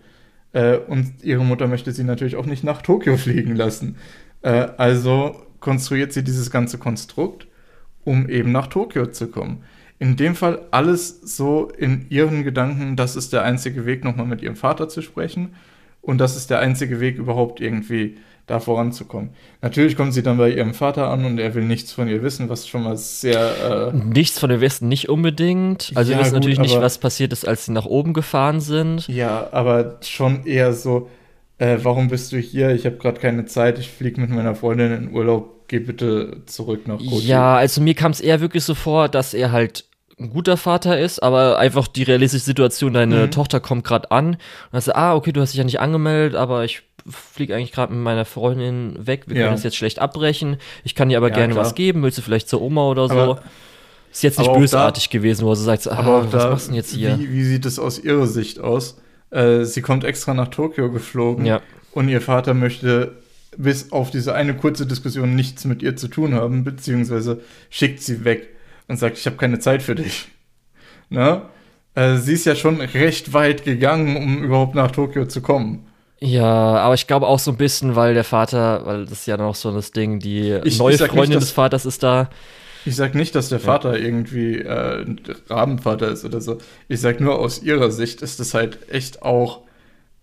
Äh, 0.53 0.77
und 0.77 1.25
ihre 1.25 1.45
Mutter 1.45 1.67
möchte 1.67 1.93
sie 1.93 2.05
natürlich 2.05 2.37
auch 2.37 2.47
nicht 2.47 2.65
nach 2.65 2.83
Tokio 2.83 3.17
fliegen 3.17 3.57
lassen. 3.57 3.97
Äh, 4.43 4.69
also 4.77 5.47
konstruiert 5.61 6.13
sie 6.13 6.23
dieses 6.23 6.51
ganze 6.51 6.79
Konstrukt, 6.79 7.47
um 8.05 8.29
eben 8.29 8.53
nach 8.53 8.67
Tokio 8.67 9.07
zu 9.07 9.29
kommen. 9.29 9.65
In 9.99 10.17
dem 10.17 10.35
Fall 10.35 10.67
alles 10.73 11.21
so 11.21 11.69
in 11.79 12.07
ihren 12.11 12.43
Gedanken, 12.43 12.97
das 12.97 13.15
ist 13.17 13.33
der 13.33 13.45
einzige 13.45 13.87
Weg, 13.87 14.05
nochmal 14.05 14.27
mit 14.27 14.43
ihrem 14.43 14.57
Vater 14.57 14.89
zu 14.89 15.01
sprechen. 15.01 15.55
Und 16.01 16.19
das 16.19 16.37
ist 16.37 16.51
der 16.51 16.59
einzige 16.59 16.99
Weg, 16.99 17.17
überhaupt 17.17 17.61
irgendwie 17.61 18.17
da 18.47 18.61
voranzukommen. 18.61 19.31
Natürlich 19.61 19.97
kommt 19.97 20.15
sie 20.15 20.23
dann 20.23 20.37
bei 20.37 20.51
ihrem 20.51 20.75
Vater 20.75 21.09
an 21.09 21.25
und 21.25 21.39
er 21.39 21.55
will 21.55 21.65
nichts 21.65 21.93
von 21.93 22.09
ihr 22.09 22.23
wissen, 22.23 22.49
was 22.49 22.67
schon 22.67 22.83
mal 22.83 22.97
sehr. 22.97 23.93
Äh 23.93 23.97
nichts 23.97 24.39
von 24.39 24.51
ihr 24.51 24.61
wissen, 24.61 24.89
nicht 24.89 25.09
unbedingt. 25.09 25.93
Also, 25.95 26.13
ja, 26.13 26.19
wir 26.19 26.25
wissen 26.25 26.35
gut, 26.35 26.41
natürlich 26.41 26.59
nicht, 26.59 26.81
was 26.81 26.99
passiert 26.99 27.33
ist, 27.33 27.47
als 27.47 27.67
sie 27.67 27.73
nach 27.73 27.87
oben 27.87 28.13
gefahren 28.13 28.61
sind. 28.61 29.07
Ja, 29.09 29.49
aber 29.53 29.99
schon 30.03 30.45
eher 30.45 30.73
so: 30.73 31.09
äh, 31.59 31.79
Warum 31.83 32.09
bist 32.09 32.33
du 32.33 32.39
hier? 32.39 32.71
Ich 32.71 32.85
habe 32.85 32.97
gerade 32.97 33.21
keine 33.21 33.45
Zeit, 33.45 33.79
ich 33.79 33.89
fliege 33.89 34.21
mit 34.21 34.31
meiner 34.31 34.57
Freundin 34.57 34.93
in 34.93 35.13
Urlaub, 35.13 35.69
geh 35.69 35.79
bitte 35.79 36.43
zurück 36.47 36.89
nach 36.89 36.99
Kochi. 36.99 37.29
Ja, 37.29 37.57
also 37.57 37.81
mir 37.81 37.95
kam 37.95 38.11
es 38.11 38.21
eher 38.21 38.41
wirklich 38.41 38.65
so 38.65 38.75
vor, 38.75 39.09
dass 39.09 39.35
er 39.35 39.53
halt 39.53 39.85
ein 40.23 40.31
guter 40.31 40.57
Vater 40.57 40.99
ist, 40.99 41.23
aber 41.23 41.59
einfach 41.59 41.89
die 41.89 42.03
realistische 42.03 42.45
Situation, 42.45 42.93
deine 42.93 43.27
mhm. 43.27 43.31
Tochter 43.31 43.61
kommt 43.61 43.85
gerade 43.85 44.11
an 44.11 44.27
und 44.27 44.39
dann 44.73 44.81
sagst 44.81 44.89
du, 44.89 44.97
ah, 44.97 45.15
okay, 45.15 45.33
du 45.33 45.41
hast 45.41 45.53
dich 45.53 45.59
ja 45.59 45.65
nicht 45.65 45.81
angemeldet, 45.81 46.37
aber 46.37 46.65
ich 46.65 46.83
fliege 47.09 47.55
eigentlich 47.55 47.73
gerade 47.73 47.93
mit 47.93 48.03
meiner 48.03 48.25
Freundin 48.25 48.97
weg, 48.99 49.25
wir 49.27 49.35
können 49.35 49.47
ja. 49.47 49.53
das 49.53 49.65
jetzt 49.65 49.77
schlecht 49.77 49.99
abbrechen, 49.99 50.57
ich 50.85 50.95
kann 50.95 51.09
dir 51.09 51.17
aber 51.17 51.29
ja, 51.29 51.35
gerne 51.35 51.55
klar. 51.55 51.65
was 51.65 51.75
geben, 51.75 52.03
willst 52.03 52.19
du 52.19 52.23
vielleicht 52.23 52.49
zur 52.49 52.63
Oma 52.63 52.89
oder 52.89 53.09
so? 53.09 53.19
Aber, 53.19 53.43
ist 54.13 54.23
jetzt 54.23 54.39
nicht 54.39 54.53
bösartig 54.53 55.09
da, 55.09 55.13
gewesen, 55.19 55.47
wo 55.47 55.55
sie 55.55 55.65
sagt, 55.65 55.89
ah, 55.89 55.97
aber 55.97 56.33
was 56.33 56.43
da, 56.43 56.51
machst 56.51 56.67
du 56.67 56.71
denn 56.71 56.77
jetzt 56.77 56.93
hier? 56.93 57.19
Wie, 57.19 57.33
wie, 57.33 57.45
sieht 57.45 57.65
es 57.65 57.79
aus 57.79 57.99
ihrer 57.99 58.27
Sicht 58.27 58.61
aus? 58.61 58.99
Äh, 59.31 59.65
sie 59.65 59.81
kommt 59.81 60.05
extra 60.05 60.35
nach 60.35 60.49
Tokio 60.49 60.93
geflogen 60.93 61.47
ja. 61.47 61.63
und 61.93 62.09
ihr 62.09 62.21
Vater 62.21 62.53
möchte 62.53 63.17
bis 63.57 63.91
auf 63.93 64.11
diese 64.11 64.35
eine 64.35 64.55
kurze 64.55 64.87
Diskussion 64.87 65.35
nichts 65.35 65.65
mit 65.65 65.83
ihr 65.83 65.97
zu 65.97 66.09
tun 66.09 66.35
haben, 66.35 66.65
beziehungsweise 66.65 67.41
schickt 67.71 68.03
sie 68.03 68.25
weg 68.25 68.49
und 68.89 68.97
sagt, 68.97 69.19
ich 69.19 69.27
habe 69.27 69.37
keine 69.37 69.59
Zeit 69.59 69.83
für 69.83 69.95
dich. 69.95 70.29
Ne? 71.09 71.43
Äh, 71.95 72.17
sie 72.17 72.33
ist 72.33 72.47
ja 72.47 72.55
schon 72.55 72.81
recht 72.81 73.33
weit 73.33 73.65
gegangen, 73.65 74.17
um 74.17 74.43
überhaupt 74.43 74.75
nach 74.75 74.91
Tokio 74.91 75.27
zu 75.27 75.43
kommen. 75.43 75.87
Ja, 76.21 76.45
aber 76.45 76.95
ich 76.95 77.07
glaube 77.07 77.27
auch 77.27 77.41
so 77.41 77.51
ein 77.51 77.57
bisschen, 77.57 77.97
weil 77.97 78.15
der 78.15 78.25
Vater, 78.25 78.87
weil 78.87 79.05
das 79.05 79.21
ist 79.21 79.27
ja 79.27 79.37
noch 79.37 79.57
so 79.57 79.73
das 79.73 79.91
Ding, 79.91 80.21
die 80.21 80.53
ich, 80.65 80.79
neue 80.79 80.95
ich 80.95 81.01
Freundin 81.01 81.21
nicht, 81.21 81.35
dass, 81.35 81.45
des 81.45 81.51
Vaters 81.51 81.85
ist 81.85 82.03
da. 82.03 82.31
Ich 82.85 82.97
sag 82.97 83.15
nicht, 83.15 83.35
dass 83.35 83.49
der 83.49 83.61
Vater 83.61 83.99
ja. 83.99 84.05
irgendwie 84.05 84.59
äh, 84.59 85.05
Rabenvater 85.49 86.09
ist 86.09 86.25
oder 86.25 86.41
so. 86.41 86.59
Ich 86.89 87.01
sag 87.01 87.21
nur, 87.21 87.39
aus 87.39 87.63
ihrer 87.63 87.91
Sicht 87.91 88.23
ist 88.23 88.41
das 88.41 88.55
halt 88.55 88.91
echt 88.91 89.23
auch. 89.23 89.63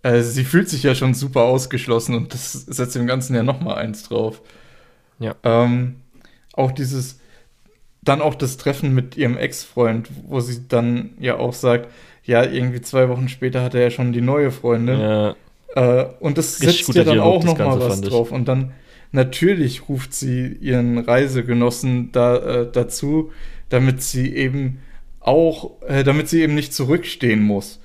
Äh, 0.01 0.22
sie 0.22 0.45
fühlt 0.45 0.70
sich 0.70 0.84
ja 0.84 0.95
schon 0.95 1.14
super 1.14 1.41
ausgeschlossen 1.41 2.16
und 2.16 2.34
das 2.34 2.53
setzt 2.53 2.95
dem 2.95 3.05
Ganzen 3.05 3.36
ja 3.36 3.43
noch 3.43 3.60
mal 3.60 3.76
eins 3.76 4.03
drauf. 4.03 4.41
Ja. 5.20 5.36
Ähm, 5.43 5.97
auch 6.53 6.72
dieses, 6.72 7.18
dann 8.02 8.22
auch 8.22 8.36
das 8.36 8.58
Treffen 8.58 8.93
mit 8.93 9.18
ihrem 9.18 9.38
Ex-Freund, 9.38 10.10
wo 10.28 10.39
sie 10.39 10.68
dann 10.68 11.12
ja 11.20 11.38
auch 11.38 11.54
sagt, 11.54 11.89
ja, 12.24 12.43
irgendwie 12.43 12.82
zwei 12.82 13.10
Wochen 13.10 13.28
später 13.28 13.64
hatte 13.64 13.80
er 13.80 13.91
schon 13.91 14.14
die 14.14 14.22
neue 14.22 14.52
Freundin. 14.52 15.00
Ja. 15.00 15.36
Äh, 15.76 16.06
und 16.20 16.38
das 16.38 16.58
setzt 16.58 16.88
ja 16.89 17.04
dann 17.04 17.16
Dialog, 17.16 17.26
auch 17.26 17.43
noch 17.43 17.58
mal 17.58 17.80
was 17.80 18.02
drauf. 18.02 18.32
Und 18.32 18.47
dann 18.47 18.71
natürlich 19.12 19.89
ruft 19.89 20.13
sie 20.13 20.47
ihren 20.62 20.97
Reisegenossen 20.97 22.12
da, 22.12 22.38
äh, 22.38 22.71
dazu, 22.71 23.32
damit 23.70 24.04
sie 24.04 24.36
eben 24.36 24.80
auch, 25.20 25.82
äh, 25.88 26.04
damit 26.04 26.30
sie 26.30 26.42
eben 26.42 26.55
nicht 26.55 26.74
zurückstehen 26.74 27.42
muss. 27.42 27.80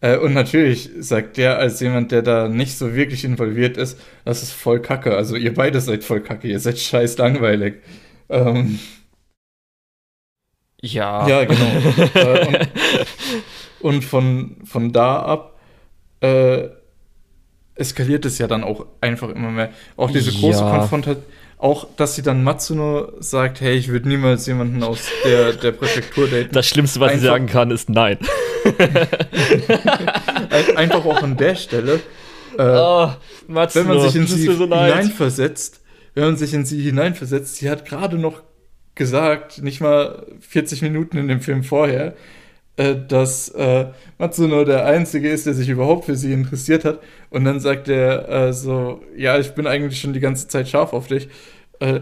Äh, 0.00 0.18
und 0.18 0.34
natürlich 0.34 0.90
sagt 0.98 1.36
der 1.36 1.58
als 1.58 1.80
jemand, 1.80 2.12
der 2.12 2.22
da 2.22 2.48
nicht 2.48 2.76
so 2.76 2.94
wirklich 2.94 3.24
involviert 3.24 3.76
ist, 3.76 3.98
das 4.24 4.42
ist 4.42 4.52
voll 4.52 4.80
Kacke. 4.80 5.16
Also 5.16 5.36
ihr 5.36 5.54
beide 5.54 5.80
seid 5.80 6.04
voll 6.04 6.20
Kacke, 6.20 6.48
ihr 6.48 6.60
seid 6.60 6.78
scheiß 6.78 7.16
langweilig. 7.18 7.76
Ähm, 8.28 8.78
ja. 10.80 11.28
Ja, 11.28 11.44
genau. 11.44 11.64
Äh, 12.14 12.66
und, 13.80 13.96
und, 13.96 14.04
von, 14.04 14.56
von 14.64 14.92
da 14.92 15.20
ab 15.20 15.58
äh, 16.20 16.68
eskaliert 17.74 18.24
es 18.24 18.38
ja 18.38 18.46
dann 18.46 18.64
auch 18.64 18.86
einfach 19.00 19.28
immer 19.28 19.50
mehr. 19.50 19.70
Auch 19.96 20.10
diese 20.10 20.32
große 20.32 20.60
ja. 20.60 20.70
Konfrontation, 20.70 21.24
auch 21.58 21.86
dass 21.96 22.14
sie 22.14 22.22
dann 22.22 22.42
Matsuno 22.44 23.12
sagt, 23.20 23.60
hey, 23.60 23.76
ich 23.76 23.88
würde 23.88 24.08
niemals 24.08 24.46
jemanden 24.46 24.82
aus 24.82 25.08
der, 25.24 25.52
der 25.52 25.72
Präfektur 25.72 26.28
daten. 26.28 26.50
Das 26.52 26.66
Schlimmste, 26.68 27.00
was 27.00 27.12
einfach, 27.12 27.20
sie 27.20 27.26
sagen 27.26 27.46
kann, 27.46 27.70
ist 27.70 27.88
nein. 27.88 28.18
einfach 30.76 31.04
auch 31.04 31.22
an 31.22 31.36
der 31.36 31.54
Stelle. 31.54 32.00
Äh, 32.58 32.62
oh, 32.62 33.10
Matsuno, 33.46 33.88
wenn 33.88 33.96
man 33.96 34.08
sich 34.08 34.16
in 34.16 34.26
sie 34.26 34.44
so 34.44 34.64
hineinversetzt, 34.64 35.82
wenn 36.14 36.24
man 36.24 36.36
sich 36.36 36.52
in 36.54 36.64
sie 36.64 36.82
hineinversetzt, 36.82 37.56
sie 37.56 37.70
hat 37.70 37.84
gerade 37.86 38.18
noch 38.18 38.42
gesagt, 38.96 39.62
nicht 39.62 39.80
mal 39.80 40.26
40 40.40 40.82
Minuten 40.82 41.16
in 41.18 41.28
dem 41.28 41.40
Film 41.40 41.62
vorher, 41.62 42.16
äh, 42.76 42.96
dass 43.08 43.50
äh, 43.50 43.86
Matsuno 44.18 44.64
der 44.64 44.84
Einzige 44.84 45.30
ist, 45.30 45.46
der 45.46 45.54
sich 45.54 45.68
überhaupt 45.68 46.06
für 46.06 46.16
sie 46.16 46.32
interessiert 46.32 46.84
hat. 46.84 47.00
Und 47.30 47.44
dann 47.44 47.60
sagt 47.60 47.88
er 47.88 48.28
äh, 48.28 48.52
so, 48.52 49.02
ja, 49.16 49.38
ich 49.38 49.50
bin 49.52 49.66
eigentlich 49.66 50.00
schon 50.00 50.12
die 50.12 50.20
ganze 50.20 50.48
Zeit 50.48 50.68
scharf 50.68 50.92
auf 50.92 51.06
dich. 51.06 51.28
Äh, 51.78 52.00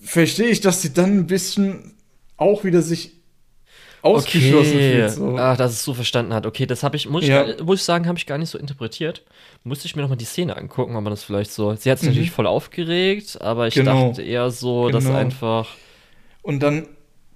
verstehe 0.00 0.48
ich, 0.48 0.60
dass 0.60 0.80
sie 0.80 0.92
dann 0.92 1.18
ein 1.18 1.26
bisschen 1.26 1.94
auch 2.36 2.64
wieder 2.64 2.82
sich 2.82 3.12
ausgeschlossen 4.02 4.74
okay. 4.74 4.92
fühlt. 4.92 5.10
So. 5.12 5.36
Ach, 5.38 5.56
dass 5.56 5.72
es 5.72 5.84
so 5.84 5.94
verstanden 5.94 6.34
hat. 6.34 6.46
Okay, 6.46 6.66
das 6.66 6.82
habe 6.82 6.96
ich, 6.96 7.08
muss, 7.08 7.24
ja. 7.26 7.46
ich, 7.46 7.62
muss 7.62 7.80
ich 7.80 7.84
sagen, 7.84 8.06
habe 8.08 8.18
ich 8.18 8.26
gar 8.26 8.38
nicht 8.38 8.50
so 8.50 8.58
interpretiert. 8.58 9.22
Musste 9.62 9.86
ich 9.86 9.94
mir 9.94 10.02
nochmal 10.02 10.18
die 10.18 10.24
Szene 10.24 10.56
angucken, 10.56 10.96
ob 10.96 11.04
man 11.04 11.12
das 11.12 11.22
vielleicht 11.22 11.52
so. 11.52 11.74
Sie 11.74 11.90
hat 11.90 11.98
es 11.98 12.02
mhm. 12.02 12.10
natürlich 12.10 12.32
voll 12.32 12.46
aufgeregt, 12.46 13.40
aber 13.40 13.68
ich 13.68 13.74
genau. 13.74 14.08
dachte 14.08 14.22
eher 14.22 14.50
so, 14.50 14.86
genau. 14.86 14.98
dass 14.98 15.06
einfach. 15.06 15.68
Und 16.42 16.62
dann, 16.62 16.86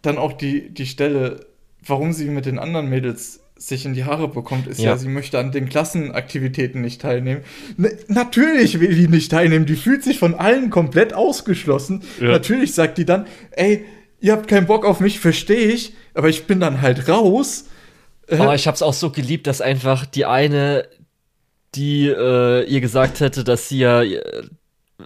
dann 0.03 0.19
auch 0.19 0.33
die, 0.33 0.71
die 0.71 0.87
Stelle, 0.87 1.47
warum 1.85 2.13
sie 2.13 2.27
mit 2.27 2.47
den 2.47 2.59
anderen 2.59 2.89
Mädels 2.89 3.41
sich 3.59 3.87
in 3.87 3.95
die 3.95 4.05
Haare 4.05 4.29
bekommt, 4.29 4.67
ist 4.67 4.81
ja. 4.81 4.91
ja, 4.91 4.97
sie 4.99 5.09
möchte 5.09 5.39
an 5.39 5.51
den 5.51 5.69
Klassenaktivitäten 5.69 6.83
nicht 6.83 7.01
teilnehmen. 7.01 7.43
N 7.79 7.91
natürlich 8.09 8.81
will 8.81 8.95
die 8.95 9.09
nicht 9.09 9.31
teilnehmen, 9.31 9.65
die 9.65 9.77
fühlt 9.77 10.05
sich 10.05 10.19
von 10.19 10.35
allen 10.35 10.69
komplett 10.69 11.15
ausgeschlossen. 11.15 12.03
Ja. 12.21 12.29
Natürlich 12.29 12.75
sagt 12.75 12.99
die 12.99 13.07
dann, 13.07 13.27
ey, 13.53 13.87
ihr 14.21 14.33
habt 14.33 14.49
keinen 14.49 14.67
Bock 14.67 14.85
auf 14.85 15.01
mich, 15.01 15.21
verstehe 15.21 15.69
ich, 15.69 15.95
aber 16.13 16.29
ich 16.29 16.47
bin 16.47 16.61
dann 16.61 16.83
halt 16.83 17.09
raus. 17.09 17.67
Aber 18.31 18.55
ich 18.55 18.67
hab's 18.67 18.83
auch 18.83 18.93
so 18.93 19.11
geliebt, 19.11 19.47
dass 19.47 19.61
einfach 19.61 20.05
die 20.05 20.27
eine, 20.27 20.89
die 21.75 22.09
äh, 22.09 22.65
ihr 22.65 22.81
gesagt 22.81 23.21
hätte, 23.21 23.45
dass 23.45 23.69
sie 23.69 23.79
ja 23.79 24.03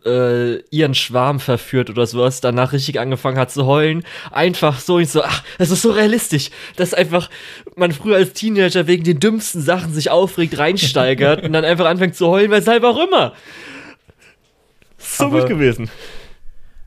äh, 0.04 0.60
ihren 0.70 0.94
Schwarm 0.94 1.40
verführt 1.40 1.90
oder 1.90 2.06
sowas, 2.06 2.40
danach 2.40 2.72
richtig 2.72 3.00
angefangen 3.00 3.38
hat 3.38 3.50
zu 3.50 3.66
heulen. 3.66 4.04
Einfach 4.30 4.78
so, 4.80 4.98
ich 4.98 5.10
so, 5.10 5.22
ach, 5.22 5.42
das 5.58 5.70
ist 5.70 5.82
so 5.82 5.90
realistisch, 5.90 6.50
dass 6.76 6.94
einfach 6.94 7.28
man 7.76 7.92
früher 7.92 8.16
als 8.16 8.32
Teenager 8.32 8.86
wegen 8.86 9.04
den 9.04 9.20
dümmsten 9.20 9.60
Sachen 9.60 9.92
sich 9.92 10.10
aufregt, 10.10 10.58
reinsteigert 10.58 11.42
und 11.42 11.52
dann 11.52 11.64
einfach 11.64 11.86
anfängt 11.86 12.14
zu 12.14 12.28
heulen, 12.28 12.50
weshalb 12.50 12.84
auch 12.84 13.04
immer. 13.04 13.34
So 14.98 15.24
aber, 15.24 15.40
gut 15.40 15.48
gewesen. 15.48 15.90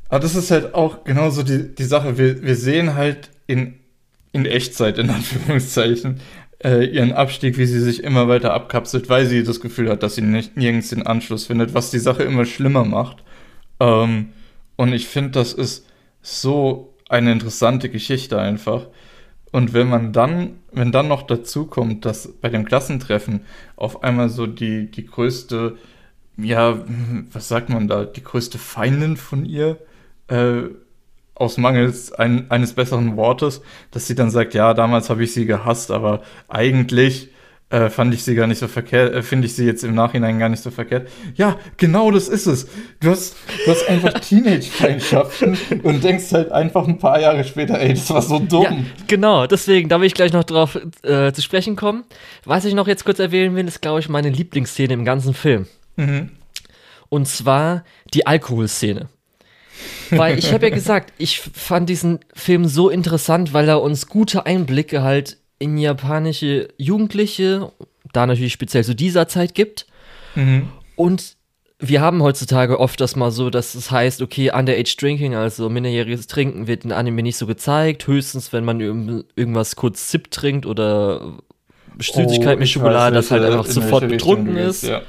Aber 0.10 0.20
das 0.20 0.36
ist 0.36 0.52
halt 0.52 0.74
auch 0.74 1.04
genauso 1.04 1.44
die, 1.44 1.74
die 1.74 1.84
Sache. 1.84 2.18
Wir, 2.18 2.42
wir 2.44 2.56
sehen 2.56 2.96
halt 2.96 3.32
in, 3.48 3.80
in 4.32 4.46
Echtzeit, 4.46 4.98
in 4.98 5.10
Anführungszeichen, 5.10 6.22
äh, 6.64 6.86
ihren 6.86 7.12
Abstieg, 7.12 7.58
wie 7.58 7.66
sie 7.66 7.80
sich 7.80 8.04
immer 8.04 8.28
weiter 8.28 8.54
abkapselt, 8.54 9.10
weil 9.10 9.26
sie 9.26 9.44
das 9.44 9.60
Gefühl 9.60 9.90
hat, 9.90 10.04
dass 10.04 10.16
sie 10.16 10.22
nicht, 10.22 10.56
nirgends 10.58 10.90
den 10.90 11.06
Anschluss 11.06 11.48
findet, 11.48 11.74
was 11.74 11.92
die 11.92 12.00
Sache 12.00 12.24
immer 12.24 12.46
schlimmer 12.46 12.86
macht. 12.86 13.24
Ähm, 13.80 14.30
und 14.76 14.94
ich 14.94 15.08
finde, 15.08 15.32
das 15.32 15.54
ist 15.54 15.86
so 16.22 16.94
eine 17.10 17.32
interessante 17.32 17.90
Geschichte 17.90 18.40
einfach. 18.40 18.88
Und 19.52 19.74
wenn 19.74 19.88
man 19.88 20.14
dann, 20.14 20.60
wenn 20.72 20.92
dann 20.92 21.08
noch 21.08 21.24
dazu 21.24 21.66
kommt, 21.66 22.06
dass 22.06 22.28
bei 22.42 22.50
dem 22.50 22.66
Klassentreffen 22.66 23.42
auf 23.76 24.04
einmal 24.04 24.30
so 24.30 24.48
die, 24.48 24.90
die 24.90 25.06
größte, 25.06 25.78
ja, 26.38 26.84
was 27.32 27.50
sagt 27.50 27.70
man 27.70 27.88
da, 27.88 28.06
die 28.06 28.24
größte 28.24 28.58
Feindin 28.58 29.16
von 29.18 29.46
ihr 29.46 29.78
äh, 30.28 30.64
aus 31.44 31.58
Mangels 31.58 32.12
ein, 32.12 32.50
eines 32.50 32.74
besseren 32.74 33.16
Wortes, 33.18 33.62
dass 33.92 34.08
sie 34.08 34.16
dann 34.16 34.32
sagt, 34.32 34.54
ja, 34.54 34.74
damals 34.74 35.10
habe 35.10 35.24
ich 35.24 35.34
sie 35.34 35.46
gehasst, 35.46 35.92
aber 35.92 36.22
eigentlich 36.48 37.30
äh, 37.74 37.90
fand 37.90 38.14
ich 38.14 38.24
sie 38.24 38.36
gar 38.36 38.46
nicht 38.46 38.60
so 38.60 38.68
verkehrt, 38.68 39.16
äh, 39.16 39.24
finde 39.24 39.48
ich 39.48 39.56
sie 39.56 39.66
jetzt 39.66 39.84
im 39.84 39.96
Nachhinein 39.96 40.38
gar 40.38 40.48
nicht 40.48 40.62
so 40.62 40.70
verkehrt. 40.70 41.10
Ja, 41.36 41.58
genau 41.78 42.12
das 42.12 42.28
ist 42.28 42.46
es. 42.46 42.68
Du 43.00 43.10
hast, 43.10 43.36
du 43.66 43.72
hast 43.72 43.90
einfach 43.90 44.14
Teenage-Feindschaften 44.20 45.58
und 45.82 46.04
denkst 46.04 46.32
halt 46.34 46.52
einfach 46.52 46.88
ein 46.88 47.00
paar 47.00 47.20
Jahre 47.20 47.44
später, 47.44 47.80
ey, 47.80 47.96
das 47.96 48.10
war 48.12 48.22
so 48.22 48.38
dumm. 48.38 48.64
Ja, 48.64 48.76
genau, 49.08 49.48
deswegen, 49.48 49.90
da 49.90 50.00
will 50.00 50.06
ich 50.06 50.14
gleich 50.14 50.34
noch 50.34 50.44
drauf 50.44 50.80
äh, 51.02 51.34
zu 51.34 51.42
sprechen 51.42 51.76
kommen. 51.76 52.04
Was 52.46 52.66
ich 52.66 52.76
noch 52.76 52.88
jetzt 52.88 53.06
kurz 53.06 53.18
erwähnen 53.18 53.56
will, 53.56 53.68
ist, 53.68 53.82
glaube 53.82 54.02
ich, 54.02 54.08
meine 54.08 54.30
Lieblingsszene 54.30 54.94
im 54.94 55.04
ganzen 55.04 55.34
Film. 55.34 55.66
Mhm. 55.96 56.30
Und 57.10 57.28
zwar 57.28 57.84
die 58.14 58.28
Alkoholszene. 58.28 59.08
Weil 60.12 60.38
ich 60.38 60.54
habe 60.54 60.68
ja 60.68 60.74
gesagt, 60.74 61.14
ich 61.18 61.40
fand 61.40 61.90
diesen 61.90 62.20
Film 62.34 62.68
so 62.68 62.90
interessant, 62.90 63.54
weil 63.54 63.68
er 63.68 63.82
uns 63.82 64.08
gute 64.08 64.46
Einblicke 64.46 65.02
halt 65.04 65.38
in 65.60 65.78
japanische 65.78 66.68
Jugendliche, 66.78 67.72
da 68.12 68.26
natürlich 68.26 68.54
speziell 68.54 68.84
zu 68.84 68.96
dieser 68.96 69.28
Zeit 69.28 69.56
gibt. 69.56 69.88
Mhm. 70.36 70.70
Und 70.96 71.36
wir 71.80 72.02
haben 72.02 72.22
heutzutage 72.24 72.80
oft 72.80 73.02
das 73.02 73.16
mal 73.16 73.32
so, 73.32 73.50
dass 73.50 73.76
es 73.76 73.92
heißt, 73.92 74.22
okay, 74.22 74.52
Underage 74.54 74.96
Drinking, 74.98 75.36
also 75.36 75.70
minderjähriges 75.70 76.28
Trinken, 76.28 76.68
wird 76.68 76.86
in 76.86 76.92
Anime 76.92 77.24
nicht 77.24 77.38
so 77.38 77.46
gezeigt. 77.46 78.08
Höchstens, 78.08 78.54
wenn 78.54 78.64
man 78.64 78.80
irgendwas 79.36 79.76
kurz 79.76 80.08
Zip 80.08 80.32
trinkt 80.32 80.66
oder 80.66 81.40
Süßigkeit 82.00 82.58
oh, 82.58 82.60
mit 82.60 82.70
Schokolade, 82.70 83.16
das 83.16 83.32
halt 83.32 83.44
einfach 83.44 83.66
sofort 83.66 84.08
betrunken 84.08 84.56
ist. 84.56 84.84
Ja. 84.84 85.02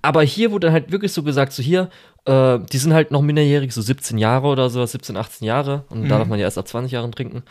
Aber 0.00 0.22
hier 0.22 0.50
wurde 0.50 0.72
halt 0.72 0.92
wirklich 0.92 1.12
so 1.12 1.22
gesagt, 1.22 1.52
so 1.52 1.62
hier, 1.62 1.90
äh, 2.24 2.58
die 2.72 2.78
sind 2.78 2.94
halt 2.94 3.10
noch 3.10 3.22
minderjährig, 3.22 3.72
so 3.72 3.80
17 3.80 4.18
Jahre 4.18 4.46
oder 4.46 4.70
so, 4.70 4.84
17, 4.84 5.16
18 5.16 5.46
Jahre. 5.46 5.84
Und 5.88 6.02
mhm. 6.02 6.08
da 6.08 6.18
darf 6.18 6.28
man 6.28 6.38
ja 6.38 6.44
erst 6.44 6.58
ab 6.58 6.68
20 6.68 6.92
Jahren 6.92 7.12
trinken. 7.12 7.42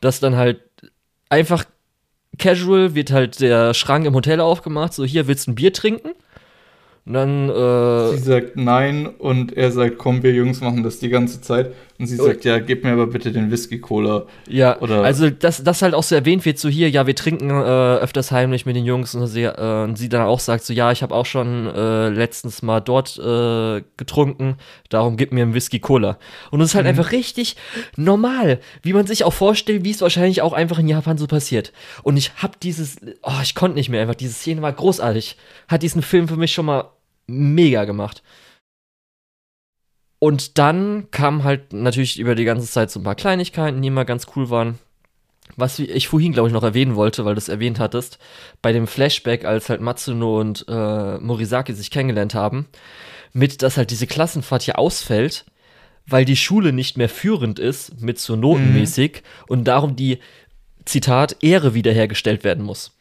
Das 0.00 0.20
dann 0.20 0.36
halt 0.36 0.60
einfach 1.28 1.64
casual 2.38 2.94
wird 2.94 3.12
halt 3.12 3.40
der 3.40 3.74
Schrank 3.74 4.06
im 4.06 4.14
Hotel 4.14 4.40
aufgemacht, 4.40 4.94
so 4.94 5.04
hier 5.04 5.26
willst 5.26 5.46
du 5.46 5.52
ein 5.52 5.54
Bier 5.54 5.72
trinken? 5.72 6.10
Und 7.06 7.12
dann. 7.14 7.48
Äh, 7.48 8.16
sie 8.16 8.24
sagt 8.24 8.56
nein 8.56 9.06
und 9.06 9.56
er 9.56 9.72
sagt, 9.72 9.98
komm, 9.98 10.22
wir 10.22 10.32
Jungs 10.32 10.60
machen 10.60 10.82
das 10.82 10.98
die 10.98 11.08
ganze 11.08 11.40
Zeit. 11.40 11.74
Und 12.00 12.06
sie 12.06 12.16
sagt, 12.16 12.46
ja, 12.46 12.58
gib 12.58 12.82
mir 12.82 12.92
aber 12.92 13.06
bitte 13.06 13.30
den 13.30 13.50
Whisky-Cola. 13.50 14.24
Ja, 14.48 14.80
Oder 14.80 15.02
also 15.02 15.28
dass 15.28 15.62
das 15.62 15.82
halt 15.82 15.92
auch 15.92 16.02
so 16.02 16.14
erwähnt 16.14 16.46
wird, 16.46 16.58
so 16.58 16.70
hier, 16.70 16.88
ja, 16.88 17.06
wir 17.06 17.14
trinken 17.14 17.50
äh, 17.50 17.52
öfters 17.52 18.32
heimlich 18.32 18.64
mit 18.64 18.74
den 18.74 18.86
Jungs. 18.86 19.14
Und 19.14 19.26
sie, 19.26 19.42
äh, 19.42 19.84
und 19.84 19.96
sie 19.96 20.08
dann 20.08 20.22
auch 20.22 20.40
sagt, 20.40 20.64
so 20.64 20.72
ja, 20.72 20.92
ich 20.92 21.02
habe 21.02 21.14
auch 21.14 21.26
schon 21.26 21.66
äh, 21.66 22.08
letztens 22.08 22.62
mal 22.62 22.80
dort 22.80 23.18
äh, 23.18 23.82
getrunken, 23.98 24.56
darum 24.88 25.18
gib 25.18 25.32
mir 25.34 25.42
einen 25.42 25.52
Whisky-Cola. 25.52 26.18
Und 26.50 26.62
es 26.62 26.70
ist 26.70 26.74
halt 26.74 26.86
mhm. 26.86 26.90
einfach 26.90 27.12
richtig 27.12 27.56
normal, 27.96 28.60
wie 28.82 28.94
man 28.94 29.06
sich 29.06 29.24
auch 29.24 29.34
vorstellt, 29.34 29.84
wie 29.84 29.90
es 29.90 30.00
wahrscheinlich 30.00 30.40
auch 30.40 30.54
einfach 30.54 30.78
in 30.78 30.88
Japan 30.88 31.18
so 31.18 31.26
passiert. 31.26 31.70
Und 32.02 32.16
ich 32.16 32.32
hab 32.36 32.58
dieses, 32.60 32.96
oh, 33.22 33.40
ich 33.42 33.54
konnte 33.54 33.76
nicht 33.76 33.90
mehr 33.90 34.00
einfach, 34.00 34.14
diese 34.14 34.32
Szene 34.32 34.62
war 34.62 34.72
großartig. 34.72 35.36
Hat 35.68 35.82
diesen 35.82 36.00
Film 36.00 36.28
für 36.28 36.36
mich 36.36 36.52
schon 36.52 36.64
mal 36.64 36.92
mega 37.26 37.84
gemacht. 37.84 38.22
Und 40.20 40.58
dann 40.58 41.10
kam 41.10 41.42
halt 41.42 41.72
natürlich 41.72 42.20
über 42.20 42.36
die 42.36 42.44
ganze 42.44 42.70
Zeit 42.70 42.90
so 42.90 43.00
ein 43.00 43.04
paar 43.04 43.16
Kleinigkeiten, 43.16 43.82
die 43.82 43.88
immer 43.88 44.04
ganz 44.04 44.26
cool 44.36 44.50
waren. 44.50 44.78
Was 45.56 45.80
ich 45.80 46.06
vorhin, 46.06 46.32
glaube 46.32 46.48
ich, 46.48 46.52
noch 46.52 46.62
erwähnen 46.62 46.94
wollte, 46.94 47.24
weil 47.24 47.34
du 47.34 47.38
es 47.38 47.48
erwähnt 47.48 47.80
hattest, 47.80 48.18
bei 48.62 48.72
dem 48.72 48.86
Flashback, 48.86 49.44
als 49.44 49.68
halt 49.68 49.80
Matsuno 49.80 50.38
und 50.38 50.64
äh, 50.68 51.18
Morisaki 51.18 51.72
sich 51.72 51.90
kennengelernt 51.90 52.34
haben, 52.34 52.68
mit, 53.32 53.62
dass 53.62 53.76
halt 53.76 53.90
diese 53.90 54.06
Klassenfahrt 54.06 54.62
hier 54.62 54.78
ausfällt, 54.78 55.44
weil 56.06 56.24
die 56.24 56.36
Schule 56.36 56.72
nicht 56.72 56.96
mehr 56.96 57.08
führend 57.08 57.58
ist, 57.58 58.00
mit 58.00 58.18
so 58.20 58.36
notenmäßig, 58.36 59.22
mhm. 59.22 59.44
und 59.48 59.64
darum 59.64 59.96
die, 59.96 60.20
Zitat, 60.84 61.36
Ehre 61.40 61.74
wiederhergestellt 61.74 62.44
werden 62.44 62.64
muss. 62.64 62.92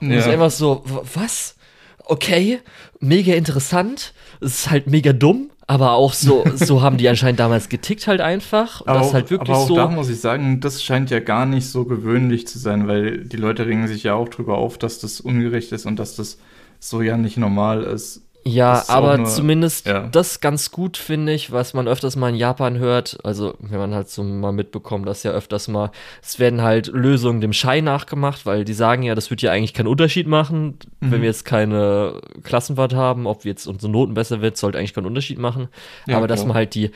Und 0.00 0.10
ja. 0.10 0.18
ist 0.18 0.28
einfach 0.28 0.50
so, 0.50 0.82
was? 1.14 1.56
okay, 2.04 2.60
mega 3.00 3.34
interessant, 3.34 4.12
es 4.40 4.60
ist 4.60 4.70
halt 4.70 4.86
mega 4.86 5.12
dumm, 5.12 5.50
aber 5.66 5.92
auch 5.92 6.12
so, 6.12 6.44
so 6.54 6.82
haben 6.82 6.96
die 6.96 7.08
anscheinend 7.08 7.40
damals 7.40 7.68
getickt 7.68 8.06
halt 8.06 8.20
einfach. 8.20 8.80
Und 8.80 8.88
aber 8.88 8.98
das 9.00 9.08
auch, 9.08 9.14
halt 9.14 9.30
wirklich 9.30 9.50
aber 9.50 9.58
auch 9.58 9.68
so. 9.68 9.76
da 9.76 9.88
muss 9.88 10.08
ich 10.08 10.20
sagen, 10.20 10.60
das 10.60 10.82
scheint 10.82 11.10
ja 11.10 11.20
gar 11.20 11.46
nicht 11.46 11.66
so 11.68 11.84
gewöhnlich 11.84 12.46
zu 12.46 12.58
sein, 12.58 12.88
weil 12.88 13.24
die 13.24 13.36
Leute 13.36 13.66
ringen 13.66 13.86
sich 13.88 14.02
ja 14.02 14.14
auch 14.14 14.28
drüber 14.28 14.58
auf, 14.58 14.78
dass 14.78 14.98
das 14.98 15.20
ungerecht 15.20 15.72
ist 15.72 15.86
und 15.86 15.98
dass 15.98 16.16
das 16.16 16.38
so 16.78 17.02
ja 17.02 17.16
nicht 17.16 17.36
normal 17.36 17.82
ist. 17.82 18.22
Ja, 18.44 18.84
aber 18.88 19.18
nur, 19.18 19.26
zumindest 19.26 19.86
ja. 19.86 20.08
das 20.08 20.40
ganz 20.40 20.70
gut, 20.70 20.96
finde 20.96 21.32
ich, 21.32 21.52
was 21.52 21.74
man 21.74 21.86
öfters 21.86 22.16
mal 22.16 22.30
in 22.30 22.34
Japan 22.34 22.78
hört. 22.78 23.18
Also, 23.24 23.54
wenn 23.60 23.78
man 23.78 23.94
halt 23.94 24.08
so 24.08 24.24
mal 24.24 24.52
mitbekommt, 24.52 25.06
dass 25.06 25.22
ja 25.22 25.30
öfters 25.30 25.68
mal, 25.68 25.90
es 26.22 26.38
werden 26.38 26.62
halt 26.62 26.88
Lösungen 26.88 27.40
dem 27.40 27.52
Schein 27.52 27.84
nachgemacht, 27.84 28.44
weil 28.44 28.64
die 28.64 28.72
sagen 28.72 29.02
ja, 29.02 29.14
das 29.14 29.30
wird 29.30 29.42
ja 29.42 29.52
eigentlich 29.52 29.74
keinen 29.74 29.86
Unterschied 29.86 30.26
machen, 30.26 30.78
mhm. 31.00 31.12
wenn 31.12 31.20
wir 31.20 31.28
jetzt 31.28 31.44
keine 31.44 32.20
Klassenfahrt 32.42 32.94
haben, 32.94 33.26
ob 33.26 33.44
wir 33.44 33.50
jetzt 33.50 33.66
unsere 33.66 33.92
Noten 33.92 34.14
besser 34.14 34.40
wird, 34.40 34.56
sollte 34.56 34.78
eigentlich 34.78 34.94
keinen 34.94 35.06
Unterschied 35.06 35.38
machen. 35.38 35.68
Ja, 36.06 36.16
aber 36.16 36.26
klar. 36.26 36.36
dass 36.36 36.44
man 36.44 36.56
halt 36.56 36.74
die 36.74 36.90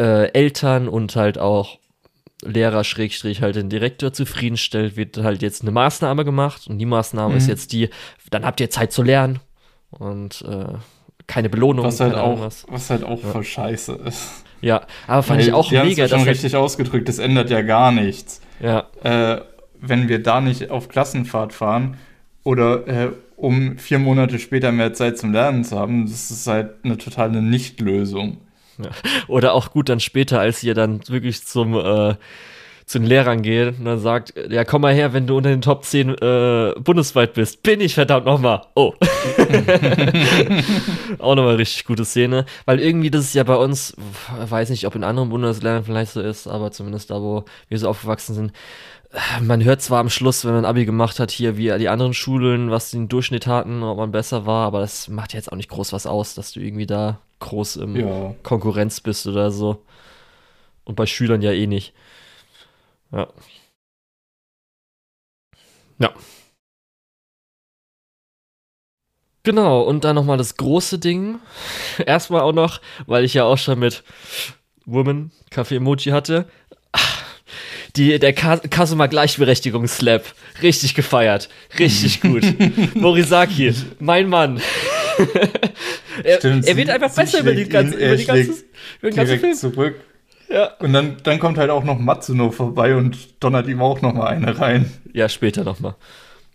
äh, 0.00 0.32
Eltern 0.32 0.88
und 0.88 1.14
halt 1.14 1.38
auch 1.38 1.78
Lehrer 2.44 2.84
Schrägstrich 2.84 3.40
halt 3.40 3.56
den 3.56 3.70
Direktor 3.70 4.12
zufriedenstellt, 4.12 4.96
wird 4.96 5.16
halt 5.18 5.40
jetzt 5.40 5.62
eine 5.62 5.70
Maßnahme 5.70 6.24
gemacht 6.24 6.66
und 6.68 6.78
die 6.78 6.84
Maßnahme 6.84 7.32
mhm. 7.32 7.38
ist 7.38 7.46
jetzt 7.46 7.72
die, 7.72 7.88
dann 8.30 8.44
habt 8.44 8.60
ihr 8.60 8.68
Zeit 8.68 8.92
zu 8.92 9.02
lernen 9.02 9.40
und 9.98 10.42
äh, 10.42 10.74
keine 11.26 11.48
Belohnung. 11.48 11.84
Was 11.84 12.00
halt 12.00 12.14
auch, 12.14 12.40
was. 12.40 12.66
was 12.68 12.90
halt 12.90 13.04
auch 13.04 13.22
ja. 13.22 13.30
voll 13.30 13.44
scheiße 13.44 13.92
ist. 14.06 14.44
Ja, 14.60 14.86
aber 15.06 15.22
fand 15.22 15.40
Weil 15.40 15.48
ich 15.48 15.52
auch 15.52 15.70
mega. 15.70 16.02
Ja 16.02 16.08
schon 16.08 16.20
das 16.20 16.28
richtig 16.28 16.56
ausgedrückt, 16.56 17.08
das 17.08 17.18
ändert 17.18 17.50
ja 17.50 17.62
gar 17.62 17.92
nichts. 17.92 18.40
Ja. 18.60 18.86
Äh, 19.02 19.42
wenn 19.80 20.08
wir 20.08 20.22
da 20.22 20.40
nicht 20.40 20.70
auf 20.70 20.88
Klassenfahrt 20.88 21.52
fahren 21.52 21.98
oder 22.42 22.86
äh, 22.86 23.10
um 23.36 23.78
vier 23.78 23.98
Monate 23.98 24.38
später 24.38 24.72
mehr 24.72 24.94
Zeit 24.94 25.18
zum 25.18 25.32
Lernen 25.32 25.64
zu 25.64 25.78
haben, 25.78 26.06
das 26.06 26.30
ist 26.30 26.46
halt 26.46 26.70
eine 26.84 26.96
totale 26.96 27.42
Nichtlösung. 27.42 28.38
Ja. 28.78 28.90
Oder 29.28 29.54
auch 29.54 29.70
gut 29.70 29.88
dann 29.88 30.00
später, 30.00 30.40
als 30.40 30.62
ihr 30.62 30.74
dann 30.74 31.00
wirklich 31.08 31.44
zum 31.44 31.74
äh, 31.74 32.14
zu 32.86 32.98
den 32.98 33.06
Lehrern 33.06 33.42
geht 33.42 33.78
und 33.78 33.86
dann 33.86 33.98
sagt, 33.98 34.34
ja, 34.50 34.64
komm 34.64 34.82
mal 34.82 34.92
her, 34.92 35.12
wenn 35.12 35.26
du 35.26 35.36
unter 35.36 35.50
den 35.50 35.62
Top 35.62 35.84
10 35.84 36.10
äh, 36.10 36.74
bundesweit 36.78 37.32
bist. 37.32 37.62
Bin 37.62 37.80
ich 37.80 37.94
verdammt 37.94 38.26
nochmal. 38.26 38.62
Oh. 38.74 38.92
Auch 41.18 41.34
nochmal 41.34 41.56
richtig 41.56 41.86
gute 41.86 42.04
Szene. 42.04 42.44
Weil 42.66 42.80
irgendwie, 42.80 43.10
das 43.10 43.24
ist 43.24 43.34
ja 43.34 43.44
bei 43.44 43.56
uns, 43.56 43.96
weiß 44.38 44.68
nicht, 44.68 44.86
ob 44.86 44.94
in 44.94 45.04
anderen 45.04 45.30
Bundesländern 45.30 45.84
vielleicht 45.84 46.12
so 46.12 46.20
ist, 46.20 46.46
aber 46.46 46.72
zumindest 46.72 47.10
da, 47.10 47.20
wo 47.20 47.44
wir 47.68 47.78
so 47.78 47.88
aufgewachsen 47.88 48.34
sind, 48.34 48.52
man 49.40 49.62
hört 49.62 49.80
zwar 49.80 50.00
am 50.00 50.10
Schluss, 50.10 50.44
wenn 50.44 50.54
man 50.54 50.64
Abi 50.64 50.84
gemacht 50.84 51.20
hat, 51.20 51.30
hier 51.30 51.56
wie 51.56 51.76
die 51.78 51.88
anderen 51.88 52.14
Schulen, 52.14 52.70
was 52.70 52.90
den 52.90 53.08
Durchschnitt 53.08 53.46
hatten, 53.46 53.82
ob 53.82 53.96
man 53.96 54.10
besser 54.10 54.44
war, 54.44 54.66
aber 54.66 54.80
das 54.80 55.08
macht 55.08 55.34
jetzt 55.34 55.52
auch 55.52 55.56
nicht 55.56 55.70
groß 55.70 55.92
was 55.92 56.06
aus, 56.06 56.34
dass 56.34 56.52
du 56.52 56.60
irgendwie 56.60 56.86
da 56.86 57.20
groß 57.38 57.76
im 57.76 57.96
ja. 57.96 58.34
Konkurrenz 58.42 59.00
bist 59.00 59.26
oder 59.26 59.50
so. 59.50 59.82
Und 60.84 60.96
bei 60.96 61.06
Schülern 61.06 61.42
ja 61.42 61.52
eh 61.52 61.66
nicht. 61.66 61.94
Ja. 63.14 63.28
Ja. 66.00 66.12
Genau, 69.44 69.82
und 69.82 70.04
dann 70.04 70.16
nochmal 70.16 70.38
das 70.38 70.56
große 70.56 70.98
Ding. 70.98 71.38
Erstmal 72.06 72.40
auch 72.40 72.52
noch, 72.52 72.80
weil 73.06 73.24
ich 73.24 73.34
ja 73.34 73.44
auch 73.44 73.58
schon 73.58 73.78
mit 73.78 74.02
Woman 74.84 75.30
Kaffee 75.50 75.76
Emoji 75.76 76.10
hatte. 76.10 76.48
Die, 77.96 78.18
der 78.18 78.32
Kasuma 78.32 79.06
Gleichberechtigungsslap. 79.06 80.24
Richtig 80.62 80.94
gefeiert. 80.94 81.48
Richtig 81.78 82.20
gut. 82.20 82.42
Morisaki, 82.94 83.72
mein 84.00 84.28
Mann. 84.28 84.60
er, 86.24 86.38
Stimmt, 86.38 86.66
er, 86.66 86.76
wird 86.76 86.90
einfach 86.90 87.14
besser 87.14 87.40
über, 87.40 87.54
die 87.54 87.68
ganze, 87.68 87.96
über, 87.96 88.16
die 88.16 88.24
ganze, 88.24 88.64
über 89.00 89.10
den 89.10 89.16
ganzen 89.16 89.38
Film. 89.38 89.54
Zurück. 89.54 90.00
Ja. 90.48 90.70
Und 90.78 90.92
dann, 90.92 91.16
dann 91.22 91.38
kommt 91.38 91.58
halt 91.58 91.70
auch 91.70 91.84
noch 91.84 91.98
Matsuno 91.98 92.50
vorbei 92.50 92.96
und 92.96 93.42
donnert 93.42 93.66
ihm 93.66 93.80
auch 93.80 94.00
noch 94.02 94.12
mal 94.12 94.26
eine 94.26 94.58
rein. 94.58 94.92
Ja, 95.12 95.28
später 95.28 95.64
noch 95.64 95.80
mal. 95.80 95.96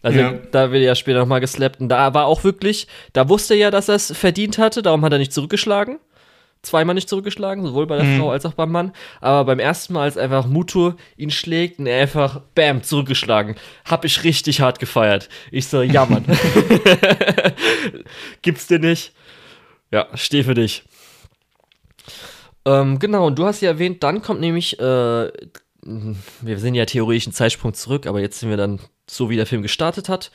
Also 0.02 0.20
ja. 0.20 0.34
da 0.52 0.72
wird 0.72 0.82
er 0.82 0.88
ja 0.88 0.95
später 0.95 1.20
noch 1.20 1.28
mal 1.28 1.40
geslappt. 1.40 1.82
Und 1.82 1.90
da 1.90 2.14
war 2.14 2.26
auch 2.26 2.44
wirklich, 2.44 2.88
da 3.14 3.28
wusste 3.28 3.53
er 3.56 3.60
ja, 3.60 3.72
dass 3.72 3.90
er 3.90 3.95
es 3.95 4.16
verdient 4.16 4.57
hatte, 4.57 4.82
darum 4.82 5.03
hat 5.03 5.11
er 5.11 5.20
nicht 5.20 5.34
zurückgeschlagen. 5.34 5.99
Zweimal 6.61 6.94
nicht 6.94 7.07
zurückgeschlagen, 7.07 7.66
sowohl 7.66 7.88
bei 7.88 7.95
der 7.95 8.06
mhm. 8.06 8.20
Frau 8.20 8.32
als 8.32 8.45
auch 8.45 8.53
beim 8.53 8.72
Mann. 8.72 8.91
Aber 9.22 9.45
beim 9.45 9.60
ersten 9.60 9.94
Mal, 9.94 10.03
als 10.03 10.18
einfach 10.18 10.45
Muto 10.45 10.95
ihn 11.16 11.32
schlägt 11.32 11.80
und 11.80 11.88
er 11.88 12.02
einfach, 12.02 12.41
bam, 12.53 12.84
zurückgeschlagen, 12.84 13.56
hab 13.86 14.03
ich 14.03 14.26
richtig 14.26 14.60
hart 14.60 14.80
gefeiert. 14.80 15.30
Ich 15.52 15.68
so, 15.68 15.82
ja, 15.82 16.06
Mann. 16.06 16.26
Gibt's 18.41 18.68
dir 18.68 18.80
nicht? 18.80 19.14
Ja, 19.91 20.07
steh 20.16 20.44
für 20.44 20.53
dich. 20.53 20.84
Ähm, 22.65 22.99
genau, 22.99 23.27
und 23.27 23.40
du 23.40 23.45
hast 23.45 23.61
ja 23.61 23.69
erwähnt, 23.69 24.03
dann 24.03 24.22
kommt 24.22 24.41
nämlich, 24.41 24.80
äh, 24.80 25.31
wir 25.81 26.60
sind 26.60 26.76
ja 26.76 26.86
theoretisch 26.86 27.27
einen 27.27 27.34
Zeitsprung 27.34 27.73
zurück, 27.73 28.06
aber 28.06 28.19
jetzt 28.19 28.40
sind 28.40 28.49
wir 28.49 28.57
dann 28.57 28.80
so, 29.10 29.30
wie 29.30 29.36
der 29.36 29.45
Film 29.45 29.61
gestartet 29.61 30.10
hat, 30.10 30.31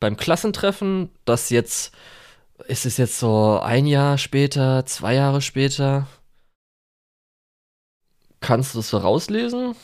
beim 0.00 0.16
Klassentreffen, 0.16 1.10
das 1.24 1.50
jetzt, 1.50 1.94
ist 2.66 2.86
es 2.86 2.96
jetzt 2.96 3.18
so 3.18 3.60
ein 3.62 3.86
Jahr 3.86 4.18
später, 4.18 4.84
zwei 4.86 5.14
Jahre 5.14 5.40
später? 5.40 6.06
Kannst 8.40 8.74
du 8.74 8.78
das 8.78 8.90
so 8.90 8.98
rauslesen? 8.98 9.74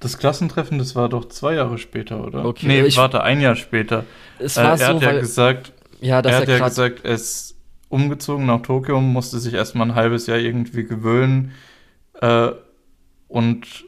Das 0.00 0.18
Klassentreffen, 0.18 0.78
das 0.78 0.96
war 0.96 1.08
doch 1.08 1.26
zwei 1.26 1.54
Jahre 1.54 1.78
später, 1.78 2.24
oder? 2.24 2.44
Okay, 2.44 2.66
nee, 2.66 2.82
ich, 2.82 2.96
warte, 2.96 3.22
ein 3.22 3.40
Jahr 3.40 3.54
später. 3.54 4.04
Es 4.38 4.56
war 4.56 4.64
äh, 4.64 4.68
er 4.70 4.76
so, 4.78 4.84
hat 4.94 5.02
ja 5.02 5.12
gesagt, 5.12 5.72
ja, 6.00 6.20
er 6.20 6.36
hat 6.36 6.48
ja 6.48 6.58
gesagt, 6.58 7.04
es 7.04 7.54
umgezogen 7.92 8.46
nach 8.46 8.62
Tokio, 8.62 9.00
musste 9.00 9.38
sich 9.38 9.52
erstmal 9.52 9.90
ein 9.90 9.94
halbes 9.94 10.26
Jahr 10.26 10.38
irgendwie 10.38 10.84
gewöhnen. 10.84 11.52
Äh, 12.20 12.50
und 13.28 13.84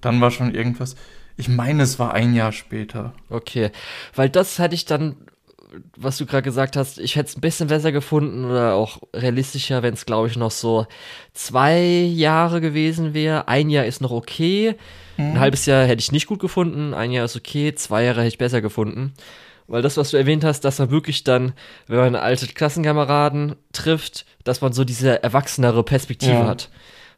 dann 0.00 0.20
war 0.20 0.30
schon 0.30 0.54
irgendwas. 0.54 0.94
Ich 1.36 1.48
meine, 1.48 1.82
es 1.82 1.98
war 1.98 2.12
ein 2.12 2.34
Jahr 2.34 2.52
später. 2.52 3.14
Okay, 3.30 3.70
weil 4.14 4.28
das 4.28 4.58
hätte 4.58 4.74
ich 4.74 4.84
dann, 4.84 5.16
was 5.96 6.18
du 6.18 6.26
gerade 6.26 6.42
gesagt 6.42 6.76
hast, 6.76 6.98
ich 6.98 7.16
hätte 7.16 7.30
es 7.30 7.36
ein 7.36 7.40
bisschen 7.40 7.68
besser 7.68 7.92
gefunden 7.92 8.44
oder 8.44 8.74
auch 8.74 8.98
realistischer, 9.14 9.82
wenn 9.82 9.94
es, 9.94 10.06
glaube 10.06 10.28
ich, 10.28 10.36
noch 10.36 10.50
so 10.50 10.86
zwei 11.32 11.80
Jahre 11.80 12.60
gewesen 12.60 13.14
wäre. 13.14 13.48
Ein 13.48 13.70
Jahr 13.70 13.86
ist 13.86 14.02
noch 14.02 14.12
okay. 14.12 14.76
Ein 15.16 15.32
mhm. 15.32 15.40
halbes 15.40 15.64
Jahr 15.64 15.86
hätte 15.86 16.00
ich 16.00 16.12
nicht 16.12 16.26
gut 16.26 16.40
gefunden. 16.40 16.92
Ein 16.92 17.10
Jahr 17.10 17.24
ist 17.24 17.36
okay. 17.36 17.74
Zwei 17.74 18.04
Jahre 18.04 18.20
hätte 18.20 18.28
ich 18.28 18.38
besser 18.38 18.60
gefunden. 18.60 19.14
Weil 19.68 19.82
das, 19.82 19.96
was 19.96 20.10
du 20.10 20.16
erwähnt 20.16 20.44
hast, 20.44 20.60
dass 20.60 20.78
man 20.78 20.90
wirklich 20.90 21.24
dann, 21.24 21.52
wenn 21.88 21.98
man 21.98 22.14
alte 22.14 22.46
Klassenkameraden 22.46 23.56
trifft, 23.72 24.24
dass 24.44 24.60
man 24.60 24.72
so 24.72 24.84
diese 24.84 25.22
erwachsenere 25.22 25.82
Perspektive 25.82 26.32
ja. 26.32 26.46
hat. 26.46 26.70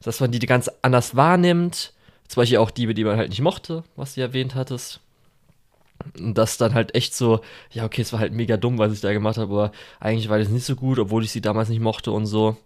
Dass 0.03 0.21
man 0.21 0.31
die 0.31 0.39
ganz 0.41 0.71
anders 0.83 1.15
wahrnimmt. 1.15 1.93
Zum 2.29 2.41
Beispiel 2.41 2.59
auch 2.59 2.71
die, 2.71 2.93
die 2.95 3.05
man 3.05 3.17
halt 3.17 3.31
nicht 3.31 3.41
mochte, 3.41 3.85
was 3.97 4.15
du 4.15 4.21
erwähnt 4.21 4.55
hattest. 4.55 5.01
Und 6.19 6.35
das 6.39 6.59
dann 6.59 6.75
halt 6.75 6.95
echt 6.95 7.15
so, 7.15 7.41
ja, 7.71 7.85
okay, 7.85 8.03
es 8.03 8.13
war 8.13 8.21
halt 8.21 8.33
mega 8.33 8.57
dumm, 8.57 8.79
was 8.79 8.93
ich 8.93 9.01
da 9.01 9.13
gemacht 9.13 9.37
habe, 9.37 9.53
aber 9.53 9.73
eigentlich 9.99 10.29
war 10.29 10.39
das 10.39 10.49
nicht 10.49 10.65
so 10.65 10.77
gut, 10.77 10.99
obwohl 10.99 11.25
ich 11.25 11.33
sie 11.33 11.41
damals 11.41 11.69
nicht 11.69 11.81
mochte 11.81 12.13
und 12.13 12.27
so. 12.27 12.57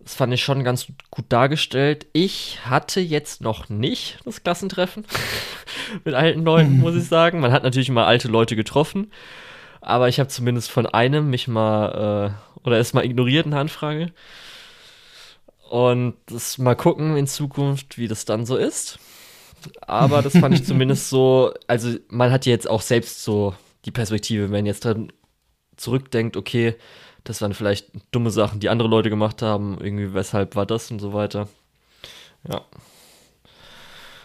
Das 0.00 0.14
fand 0.14 0.32
ich 0.32 0.42
schon 0.42 0.64
ganz 0.64 0.86
gut 1.10 1.26
dargestellt. 1.28 2.06
Ich 2.12 2.60
hatte 2.64 3.00
jetzt 3.00 3.40
noch 3.40 3.68
nicht 3.68 4.18
das 4.24 4.42
Klassentreffen 4.42 5.04
mit 6.04 6.14
alten 6.14 6.44
Leuten, 6.44 6.78
muss 6.78 6.94
ich 6.94 7.04
sagen. 7.04 7.40
Man 7.40 7.52
hat 7.52 7.62
natürlich 7.62 7.88
immer 7.88 8.06
alte 8.06 8.28
Leute 8.28 8.56
getroffen, 8.56 9.12
aber 9.80 10.08
ich 10.08 10.20
habe 10.20 10.28
zumindest 10.28 10.70
von 10.70 10.86
einem 10.86 11.30
mich 11.30 11.48
mal 11.48 12.32
äh, 12.34 12.64
oder 12.66 12.76
erst 12.76 12.94
mal 12.94 13.04
ignoriert 13.04 13.46
eine 13.46 13.58
Anfrage. 13.58 14.12
Und 15.68 16.14
das 16.26 16.56
mal 16.58 16.74
gucken 16.74 17.16
in 17.16 17.26
Zukunft, 17.26 17.98
wie 17.98 18.08
das 18.08 18.24
dann 18.24 18.46
so 18.46 18.56
ist. 18.56 18.98
Aber 19.82 20.22
das 20.22 20.36
fand 20.38 20.54
ich 20.54 20.64
zumindest 20.66 21.10
so, 21.10 21.52
also 21.66 21.94
man 22.08 22.30
hat 22.30 22.46
ja 22.46 22.52
jetzt 22.52 22.70
auch 22.70 22.80
selbst 22.80 23.22
so 23.22 23.54
die 23.84 23.90
Perspektive, 23.90 24.44
wenn 24.44 24.50
man 24.50 24.66
jetzt 24.66 24.84
dran 24.84 25.12
zurückdenkt, 25.76 26.36
okay, 26.36 26.74
das 27.24 27.40
waren 27.42 27.54
vielleicht 27.54 27.90
dumme 28.10 28.30
Sachen, 28.30 28.60
die 28.60 28.68
andere 28.68 28.88
Leute 28.88 29.10
gemacht 29.10 29.42
haben. 29.42 29.78
Irgendwie, 29.80 30.14
weshalb 30.14 30.56
war 30.56 30.66
das 30.66 30.90
und 30.90 30.98
so 31.00 31.12
weiter. 31.12 31.48
Ja. 32.48 32.62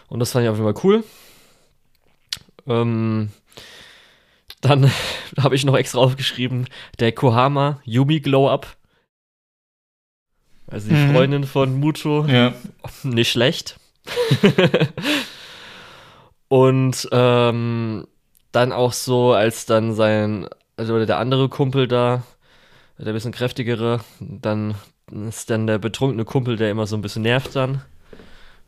Und 0.08 0.20
das 0.20 0.32
fand 0.32 0.44
ich 0.44 0.50
auf 0.50 0.56
jeden 0.56 0.72
Fall 0.72 0.82
cool. 0.84 1.04
Ähm, 2.66 3.30
dann 4.60 4.90
habe 5.38 5.54
ich 5.54 5.64
noch 5.64 5.76
extra 5.76 5.98
aufgeschrieben, 5.98 6.66
der 6.98 7.12
Kohama 7.12 7.80
Yumi 7.84 8.20
Glow 8.20 8.48
Up. 8.48 8.76
Also 10.66 10.88
die 10.88 10.94
mhm. 10.94 11.12
Freundin 11.12 11.44
von 11.44 11.78
Muto. 11.78 12.24
Ja. 12.26 12.54
Nicht 13.02 13.30
schlecht. 13.30 13.78
und 16.48 17.08
ähm, 17.12 18.06
dann 18.52 18.72
auch 18.72 18.92
so, 18.92 19.32
als 19.32 19.66
dann 19.66 19.94
sein, 19.94 20.48
also 20.76 21.04
der 21.04 21.18
andere 21.18 21.48
Kumpel 21.48 21.88
da, 21.88 22.22
der 22.98 23.12
bisschen 23.12 23.32
kräftigere. 23.32 24.00
Dann 24.20 24.74
ist 25.28 25.50
dann 25.50 25.66
der 25.66 25.78
betrunkene 25.78 26.24
Kumpel, 26.24 26.56
der 26.56 26.70
immer 26.70 26.86
so 26.86 26.96
ein 26.96 27.02
bisschen 27.02 27.22
nervt 27.22 27.54
dann. 27.56 27.82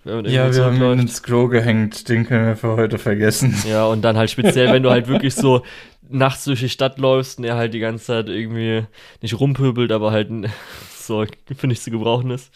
Ja, 0.04 0.54
wir 0.54 0.64
haben 0.64 0.80
ihn 0.80 1.00
ins 1.00 1.22
Klo 1.24 1.48
gehängt, 1.48 2.08
den 2.08 2.26
können 2.26 2.46
wir 2.46 2.56
für 2.56 2.76
heute 2.76 2.96
vergessen. 2.96 3.56
Ja, 3.68 3.86
und 3.86 4.02
dann 4.02 4.16
halt 4.16 4.30
speziell, 4.30 4.72
wenn 4.72 4.84
du 4.84 4.90
halt 4.90 5.08
wirklich 5.08 5.34
so 5.34 5.64
nachts 6.08 6.44
durch 6.44 6.60
die 6.60 6.68
Stadt 6.68 6.98
läufst 6.98 7.38
und 7.38 7.44
er 7.44 7.56
halt 7.56 7.74
die 7.74 7.80
ganze 7.80 8.04
Zeit 8.04 8.28
irgendwie 8.28 8.86
nicht 9.20 9.40
rumpöbelt, 9.40 9.90
aber 9.90 10.12
halt 10.12 10.30
so 10.96 11.26
für 11.56 11.66
nichts 11.66 11.84
zu 11.84 11.90
gebrauchen 11.90 12.30
ist. 12.30 12.52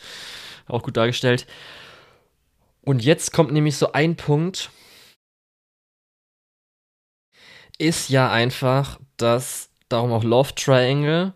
Auch 0.68 0.84
gut 0.84 0.96
dargestellt. 0.96 1.46
Und 2.82 3.04
jetzt 3.04 3.32
kommt 3.32 3.52
nämlich 3.52 3.76
so 3.76 3.92
ein 3.92 4.14
Punkt, 4.14 4.70
ist 7.78 8.10
ja 8.10 8.30
einfach, 8.30 9.00
dass, 9.16 9.70
darum 9.88 10.12
auch 10.12 10.22
Love 10.22 10.54
Triangle, 10.54 11.32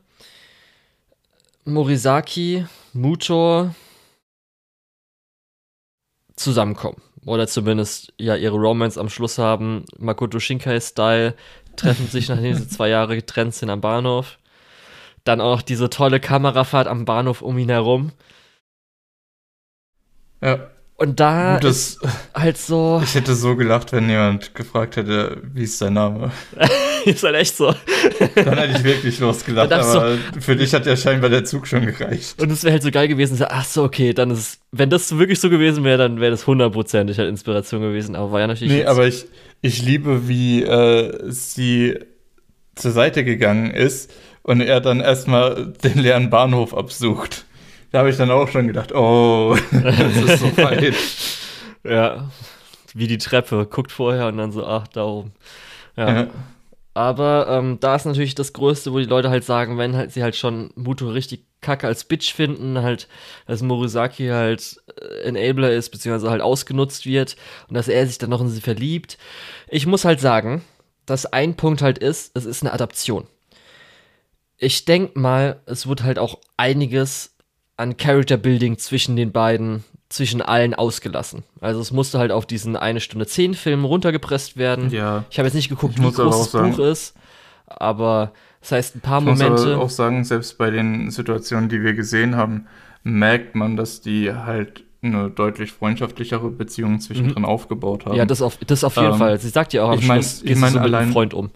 Morisaki, 1.65 2.67
Muto 2.93 3.71
zusammenkommen. 6.37 7.01
Oder 7.27 7.47
zumindest 7.47 8.13
ja 8.19 8.37
ihre 8.37 8.57
Romance 8.57 8.99
am 8.99 9.09
Schluss 9.09 9.39
haben. 9.39 9.85
Makoto 9.99 10.41
Shinkai-Style 10.41 11.35
treffen 11.77 12.07
sich, 12.09 12.29
nachdem 12.29 12.55
sie 12.55 12.69
zwei 12.69 12.89
Jahre 12.89 13.17
getrennt 13.17 13.55
sind 13.55 13.71
am 13.71 13.81
Bahnhof. 13.81 14.39
Dann 15.25 15.41
auch 15.41 15.63
diese 15.63 15.89
tolle 15.89 16.21
Kamerafahrt 16.21 16.87
am 16.87 17.07
Bahnhof 17.07 17.41
um 17.41 17.57
ihn 17.57 17.71
herum. 17.71 18.13
Ja. 20.43 20.71
Und 21.05 21.21
da 21.21 21.55
Gut, 21.55 21.65
das, 21.65 21.99
halt 22.35 22.57
so. 22.57 23.03
Ich 23.05 23.15
hätte 23.15 23.35
so 23.35 23.57
gelacht, 23.57 23.93
wenn 23.93 24.09
jemand 24.09 24.55
gefragt 24.55 24.97
hätte, 24.97 25.43
wie 25.53 25.65
ist 25.65 25.81
dein 25.83 25.93
Name? 25.93 26.33
ist 27.05 27.23
halt 27.23 27.37
echt 27.37 27.57
so. 27.57 27.75
Dann 28.35 28.57
hätte 28.57 28.79
ich 28.79 28.85
wirklich 28.85 29.19
losgelacht, 29.19 29.71
aber 29.71 29.83
so, 29.83 30.41
für 30.41 30.57
dich 30.57 30.73
hat 30.73 30.87
ja 30.87 30.97
scheinbar 30.97 31.29
der 31.29 31.45
Zug 31.45 31.67
schon 31.67 31.85
gereicht. 31.85 32.41
Und 32.41 32.51
es 32.51 32.65
wäre 32.65 32.73
halt 32.73 32.83
so 32.83 32.91
geil 32.91 33.09
gewesen, 33.09 33.37
so, 33.37 33.45
ach 33.47 33.67
so, 33.67 33.83
okay, 33.85 34.15
dann 34.15 34.31
ist, 34.31 34.61
wenn 34.73 34.89
das 34.89 35.19
wirklich 35.19 35.41
so 35.41 35.51
gewesen 35.51 35.85
wäre, 35.85 35.99
dann 35.99 36.21
wäre 36.21 36.31
das 36.31 36.47
hundertprozentig 36.47 37.19
halt 37.19 37.29
Inspiration 37.29 37.83
gewesen, 37.83 38.17
aber 38.17 38.33
war 38.33 38.41
ja 38.41 38.47
natürlich. 38.47 38.73
Nee, 38.73 38.87
aber 38.87 39.07
ich, 39.07 39.27
ich 39.61 39.83
liebe, 39.83 40.27
wie 40.27 40.63
äh, 40.63 41.31
sie 41.31 41.99
zur 42.77 42.93
Seite 42.93 43.25
gegangen 43.25 43.73
ist 43.73 44.11
und 44.43 44.63
er 44.63 44.81
dann 44.81 45.01
erstmal 45.01 45.75
den 45.85 45.99
leeren 45.99 46.31
Bahnhof 46.31 46.75
absucht. 46.75 47.45
Da 47.95 48.01
habe 48.01 48.11
ich 48.11 48.17
dann 48.17 48.33
auch 48.33 48.49
schon 48.49 48.67
gedacht, 48.67 48.93
oh, 48.93 49.57
das 49.71 50.17
ist 50.17 50.41
so 50.41 50.57
weit. 50.57 50.95
Ja, 51.85 52.31
wie 52.93 53.07
die 53.07 53.19
Treppe, 53.19 53.67
guckt 53.67 53.93
vorher 53.93 54.27
und 54.27 54.39
dann 54.39 54.51
so, 54.51 54.67
ach, 54.67 54.89
da 54.89 55.05
oben. 55.05 55.33
Ja. 55.97 56.23
ja. 56.23 56.27
Aber 56.95 57.47
ähm, 57.51 57.79
da 57.79 57.95
ist 57.95 58.07
natürlich 58.07 58.35
das 58.35 58.53
Größte, 58.53 58.93
wo 58.93 58.99
die 58.99 59.05
Leute 59.05 59.31
halt 59.31 59.45
sagen, 59.45 59.79
wenn 59.79 59.95
halt 59.95 60.11
sie 60.11 60.25
halt 60.25 60.35
schon 60.35 60.71
Muto 60.75 61.09
richtig 61.09 61.45
kacke 61.61 61.87
als 61.87 62.03
Bitch 62.03 62.33
finden, 62.33 62.83
halt, 62.83 63.07
dass 63.47 63.63
Morisaki 63.63 64.27
halt 64.29 64.81
äh, 65.01 65.29
Enabler 65.29 65.71
ist, 65.71 65.91
beziehungsweise 65.91 66.31
halt 66.31 66.43
ausgenutzt 66.43 67.07
wird 67.07 67.37
und 67.69 67.75
dass 67.75 67.87
er 67.87 68.07
sich 68.09 68.19
dann 68.19 68.31
noch 68.31 68.41
in 68.41 68.49
sie 68.49 68.63
verliebt. 68.63 69.19
Ich 69.69 69.87
muss 69.87 70.05
halt 70.05 70.21
sagen, 70.21 70.65
dass 71.07 71.27
ein 71.27 71.55
Punkt 71.55 71.81
halt 71.81 71.99
ist, 71.99 72.37
es 72.37 72.45
ist 72.45 72.65
eine 72.65 72.73
Adaption. 72.73 73.29
Ich 74.57 74.85
denke 74.85 75.17
mal, 75.17 75.61
es 75.67 75.87
wird 75.87 76.03
halt 76.03 76.19
auch 76.19 76.41
einiges 76.57 77.34
an 77.77 77.97
Character 77.97 78.37
Building 78.37 78.79
zwischen 78.79 79.17
den 79.17 79.33
beiden 79.33 79.85
zwischen 80.09 80.41
allen 80.41 80.75
ausgelassen. 80.75 81.43
Also 81.61 81.81
es 81.81 81.91
musste 81.91 82.19
halt 82.19 82.31
auf 82.31 82.47
diesen 82.47 82.77
eine 82.77 83.01
Stunde 83.01 83.27
zehn 83.27 83.55
Film 83.55 83.85
runtergepresst 83.85 84.57
werden. 84.57 84.91
Ja. 84.91 85.25
Ich 85.31 85.39
habe 85.39 85.49
jetzt 85.49 85.55
nicht 85.55 85.69
geguckt, 85.69 85.99
wie 85.99 86.03
groß 86.03 86.53
das 86.53 86.53
Buch 86.53 86.79
ist, 86.79 87.15
aber 87.67 88.33
das 88.61 88.73
heißt 88.73 88.97
ein 88.97 89.01
paar 89.01 89.19
ich 89.19 89.25
Momente. 89.25 89.63
Ich 89.63 89.77
muss 89.77 89.77
auch 89.77 89.91
sagen, 89.91 90.23
selbst 90.25 90.57
bei 90.57 90.71
den 90.71 91.11
Situationen, 91.11 91.69
die 91.69 91.83
wir 91.83 91.95
gesehen 91.95 92.37
haben, 92.37 92.67
merkt 93.03 93.55
man, 93.57 93.77
dass 93.77 94.03
die 94.03 94.33
halt 94.33 94.85
eine 95.03 95.31
deutlich 95.31 95.73
freundschaftlichere 95.73 96.51
Beziehung 96.51 97.01
zwischendrin 97.01 97.43
mhm. 97.43 97.49
aufgebaut 97.49 98.07
haben. 98.07 98.17
Ja, 98.17 98.25
das 98.25 98.41
auf, 98.41 98.57
das 98.67 98.85
auf 98.85 98.97
jeden 98.97 99.13
ähm, 99.13 99.19
Fall. 99.19 99.39
Sie 99.39 99.51
sagt 99.51 99.73
ja 99.73 99.85
auch 99.85 99.91
am 99.91 99.99
ich 99.99 100.07
mein, 100.07 100.23
Schluss, 100.23 100.43
ich 100.43 100.57
mein, 100.57 100.73
so 100.73 100.79
allein, 100.79 101.13
Freund 101.13 101.35
um. 101.35 101.51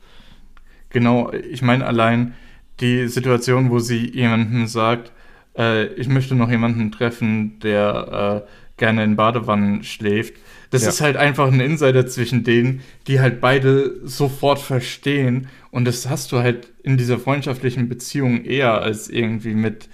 Genau, 0.90 1.32
ich 1.32 1.62
meine 1.62 1.86
allein 1.86 2.35
die 2.81 3.09
Situation, 3.09 3.70
wo 3.70 3.78
sie 3.78 4.11
jemandem 4.15 4.66
sagt, 4.66 5.12
äh, 5.59 5.86
ich 5.94 6.09
möchte 6.09 6.35
noch 6.35 6.51
jemanden 6.51 6.93
treffen, 6.93 7.59
der 7.60 8.44
äh, 8.47 8.51
gerne 8.78 9.05
in 9.05 9.16
Badewannen 9.16 9.82
schläft. 9.82 10.35
Das 10.70 10.82
ja. 10.82 10.90
ist 10.90 11.01
halt 11.01 11.16
einfach 11.16 11.51
ein 11.51 11.60
Insider 11.60 12.06
zwischen 12.06 12.44
denen, 12.44 12.82
die 13.06 13.20
halt 13.20 13.40
beide 13.40 14.06
sofort 14.06 14.59
verstehen. 14.59 15.48
Und 15.70 15.86
das 15.86 16.09
hast 16.09 16.32
du 16.32 16.39
halt 16.39 16.68
in 16.82 16.97
dieser 16.97 17.18
freundschaftlichen 17.18 17.89
Beziehung 17.89 18.44
eher 18.44 18.80
als 18.80 19.09
irgendwie 19.09 19.55
mit, 19.55 19.89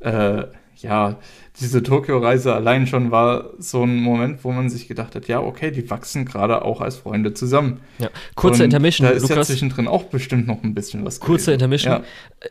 äh, 0.00 0.44
ja, 0.78 1.18
diese 1.60 1.82
Tokio-Reise 1.82 2.52
allein 2.52 2.86
schon 2.86 3.10
war 3.12 3.50
so 3.58 3.84
ein 3.84 3.96
Moment, 3.96 4.42
wo 4.42 4.50
man 4.50 4.68
sich 4.68 4.88
gedacht 4.88 5.14
hat, 5.14 5.28
ja, 5.28 5.40
okay, 5.40 5.70
die 5.70 5.88
wachsen 5.88 6.24
gerade 6.24 6.62
auch 6.62 6.80
als 6.80 6.96
Freunde 6.96 7.32
zusammen. 7.32 7.80
Ja. 7.98 8.10
Kurze 8.34 8.64
Und 8.64 8.72
Intermission, 8.72 9.06
Da 9.06 9.14
ist 9.14 9.22
Lukas. 9.22 9.36
ja 9.36 9.44
zwischendrin 9.44 9.86
auch 9.86 10.04
bestimmt 10.04 10.48
noch 10.48 10.64
ein 10.64 10.74
bisschen 10.74 11.04
was 11.04 11.20
Kurze 11.20 11.52
gewesen. 11.52 11.54
Intermission. 11.54 11.92
Ja. 11.92 12.02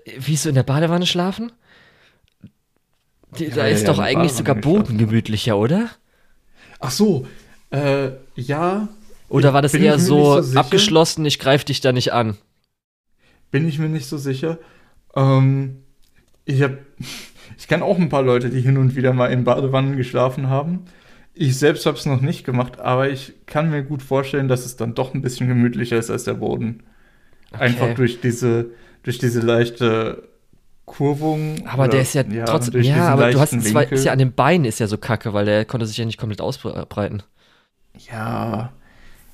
Äh, 0.06 0.12
wie 0.20 0.36
du 0.42 0.50
in 0.50 0.56
der 0.56 0.64
Badewanne 0.64 1.06
schlafen? 1.06 1.52
Die, 3.38 3.46
ja, 3.46 3.56
da 3.56 3.68
ist 3.68 3.82
ja, 3.82 3.88
doch 3.88 4.00
eigentlich 4.00 4.34
sogar 4.34 4.56
bodengemütlicher, 4.56 5.58
oder? 5.58 5.90
Ach 6.80 6.92
so, 6.92 7.28
äh, 7.72 8.12
ja. 8.36 8.88
Oder 9.30 9.54
war 9.54 9.62
das 9.62 9.74
eher 9.74 9.98
so, 10.00 10.42
so 10.42 10.60
abgeschlossen, 10.60 11.26
ich 11.26 11.40
greife 11.40 11.66
dich 11.66 11.82
da 11.82 11.92
nicht 11.92 12.14
an? 12.14 12.38
Bin 13.52 13.68
ich 13.68 13.80
mir 13.80 13.90
nicht 13.90 14.06
so 14.06 14.18
sicher. 14.18 14.60
Ähm, 15.16 15.84
ich 16.46 16.62
habe, 16.62 16.80
ich 17.58 17.68
kenne 17.68 17.84
auch 17.84 17.98
ein 17.98 18.10
paar 18.10 18.24
Leute, 18.24 18.50
die 18.50 18.62
hin 18.62 18.78
und 18.78 18.96
wieder 18.96 19.14
mal 19.14 19.28
in 19.28 19.44
Badewannen 19.44 19.98
geschlafen 19.98 20.50
haben. 20.50 20.86
Ich 21.34 21.58
selbst 21.58 21.86
habe 21.88 21.98
es 21.98 22.06
noch 22.06 22.22
nicht 22.22 22.46
gemacht, 22.46 22.80
aber 22.80 23.10
ich 23.10 23.34
kann 23.48 23.72
mir 23.72 23.82
gut 23.84 24.04
vorstellen, 24.04 24.48
dass 24.48 24.66
es 24.66 24.76
dann 24.76 24.94
doch 24.94 25.16
ein 25.16 25.24
bisschen 25.24 25.48
gemütlicher 25.48 25.98
ist 25.98 26.12
als 26.12 26.26
der 26.26 26.36
Boden. 26.36 26.84
Okay. 27.52 27.64
Einfach 27.64 27.96
durch 27.96 28.22
diese, 28.22 28.72
durch 29.02 29.18
diese 29.18 29.40
leichte 29.40 30.30
Kurvung. 30.86 31.66
Aber 31.66 31.88
der 31.88 32.02
ist 32.02 32.14
ja, 32.14 32.24
ja 32.24 32.46
trotzdem. 32.46 32.82
Ja, 32.82 33.10
aber 33.10 33.32
du 33.32 33.40
hast 33.40 33.60
zwei, 33.62 33.86
ist 33.86 34.06
ja 34.06 34.12
an 34.12 34.20
den 34.20 34.34
Beinen 34.34 34.66
ist 34.66 34.80
ja 34.80 34.88
so 34.88 34.98
kacke, 34.98 35.34
weil 35.34 35.46
der 35.46 35.66
konnte 35.66 35.86
sich 35.86 35.98
ja 35.98 36.06
nicht 36.06 36.18
komplett 36.18 36.42
ausbreiten. 36.42 37.24
Ja. 38.12 38.74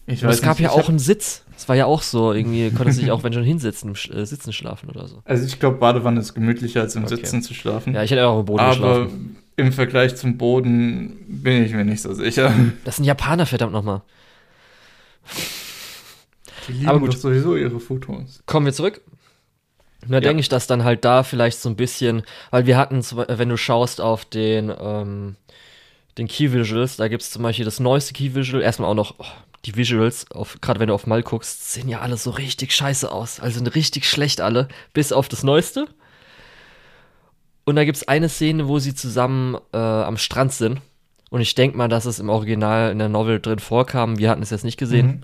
Ich 0.06 0.24
weiß 0.24 0.36
es 0.36 0.42
gab 0.42 0.60
nicht, 0.60 0.68
ja 0.68 0.72
auch 0.72 0.90
einen 0.90 1.00
Sitz. 1.00 1.44
Das 1.54 1.70
war 1.70 1.76
ja 1.76 1.86
auch 1.86 2.02
so. 2.02 2.34
Irgendwie 2.34 2.72
konnte 2.72 2.94
sich 2.94 3.12
auch, 3.12 3.24
wenn 3.24 3.34
schon 3.34 3.44
hinsitzen, 3.44 3.94
äh, 4.12 4.26
sitzen 4.26 4.54
schlafen 4.54 4.90
oder 4.90 5.08
so. 5.08 5.22
Also 5.26 5.46
ich 5.46 5.60
glaube, 5.60 5.78
Badewanne 5.78 6.20
ist 6.20 6.34
gemütlicher 6.34 6.82
als 6.82 6.96
im 6.96 7.04
okay. 7.04 7.16
Sitzen 7.16 7.42
zu 7.42 7.54
schlafen. 7.54 7.94
Ja, 7.94 8.04
ich 8.04 8.12
hätte 8.12 8.28
auch 8.28 8.40
im 8.40 8.46
Boden 8.46 8.60
aber 8.60 8.70
geschlafen. 8.70 9.02
Aber 9.02 9.66
im 9.66 9.72
Vergleich 9.72 10.16
zum 10.16 10.38
Boden 10.38 11.18
bin 11.28 11.64
ich 11.64 11.74
mir 11.74 11.86
nicht 11.86 12.02
so 12.02 12.14
sicher. 12.14 12.54
Das 12.86 12.96
sind 12.96 13.06
Japaner, 13.06 13.46
verdammt 13.46 13.74
nochmal. 13.74 14.02
Die 16.68 16.74
lieben 16.74 16.88
aber 16.88 17.00
gut. 17.00 17.14
doch 17.14 17.18
sowieso 17.18 17.56
ihre 17.56 17.80
Fotos. 17.80 18.42
Kommen 18.46 18.66
wir 18.66 18.74
zurück. 18.74 19.02
Da 20.08 20.16
ja. 20.16 20.20
denke 20.22 20.40
ich, 20.40 20.50
dass 20.50 20.68
dann 20.68 20.84
halt 20.84 21.04
da 21.04 21.24
vielleicht 21.24 21.60
so 21.60 21.70
ein 21.70 21.76
bisschen, 21.76 22.24
weil 22.52 22.66
wir 22.66 22.78
hatten, 22.78 23.04
wenn 23.28 23.50
du 23.50 23.58
schaust 23.58 24.00
auf 24.00 24.26
den, 24.26 24.74
ähm, 24.80 25.36
den 26.18 26.28
Key 26.28 26.54
Visuals, 26.54 26.98
da 26.98 27.08
gibt 27.08 27.22
es 27.22 27.32
zum 27.32 27.44
Beispiel 27.44 27.66
das 27.66 27.80
neueste 27.80 28.14
Key 28.14 28.34
Visual, 28.34 28.62
erstmal 28.62 28.90
auch 28.90 28.96
noch 28.96 29.16
oh, 29.18 29.26
die 29.66 29.76
Visuals, 29.76 30.26
gerade 30.62 30.80
wenn 30.80 30.88
du 30.88 30.94
auf 30.94 31.06
Mal 31.06 31.22
guckst, 31.22 31.74
sehen 31.74 31.90
ja 31.90 32.00
alle 32.00 32.18
so 32.18 32.30
richtig 32.32 32.74
scheiße 32.74 33.12
aus. 33.12 33.40
Also 33.40 33.58
sind 33.58 33.76
richtig 33.76 34.10
schlecht 34.10 34.40
alle, 34.40 34.70
bis 34.94 35.12
auf 35.12 35.28
das 35.28 35.44
neueste. 35.44 35.88
Und 37.66 37.76
da 37.76 37.84
gibt 37.84 37.98
es 37.98 38.08
eine 38.08 38.30
Szene, 38.30 38.68
wo 38.68 38.80
sie 38.80 38.96
zusammen 38.96 39.58
äh, 39.74 39.78
am 39.78 40.18
Strand 40.18 40.54
sind. 40.54 40.82
Und 41.30 41.42
ich 41.42 41.54
denke 41.56 41.78
mal, 41.78 41.88
dass 41.88 42.06
es 42.06 42.20
im 42.20 42.30
Original 42.30 42.92
in 42.92 43.00
der 43.00 43.10
Novel 43.10 43.40
drin 43.40 43.60
vorkam. 43.60 44.18
Wir 44.18 44.30
hatten 44.30 44.42
es 44.42 44.50
jetzt 44.50 44.64
nicht 44.64 44.78
gesehen. 44.78 45.08
Mhm. 45.08 45.24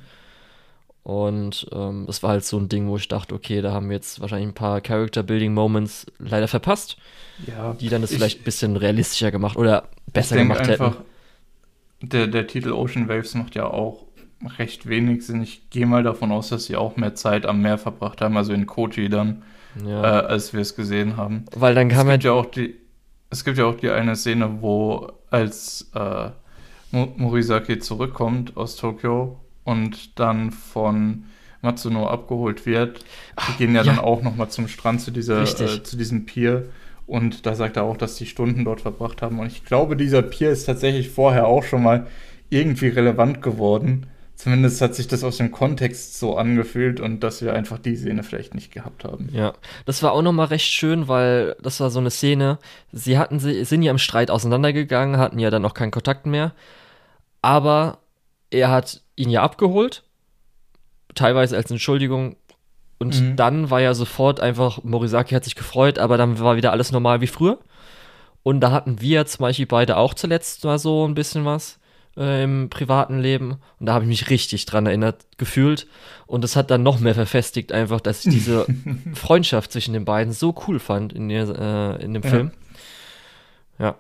Und 1.06 1.68
ähm, 1.72 2.06
das 2.08 2.24
war 2.24 2.32
halt 2.32 2.44
so 2.44 2.58
ein 2.58 2.68
Ding, 2.68 2.88
wo 2.88 2.98
ich 2.98 3.08
dachte, 3.08 3.36
okay, 3.36 3.62
da 3.62 3.72
haben 3.72 3.90
wir 3.90 3.96
jetzt 3.96 4.22
wahrscheinlich 4.22 4.48
ein 4.50 4.56
paar 4.56 4.82
Character-Building-Moments 4.82 6.08
leider 6.18 6.48
verpasst, 6.48 6.98
ja, 7.46 7.74
die 7.74 7.90
dann 7.90 8.02
das 8.02 8.10
ich, 8.10 8.18
vielleicht 8.18 8.42
ein 8.42 8.44
bisschen 8.44 8.76
realistischer 8.76 9.30
gemacht 9.30 9.56
oder 9.56 9.88
besser 10.12 10.36
gemacht 10.36 10.68
einfach, 10.68 10.96
hätten. 10.96 12.10
Der, 12.10 12.26
der 12.26 12.48
Titel 12.48 12.72
Ocean 12.72 13.08
Waves 13.08 13.36
macht 13.36 13.54
ja 13.54 13.68
auch 13.68 14.08
recht 14.58 14.90
wenig 14.90 15.28
Sinn. 15.28 15.44
Ich 15.44 15.70
gehe 15.70 15.86
mal 15.86 16.02
davon 16.02 16.32
aus, 16.32 16.50
dass 16.50 16.66
sie 16.66 16.76
auch 16.76 16.98
mehr 16.98 17.14
Zeit 17.14 17.46
am 17.46 17.62
Meer 17.62 17.78
verbracht 17.78 18.20
haben, 18.22 18.36
also 18.36 18.52
in 18.54 18.66
Koji 18.66 19.08
dann, 19.08 19.44
ja. 19.86 20.22
äh, 20.22 20.26
als 20.26 20.54
wir 20.54 20.62
es 20.62 20.76
gesehen 20.76 21.18
haben. 21.18 21.46
Weil 21.56 21.76
dann 21.76 21.90
kam 21.90 22.08
es 22.08 22.14
gibt 22.14 22.24
ja 22.24 22.32
auch 22.32 22.48
die, 22.48 22.78
es 23.30 23.46
gibt 23.46 23.60
ja 23.60 23.66
auch 23.66 23.78
die 23.78 23.92
eine 23.92 24.16
Szene, 24.16 24.60
wo 24.60 25.12
als 25.30 25.92
äh, 25.94 26.32
Morisaki 26.90 27.78
zurückkommt 27.78 28.58
aus 28.58 28.76
Tokio 28.76 29.40
und 29.66 30.18
dann 30.18 30.52
von 30.52 31.26
Matsuno 31.62 32.08
abgeholt 32.08 32.66
wird. 32.66 33.04
Die 33.50 33.58
gehen 33.58 33.76
ja, 33.76 33.82
ja. 33.82 33.92
dann 33.92 34.00
auch 34.00 34.22
nochmal 34.22 34.50
zum 34.50 34.70
Strand 34.70 35.02
zu, 35.02 35.12
dieser, 35.12 35.42
äh, 35.42 35.84
zu 35.84 35.98
diesem 35.98 36.26
Pier. 36.26 36.70
Und 37.08 37.46
da 37.46 37.54
sagt 37.56 37.76
er 37.76 37.84
auch, 37.84 37.98
dass 37.98 38.16
die 38.16 38.26
Stunden 38.26 38.64
dort 38.64 38.82
verbracht 38.82 39.22
haben. 39.22 39.40
Und 39.40 39.48
ich 39.48 39.66
glaube, 39.66 39.98
dieser 39.98 40.22
Pier 40.22 40.50
ist 40.50 40.66
tatsächlich 40.66 41.10
vorher 41.10 41.48
auch 41.48 41.64
schon 41.64 41.84
mal 41.84 42.08
irgendwie 42.50 42.88
relevant 42.88 43.42
geworden. 43.42 44.08
Zumindest 44.36 44.82
hat 44.82 44.96
sich 44.96 45.08
das 45.08 45.24
aus 45.24 45.38
dem 45.38 45.52
Kontext 45.52 46.20
so 46.20 46.36
angefühlt 46.36 47.00
und 47.00 47.22
dass 47.22 47.42
wir 47.42 47.54
einfach 47.54 47.80
die 47.80 47.96
Szene 47.96 48.22
vielleicht 48.22 48.54
nicht 48.54 48.72
gehabt 48.72 49.06
haben. 49.06 49.30
Ja, 49.32 49.54
das 49.86 50.04
war 50.04 50.12
auch 50.12 50.22
nochmal 50.22 50.48
recht 50.48 50.66
schön, 50.66 51.08
weil 51.08 51.56
das 51.62 51.80
war 51.80 51.90
so 51.90 52.00
eine 52.00 52.12
Szene. 52.12 52.60
Sie 52.92 53.18
hatten 53.18 53.40
sie 53.40 53.64
sind 53.64 53.82
ja 53.82 53.92
im 53.92 53.98
Streit 53.98 54.30
auseinandergegangen, 54.30 55.18
hatten 55.18 55.40
ja 55.40 55.50
dann 55.50 55.64
auch 55.64 55.74
keinen 55.74 55.92
Kontakt 55.92 56.26
mehr. 56.26 56.54
Aber 57.42 58.00
er 58.56 58.70
hat 58.72 59.02
ihn 59.16 59.30
ja 59.30 59.44
abgeholt, 59.44 60.04
teilweise 61.14 61.56
als 61.56 61.72
Entschuldigung. 61.72 62.36
Und 62.98 63.20
mhm. 63.20 63.36
dann 63.36 63.70
war 63.70 63.82
ja 63.82 63.94
sofort 63.94 64.40
einfach, 64.40 64.84
Morisaki 64.84 65.36
hat 65.36 65.44
sich 65.44 65.56
gefreut, 65.56 66.00
aber 66.00 66.18
dann 66.18 66.40
war 66.40 66.56
wieder 66.56 66.72
alles 66.72 66.92
normal 66.92 67.22
wie 67.22 67.28
früher. 67.28 67.60
Und 68.44 68.62
da 68.62 68.72
hatten 68.72 69.02
wir 69.02 69.26
zum 69.26 69.44
Beispiel 69.44 69.66
beide 69.66 69.98
auch 69.98 70.14
zuletzt 70.14 70.64
mal 70.64 70.80
so 70.80 71.08
ein 71.08 71.16
bisschen 71.16 71.46
was 71.46 71.80
äh, 72.16 72.44
im 72.44 72.70
privaten 72.70 73.20
Leben. 73.20 73.58
Und 73.80 73.88
da 73.88 73.94
habe 73.94 74.06
ich 74.06 74.10
mich 74.10 74.30
richtig 74.30 74.66
dran 74.66 74.86
erinnert, 74.86 75.26
gefühlt. 75.38 75.88
Und 76.26 76.44
das 76.44 76.56
hat 76.56 76.72
dann 76.72 76.84
noch 76.84 77.00
mehr 77.00 77.16
verfestigt, 77.16 77.72
einfach, 77.72 78.00
dass 78.00 78.26
ich 78.26 78.34
diese 78.34 78.66
Freundschaft 79.14 79.72
zwischen 79.72 79.94
den 79.94 80.06
beiden 80.06 80.32
so 80.32 80.56
cool 80.68 80.80
fand 80.80 81.12
in, 81.12 81.30
der, 81.30 81.98
äh, 82.00 82.04
in 82.04 82.14
dem 82.14 82.24
ja. 82.24 82.30
Film. 82.30 82.52
Ja. 83.80 83.96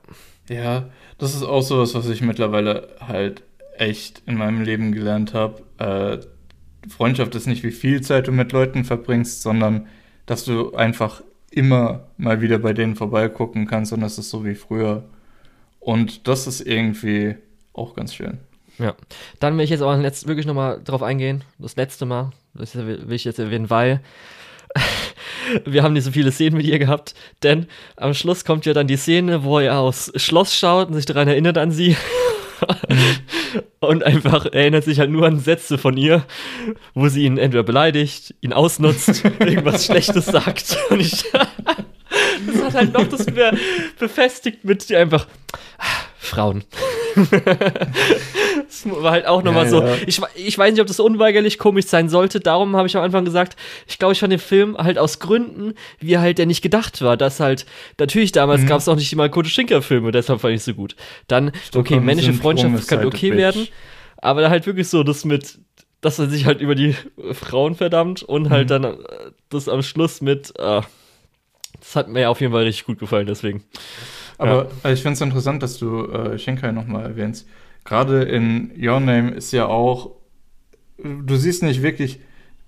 Ja, 0.48 0.86
das 1.18 1.34
ist 1.34 1.44
auch 1.44 1.61
so 1.61 1.80
was, 1.80 1.95
was 1.95 2.07
ich 2.07 2.22
mittlerweile 2.22 2.95
halt 2.99 3.41
echt 3.80 4.22
in 4.26 4.35
meinem 4.38 4.61
Leben 4.61 4.91
gelernt 4.91 5.34
habe. 5.34 5.64
Äh, 5.77 6.89
Freundschaft 6.89 7.35
ist 7.35 7.47
nicht, 7.47 7.64
wie 7.64 7.72
viel 7.72 8.02
Zeit 8.02 8.27
du 8.27 8.31
mit 8.31 8.52
Leuten 8.52 8.84
verbringst, 8.84 9.41
sondern 9.41 9.88
dass 10.26 10.45
du 10.45 10.76
einfach 10.76 11.22
immer 11.52 12.07
mal 12.18 12.41
wieder 12.41 12.60
bei 12.60 12.73
denen 12.73 12.95
vorbeigucken 12.95 13.65
kannst 13.65 13.93
und 13.93 14.02
das 14.02 14.18
ist 14.18 14.30
so 14.30 14.45
wie 14.45 14.56
früher. 14.56 15.03
Und 15.80 16.27
das 16.27 16.47
ist 16.47 16.61
irgendwie 16.61 17.35
auch 17.73 17.95
ganz 17.95 18.14
schön. 18.14 18.39
Ja. 18.77 18.95
Dann 19.39 19.57
will 19.57 19.64
ich 19.64 19.69
jetzt 19.69 19.81
aber 19.81 19.95
letzt, 19.97 20.27
wirklich 20.27 20.45
nochmal 20.45 20.81
drauf 20.84 21.02
eingehen. 21.02 21.43
Das 21.60 21.76
letzte 21.76 22.06
Mal, 22.06 22.31
das 22.53 22.76
will 22.76 23.14
ich 23.14 23.23
jetzt 23.23 23.39
erwähnen, 23.39 23.69
weil 23.69 24.02
wir 25.65 25.84
haben 25.84 25.93
nicht 25.93 26.03
so 26.03 26.11
viele 26.11 26.31
Szenen 26.31 26.57
mit 26.57 26.65
ihr 26.65 26.80
gehabt, 26.80 27.15
denn 27.43 27.68
am 27.95 28.14
Schluss 28.14 28.43
kommt 28.43 28.65
ja 28.65 28.73
dann 28.73 28.88
die 28.88 28.97
Szene, 28.97 29.43
wo 29.43 29.60
er 29.60 29.80
aufs 29.80 30.11
Schloss 30.15 30.56
schaut 30.56 30.89
und 30.89 30.95
sich 30.95 31.06
daran 31.06 31.27
erinnert 31.27 31.57
an 31.57 31.72
sie 31.72 31.95
und 33.80 34.03
einfach 34.03 34.45
erinnert 34.45 34.84
sich 34.84 34.99
halt 34.99 35.10
nur 35.10 35.26
an 35.26 35.40
Sätze 35.40 35.77
von 35.77 35.98
ihr, 35.98 36.26
wo 36.94 37.07
sie 37.07 37.23
ihn 37.26 37.38
entweder 37.38 37.64
beleidigt, 37.64 38.36
ihn 38.41 38.53
ausnutzt, 38.53 39.23
irgendwas 39.40 39.86
Schlechtes 39.86 40.26
sagt. 40.26 40.77
Und 40.90 41.02
ich, 41.02 41.23
das 41.32 42.64
hat 42.64 42.73
halt 42.73 42.94
noch 42.94 43.07
das 43.07 43.26
befestigt 43.99 44.64
mit 44.64 44.90
dir 44.90 44.99
einfach, 44.99 45.27
Frauen. 46.18 46.64
Das 48.84 49.03
war 49.03 49.11
halt 49.11 49.26
auch 49.26 49.43
nochmal 49.43 49.65
ja, 49.65 49.69
so. 49.69 49.81
Ja. 49.81 49.95
Ich, 50.06 50.22
ich 50.35 50.57
weiß 50.57 50.73
nicht, 50.73 50.81
ob 50.81 50.88
das 50.88 50.99
unweigerlich 50.99 51.57
komisch 51.57 51.85
sein 51.85 52.10
sollte. 52.10 52.39
Darum 52.39 52.76
habe 52.76 52.88
ich 52.88 52.97
am 52.97 53.03
Anfang 53.03 53.23
gesagt, 53.23 53.56
ich 53.88 53.97
glaube, 53.97 54.14
ich 54.14 54.19
fand 54.19 54.34
den 54.34 54.39
Film 54.39 54.77
halt 54.77 54.97
aus 54.97 55.19
Gründen, 55.19 55.73
wie 55.99 56.18
halt 56.18 56.38
der 56.38 56.45
nicht 56.45 56.61
gedacht 56.61 57.02
war. 57.02 57.15
Dass 57.15 57.39
halt, 57.39 57.65
natürlich 57.99 58.31
damals 58.31 58.61
mhm. 58.61 58.68
gab 58.68 58.80
es 58.80 58.88
auch 58.88 58.95
nicht 58.95 59.11
die 59.11 59.15
Marco 59.15 59.43
Schinker-Filme, 59.43 60.11
deshalb 60.11 60.41
fand 60.41 60.56
ich 60.56 60.64
so 60.64 60.73
gut. 60.73 60.95
Dann, 61.27 61.52
okay, 61.73 61.99
männliche 61.99 62.34
Freundschaft 62.34 62.88
kann 62.88 63.06
okay 63.06 63.30
bitch. 63.30 63.38
werden. 63.38 63.68
Aber 64.18 64.49
halt 64.49 64.65
wirklich 64.65 64.89
so, 64.89 65.03
das 65.03 65.23
mit, 65.23 65.60
dass 66.02 66.19
er 66.19 66.27
sich 66.27 66.45
halt 66.45 66.60
über 66.60 66.76
die 66.76 66.95
Frauen 67.31 67.76
verdammt 67.76 68.23
und 68.23 68.49
halt 68.49 68.65
mhm. 68.65 68.69
dann 68.69 68.84
äh, 68.84 68.97
das 69.49 69.69
am 69.69 69.84
Schluss 69.84 70.22
mit, 70.22 70.52
äh, 70.57 70.81
das 71.80 71.95
hat 71.95 72.10
mir 72.10 72.30
auf 72.30 72.41
jeden 72.41 72.52
Fall 72.52 72.64
richtig 72.64 72.85
gut 72.85 72.99
gefallen, 72.99 73.27
deswegen. 73.27 73.64
Aber 74.38 74.68
ja. 74.84 74.91
ich 74.91 75.02
finde 75.02 75.14
es 75.14 75.22
interessant, 75.22 75.64
dass 75.64 75.77
du 75.77 76.07
äh, 76.07 76.38
Shinkai 76.38 76.72
nochmal 76.72 77.06
erwähnst. 77.06 77.47
Gerade 77.86 78.24
in 78.24 78.72
Your 78.78 78.99
Name 78.99 79.32
ist 79.32 79.52
ja 79.52 79.68
auch, 79.68 80.12
du 80.98 81.36
siehst 81.36 81.62
nicht 81.62 81.84
wirklich, 81.84 82.20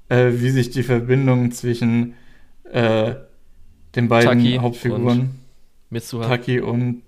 äh, 0.10 0.31
wie 0.34 0.52
sich 0.52 0.69
die 0.69 0.84
Verbindung 0.84 1.52
zwischen 1.52 2.14
äh, 2.72 3.15
den 3.95 4.07
beiden 4.07 4.30
Taki 4.30 4.57
Hauptfiguren, 4.57 5.39
Mitsuha. 5.89 6.27
Taki 6.27 6.60
und 6.60 7.02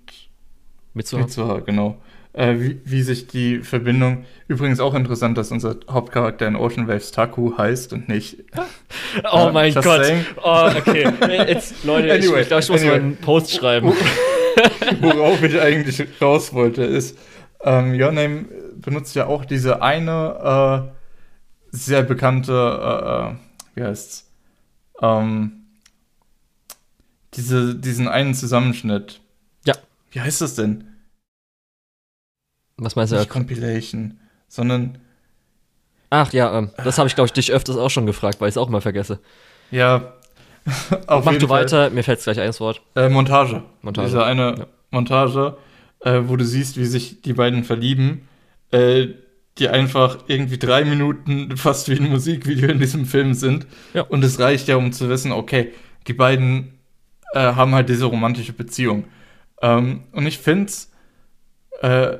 Mitsuha, 0.92 1.22
Mitsuha 1.22 1.60
genau. 1.60 1.98
Äh, 2.32 2.54
wie, 2.58 2.80
wie, 2.84 3.02
sich 3.02 3.26
die 3.26 3.58
Verbindung. 3.58 4.24
Übrigens 4.46 4.78
auch 4.78 4.94
interessant, 4.94 5.36
dass 5.36 5.50
unser 5.50 5.76
Hauptcharakter 5.88 6.46
in 6.46 6.54
Ocean 6.54 6.86
Waves 6.86 7.10
Taku 7.10 7.56
heißt 7.58 7.92
und 7.92 8.08
nicht. 8.08 8.38
oh 9.32 9.48
äh, 9.48 9.52
mein 9.52 9.74
Gott. 9.74 10.04
Saying. 10.04 10.24
Oh, 10.42 10.70
okay. 10.76 11.12
Jetzt, 11.48 11.84
Leute, 11.84 12.12
anyway, 12.12 12.36
ich, 12.36 12.42
ich 12.42 12.48
glaube, 12.48 12.62
ich 12.62 12.70
muss 12.70 12.80
anyway. 12.80 12.98
mal 12.98 13.04
einen 13.04 13.16
Post 13.16 13.52
schreiben. 13.52 13.92
Worauf 15.00 15.42
ich 15.42 15.60
eigentlich 15.60 16.04
raus 16.20 16.52
wollte, 16.52 16.84
ist, 16.84 17.18
ähm, 17.62 18.00
Your 18.00 18.12
Name 18.12 18.46
benutzt 18.76 19.14
ja 19.14 19.26
auch 19.26 19.44
diese 19.44 19.82
eine 19.82 20.90
äh, 20.92 21.76
sehr 21.76 22.02
bekannte, 22.02 22.52
äh, 22.52 23.32
äh 23.32 23.36
wie 23.74 23.84
heißt's? 23.84 24.30
Ähm, 25.00 25.60
diese, 27.34 27.74
diesen 27.74 28.08
einen 28.08 28.34
Zusammenschnitt. 28.34 29.20
Ja. 29.64 29.74
Wie 30.10 30.20
heißt 30.20 30.40
das 30.40 30.56
denn? 30.56 30.84
Was 32.76 32.96
meinst 32.96 33.12
du? 33.12 33.16
Nicht 33.16 33.28
Compilation, 33.28 34.18
sondern. 34.48 34.98
Ach 36.08 36.32
ja, 36.32 36.58
ähm, 36.58 36.70
das 36.82 36.98
habe 36.98 37.08
ich, 37.08 37.14
glaube 37.14 37.26
ich, 37.26 37.32
dich 37.32 37.52
öfters 37.52 37.76
auch 37.76 37.90
schon 37.90 38.06
gefragt, 38.06 38.40
weil 38.40 38.48
ich 38.48 38.54
es 38.54 38.58
auch 38.58 38.68
mal 38.68 38.80
vergesse. 38.80 39.20
Ja. 39.70 40.14
Mach 41.06 41.24
du 41.24 41.46
Fall. 41.46 41.62
weiter, 41.62 41.90
mir 41.90 42.02
fällt 42.02 42.22
gleich 42.22 42.40
eins 42.40 42.60
Wort. 42.60 42.82
Äh, 42.96 43.08
Montage. 43.08 43.62
Montage. 43.82 44.06
Diese 44.08 44.24
eine 44.24 44.54
ja. 44.58 44.66
Montage, 44.90 45.56
äh, 46.00 46.22
wo 46.26 46.36
du 46.36 46.44
siehst, 46.44 46.76
wie 46.76 46.86
sich 46.86 47.22
die 47.22 47.32
beiden 47.32 47.64
verlieben, 47.64 48.28
äh, 48.70 49.08
die 49.58 49.68
einfach 49.68 50.24
irgendwie 50.26 50.58
drei 50.58 50.84
Minuten 50.84 51.56
fast 51.56 51.88
wie 51.88 51.96
ein 51.96 52.08
Musikvideo 52.08 52.68
in 52.68 52.78
diesem 52.78 53.06
Film 53.06 53.34
sind. 53.34 53.66
Ja. 53.94 54.02
Und 54.02 54.24
es 54.24 54.38
reicht 54.38 54.68
ja, 54.68 54.76
um 54.76 54.92
zu 54.92 55.08
wissen, 55.08 55.32
okay, 55.32 55.72
die 56.06 56.14
beiden 56.14 56.78
äh, 57.32 57.40
haben 57.40 57.74
halt 57.74 57.88
diese 57.88 58.06
romantische 58.06 58.52
Beziehung. 58.52 59.04
Ähm, 59.60 60.04
und 60.12 60.26
ich 60.26 60.38
finde 60.38 60.66
es 60.66 60.90
äh, 61.82 62.18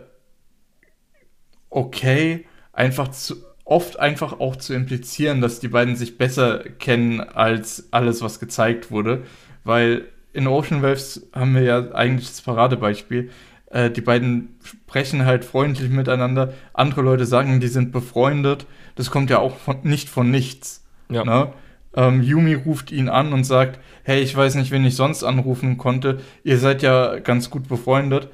okay, 1.71 2.47
einfach 2.73 3.09
zu, 3.09 3.37
oft 3.65 3.99
einfach 4.01 4.41
auch 4.41 4.57
zu 4.57 4.75
implizieren, 4.75 5.41
dass 5.41 5.61
die 5.61 5.69
beiden 5.69 5.97
sich 5.97 6.19
besser 6.19 6.59
kennen 6.59 7.21
als 7.21 7.93
alles, 7.93 8.21
was 8.21 8.41
gezeigt 8.41 8.91
wurde. 8.91 9.23
Weil 9.65 10.09
in 10.33 10.47
Ocean 10.47 10.83
Waves 10.83 11.29
haben 11.33 11.55
wir 11.55 11.63
ja 11.63 11.93
eigentlich 11.93 12.29
das 12.29 12.43
Paradebeispiel. 12.43 13.31
Äh, 13.71 13.91
die 13.91 14.01
beiden 14.01 14.57
sprechen 14.63 15.25
halt 15.25 15.45
freundlich 15.45 15.91
miteinander. 15.91 16.53
Andere 16.73 17.03
Leute 17.03 17.25
sagen, 17.25 17.61
die 17.61 17.69
sind 17.69 17.93
befreundet. 17.93 18.67
Das 18.97 19.11
kommt 19.11 19.31
ja 19.31 19.39
auch 19.39 19.57
von, 19.57 19.79
nicht 19.83 20.09
von 20.09 20.31
nichts. 20.31 20.85
Ja. 21.09 21.25
Ne? 21.25 21.53
Ähm, 21.97 22.23
Yumi 22.23 22.55
ruft 22.55 22.93
ihn 22.93 23.09
an 23.09 23.33
und 23.33 23.45
sagt, 23.45 23.81
hey, 24.05 24.21
ich 24.21 24.37
weiß 24.37 24.55
nicht, 24.57 24.71
wen 24.71 24.85
ich 24.85 24.95
sonst 24.95 25.25
anrufen 25.25 25.79
konnte. 25.79 26.21
Ihr 26.45 26.59
seid 26.59 26.83
ja 26.83 27.19
ganz 27.19 27.51
gut 27.51 27.67
befreundet 27.69 28.29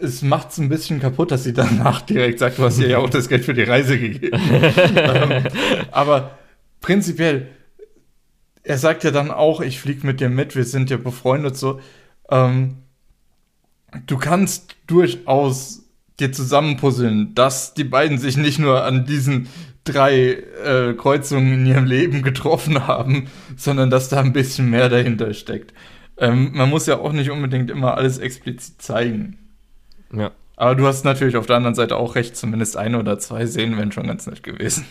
es 0.00 0.22
macht 0.22 0.50
es 0.50 0.58
ein 0.58 0.68
bisschen 0.68 1.00
kaputt, 1.00 1.30
dass 1.30 1.44
sie 1.44 1.52
danach 1.52 2.02
direkt 2.02 2.38
sagt, 2.38 2.58
du 2.58 2.64
hast 2.64 2.78
ihr 2.78 2.88
ja 2.88 2.98
auch 2.98 3.10
das 3.10 3.28
Geld 3.28 3.44
für 3.44 3.54
die 3.54 3.62
Reise 3.62 3.98
gegeben. 3.98 4.38
ähm, 4.96 5.44
aber 5.90 6.38
prinzipiell, 6.80 7.48
er 8.62 8.78
sagt 8.78 9.04
ja 9.04 9.10
dann 9.10 9.30
auch, 9.30 9.60
ich 9.60 9.80
fliege 9.80 10.06
mit 10.06 10.20
dir 10.20 10.28
mit, 10.28 10.56
wir 10.56 10.64
sind 10.64 10.90
ja 10.90 10.96
befreundet 10.96 11.56
so. 11.56 11.80
Ähm, 12.30 12.78
du 14.06 14.16
kannst 14.18 14.76
durchaus 14.86 15.82
dir 16.18 16.32
zusammenpuzzeln, 16.32 17.34
dass 17.34 17.74
die 17.74 17.84
beiden 17.84 18.18
sich 18.18 18.36
nicht 18.36 18.58
nur 18.58 18.84
an 18.84 19.04
diesen 19.04 19.48
drei 19.84 20.42
äh, 20.64 20.94
Kreuzungen 20.94 21.52
in 21.52 21.66
ihrem 21.66 21.84
Leben 21.84 22.22
getroffen 22.22 22.86
haben, 22.86 23.28
sondern 23.56 23.90
dass 23.90 24.08
da 24.08 24.20
ein 24.20 24.32
bisschen 24.32 24.70
mehr 24.70 24.88
dahinter 24.88 25.32
steckt. 25.34 25.72
Ähm, 26.18 26.50
man 26.54 26.70
muss 26.70 26.86
ja 26.86 26.98
auch 26.98 27.12
nicht 27.12 27.30
unbedingt 27.30 27.70
immer 27.70 27.96
alles 27.96 28.18
explizit 28.18 28.80
zeigen. 28.80 29.38
Ja. 30.12 30.32
Aber 30.56 30.74
du 30.74 30.86
hast 30.86 31.04
natürlich 31.04 31.36
auf 31.36 31.46
der 31.46 31.56
anderen 31.56 31.74
Seite 31.74 31.96
auch 31.96 32.14
recht, 32.14 32.36
zumindest 32.36 32.76
eine 32.76 32.98
oder 32.98 33.18
zwei 33.18 33.46
Szenen 33.46 33.76
wären 33.76 33.92
schon 33.92 34.06
ganz 34.06 34.26
nett 34.26 34.42
gewesen. 34.42 34.86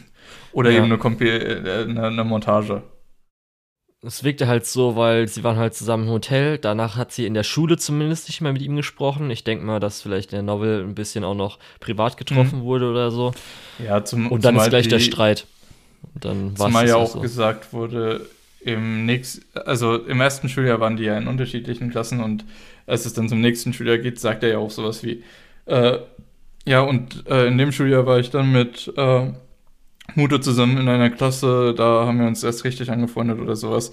Oder 0.52 0.70
ja. 0.70 0.78
eben 0.78 0.86
eine, 0.86 0.98
Kompi 0.98 1.28
äh, 1.28 1.84
eine, 1.84 2.08
eine 2.08 2.24
Montage. 2.24 2.84
Es 4.06 4.24
wirkte 4.24 4.48
halt 4.48 4.66
so, 4.66 4.96
weil 4.96 5.28
sie 5.28 5.44
waren 5.44 5.58
halt 5.58 5.74
zusammen 5.74 6.04
im 6.06 6.12
Hotel. 6.12 6.58
Danach 6.58 6.96
hat 6.96 7.12
sie 7.12 7.26
in 7.26 7.34
der 7.34 7.44
Schule 7.44 7.78
zumindest 7.78 8.28
nicht 8.28 8.42
mehr 8.42 8.54
mit 8.54 8.62
ihm 8.62 8.76
gesprochen. 8.76 9.32
Ich 9.32 9.44
denke 9.44 9.66
mal, 9.66 9.80
dass 9.80 10.02
vielleicht 10.02 10.32
in 10.32 10.38
der 10.38 10.44
Novel 10.44 10.84
ein 10.84 10.96
bisschen 10.96 11.24
auch 11.24 11.34
noch 11.34 11.58
privat 11.80 12.18
getroffen 12.18 12.60
mhm. 12.60 12.64
wurde 12.64 12.90
oder 12.90 13.12
so. 13.12 13.34
Ja, 13.84 14.04
zum 14.04 14.32
Und 14.32 14.46
dann 14.46 14.56
ist 14.58 14.70
gleich 14.70 14.84
die, 14.84 14.90
der 14.90 15.00
Streit. 15.00 15.48
Und 16.14 16.26
dann 16.26 16.56
zumal 16.56 16.88
ja 16.88 16.98
auch 16.98 17.14
so. 17.14 17.20
gesagt 17.20 17.74
wurde, 17.74 18.28
im 18.62 19.06
nächsten, 19.06 19.46
also 19.58 19.96
im 19.96 20.22
ersten 20.22 20.50
Schuljahr 20.50 20.80
waren 20.80 20.98
die 20.98 21.04
ja 21.04 21.18
in 21.18 21.28
unterschiedlichen 21.28 21.92
Klassen 21.92 22.22
und 22.22 22.46
als 22.88 23.06
es 23.06 23.14
dann 23.14 23.30
zum 23.30 23.40
nächsten 23.42 23.74
Schuljahr 23.74 24.00
geht, 24.00 24.20
sagt 24.20 24.44
er 24.44 24.50
ja 24.50 24.58
auch 24.58 24.72
sowas 24.72 25.04
wie, 25.04 25.24
äh, 25.66 26.00
ja, 26.68 26.82
und 26.82 27.28
äh, 27.28 27.48
in 27.48 27.58
dem 27.58 27.72
Schuljahr 27.72 28.06
war 28.08 28.20
ich 28.20 28.32
dann 28.32 28.52
mit 28.52 28.92
äh, 28.98 29.28
Mutter 30.14 30.42
zusammen 30.42 30.78
in 30.78 30.88
einer 30.88 31.10
Klasse, 31.10 31.74
da 31.76 32.06
haben 32.06 32.20
wir 32.20 32.28
uns 32.28 32.44
erst 32.44 32.64
richtig 32.64 32.92
angefreundet 32.92 33.40
oder 33.40 33.56
sowas. 33.56 33.92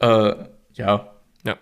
Äh, 0.00 0.34
ja. 0.74 1.14
Ja. 1.44 1.58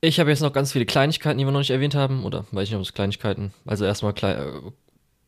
Ich 0.00 0.18
habe 0.18 0.30
jetzt 0.30 0.42
noch 0.42 0.52
ganz 0.52 0.72
viele 0.72 0.86
Kleinigkeiten, 0.86 1.38
die 1.38 1.44
wir 1.44 1.52
noch 1.52 1.60
nicht 1.60 1.70
erwähnt 1.70 1.94
haben, 1.94 2.24
oder 2.24 2.44
weiß 2.50 2.64
ich 2.64 2.70
nicht, 2.70 2.76
ob 2.76 2.82
es 2.82 2.92
Kleinigkeiten, 2.92 3.52
also 3.64 3.84
erstmal 3.84 4.12
Klei 4.12 4.32
äh, 4.32 4.50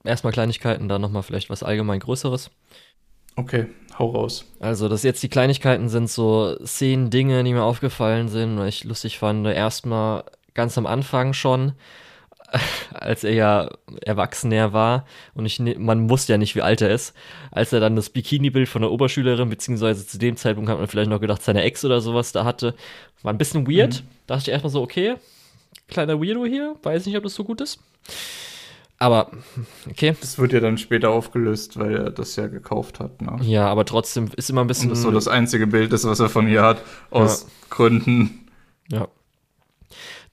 erstmal 0.05 0.33
Kleinigkeiten, 0.33 0.89
dann 0.89 1.01
nochmal 1.01 1.23
vielleicht 1.23 1.51
was 1.51 1.62
allgemein 1.62 2.01
Größeres. 2.01 2.51
Okay, 3.37 3.66
hau 3.99 4.11
raus. 4.11 4.45
Also, 4.61 4.89
das 4.89 5.03
jetzt 5.03 5.23
die 5.23 5.29
Kleinigkeiten 5.29 5.89
sind 5.89 6.09
so 6.09 6.57
zehn 6.65 7.11
Dinge, 7.11 7.43
die 7.43 7.53
mir 7.53 7.65
aufgefallen 7.65 8.29
sind, 8.29 8.57
weil 8.59 8.69
ich 8.69 8.85
lustig 8.85 9.19
fand. 9.19 9.47
Erstmal 9.47 10.25
ganz 10.55 10.79
am 10.79 10.87
Anfang 10.87 11.33
schon, 11.33 11.73
als 12.93 13.24
er 13.24 13.32
ja 13.32 13.70
erwachsener 14.02 14.72
war 14.72 15.06
und 15.35 15.47
ich, 15.47 15.59
ne, 15.60 15.76
man 15.78 16.09
wusste 16.10 16.32
ja 16.32 16.39
nicht, 16.39 16.55
wie 16.55 16.62
alt 16.62 16.81
er 16.81 16.90
ist, 16.90 17.14
als 17.51 17.72
er 17.72 17.81
dann 17.81 17.97
das 17.97 18.10
Bikini-Bild 18.10 18.68
von 18.68 18.82
der 18.82 18.90
Oberschülerin, 18.90 19.48
beziehungsweise 19.48 20.06
zu 20.06 20.18
dem 20.18 20.36
Zeitpunkt 20.36 20.70
hat 20.70 20.78
man 20.78 20.89
vielleicht 20.89 21.10
noch 21.10 21.20
gedacht, 21.20 21.43
seine 21.43 21.62
Ex 21.62 21.85
oder 21.85 22.01
sowas 22.01 22.32
da 22.32 22.44
hatte, 22.44 22.74
war 23.22 23.32
ein 23.32 23.39
bisschen 23.39 23.66
weird. 23.66 24.02
Mhm. 24.02 24.09
Da 24.26 24.35
dachte 24.35 24.51
ich 24.51 24.52
erstmal 24.52 24.70
so, 24.70 24.82
okay, 24.82 25.14
kleiner 25.89 26.20
Weirdo 26.20 26.44
hier, 26.44 26.76
weiß 26.82 27.06
nicht, 27.06 27.16
ob 27.16 27.22
das 27.24 27.35
so 27.35 27.44
gut 27.44 27.60
ist. 27.60 27.81
Aber, 28.98 29.32
okay. 29.90 30.14
Das 30.20 30.39
wird 30.39 30.52
ja 30.52 30.60
dann 30.60 30.78
später 30.78 31.10
aufgelöst, 31.10 31.78
weil 31.78 31.97
er 31.97 32.10
das 32.10 32.36
ja 32.36 32.47
gekauft 32.47 33.01
hat, 33.01 33.20
ne? 33.20 33.39
Ja, 33.43 33.66
aber 33.66 33.85
trotzdem 33.85 34.31
ist 34.36 34.48
immer 34.48 34.62
ein 34.62 34.66
bisschen. 34.66 34.90
Und 34.90 34.97
das 34.97 35.02
so 35.02 35.10
das 35.10 35.28
einzige 35.28 35.66
Bild 35.66 35.93
ist, 35.93 36.05
was 36.06 36.20
er 36.20 36.28
von 36.28 36.48
ihr 36.48 36.62
hat, 36.62 36.81
aus 37.10 37.43
ja. 37.43 37.48
Gründen. 37.70 38.48
Ja. 38.89 39.09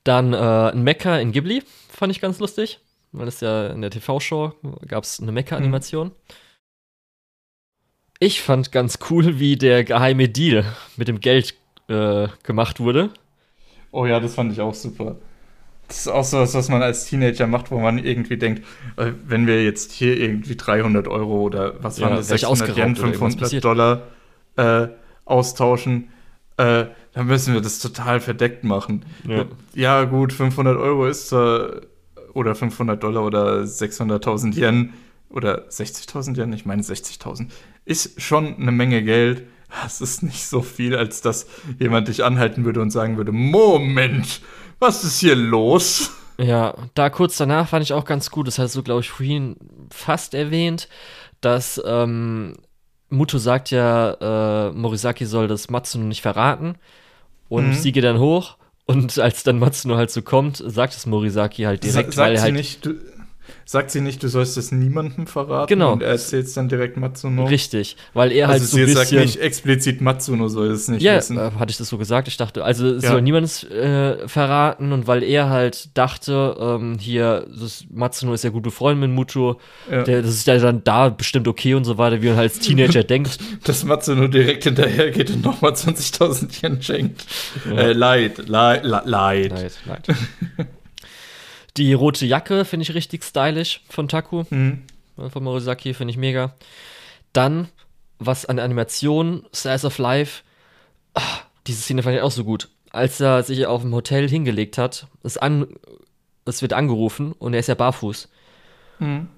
Dann 0.04 0.34
äh, 0.34 0.38
ein 0.38 0.84
Mecha 0.84 1.18
in 1.18 1.32
Ghibli, 1.32 1.64
fand 2.02 2.12
ich 2.12 2.20
ganz 2.20 2.40
lustig. 2.40 2.80
Weil 3.12 3.28
es 3.28 3.42
ja 3.42 3.68
in 3.68 3.82
der 3.82 3.92
TV-Show 3.92 4.54
gab 4.88 5.04
es 5.04 5.20
eine 5.22 5.32
Mecha-Animation. 5.32 6.08
Hm. 6.08 6.16
Ich 8.20 8.42
fand 8.42 8.72
ganz 8.72 8.98
cool, 9.10 9.40
wie 9.40 9.56
der 9.56 9.84
geheime 9.84 10.28
Deal 10.28 10.66
mit 10.98 11.08
dem 11.08 11.20
Geld 11.20 11.54
äh, 11.90 12.28
gemacht 12.44 12.80
wurde. 12.80 13.12
Oh 13.92 14.08
ja, 14.08 14.20
das 14.20 14.34
fand 14.34 14.52
ich 14.52 14.62
auch 14.62 14.74
super. 14.74 15.18
Das 15.88 16.00
ist 16.00 16.08
auch 16.08 16.24
so 16.24 16.40
was, 16.40 16.56
was 16.56 16.70
man 16.70 16.82
als 16.82 17.06
Teenager 17.06 17.46
macht, 17.46 17.70
wo 17.70 17.78
man 17.78 18.00
irgendwie 18.00 18.38
denkt, 18.38 18.66
äh, 18.98 19.12
wenn 19.28 19.46
wir 19.46 19.64
jetzt 19.64 19.92
hier 19.92 20.18
irgendwie 20.18 20.56
300 20.56 21.08
Euro 21.08 21.42
oder 21.42 21.84
was 21.84 22.00
ja, 22.00 22.08
waren 22.08 22.16
das, 22.16 22.30
600 22.30 22.78
Yen, 22.78 22.96
500 22.96 23.64
Dollar 23.64 24.08
äh, 24.56 24.88
austauschen, 25.26 26.10
äh, 26.58 26.86
dann 27.14 27.28
müssen 27.28 27.54
wir 27.54 27.62
das 27.62 27.80
total 27.80 28.22
verdeckt 28.22 28.64
machen. 28.64 29.06
Ja, 29.28 29.46
ja 29.74 30.04
gut, 30.06 30.32
500 30.32 30.78
Euro 30.78 31.08
ist 31.08 31.28
zwar, 31.30 31.82
oder 32.34 32.56
500 32.56 33.02
Dollar 33.02 33.24
oder 33.26 33.62
600.000 33.62 34.56
Yen 34.56 34.94
oder 35.30 35.68
60.000 35.68 36.38
Yen, 36.38 36.54
ich 36.54 36.66
meine 36.66 36.82
60.000, 36.82 37.48
ist 37.86 38.22
schon 38.22 38.56
eine 38.58 38.72
Menge 38.72 39.04
Geld. 39.04 39.44
Es 39.86 40.02
ist 40.02 40.22
nicht 40.22 40.46
so 40.46 40.62
viel, 40.62 40.96
als 40.96 41.22
dass 41.22 41.48
jemand 41.80 42.10
dich 42.10 42.24
anhalten 42.24 42.66
würde 42.66 42.82
und 42.82 42.92
sagen 42.92 43.16
würde, 43.18 43.32
Moment, 43.32 44.42
was 44.80 45.04
ist 45.04 45.20
hier 45.20 45.36
los? 45.36 46.12
Ja, 46.38 46.76
da 46.94 47.10
kurz 47.10 47.38
danach 47.38 47.70
fand 47.70 47.84
ich 47.84 47.94
auch 47.94 48.06
ganz 48.06 48.32
gut, 48.32 48.48
das 48.48 48.60
hast 48.60 48.76
du, 48.76 48.84
glaube 48.84 49.02
ich, 49.02 49.10
vorhin 49.10 49.56
fast 49.92 50.34
erwähnt, 50.34 50.90
dass 51.40 51.82
ähm, 51.86 52.56
Muto 53.10 53.38
sagt 53.38 53.72
ja, 53.72 54.70
äh, 54.70 54.72
Morisaki 54.72 55.26
soll 55.26 55.48
das 55.48 55.70
Matsuno 55.70 56.06
nicht 56.06 56.22
verraten 56.22 56.76
und 57.48 57.70
mhm. 57.70 57.74
sie 57.74 57.92
geht 57.92 58.04
dann 58.04 58.20
hoch 58.20 58.58
und 58.92 59.20
als 59.20 59.44
dann 59.44 59.60
Matsuno 59.60 59.96
halt 59.96 60.12
so 60.12 60.22
kommt, 60.22 60.64
sagt 60.66 60.94
es 60.94 61.06
Morisaki 61.06 61.64
halt 61.64 61.84
direkt, 61.84 62.14
Sa 62.14 62.24
weil 62.24 62.36
er 62.36 62.42
halt. 62.42 62.54
Nicht, 62.54 62.86
du, 62.86 62.96
sagt 63.66 63.92
sie 63.92 64.02
nicht, 64.02 64.22
du 64.24 64.28
sollst 64.28 64.58
es 64.58 64.72
niemandem 64.72 65.28
verraten. 65.28 65.68
Genau. 65.68 65.94
Und 65.94 66.04
er 66.04 66.10
erzählt 66.10 66.48
es 66.48 66.54
dann 66.54 66.70
direkt 66.70 66.98
Matsuno. 66.98 67.46
Richtig, 67.46 67.98
weil 68.14 68.32
er 68.32 68.48
halt 68.48 68.62
also 68.62 68.78
so 68.78 68.86
sie 68.86 68.92
sagt 68.92 69.12
nicht 69.12 69.40
explizit, 69.40 70.02
Matsuno 70.02 70.48
soll 70.48 70.72
es 70.72 70.88
nicht 70.88 71.02
ja, 71.02 71.18
wissen. 71.18 71.38
Ja, 71.38 71.48
äh, 71.48 71.52
hatte 71.52 71.72
ich 71.72 71.78
das 71.78 71.90
so 71.90 71.98
gesagt? 71.98 72.28
Ich 72.28 72.38
dachte, 72.38 72.64
also 72.64 72.88
es 72.88 73.04
ja. 73.04 73.12
soll 73.12 73.22
niemand 73.22 73.70
äh, 73.70 74.28
verraten 74.28 74.92
und 74.92 75.08
weil 75.08 75.24
er 75.24 75.50
halt 75.50 75.98
dachte, 75.98 76.56
ähm, 76.60 76.98
hier, 77.00 77.48
das, 77.50 77.86
Matsuno 77.90 78.34
ist 78.34 78.44
ja 78.44 78.50
gut 78.50 78.64
befreundet 78.64 79.10
mit 79.10 79.16
Muto, 79.16 79.60
ja. 79.90 80.04
der, 80.04 80.22
das 80.22 80.32
ist 80.32 80.48
ja 80.48 80.58
dann 80.58 80.84
da 80.84 81.10
bestimmt 81.10 81.48
okay 81.48 81.74
und 81.74 81.86
so 81.86 81.98
weiter, 81.98 82.22
wie 82.22 82.28
man 82.28 82.38
halt 82.38 82.52
als 82.52 82.60
Teenager 82.60 83.04
denkt. 83.12 83.38
Dass 83.64 83.84
Matsuno 83.84 84.28
direkt 84.28 84.64
hinterher 84.64 85.12
geht 85.12 85.30
und 85.30 85.44
nochmal 85.44 85.72
20.000 85.72 86.64
Yen 86.64 86.82
schenkt. 86.82 87.26
Äh, 87.70 87.94
leid, 87.94 88.48
leid, 88.48 88.84
leid. 88.84 89.06
Leid, 89.06 89.74
leid. 89.86 90.08
Die 91.78 91.94
rote 91.94 92.26
Jacke 92.26 92.66
finde 92.66 92.84
ich 92.84 92.94
richtig 92.94 93.24
stylisch 93.24 93.82
von 93.90 94.08
Taku. 94.08 94.44
Mhm. 94.50 94.84
Von 95.30 95.44
Morisaki 95.44 95.94
finde 95.94 96.12
ich 96.12 96.18
mega. 96.18 96.56
Dann, 97.34 97.70
was 98.20 98.46
an 98.46 98.60
Animation, 98.60 99.46
Slice 99.54 99.86
of 99.86 99.98
Life, 99.98 100.44
ach, 101.14 101.46
diese 101.68 101.82
Szene 101.82 102.04
fand 102.04 102.16
ich 102.16 102.22
auch 102.22 102.32
so 102.32 102.44
gut. 102.44 102.70
Als 102.92 103.20
er 103.20 103.44
sich 103.44 103.66
auf 103.66 103.82
dem 103.82 103.94
Hotel 103.94 104.28
hingelegt 104.28 104.78
hat, 104.78 105.08
es, 105.24 105.38
an, 105.38 105.68
es 106.46 106.62
wird 106.62 106.74
angerufen 106.74 107.32
und 107.32 107.54
er 107.54 107.60
ist 107.60 107.68
ja 107.68 107.76
barfuß. 107.76 108.30
Mhm. 109.00 109.30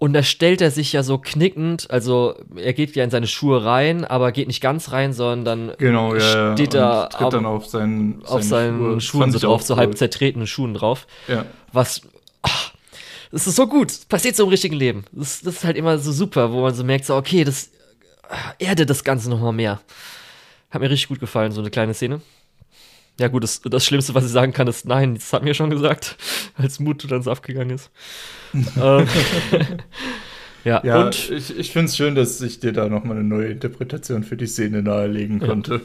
Und 0.00 0.14
da 0.14 0.22
stellt 0.22 0.62
er 0.62 0.70
sich 0.70 0.94
ja 0.94 1.02
so 1.02 1.18
knickend, 1.18 1.90
also 1.90 2.34
er 2.56 2.72
geht 2.72 2.96
ja 2.96 3.04
in 3.04 3.10
seine 3.10 3.26
Schuhe 3.26 3.66
rein, 3.66 4.06
aber 4.06 4.32
geht 4.32 4.46
nicht 4.46 4.62
ganz 4.62 4.92
rein, 4.92 5.12
sondern 5.12 5.74
genau, 5.76 6.14
ja, 6.14 6.54
steht 6.54 6.72
da 6.72 7.04
auf, 7.04 7.28
dann 7.28 7.44
auf 7.44 7.66
seinen, 7.66 8.24
auf 8.24 8.42
seinen 8.42 8.78
Schuhe. 8.78 9.00
Schuhen 9.02 9.30
so 9.30 9.38
drauf, 9.38 9.60
so 9.62 9.76
halb 9.76 9.98
zertretenen 9.98 10.46
Schuhen 10.46 10.72
drauf. 10.72 11.06
Ja. 11.28 11.44
Was, 11.74 12.00
ach, 12.40 12.72
das 13.30 13.46
ist 13.46 13.56
so 13.56 13.66
gut, 13.66 13.90
das 13.90 14.06
passiert 14.06 14.36
so 14.36 14.44
im 14.44 14.48
richtigen 14.48 14.74
Leben. 14.74 15.04
Das, 15.12 15.42
das, 15.42 15.56
ist 15.56 15.64
halt 15.64 15.76
immer 15.76 15.98
so 15.98 16.12
super, 16.12 16.50
wo 16.50 16.62
man 16.62 16.74
so 16.74 16.82
merkt, 16.82 17.04
so, 17.04 17.14
okay, 17.14 17.44
das 17.44 17.68
erdet 18.58 18.88
das 18.88 19.04
Ganze 19.04 19.28
nochmal 19.28 19.52
mehr. 19.52 19.82
Hat 20.70 20.80
mir 20.80 20.88
richtig 20.88 21.08
gut 21.08 21.20
gefallen, 21.20 21.52
so 21.52 21.60
eine 21.60 21.68
kleine 21.68 21.92
Szene. 21.92 22.22
Ja, 23.20 23.28
gut, 23.28 23.44
das, 23.44 23.60
das 23.60 23.84
Schlimmste, 23.84 24.14
was 24.14 24.24
ich 24.24 24.30
sagen 24.30 24.54
kann, 24.54 24.66
ist 24.66 24.86
nein, 24.86 25.16
das 25.16 25.30
hat 25.34 25.42
mir 25.42 25.52
schon 25.52 25.68
gesagt, 25.68 26.16
als 26.56 26.80
Mutu 26.80 27.06
dann 27.06 27.22
so 27.22 27.30
abgegangen 27.30 27.76
ist. 27.76 27.90
ähm, 28.54 28.66
ja, 30.64 30.80
ja, 30.82 31.04
und 31.04 31.30
ich, 31.30 31.54
ich 31.58 31.70
finde 31.70 31.88
es 31.88 31.96
schön, 31.98 32.14
dass 32.14 32.40
ich 32.40 32.60
dir 32.60 32.72
da 32.72 32.88
nochmal 32.88 33.18
eine 33.18 33.28
neue 33.28 33.48
Interpretation 33.48 34.24
für 34.24 34.38
die 34.38 34.46
Szene 34.46 34.82
nahelegen 34.82 35.38
konnte. 35.38 35.74
Ja. 35.74 35.80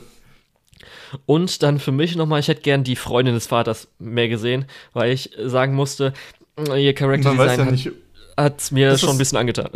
Und 1.25 1.61
dann 1.61 1.79
für 1.79 1.91
mich 1.91 2.15
nochmal, 2.15 2.39
ich 2.39 2.47
hätte 2.47 2.61
gern 2.61 2.85
die 2.85 2.95
Freundin 2.95 3.33
des 3.33 3.47
Vaters 3.47 3.89
mehr 3.99 4.29
gesehen, 4.29 4.65
weil 4.93 5.11
ich 5.11 5.31
sagen 5.43 5.75
musste, 5.75 6.13
ihr 6.57 6.93
Character 6.93 7.31
Design 7.31 7.59
ja 7.59 7.65
nicht, 7.71 7.91
hat 8.37 8.59
es 8.59 8.71
mir 8.71 8.97
schon 8.97 9.11
ein 9.11 9.17
bisschen 9.17 9.37
angetan. 9.37 9.69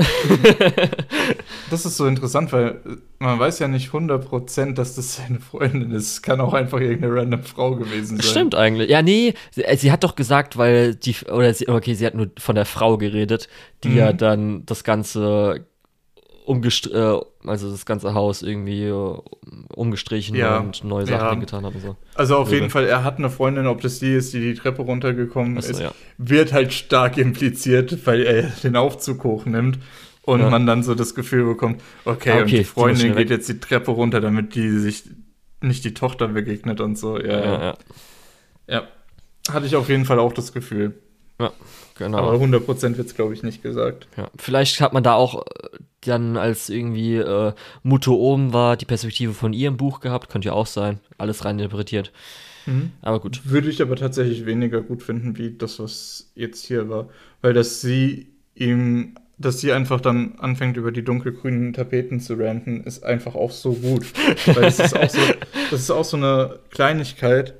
das 1.69 1.85
ist 1.85 1.95
so 1.95 2.07
interessant, 2.07 2.51
weil 2.51 2.81
man 3.19 3.39
weiß 3.39 3.59
ja 3.59 3.67
nicht 3.67 3.91
100%, 3.91 4.73
dass 4.73 4.95
das 4.95 5.15
seine 5.15 5.39
Freundin 5.39 5.91
ist. 5.91 6.11
Es 6.11 6.21
kann 6.21 6.41
auch 6.41 6.53
einfach 6.53 6.79
irgendeine 6.79 7.15
random 7.15 7.43
Frau 7.43 7.75
gewesen 7.75 8.17
sein. 8.17 8.29
Stimmt 8.29 8.55
eigentlich. 8.55 8.89
Ja, 8.89 9.01
nee, 9.01 9.33
sie, 9.51 9.63
äh, 9.63 9.77
sie 9.77 9.91
hat 9.91 10.03
doch 10.03 10.15
gesagt, 10.15 10.57
weil 10.57 10.95
die, 10.95 11.15
oder 11.31 11.53
sie, 11.53 11.69
okay, 11.69 11.93
sie 11.93 12.05
hat 12.05 12.15
nur 12.15 12.29
von 12.37 12.55
der 12.55 12.65
Frau 12.65 12.97
geredet, 12.97 13.47
die 13.83 13.89
mhm. 13.89 13.97
ja 13.97 14.13
dann 14.13 14.65
das 14.65 14.83
Ganze 14.83 15.65
umgest 16.49 16.91
äh, 16.91 17.19
also 17.45 17.71
das 17.71 17.85
ganze 17.85 18.15
Haus 18.15 18.41
irgendwie 18.41 18.85
äh, 18.85 19.17
umgestrichen 19.75 20.35
ja. 20.35 20.57
und 20.57 20.83
neue 20.83 21.05
Sachen 21.05 21.27
ja. 21.27 21.35
getan 21.35 21.63
hat 21.63 21.75
und 21.75 21.81
so. 21.81 21.95
Also 22.15 22.37
auf 22.37 22.51
jeden 22.51 22.71
Fall, 22.71 22.85
er 22.85 23.03
hat 23.03 23.19
eine 23.19 23.29
Freundin, 23.29 23.67
ob 23.67 23.81
das 23.81 23.99
die 23.99 24.13
ist, 24.13 24.33
die 24.33 24.39
die 24.39 24.55
Treppe 24.55 24.81
runtergekommen 24.81 25.59
Achso, 25.59 25.71
ist, 25.71 25.79
ja. 25.79 25.91
wird 26.17 26.51
halt 26.51 26.73
stark 26.73 27.17
impliziert, 27.17 28.05
weil 28.07 28.23
er 28.23 28.43
den 28.63 28.75
Aufzug 28.75 29.23
hochnimmt 29.23 29.77
und 30.23 30.41
man 30.49 30.65
dann 30.65 30.81
so 30.81 30.95
das 30.95 31.13
Gefühl 31.13 31.45
bekommt, 31.45 31.81
okay, 32.05 32.31
ah, 32.31 32.33
okay 32.33 32.41
und 32.41 32.51
die 32.51 32.63
Freundin 32.63 33.15
geht 33.15 33.29
jetzt 33.29 33.47
die 33.47 33.59
Treppe 33.59 33.91
runter, 33.91 34.19
damit 34.19 34.55
die 34.55 34.69
sich 34.71 35.03
nicht 35.61 35.85
die 35.85 35.93
Tochter 35.93 36.29
begegnet 36.29 36.81
und 36.81 36.97
so. 36.97 37.19
Ja, 37.19 37.43
ja. 37.43 37.77
ja. 38.67 38.87
Hatte 39.51 39.67
ich 39.67 39.75
auf 39.75 39.89
jeden 39.89 40.05
Fall 40.05 40.17
auch 40.17 40.33
das 40.33 40.51
Gefühl. 40.51 40.95
Ja, 41.39 41.51
genau. 41.97 42.17
Aber 42.17 42.33
100% 42.33 42.97
wird 42.97 43.07
es, 43.07 43.15
glaube 43.15 43.33
ich, 43.33 43.43
nicht 43.43 43.63
gesagt. 43.63 44.07
Ja, 44.17 44.29
vielleicht 44.37 44.81
hat 44.81 44.93
man 44.93 45.03
da 45.03 45.13
auch 45.13 45.45
dann, 46.01 46.37
als 46.37 46.69
irgendwie 46.69 47.15
äh, 47.15 47.53
Muto 47.83 48.15
oben 48.15 48.53
war, 48.53 48.77
die 48.77 48.85
Perspektive 48.85 49.33
von 49.33 49.53
ihr 49.53 49.67
im 49.67 49.77
Buch 49.77 49.99
gehabt. 49.99 50.29
Könnte 50.29 50.47
ja 50.47 50.53
auch 50.53 50.67
sein. 50.67 50.99
Alles 51.17 51.45
rein 51.45 51.59
interpretiert. 51.59 52.11
Mhm. 52.65 52.91
Aber 53.01 53.19
gut. 53.19 53.41
Würde 53.45 53.69
ich 53.69 53.81
aber 53.81 53.95
tatsächlich 53.95 54.45
weniger 54.45 54.81
gut 54.81 55.03
finden, 55.03 55.37
wie 55.37 55.51
das, 55.57 55.79
was 55.79 56.31
jetzt 56.35 56.65
hier 56.65 56.89
war. 56.89 57.09
Weil 57.41 57.53
dass 57.53 57.81
sie 57.81 58.27
ihm, 58.55 59.15
dass 59.37 59.59
sie 59.59 59.71
einfach 59.71 60.01
dann 60.01 60.35
anfängt, 60.39 60.77
über 60.77 60.91
die 60.91 61.03
dunkelgrünen 61.03 61.73
Tapeten 61.73 62.19
zu 62.19 62.35
ranten, 62.35 62.83
ist 62.83 63.03
einfach 63.03 63.35
auch 63.35 63.51
so 63.51 63.73
gut. 63.73 64.05
Weil 64.45 64.63
das 64.63 64.79
ist 64.79 64.95
auch 64.95 65.09
so, 65.09 65.21
das 65.71 65.81
ist 65.81 65.91
auch 65.91 66.05
so 66.05 66.17
eine 66.17 66.59
Kleinigkeit, 66.69 67.53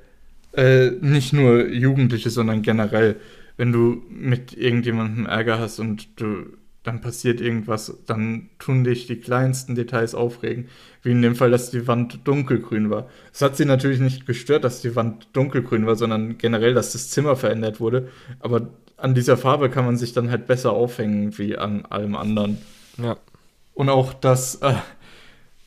äh, 0.52 0.90
nicht 1.00 1.32
nur 1.32 1.68
Jugendliche, 1.68 2.30
sondern 2.30 2.62
generell. 2.62 3.16
Wenn 3.56 3.72
du 3.72 4.02
mit 4.08 4.56
irgendjemandem 4.56 5.26
Ärger 5.26 5.58
hast 5.58 5.80
und 5.80 6.08
du 6.16 6.46
dann 6.90 7.00
passiert 7.00 7.40
irgendwas, 7.40 8.02
dann 8.06 8.50
tun 8.58 8.82
dich 8.82 9.06
die 9.06 9.20
kleinsten 9.20 9.76
Details 9.76 10.12
aufregen. 10.16 10.68
Wie 11.02 11.12
in 11.12 11.22
dem 11.22 11.36
Fall, 11.36 11.52
dass 11.52 11.70
die 11.70 11.86
Wand 11.86 12.26
dunkelgrün 12.26 12.90
war. 12.90 13.08
Es 13.32 13.42
hat 13.42 13.56
sie 13.56 13.64
natürlich 13.64 14.00
nicht 14.00 14.26
gestört, 14.26 14.64
dass 14.64 14.80
die 14.80 14.96
Wand 14.96 15.28
dunkelgrün 15.32 15.86
war, 15.86 15.94
sondern 15.94 16.36
generell, 16.36 16.74
dass 16.74 16.92
das 16.92 17.08
Zimmer 17.10 17.36
verändert 17.36 17.78
wurde. 17.78 18.08
Aber 18.40 18.70
an 18.96 19.14
dieser 19.14 19.36
Farbe 19.36 19.70
kann 19.70 19.86
man 19.86 19.96
sich 19.96 20.12
dann 20.14 20.30
halt 20.30 20.48
besser 20.48 20.72
aufhängen 20.72 21.38
wie 21.38 21.56
an 21.56 21.86
allem 21.86 22.16
anderen. 22.16 22.58
Ja. 22.98 23.16
Und 23.72 23.88
auch, 23.88 24.12
dass, 24.12 24.56
äh, 24.56 24.74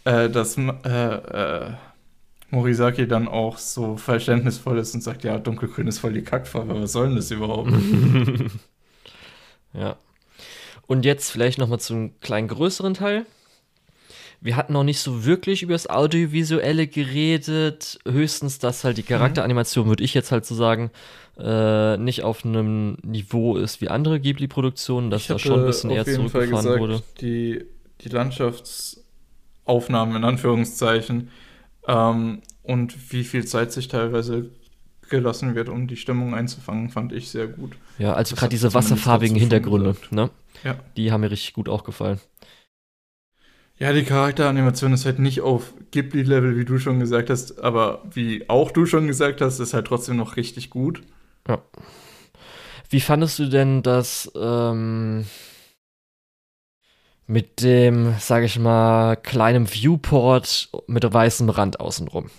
äh, 0.03 0.29
dass 0.29 0.57
äh, 0.57 0.89
äh, 0.89 1.71
Morisaki 2.49 3.07
dann 3.07 3.29
auch 3.29 3.57
so 3.59 3.95
verständnisvoll 3.95 4.77
ist 4.77 4.93
und 4.93 5.01
sagt, 5.01 5.23
ja, 5.23 5.39
dunkelgrün 5.39 5.87
ist 5.87 5.99
voll 5.99 6.13
die 6.13 6.21
Kackfarbe, 6.21 6.81
was 6.81 6.91
soll 6.91 7.07
denn 7.07 7.15
das 7.15 7.31
überhaupt? 7.31 7.71
ja. 9.73 9.95
Und 10.87 11.05
jetzt 11.05 11.31
vielleicht 11.31 11.57
nochmal 11.57 11.79
zum 11.79 12.19
kleinen 12.19 12.47
größeren 12.47 12.93
Teil. 12.93 13.25
Wir 14.41 14.57
hatten 14.57 14.73
noch 14.73 14.83
nicht 14.83 14.99
so 14.99 15.23
wirklich 15.23 15.63
über 15.63 15.71
das 15.71 15.89
Audiovisuelle 15.89 16.87
geredet. 16.87 17.99
Höchstens, 18.05 18.59
dass 18.59 18.83
halt 18.83 18.97
die 18.97 19.03
Charakteranimation, 19.03 19.87
würde 19.87 20.03
ich 20.03 20.13
jetzt 20.13 20.33
halt 20.33 20.45
so 20.45 20.53
sagen, 20.53 20.91
äh, 21.39 21.95
nicht 21.97 22.23
auf 22.23 22.43
einem 22.43 22.97
Niveau 23.03 23.55
ist 23.55 23.79
wie 23.79 23.87
andere 23.87 24.19
Ghibli-Produktionen, 24.19 25.09
dass 25.09 25.27
da 25.27 25.39
schon 25.39 25.61
ein 25.61 25.65
bisschen 25.65 25.91
eher 25.91 26.03
zurückgefahren 26.05 26.65
gesagt, 26.65 26.79
wurde. 26.79 27.01
Die, 27.21 27.63
die 28.01 28.09
Landschaftsaufnahmen 28.09 30.17
in 30.17 30.25
Anführungszeichen 30.25 31.29
ähm, 31.87 32.41
und 32.63 33.13
wie 33.13 33.23
viel 33.23 33.45
Zeit 33.45 33.71
sich 33.71 33.87
teilweise 33.87 34.49
gelassen 35.09 35.55
wird, 35.55 35.69
um 35.69 35.87
die 35.87 35.95
Stimmung 35.95 36.35
einzufangen, 36.35 36.89
fand 36.89 37.13
ich 37.13 37.29
sehr 37.29 37.47
gut. 37.47 37.77
Ja, 37.97 38.13
also 38.13 38.35
gerade 38.35 38.49
diese 38.49 38.73
wasserfarbigen 38.73 39.37
Hintergründe, 39.37 39.95
ne? 40.11 40.29
Ja. 40.63 40.79
Die 40.95 41.11
haben 41.11 41.21
mir 41.21 41.31
richtig 41.31 41.53
gut 41.53 41.69
auch 41.69 41.83
gefallen. 41.83 42.19
Ja, 43.77 43.91
die 43.91 44.03
Charakteranimation 44.03 44.93
ist 44.93 45.05
halt 45.05 45.19
nicht 45.19 45.41
auf 45.41 45.73
Ghibli-Level, 45.91 46.57
wie 46.57 46.65
du 46.65 46.77
schon 46.77 46.99
gesagt 46.99 47.29
hast, 47.29 47.59
aber 47.59 48.03
wie 48.11 48.47
auch 48.49 48.71
du 48.71 48.85
schon 48.85 49.07
gesagt 49.07 49.41
hast, 49.41 49.59
ist 49.59 49.73
halt 49.73 49.87
trotzdem 49.87 50.17
noch 50.17 50.37
richtig 50.37 50.69
gut. 50.69 51.01
Ja. 51.47 51.61
Wie 52.89 53.01
fandest 53.01 53.39
du 53.39 53.49
denn 53.49 53.81
das 53.81 54.31
ähm, 54.35 55.25
mit 57.25 57.61
dem, 57.61 58.13
sage 58.19 58.45
ich 58.45 58.59
mal, 58.59 59.15
kleinen 59.15 59.67
Viewport 59.67 60.69
mit 60.87 61.11
weißem 61.11 61.49
Rand 61.49 61.79
außenrum? 61.79 62.29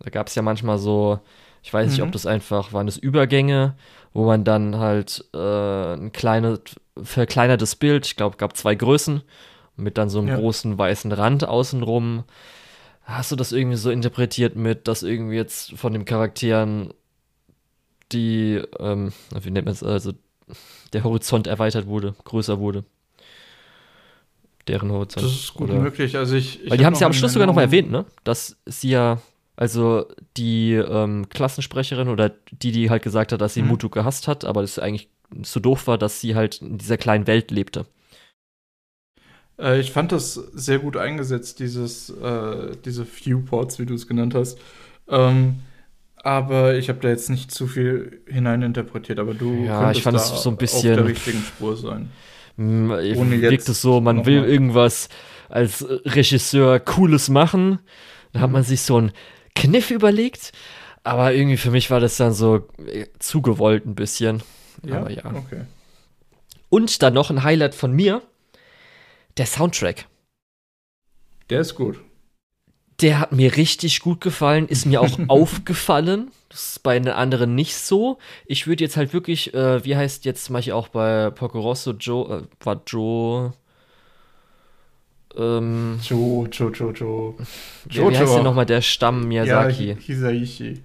Da 0.00 0.10
gab 0.10 0.26
es 0.26 0.34
ja 0.34 0.42
manchmal 0.42 0.78
so, 0.78 1.20
ich 1.62 1.72
weiß 1.72 1.86
mhm. 1.86 1.92
nicht, 1.92 2.02
ob 2.02 2.08
mhm. 2.08 2.12
das 2.12 2.26
einfach 2.26 2.72
waren 2.72 2.86
das 2.86 2.96
Übergänge, 2.96 3.76
wo 4.12 4.26
man 4.26 4.44
dann 4.44 4.78
halt 4.78 5.24
äh, 5.32 5.94
ein 5.94 6.10
kleines, 6.12 6.60
verkleinertes 7.02 7.76
Bild, 7.76 8.06
ich 8.06 8.16
glaube, 8.16 8.36
gab 8.36 8.56
zwei 8.56 8.74
Größen, 8.74 9.22
mit 9.76 9.98
dann 9.98 10.08
so 10.10 10.18
einem 10.18 10.28
ja. 10.28 10.36
großen 10.36 10.76
weißen 10.76 11.12
Rand 11.12 11.44
außenrum. 11.46 12.24
Hast 13.02 13.32
du 13.32 13.36
das 13.36 13.52
irgendwie 13.52 13.76
so 13.76 13.90
interpretiert 13.90 14.56
mit, 14.56 14.88
dass 14.88 15.02
irgendwie 15.02 15.36
jetzt 15.36 15.72
von 15.78 15.92
den 15.92 16.04
Charakteren 16.04 16.92
die, 18.12 18.62
ähm, 18.78 19.12
wie 19.40 19.50
nennt 19.50 19.66
man 19.66 19.72
es, 19.72 19.82
also 19.82 20.12
der 20.92 21.04
Horizont 21.04 21.46
erweitert 21.46 21.86
wurde, 21.86 22.14
größer 22.24 22.58
wurde? 22.58 22.84
Deren 24.68 24.92
Horizont. 24.92 25.26
Das 25.26 25.32
ist 25.32 25.54
gut 25.54 25.70
oder? 25.70 25.80
möglich. 25.80 26.16
Also 26.16 26.36
ich, 26.36 26.62
ich 26.62 26.70
Weil 26.70 26.78
die 26.78 26.86
haben 26.86 26.92
es 26.92 27.00
ja 27.00 27.06
am 27.06 27.12
Schluss 27.12 27.32
sogar 27.32 27.46
noch 27.46 27.54
mal 27.54 27.62
erwähnt, 27.62 27.90
ne? 27.90 28.04
Dass 28.24 28.56
sie 28.66 28.90
ja 28.90 29.20
Also 29.56 30.06
die 30.38 30.72
ähm, 30.72 31.28
Klassensprecherin 31.28 32.08
oder 32.08 32.30
die, 32.50 32.72
die 32.72 32.88
halt 32.88 33.02
gesagt 33.02 33.32
hat, 33.32 33.40
dass 33.40 33.54
sie 33.54 33.62
mhm. 33.62 33.68
Mutu 33.68 33.88
gehasst 33.90 34.26
hat, 34.26 34.44
aber 34.44 34.62
das 34.62 34.78
eigentlich 34.78 35.08
so 35.42 35.60
doof 35.60 35.86
war, 35.86 35.98
dass 35.98 36.20
sie 36.20 36.34
halt 36.34 36.62
in 36.62 36.78
dieser 36.78 36.96
kleinen 36.96 37.26
Welt 37.26 37.50
lebte. 37.50 37.86
Äh, 39.58 39.80
ich 39.80 39.92
fand 39.92 40.12
das 40.12 40.34
sehr 40.34 40.78
gut 40.78 40.96
eingesetzt, 40.96 41.58
dieses, 41.58 42.10
äh, 42.10 42.76
diese 42.84 43.04
Viewports, 43.04 43.78
wie 43.78 43.86
du 43.86 43.94
es 43.94 44.06
genannt 44.06 44.34
hast. 44.34 44.58
Ähm, 45.08 45.56
aber 46.22 46.74
ich 46.74 46.88
habe 46.88 47.00
da 47.00 47.08
jetzt 47.08 47.30
nicht 47.30 47.50
zu 47.50 47.66
viel 47.66 48.20
hineininterpretiert, 48.26 49.18
aber 49.18 49.34
du 49.34 49.64
ja, 49.64 49.90
ich 49.90 50.02
fand 50.02 50.16
es 50.16 50.42
so 50.42 50.50
ein 50.50 50.56
bisschen 50.56 50.92
auf 50.92 50.96
der 50.98 51.06
richtigen 51.06 51.40
Spur 51.40 51.76
sein. 51.76 52.10
Mm, 52.56 52.90
Ohne 52.90 53.40
wirkt 53.40 53.68
es 53.68 53.80
so, 53.80 54.00
man 54.00 54.26
will 54.26 54.44
irgendwas 54.44 55.08
als 55.48 55.84
Regisseur 55.88 56.78
Cooles 56.80 57.28
machen. 57.30 57.78
Da 58.32 58.40
hat 58.40 58.50
man 58.50 58.62
sich 58.62 58.82
so 58.82 58.96
einen 58.96 59.12
Kniff 59.54 59.90
überlegt, 59.90 60.52
aber 61.04 61.32
irgendwie 61.32 61.56
für 61.56 61.70
mich 61.70 61.90
war 61.90 62.00
das 62.00 62.18
dann 62.18 62.32
so 62.32 62.68
äh, 62.86 63.06
zugewollt 63.18 63.86
ein 63.86 63.94
bisschen. 63.94 64.42
Ja, 64.84 64.98
aber 64.98 65.10
ja. 65.10 65.24
Okay. 65.24 65.62
Und 66.68 67.02
dann 67.02 67.14
noch 67.14 67.30
ein 67.30 67.42
Highlight 67.42 67.74
von 67.74 67.92
mir 67.92 68.22
der 69.36 69.46
Soundtrack. 69.46 70.06
Der 71.50 71.60
ist 71.60 71.74
gut. 71.74 72.00
Der 73.00 73.18
hat 73.18 73.32
mir 73.32 73.56
richtig 73.56 74.00
gut 74.00 74.20
gefallen, 74.20 74.68
ist 74.68 74.86
mir 74.86 75.00
auch 75.00 75.18
aufgefallen. 75.28 76.30
Das 76.48 76.70
ist 76.70 76.82
bei 76.82 76.98
den 76.98 77.08
anderen 77.08 77.54
nicht 77.54 77.76
so. 77.76 78.18
Ich 78.46 78.66
würde 78.66 78.84
jetzt 78.84 78.96
halt 78.96 79.12
wirklich, 79.12 79.54
äh, 79.54 79.84
wie 79.84 79.96
heißt 79.96 80.24
jetzt 80.24 80.50
mache 80.50 80.60
ich 80.60 80.72
auch 80.72 80.88
bei 80.88 81.30
Poco 81.30 81.60
Rosso, 81.60 81.92
Joe, 81.92 82.42
äh, 82.42 82.64
war 82.64 82.82
Joe. 82.86 83.52
Ähm, 85.36 85.98
Joe, 86.02 86.48
Joe, 86.48 86.70
Joe, 86.72 86.92
Joe. 86.92 87.34
Wie, 87.86 87.98
wie 87.98 88.18
heißt 88.18 88.34
denn 88.34 88.42
nochmal 88.42 88.66
der 88.66 88.82
Stamm 88.82 89.28
Miyazaki? 89.28 89.90
Ja, 89.90 89.94
Hisaishi. 89.94 90.82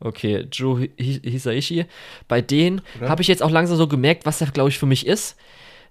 Okay, 0.00 0.46
Joe 0.52 0.88
Hisaishi. 0.96 1.86
Bei 2.28 2.40
denen 2.40 2.82
habe 3.00 3.22
ich 3.22 3.28
jetzt 3.28 3.42
auch 3.42 3.50
langsam 3.50 3.76
so 3.76 3.88
gemerkt, 3.88 4.26
was 4.26 4.38
der, 4.38 4.48
glaube 4.48 4.68
ich, 4.68 4.78
für 4.78 4.86
mich 4.86 5.06
ist. 5.06 5.36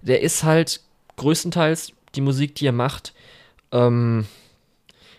Der 0.00 0.22
ist 0.22 0.44
halt 0.44 0.80
größtenteils 1.16 1.92
die 2.14 2.20
Musik, 2.22 2.54
die 2.54 2.66
er 2.66 2.72
macht, 2.72 3.12
ähm, 3.70 4.26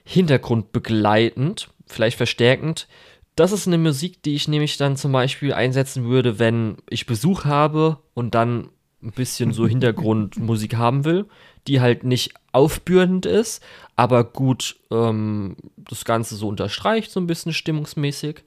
hintergrundbegleitend, 0.05 1.69
vielleicht 1.85 2.17
verstärkend. 2.17 2.87
Das 3.35 3.51
ist 3.51 3.67
eine 3.67 3.77
Musik, 3.77 4.23
die 4.23 4.33
ich 4.33 4.47
nämlich 4.47 4.77
dann 4.77 4.97
zum 4.97 5.11
Beispiel 5.11 5.53
einsetzen 5.53 6.05
würde, 6.05 6.39
wenn 6.39 6.77
ich 6.89 7.05
Besuch 7.05 7.45
habe 7.45 7.99
und 8.13 8.33
dann 8.33 8.69
ein 9.03 9.11
bisschen 9.11 9.53
so 9.53 9.67
Hintergrundmusik 9.67 10.75
haben 10.75 11.05
will, 11.05 11.27
die 11.69 11.79
halt 11.79 12.03
nicht 12.03 12.33
aufbührend 12.51 13.25
ist, 13.25 13.63
aber 13.95 14.23
gut 14.23 14.77
ähm, 14.91 15.55
das 15.77 16.03
Ganze 16.03 16.35
so 16.35 16.47
unterstreicht, 16.47 17.11
so 17.11 17.19
ein 17.19 17.27
bisschen 17.27 17.53
stimmungsmäßig. 17.53 18.41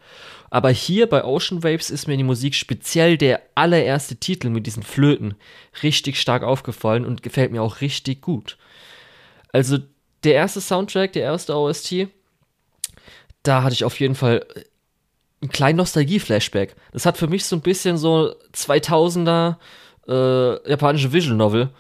Aber 0.51 0.71
hier 0.71 1.09
bei 1.09 1.25
Ocean 1.25 1.63
Waves 1.63 1.91
ist 1.91 2.09
mir 2.09 2.17
die 2.17 2.25
Musik 2.25 2.55
speziell 2.55 3.17
der 3.17 3.41
allererste 3.55 4.17
Titel 4.17 4.51
mit 4.51 4.67
diesen 4.67 4.83
Flöten 4.83 5.35
richtig 5.83 6.21
stark 6.21 6.43
aufgefallen 6.43 7.07
und 7.07 7.23
gefällt 7.23 7.53
mir 7.53 7.63
auch 7.63 7.81
richtig 7.81 8.21
gut. 8.21 8.59
Also 9.53 9.79
der 10.25 10.35
erste 10.35 10.61
Soundtrack, 10.61 11.13
der 11.13 11.23
erste 11.23 11.57
OST, 11.57 12.09
da 13.45 13.63
hatte 13.63 13.75
ich 13.75 13.85
auf 13.85 13.99
jeden 14.01 14.15
Fall 14.15 14.45
einen 15.41 15.51
kleinen 15.51 15.79
Nostalgie-Flashback. 15.79 16.75
Das 16.93 17.07
hat 17.07 17.17
für 17.17 17.29
mich 17.29 17.45
so 17.45 17.57
ein 17.57 17.63
bisschen 17.63 17.99
so 17.99 18.35
2000er 18.53 19.57
äh, 20.09 20.71
japanische 20.71 21.13
Visual 21.13 21.37
Novel 21.37 21.71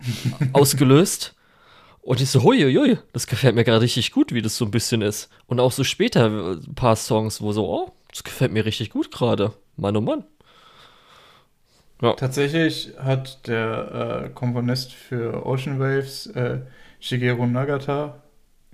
ausgelöst. 0.52 1.34
Und 2.02 2.20
ich 2.20 2.30
so, 2.30 2.44
huiuiui, 2.44 2.98
das 3.12 3.26
gefällt 3.26 3.56
mir 3.56 3.64
gerade 3.64 3.80
richtig 3.80 4.12
gut, 4.12 4.32
wie 4.32 4.40
das 4.40 4.56
so 4.56 4.64
ein 4.64 4.70
bisschen 4.70 5.02
ist. 5.02 5.28
Und 5.46 5.58
auch 5.58 5.72
so 5.72 5.82
später 5.82 6.52
ein 6.52 6.74
paar 6.74 6.94
Songs, 6.94 7.40
wo 7.40 7.52
so, 7.52 7.68
oh, 7.68 7.92
das 8.10 8.22
gefällt 8.22 8.52
mir 8.52 8.64
richtig 8.64 8.90
gut 8.90 9.10
gerade. 9.10 9.52
Mann, 9.76 9.96
oh 9.96 10.00
Mann. 10.00 10.24
Ja. 12.00 12.12
Tatsächlich 12.12 12.92
hat 12.98 13.48
der 13.48 14.24
äh, 14.26 14.28
Komponist 14.28 14.92
für 14.92 15.44
Ocean 15.46 15.80
Waves, 15.80 16.26
äh, 16.28 16.60
Shigeru 17.00 17.46
Nagata, 17.46 18.22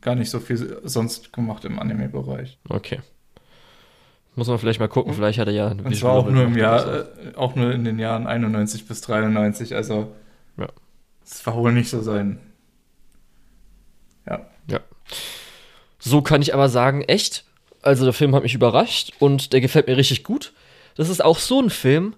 gar 0.01 0.15
nicht 0.15 0.31
so 0.31 0.40
viel 0.40 0.81
sonst 0.85 1.32
gemacht 1.32 1.65
im 1.65 1.78
Anime-Bereich. 1.78 2.59
Okay. 2.69 3.01
Muss 4.35 4.49
man 4.49 4.59
vielleicht 4.59 4.81
mal 4.81 4.89
gucken, 4.89 5.12
vielleicht 5.15 5.39
hat 5.39 5.49
er 5.49 5.55
ja. 5.55 5.69
Und 5.69 5.94
zwar 5.97 6.12
auch 6.12 6.28
nur 6.28 6.44
im 6.44 6.57
Jahr, 6.57 6.86
äh, 6.86 7.05
auch 7.36 7.55
nur 7.55 7.73
in 7.73 7.85
den 7.85 7.99
Jahren 7.99 8.27
91 8.27 8.86
bis 8.86 9.01
93, 9.03 9.74
also. 9.74 10.12
Das 11.28 11.47
war 11.47 11.57
wohl 11.57 11.73
nicht 11.73 11.89
so 11.89 12.03
sein 12.03 12.39
ja. 14.28 14.47
Ja. 14.69 14.81
So 15.99 16.23
kann 16.23 16.43
ich 16.43 16.55
aber 16.55 16.69
sagen, 16.69 17.03
echt. 17.03 17.44
Also 17.82 18.05
der 18.05 18.12
Film 18.12 18.35
hat 18.35 18.44
mich 18.44 18.55
überrascht 18.55 19.12
und 19.19 19.53
der 19.53 19.61
gefällt 19.61 19.89
mir 19.89 19.97
richtig 19.97 20.23
gut. 20.23 20.53
Das 20.94 21.09
ist 21.09 21.24
auch 21.24 21.39
so 21.39 21.61
ein 21.61 21.70
Film, 21.70 22.15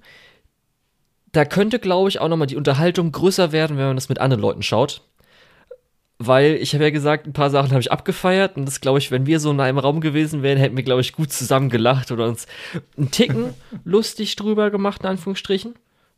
da 1.33 1.45
könnte, 1.45 1.79
glaube 1.79 2.09
ich, 2.09 2.21
auch 2.21 2.29
nochmal 2.29 2.47
die 2.47 2.57
Unterhaltung 2.57 3.13
größer 3.13 3.51
werden, 3.51 3.79
wenn 3.79 3.87
man 3.87 3.97
das 3.97 4.09
mit 4.09 4.19
anderen 4.19 4.43
Leuten 4.43 4.63
schaut. 4.63 5.03
Weil 6.19 6.55
ich 6.57 6.75
habe 6.75 6.85
ja 6.85 6.91
gesagt, 6.91 7.27
ein 7.27 7.33
paar 7.33 7.51
Sachen 7.51 7.71
habe 7.71 7.81
ich 7.81 7.91
abgefeiert 7.91 8.57
und 8.57 8.67
das 8.67 8.81
glaube 8.81 8.99
ich, 8.99 9.11
wenn 9.11 9.27
wir 9.27 9.41
so 9.41 9.51
in 9.51 9.61
einem 9.61 9.79
Raum 9.79 10.01
gewesen 10.01 10.43
wären, 10.43 10.59
hätten 10.59 10.77
wir, 10.77 10.85
glaube 10.85 11.01
ich, 11.01 11.13
gut 11.13 11.33
zusammen 11.33 11.71
gelacht 11.71 12.13
oder 12.13 12.29
uns 12.29 12.47
einen 12.97 13.11
Ticken 13.11 13.55
lustig 13.85 14.37
drüber 14.37 14.71
gemacht, 14.71 15.01
in 15.03 15.09
Anführungsstrichen. 15.09 15.75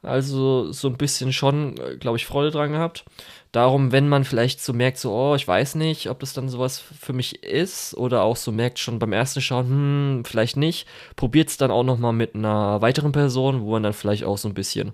Also 0.06 0.70
so 0.72 0.88
ein 0.88 0.96
bisschen 0.96 1.32
schon, 1.32 1.76
äh, 1.78 1.96
glaube 1.96 2.16
ich, 2.16 2.26
Freude 2.26 2.50
dran 2.50 2.72
gehabt. 2.72 3.04
Darum, 3.52 3.90
wenn 3.90 4.08
man 4.08 4.24
vielleicht 4.24 4.60
so 4.60 4.72
merkt, 4.72 4.98
so, 4.98 5.12
oh, 5.12 5.34
ich 5.34 5.46
weiß 5.48 5.76
nicht, 5.76 6.10
ob 6.10 6.20
das 6.20 6.32
dann 6.32 6.48
sowas 6.48 6.78
für 6.78 7.12
mich 7.12 7.42
ist 7.42 7.94
oder 7.94 8.22
auch 8.22 8.36
so 8.36 8.52
merkt 8.52 8.78
schon 8.78 8.98
beim 8.98 9.12
ersten 9.12 9.40
Schauen, 9.40 9.68
hm, 9.68 10.24
vielleicht 10.24 10.56
nicht, 10.56 10.86
probiert 11.16 11.48
es 11.48 11.56
dann 11.56 11.70
auch 11.70 11.82
nochmal 11.82 12.12
mit 12.12 12.34
einer 12.34 12.80
weiteren 12.82 13.12
Person, 13.12 13.62
wo 13.62 13.72
man 13.72 13.82
dann 13.82 13.94
vielleicht 13.94 14.24
auch 14.24 14.38
so 14.38 14.48
ein 14.48 14.54
bisschen 14.54 14.92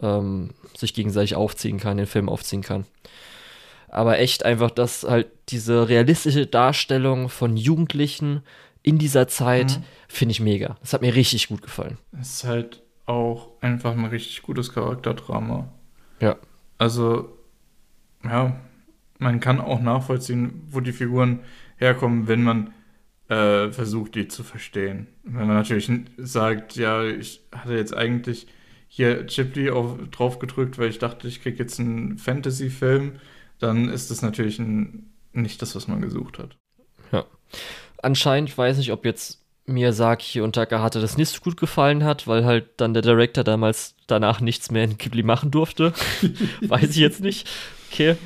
ähm, 0.00 0.50
sich 0.76 0.94
gegenseitig 0.94 1.36
aufziehen 1.36 1.78
kann, 1.78 1.96
den 1.96 2.06
Film 2.06 2.28
aufziehen 2.28 2.62
kann. 2.62 2.86
Aber 3.88 4.18
echt 4.18 4.44
einfach, 4.44 4.70
dass 4.70 5.04
halt 5.04 5.28
diese 5.50 5.88
realistische 5.88 6.46
Darstellung 6.46 7.28
von 7.28 7.56
Jugendlichen 7.56 8.42
in 8.82 8.98
dieser 8.98 9.28
Zeit 9.28 9.78
mhm. 9.78 9.84
finde 10.08 10.32
ich 10.32 10.40
mega. 10.40 10.76
Das 10.80 10.92
hat 10.92 11.02
mir 11.02 11.14
richtig 11.14 11.48
gut 11.48 11.62
gefallen. 11.62 11.98
Es 12.20 12.36
ist 12.36 12.44
halt 12.44 12.81
auch 13.06 13.60
einfach 13.60 13.92
ein 13.92 14.04
richtig 14.04 14.42
gutes 14.42 14.72
Charakterdrama. 14.72 15.72
Ja. 16.20 16.36
Also, 16.78 17.36
ja, 18.24 18.56
man 19.18 19.40
kann 19.40 19.60
auch 19.60 19.80
nachvollziehen, 19.80 20.62
wo 20.68 20.80
die 20.80 20.92
Figuren 20.92 21.40
herkommen, 21.76 22.28
wenn 22.28 22.42
man 22.42 22.72
äh, 23.28 23.70
versucht, 23.72 24.14
die 24.14 24.28
zu 24.28 24.44
verstehen. 24.44 25.06
Wenn 25.22 25.46
man 25.46 25.56
natürlich 25.56 25.90
sagt, 26.18 26.76
ja, 26.76 27.04
ich 27.04 27.40
hatte 27.52 27.74
jetzt 27.74 27.94
eigentlich 27.94 28.46
hier 28.88 29.26
Chipley 29.26 29.70
auf, 29.70 29.96
drauf 30.10 30.38
gedrückt, 30.38 30.78
weil 30.78 30.90
ich 30.90 30.98
dachte, 30.98 31.26
ich 31.26 31.40
kriege 31.40 31.58
jetzt 31.58 31.80
einen 31.80 32.18
Fantasy-Film, 32.18 33.12
dann 33.58 33.88
ist 33.88 34.10
das 34.10 34.22
natürlich 34.22 34.58
ein, 34.58 35.10
nicht 35.32 35.62
das, 35.62 35.74
was 35.74 35.88
man 35.88 36.02
gesucht 36.02 36.38
hat. 36.38 36.58
Ja. 37.10 37.24
Anscheinend 38.02 38.56
weiß 38.56 38.78
ich, 38.78 38.92
ob 38.92 39.04
jetzt 39.04 39.41
Miyazaki 39.72 40.40
und 40.40 40.54
Takahata 40.54 41.00
das 41.00 41.16
nicht 41.16 41.30
so 41.30 41.40
gut 41.40 41.56
gefallen 41.56 42.04
hat, 42.04 42.26
weil 42.26 42.44
halt 42.44 42.66
dann 42.76 42.94
der 42.94 43.02
Director 43.02 43.44
damals 43.44 43.94
danach 44.06 44.40
nichts 44.40 44.70
mehr 44.70 44.84
in 44.84 44.98
Ghibli 44.98 45.22
machen 45.22 45.50
durfte. 45.50 45.92
Weiß 46.60 46.90
ich 46.90 46.96
jetzt 46.96 47.20
nicht. 47.20 47.48
Okay. 47.90 48.16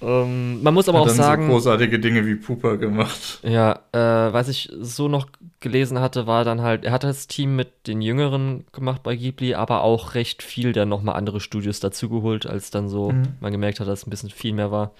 Ähm, 0.00 0.62
man 0.62 0.74
muss 0.74 0.88
aber 0.88 1.00
hat 1.00 1.08
auch 1.08 1.10
sagen. 1.10 1.46
So 1.46 1.52
großartige 1.52 1.98
Dinge 1.98 2.24
wie 2.26 2.36
Pupa 2.36 2.76
gemacht. 2.76 3.40
Ja, 3.42 3.80
äh, 3.92 4.32
was 4.32 4.48
ich 4.48 4.70
so 4.80 5.08
noch 5.08 5.28
gelesen 5.60 5.98
hatte, 6.00 6.26
war 6.26 6.44
dann 6.44 6.62
halt, 6.62 6.84
er 6.84 6.92
hat 6.92 7.04
das 7.04 7.26
Team 7.26 7.56
mit 7.56 7.86
den 7.86 8.00
Jüngeren 8.00 8.64
gemacht 8.72 9.02
bei 9.02 9.16
Ghibli, 9.16 9.54
aber 9.54 9.82
auch 9.82 10.14
recht 10.14 10.42
viel 10.42 10.72
dann 10.72 10.88
nochmal 10.88 11.16
andere 11.16 11.40
Studios 11.40 11.80
dazugeholt, 11.80 12.46
als 12.46 12.70
dann 12.70 12.88
so 12.88 13.10
mhm. 13.10 13.34
man 13.40 13.52
gemerkt 13.52 13.80
hat, 13.80 13.88
dass 13.88 14.00
es 14.00 14.06
ein 14.06 14.10
bisschen 14.10 14.30
viel 14.30 14.52
mehr 14.52 14.70
war. 14.70 14.92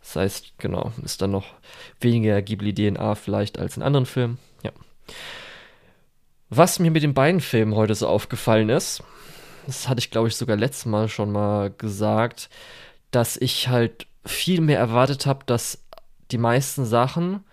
Das 0.00 0.14
heißt, 0.14 0.58
genau, 0.58 0.92
ist 1.04 1.20
dann 1.20 1.32
noch 1.32 1.46
weniger 2.00 2.40
Ghibli-DNA 2.40 3.16
vielleicht 3.16 3.58
als 3.58 3.76
in 3.76 3.82
anderen 3.82 4.06
Filmen. 4.06 4.38
Was 6.48 6.78
mir 6.78 6.90
mit 6.90 7.02
den 7.02 7.14
beiden 7.14 7.40
Filmen 7.40 7.74
heute 7.74 7.94
so 7.94 8.06
aufgefallen 8.06 8.68
ist, 8.68 9.02
das 9.66 9.88
hatte 9.88 9.98
ich 9.98 10.10
glaube 10.10 10.28
ich 10.28 10.36
sogar 10.36 10.56
letztes 10.56 10.86
Mal 10.86 11.08
schon 11.08 11.32
mal 11.32 11.70
gesagt, 11.70 12.48
dass 13.10 13.36
ich 13.36 13.68
halt 13.68 14.06
viel 14.24 14.60
mehr 14.60 14.78
erwartet 14.78 15.26
habe, 15.26 15.44
dass 15.46 15.82
die 16.30 16.38
meisten 16.38 16.84
Sachen 16.84 17.44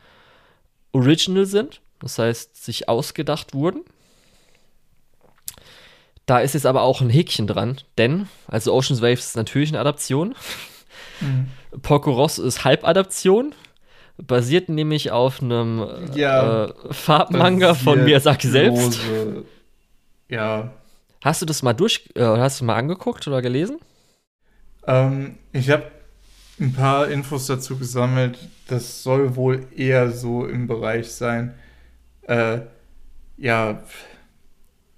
original 0.91 1.45
sind, 1.45 1.81
das 1.99 2.19
heißt, 2.19 2.63
sich 2.63 2.89
ausgedacht 2.89 3.53
wurden. 3.53 3.83
Da 6.25 6.39
ist 6.39 6.53
jetzt 6.53 6.65
aber 6.65 6.83
auch 6.83 7.01
ein 7.01 7.09
Häkchen 7.09 7.47
dran, 7.47 7.77
denn, 7.97 8.29
also 8.47 8.73
Ocean's 8.73 9.01
Waves 9.01 9.27
ist 9.27 9.35
natürlich 9.35 9.69
eine 9.69 9.79
Adaption. 9.79 10.35
Mhm. 11.19 11.49
Porco 11.81 12.11
Rosso 12.11 12.43
ist 12.43 12.63
Halbadaption 12.63 13.53
basiert 14.17 14.69
nämlich 14.69 15.11
auf 15.11 15.41
einem 15.41 15.85
ja, 16.13 16.65
äh, 16.65 16.73
Farbmanga 16.91 17.73
von 17.73 18.03
Miyazaki 18.03 18.47
selbst. 18.47 18.99
Ja. 20.29 20.73
Hast 21.23 21.41
du 21.41 21.45
das 21.45 21.63
mal 21.63 21.73
durch, 21.73 22.09
äh, 22.15 22.23
hast 22.23 22.61
du 22.61 22.65
mal 22.65 22.75
angeguckt 22.75 23.27
oder 23.27 23.41
gelesen? 23.41 23.79
Ähm, 24.85 25.37
ich 25.51 25.69
habe 25.69 25.85
ein 26.59 26.73
paar 26.73 27.07
Infos 27.07 27.47
dazu 27.47 27.77
gesammelt. 27.77 28.37
Das 28.67 29.03
soll 29.03 29.35
wohl 29.35 29.65
eher 29.75 30.11
so 30.11 30.45
im 30.45 30.67
Bereich 30.67 31.11
sein, 31.11 31.53
äh, 32.23 32.59
ja, 33.37 33.83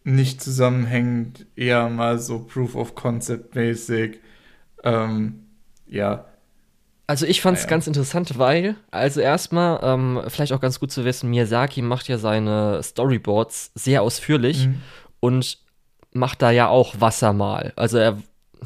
nicht 0.03 0.41
zusammenhängend, 0.41 1.47
eher 1.55 1.89
mal 1.89 2.19
so 2.19 2.39
Proof 2.39 2.75
of 2.75 2.95
Concept 2.95 3.55
mäßig. 3.55 4.19
Ähm, 4.83 5.45
ja. 5.87 6.25
Also 7.07 7.25
ich 7.27 7.41
fand 7.41 7.57
es 7.57 7.63
Naja. 7.65 7.69
ganz 7.69 7.87
interessant, 7.87 8.37
weil, 8.39 8.75
also 8.89 9.21
erstmal, 9.21 9.79
ähm, 9.83 10.21
vielleicht 10.27 10.53
auch 10.53 10.59
ganz 10.59 10.79
gut 10.79 10.91
zu 10.91 11.05
wissen, 11.05 11.29
Miyazaki 11.29 11.81
macht 11.83 12.07
ja 12.07 12.17
seine 12.17 12.81
Storyboards 12.81 13.71
sehr 13.75 14.01
ausführlich 14.01 14.67
Mhm. 14.67 14.81
und 15.19 15.59
macht 16.13 16.41
da 16.41 16.49
ja 16.49 16.67
auch 16.67 16.95
Wassermal. 16.99 17.73
Also 17.75 17.97
er, 17.99 18.17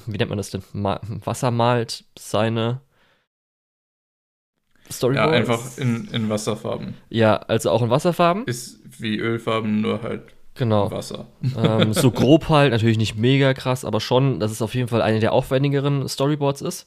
wie 0.06 0.18
nennt 0.18 0.30
man 0.30 0.38
das 0.38 0.52
denn? 0.52 0.64
Ma 0.72 1.02
Wassermalt 1.04 2.06
seine 2.18 2.80
Ja, 4.88 4.94
Storyboards. 4.94 5.34
einfach 5.34 5.78
in, 5.78 6.08
in 6.14 6.30
Wasserfarben. 6.30 6.94
Ja, 7.10 7.36
also 7.38 7.72
auch 7.72 7.82
in 7.82 7.90
Wasserfarben. 7.90 8.46
Ist 8.46 8.80
wie 9.00 9.18
Ölfarben, 9.18 9.82
nur 9.82 10.02
halt 10.02 10.22
Genau. 10.56 10.92
Wasser. 10.92 11.28
ähm, 11.58 11.94
so 11.94 12.12
grob 12.12 12.50
halt, 12.50 12.72
natürlich 12.72 12.98
nicht 12.98 13.16
mega 13.18 13.54
krass, 13.54 13.86
aber 13.86 14.00
schon, 14.02 14.40
dass 14.40 14.52
es 14.52 14.62
auf 14.62 14.76
jeden 14.76 14.88
Fall 14.88 15.02
eine 15.02 15.20
der 15.20 15.32
aufwendigeren 15.34 16.08
Storyboards 16.08 16.62
ist. 16.62 16.86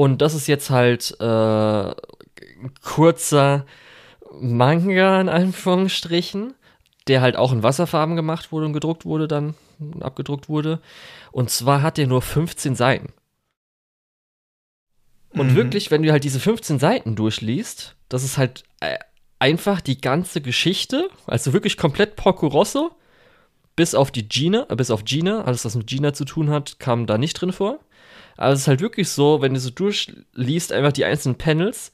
Und 0.00 0.22
das 0.22 0.32
ist 0.32 0.46
jetzt 0.46 0.70
halt 0.70 1.14
äh, 1.20 1.24
ein 1.24 2.72
kurzer 2.82 3.66
Manga 4.32 5.20
in 5.20 5.28
Anführungsstrichen, 5.28 6.54
der 7.06 7.20
halt 7.20 7.36
auch 7.36 7.52
in 7.52 7.62
Wasserfarben 7.62 8.16
gemacht 8.16 8.50
wurde 8.50 8.64
und 8.64 8.72
gedruckt 8.72 9.04
wurde, 9.04 9.28
dann 9.28 9.56
abgedruckt 10.00 10.48
wurde. 10.48 10.80
Und 11.32 11.50
zwar 11.50 11.82
hat 11.82 11.98
der 11.98 12.06
nur 12.06 12.22
15 12.22 12.74
Seiten. 12.76 13.12
Und 15.34 15.48
Mhm. 15.48 15.56
wirklich, 15.56 15.90
wenn 15.90 16.02
du 16.02 16.10
halt 16.12 16.24
diese 16.24 16.40
15 16.40 16.78
Seiten 16.78 17.14
durchliest, 17.14 17.94
das 18.08 18.24
ist 18.24 18.38
halt 18.38 18.64
äh, 18.80 18.96
einfach 19.38 19.82
die 19.82 20.00
ganze 20.00 20.40
Geschichte, 20.40 21.10
also 21.26 21.52
wirklich 21.52 21.76
komplett 21.76 22.16
Porco 22.16 22.46
Rosso, 22.46 22.90
bis 23.76 23.94
auf 23.94 24.10
die 24.10 24.26
Gina, 24.26 24.64
äh, 24.70 24.76
bis 24.76 24.90
auf 24.90 25.04
Gina, 25.04 25.44
alles 25.44 25.66
was 25.66 25.74
mit 25.74 25.88
Gina 25.88 26.14
zu 26.14 26.24
tun 26.24 26.48
hat, 26.48 26.78
kam 26.78 27.04
da 27.04 27.18
nicht 27.18 27.34
drin 27.34 27.52
vor. 27.52 27.80
Aber 28.36 28.52
es 28.52 28.60
ist 28.60 28.68
halt 28.68 28.80
wirklich 28.80 29.08
so, 29.08 29.42
wenn 29.42 29.54
du 29.54 29.60
so 29.60 29.70
durchliest, 29.70 30.72
einfach 30.72 30.92
die 30.92 31.04
einzelnen 31.04 31.36
Panels 31.36 31.92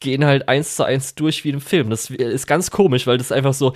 gehen 0.00 0.24
halt 0.24 0.48
eins 0.48 0.76
zu 0.76 0.84
eins 0.84 1.14
durch 1.14 1.44
wie 1.44 1.50
im 1.50 1.60
Film. 1.60 1.90
Das 1.90 2.10
ist 2.10 2.46
ganz 2.46 2.70
komisch, 2.70 3.06
weil 3.06 3.18
das 3.18 3.32
einfach 3.32 3.54
so 3.54 3.74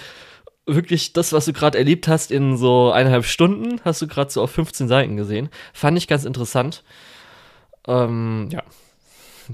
wirklich 0.66 1.12
das, 1.12 1.32
was 1.32 1.44
du 1.44 1.52
gerade 1.52 1.78
erlebt 1.78 2.08
hast 2.08 2.30
in 2.30 2.56
so 2.56 2.92
eineinhalb 2.92 3.24
Stunden, 3.24 3.80
hast 3.84 4.00
du 4.00 4.06
gerade 4.06 4.30
so 4.30 4.42
auf 4.42 4.50
15 4.52 4.88
Seiten 4.88 5.16
gesehen. 5.16 5.50
Fand 5.72 5.98
ich 5.98 6.08
ganz 6.08 6.24
interessant. 6.24 6.84
Ähm, 7.86 8.48
ja. 8.50 8.62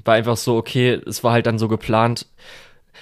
War 0.04 0.14
einfach 0.14 0.36
so, 0.36 0.56
okay, 0.56 1.00
es 1.06 1.24
war 1.24 1.32
halt 1.32 1.46
dann 1.46 1.58
so 1.58 1.68
geplant. 1.68 2.26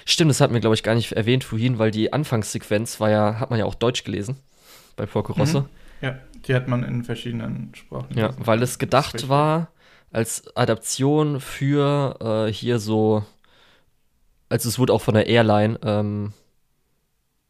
Stimmt, 0.05 0.29
das 0.29 0.39
hat 0.39 0.51
mir, 0.51 0.61
glaube 0.61 0.75
ich, 0.75 0.83
gar 0.83 0.95
nicht 0.95 1.11
erwähnt 1.11 1.43
vorhin, 1.43 1.79
weil 1.79 1.91
die 1.91 2.13
Anfangssequenz 2.13 2.99
war 2.99 3.09
ja, 3.09 3.39
hat 3.39 3.49
man 3.49 3.59
ja 3.59 3.65
auch 3.65 3.75
Deutsch 3.75 4.03
gelesen 4.03 4.37
bei 4.95 5.05
Porco 5.05 5.33
Rosso. 5.33 5.61
Mhm. 5.61 5.69
Ja, 6.01 6.19
die 6.47 6.55
hat 6.55 6.67
man 6.67 6.83
in 6.83 7.03
verschiedenen 7.03 7.73
Sprachen. 7.75 8.17
Ja, 8.17 8.33
weil 8.37 8.61
es 8.63 8.79
gedacht 8.79 9.29
war 9.29 9.69
als 10.11 10.55
Adaption 10.55 11.39
für 11.41 12.47
äh, 12.47 12.51
hier 12.51 12.79
so, 12.79 13.23
also 14.49 14.69
es 14.69 14.79
wurde 14.79 14.93
auch 14.93 15.01
von 15.01 15.13
der 15.15 15.27
Airline 15.27 15.79
ähm, 15.83 16.33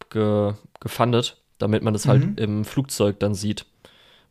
ge, 0.09 0.53
gefundet, 0.79 1.41
damit 1.59 1.83
man 1.83 1.93
das 1.93 2.05
Mhm. 2.05 2.09
halt 2.09 2.39
im 2.39 2.65
Flugzeug 2.65 3.19
dann 3.19 3.33
sieht. 3.35 3.65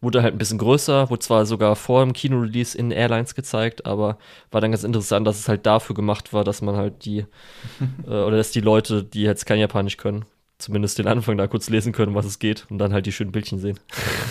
Wurde 0.01 0.23
halt 0.23 0.35
ein 0.35 0.39
bisschen 0.39 0.59
größer, 0.59 1.09
wurde 1.09 1.21
zwar 1.21 1.47
sogar 1.47 1.75
vor 1.75 2.05
dem 2.05 2.13
Kino-Release 2.13 2.77
in 2.77 2.91
Airlines 2.91 3.35
gezeigt, 3.35 3.87
aber 3.87 4.19
war 4.51 4.61
dann 4.61 4.71
ganz 4.71 4.85
interessant, 4.85 5.27
dass 5.27 5.39
es 5.39 5.49
halt 5.49 5.65
dafür 5.65 5.95
gemacht 5.97 6.33
war, 6.33 6.45
dass 6.45 6.61
man 6.61 6.77
halt 6.77 7.05
die, 7.05 7.21
äh, 8.07 8.11
oder 8.11 8.37
dass 8.37 8.51
die 8.51 8.61
Leute, 8.61 9.03
die 9.05 9.23
jetzt 9.23 9.47
kein 9.47 9.59
Japanisch 9.59 9.97
können, 9.97 10.25
zumindest 10.59 10.99
den 10.99 11.07
Anfang 11.09 11.37
da 11.37 11.47
kurz 11.47 11.69
lesen 11.69 11.93
können, 11.93 12.15
was 12.15 12.27
es 12.27 12.39
geht 12.39 12.67
und 12.71 12.79
dann 12.79 12.93
halt 12.93 13.07
die 13.07 13.13
schönen 13.13 13.33
Bildchen 13.33 13.59
sehen. 13.59 13.79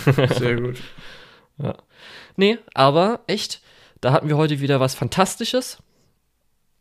Sehr 0.38 0.60
gut. 0.60 0.76
Nee, 2.36 2.58
aber 2.74 3.20
echt, 3.28 3.62
da 4.02 4.12
hatten 4.12 4.28
wir 4.28 4.36
heute 4.36 4.60
wieder 4.60 4.78
was 4.78 4.94
Fantastisches 4.94 5.78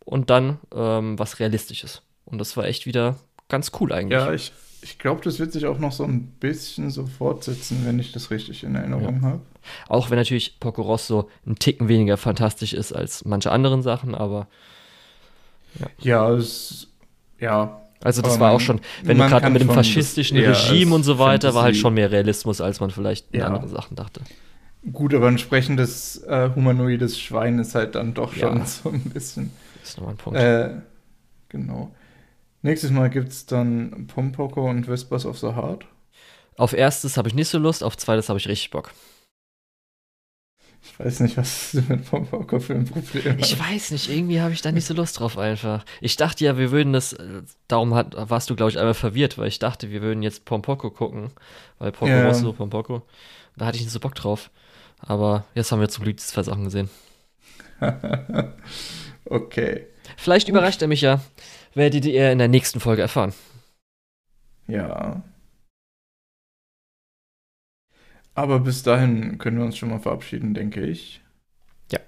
und 0.04 0.30
dann 0.30 0.60
ähm, 0.76 1.18
was 1.18 1.40
Realistisches. 1.40 2.02
Und 2.26 2.40
das 2.40 2.58
war 2.58 2.66
echt 2.66 2.86
wieder 2.86 3.16
ganz 3.48 3.72
cool 3.80 3.94
eigentlich. 3.94 4.20
Ja, 4.20 4.34
ich, 4.34 4.52
ich 4.82 5.00
glaube, 5.00 5.22
das 5.24 5.40
wird 5.40 5.54
sich 5.54 5.66
auch 5.66 5.80
noch 5.80 5.94
so 5.94 6.04
ein 6.04 6.28
bisschen 6.28 6.90
so 6.92 7.06
fortsetzen, 7.06 7.86
wenn 7.86 8.00
ich 8.00 8.12
das 8.12 8.32
richtig 8.32 8.66
in 8.66 8.76
Erinnerung 8.76 9.22
habe. 9.22 9.42
Auch 9.88 10.10
wenn 10.10 10.18
natürlich 10.18 10.60
Porco 10.60 10.82
Rosso 10.82 11.30
ein 11.46 11.56
Ticken 11.56 11.88
weniger 11.88 12.18
fantastisch 12.18 12.74
ist 12.74 12.92
als 12.92 13.24
manche 13.24 13.52
anderen 13.52 13.82
Sachen, 13.82 14.14
aber 14.14 14.48
Ja, 16.00 16.32
es, 16.34 16.88
ja, 17.40 17.82
also 18.06 18.22
das 18.22 18.34
Aber 18.36 18.40
war 18.42 18.48
man- 18.50 18.56
auch 18.56 18.62
schon, 18.62 18.80
wenn 19.04 19.18
du 19.18 19.24
man 19.24 19.30
gerade 19.30 19.50
mit 19.50 19.62
dem 19.62 19.70
faschistischen 19.70 20.38
das 20.42 20.70
Regime 20.70 20.92
als 20.92 20.96
und 20.96 21.04
so 21.04 21.20
weiter, 21.20 21.50
war 21.54 21.64
halt 21.64 21.74
Fantasy- 21.76 21.82
schon 21.82 21.94
mehr 21.96 22.12
Realismus, 22.12 22.62
als 22.62 22.80
man 22.80 22.92
vielleicht 22.92 23.34
in 23.34 23.42
Ja. 23.42 23.48
anderen 23.48 23.68
Sachen 23.68 23.96
dachte. 23.98 24.22
gut, 24.94 25.14
aber 25.14 25.28
ein 25.28 25.38
sprechendes 25.40 26.18
äh, 26.24 26.50
humanoides 26.56 27.20
Schwein 27.20 27.58
ist 27.60 27.74
halt 27.76 27.96
dann 27.96 28.14
doch 28.14 28.34
schon 28.34 28.58
Ja. 28.60 28.66
so 28.66 28.90
ein 28.90 29.02
bisschen. 29.02 29.52
Das 29.82 29.90
ist 29.90 29.98
nochmal 29.98 30.14
ein 30.14 30.18
Punkt. 30.18 30.40
Äh, 30.40 30.70
genau. 31.50 31.94
Nächstes 32.62 32.92
Mal 32.92 33.10
gibt 33.10 33.30
es 33.30 33.46
dann 33.46 34.08
Pompoko 34.08 34.70
und 34.70 34.88
Whispers 34.88 35.26
of 35.26 35.38
the 35.40 35.48
Heart. 35.56 35.86
auf 36.58 36.74
erstes 36.74 37.18
habe 37.18 37.28
ich 37.28 37.36
nicht 37.36 37.48
so 37.50 37.58
Lust, 37.58 37.84
auf 37.84 37.98
zweites 37.98 38.30
habe 38.30 38.40
ich 38.40 38.48
richtig 38.48 38.70
Bock. 38.72 38.92
Ich 40.88 41.00
weiß 41.00 41.20
nicht, 41.22 41.36
was 41.36 41.72
du 41.72 41.82
mit 41.82 42.10
Pompoko 42.10 42.60
für 42.60 42.74
ein 42.76 42.86
Problem 42.86 43.38
Ich 43.40 43.54
hast. 43.54 43.60
weiß 43.60 43.92
nicht, 43.92 44.10
irgendwie 44.10 44.40
habe 44.40 44.54
ich 44.54 44.62
da 44.62 44.72
nicht 44.72 44.86
so 44.86 44.94
Lust 44.94 45.20
drauf 45.20 45.38
einfach. 45.38 45.84
Ich 46.00 46.16
dachte 46.16 46.46
ja, 46.46 46.58
wir 46.58 46.72
würden 46.72 46.94
das, 46.94 47.14
äh, 47.14 47.42
darum 47.68 47.96
hat, 47.96 48.16
warst 48.30 48.50
du, 48.50 48.56
glaube 48.56 48.72
ich, 48.72 48.78
einmal 48.78 48.94
verwirrt, 48.94 49.38
weil 49.38 49.48
ich 49.48 49.60
dachte, 49.60 49.90
wir 49.90 50.02
würden 50.02 50.22
jetzt 50.24 50.46
Pompoko 50.46 50.92
gucken, 50.92 51.32
weil 51.80 51.92
Porco 51.92 52.14
Ja. 52.14 52.28
Rosso, 52.28 52.54
Pompoko, 52.54 53.02
da 53.58 53.66
hatte 53.66 53.78
ich 53.78 53.84
nicht 53.84 53.92
so 53.94 54.00
Bock 54.00 54.16
drauf. 54.16 54.52
Aber 55.00 55.46
jetzt 55.56 55.72
haben 55.72 55.82
wir 55.82 55.90
zum 55.90 56.04
Glück 56.04 56.20
zwei 56.20 56.44
Sachen 56.44 56.64
gesehen. 56.64 56.90
okay. 59.26 59.88
Vielleicht 60.18 60.48
überrascht 60.48 60.82
er 60.82 60.88
mich 60.88 61.02
ja, 61.02 61.20
werdet 61.74 62.06
ihr 62.06 62.32
in 62.32 62.38
der 62.38 62.48
nächsten 62.48 62.80
Folge 62.80 63.02
erfahren. 63.02 63.34
Ja. 64.68 65.22
Aber 68.36 68.60
bis 68.60 68.84
dahin 68.84 69.38
können 69.38 69.58
wir 69.58 69.66
uns 69.66 69.78
schon 69.78 69.90
mal 69.90 70.00
verabschieden, 70.00 70.54
denke 70.54 70.86
ich. 70.86 71.22
Ja. 71.92 72.00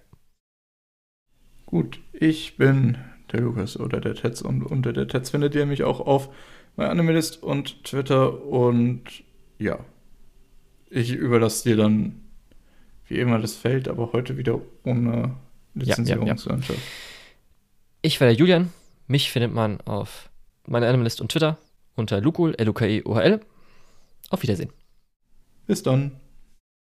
Gut, 1.66 2.00
ich 2.12 2.58
bin 2.58 2.98
der 3.32 3.42
Lukas 3.42 3.80
oder 3.80 4.02
der 4.02 4.16
Tetz 4.16 4.42
und 4.42 4.64
unter 4.64 4.94
der 4.94 5.08
Tetz 5.08 5.30
findet 5.30 5.56
ihr 5.56 5.66
mich 5.66 5.84
auch 5.84 6.02
auf 6.02 6.30
MyAnimalist 6.76 7.42
und 7.42 7.84
Twitter 7.86 8.44
und 8.44 9.24
ja, 9.58 9.80
ich 10.90 11.14
überlasse 11.14 11.70
dir 11.70 11.78
dann 11.78 12.22
wie 13.08 13.20
immer 13.20 13.40
das 13.40 13.56
Feld, 13.56 13.88
aber 13.88 14.12
heute 14.12 14.38
wieder 14.38 14.62
ohne 14.84 15.36
Lizenzierungslandschaft. 15.76 16.80
Ich 18.02 18.20
war 18.20 18.28
der 18.28 18.36
Julian. 18.36 18.72
Mich 19.08 19.32
findet 19.32 19.54
man 19.54 19.80
auf 19.82 20.30
meiner 20.66 20.88
Animalist 20.88 21.22
und 21.22 21.32
Twitter 21.32 21.58
unter 21.96 22.20
Lukul, 22.20 22.54
L-U-K-E-O-H-L. 22.56 23.40
Auf 24.30 24.44
Wiedersehen. 24.44 24.72
Bis 25.68 25.84
dann. 25.84 26.12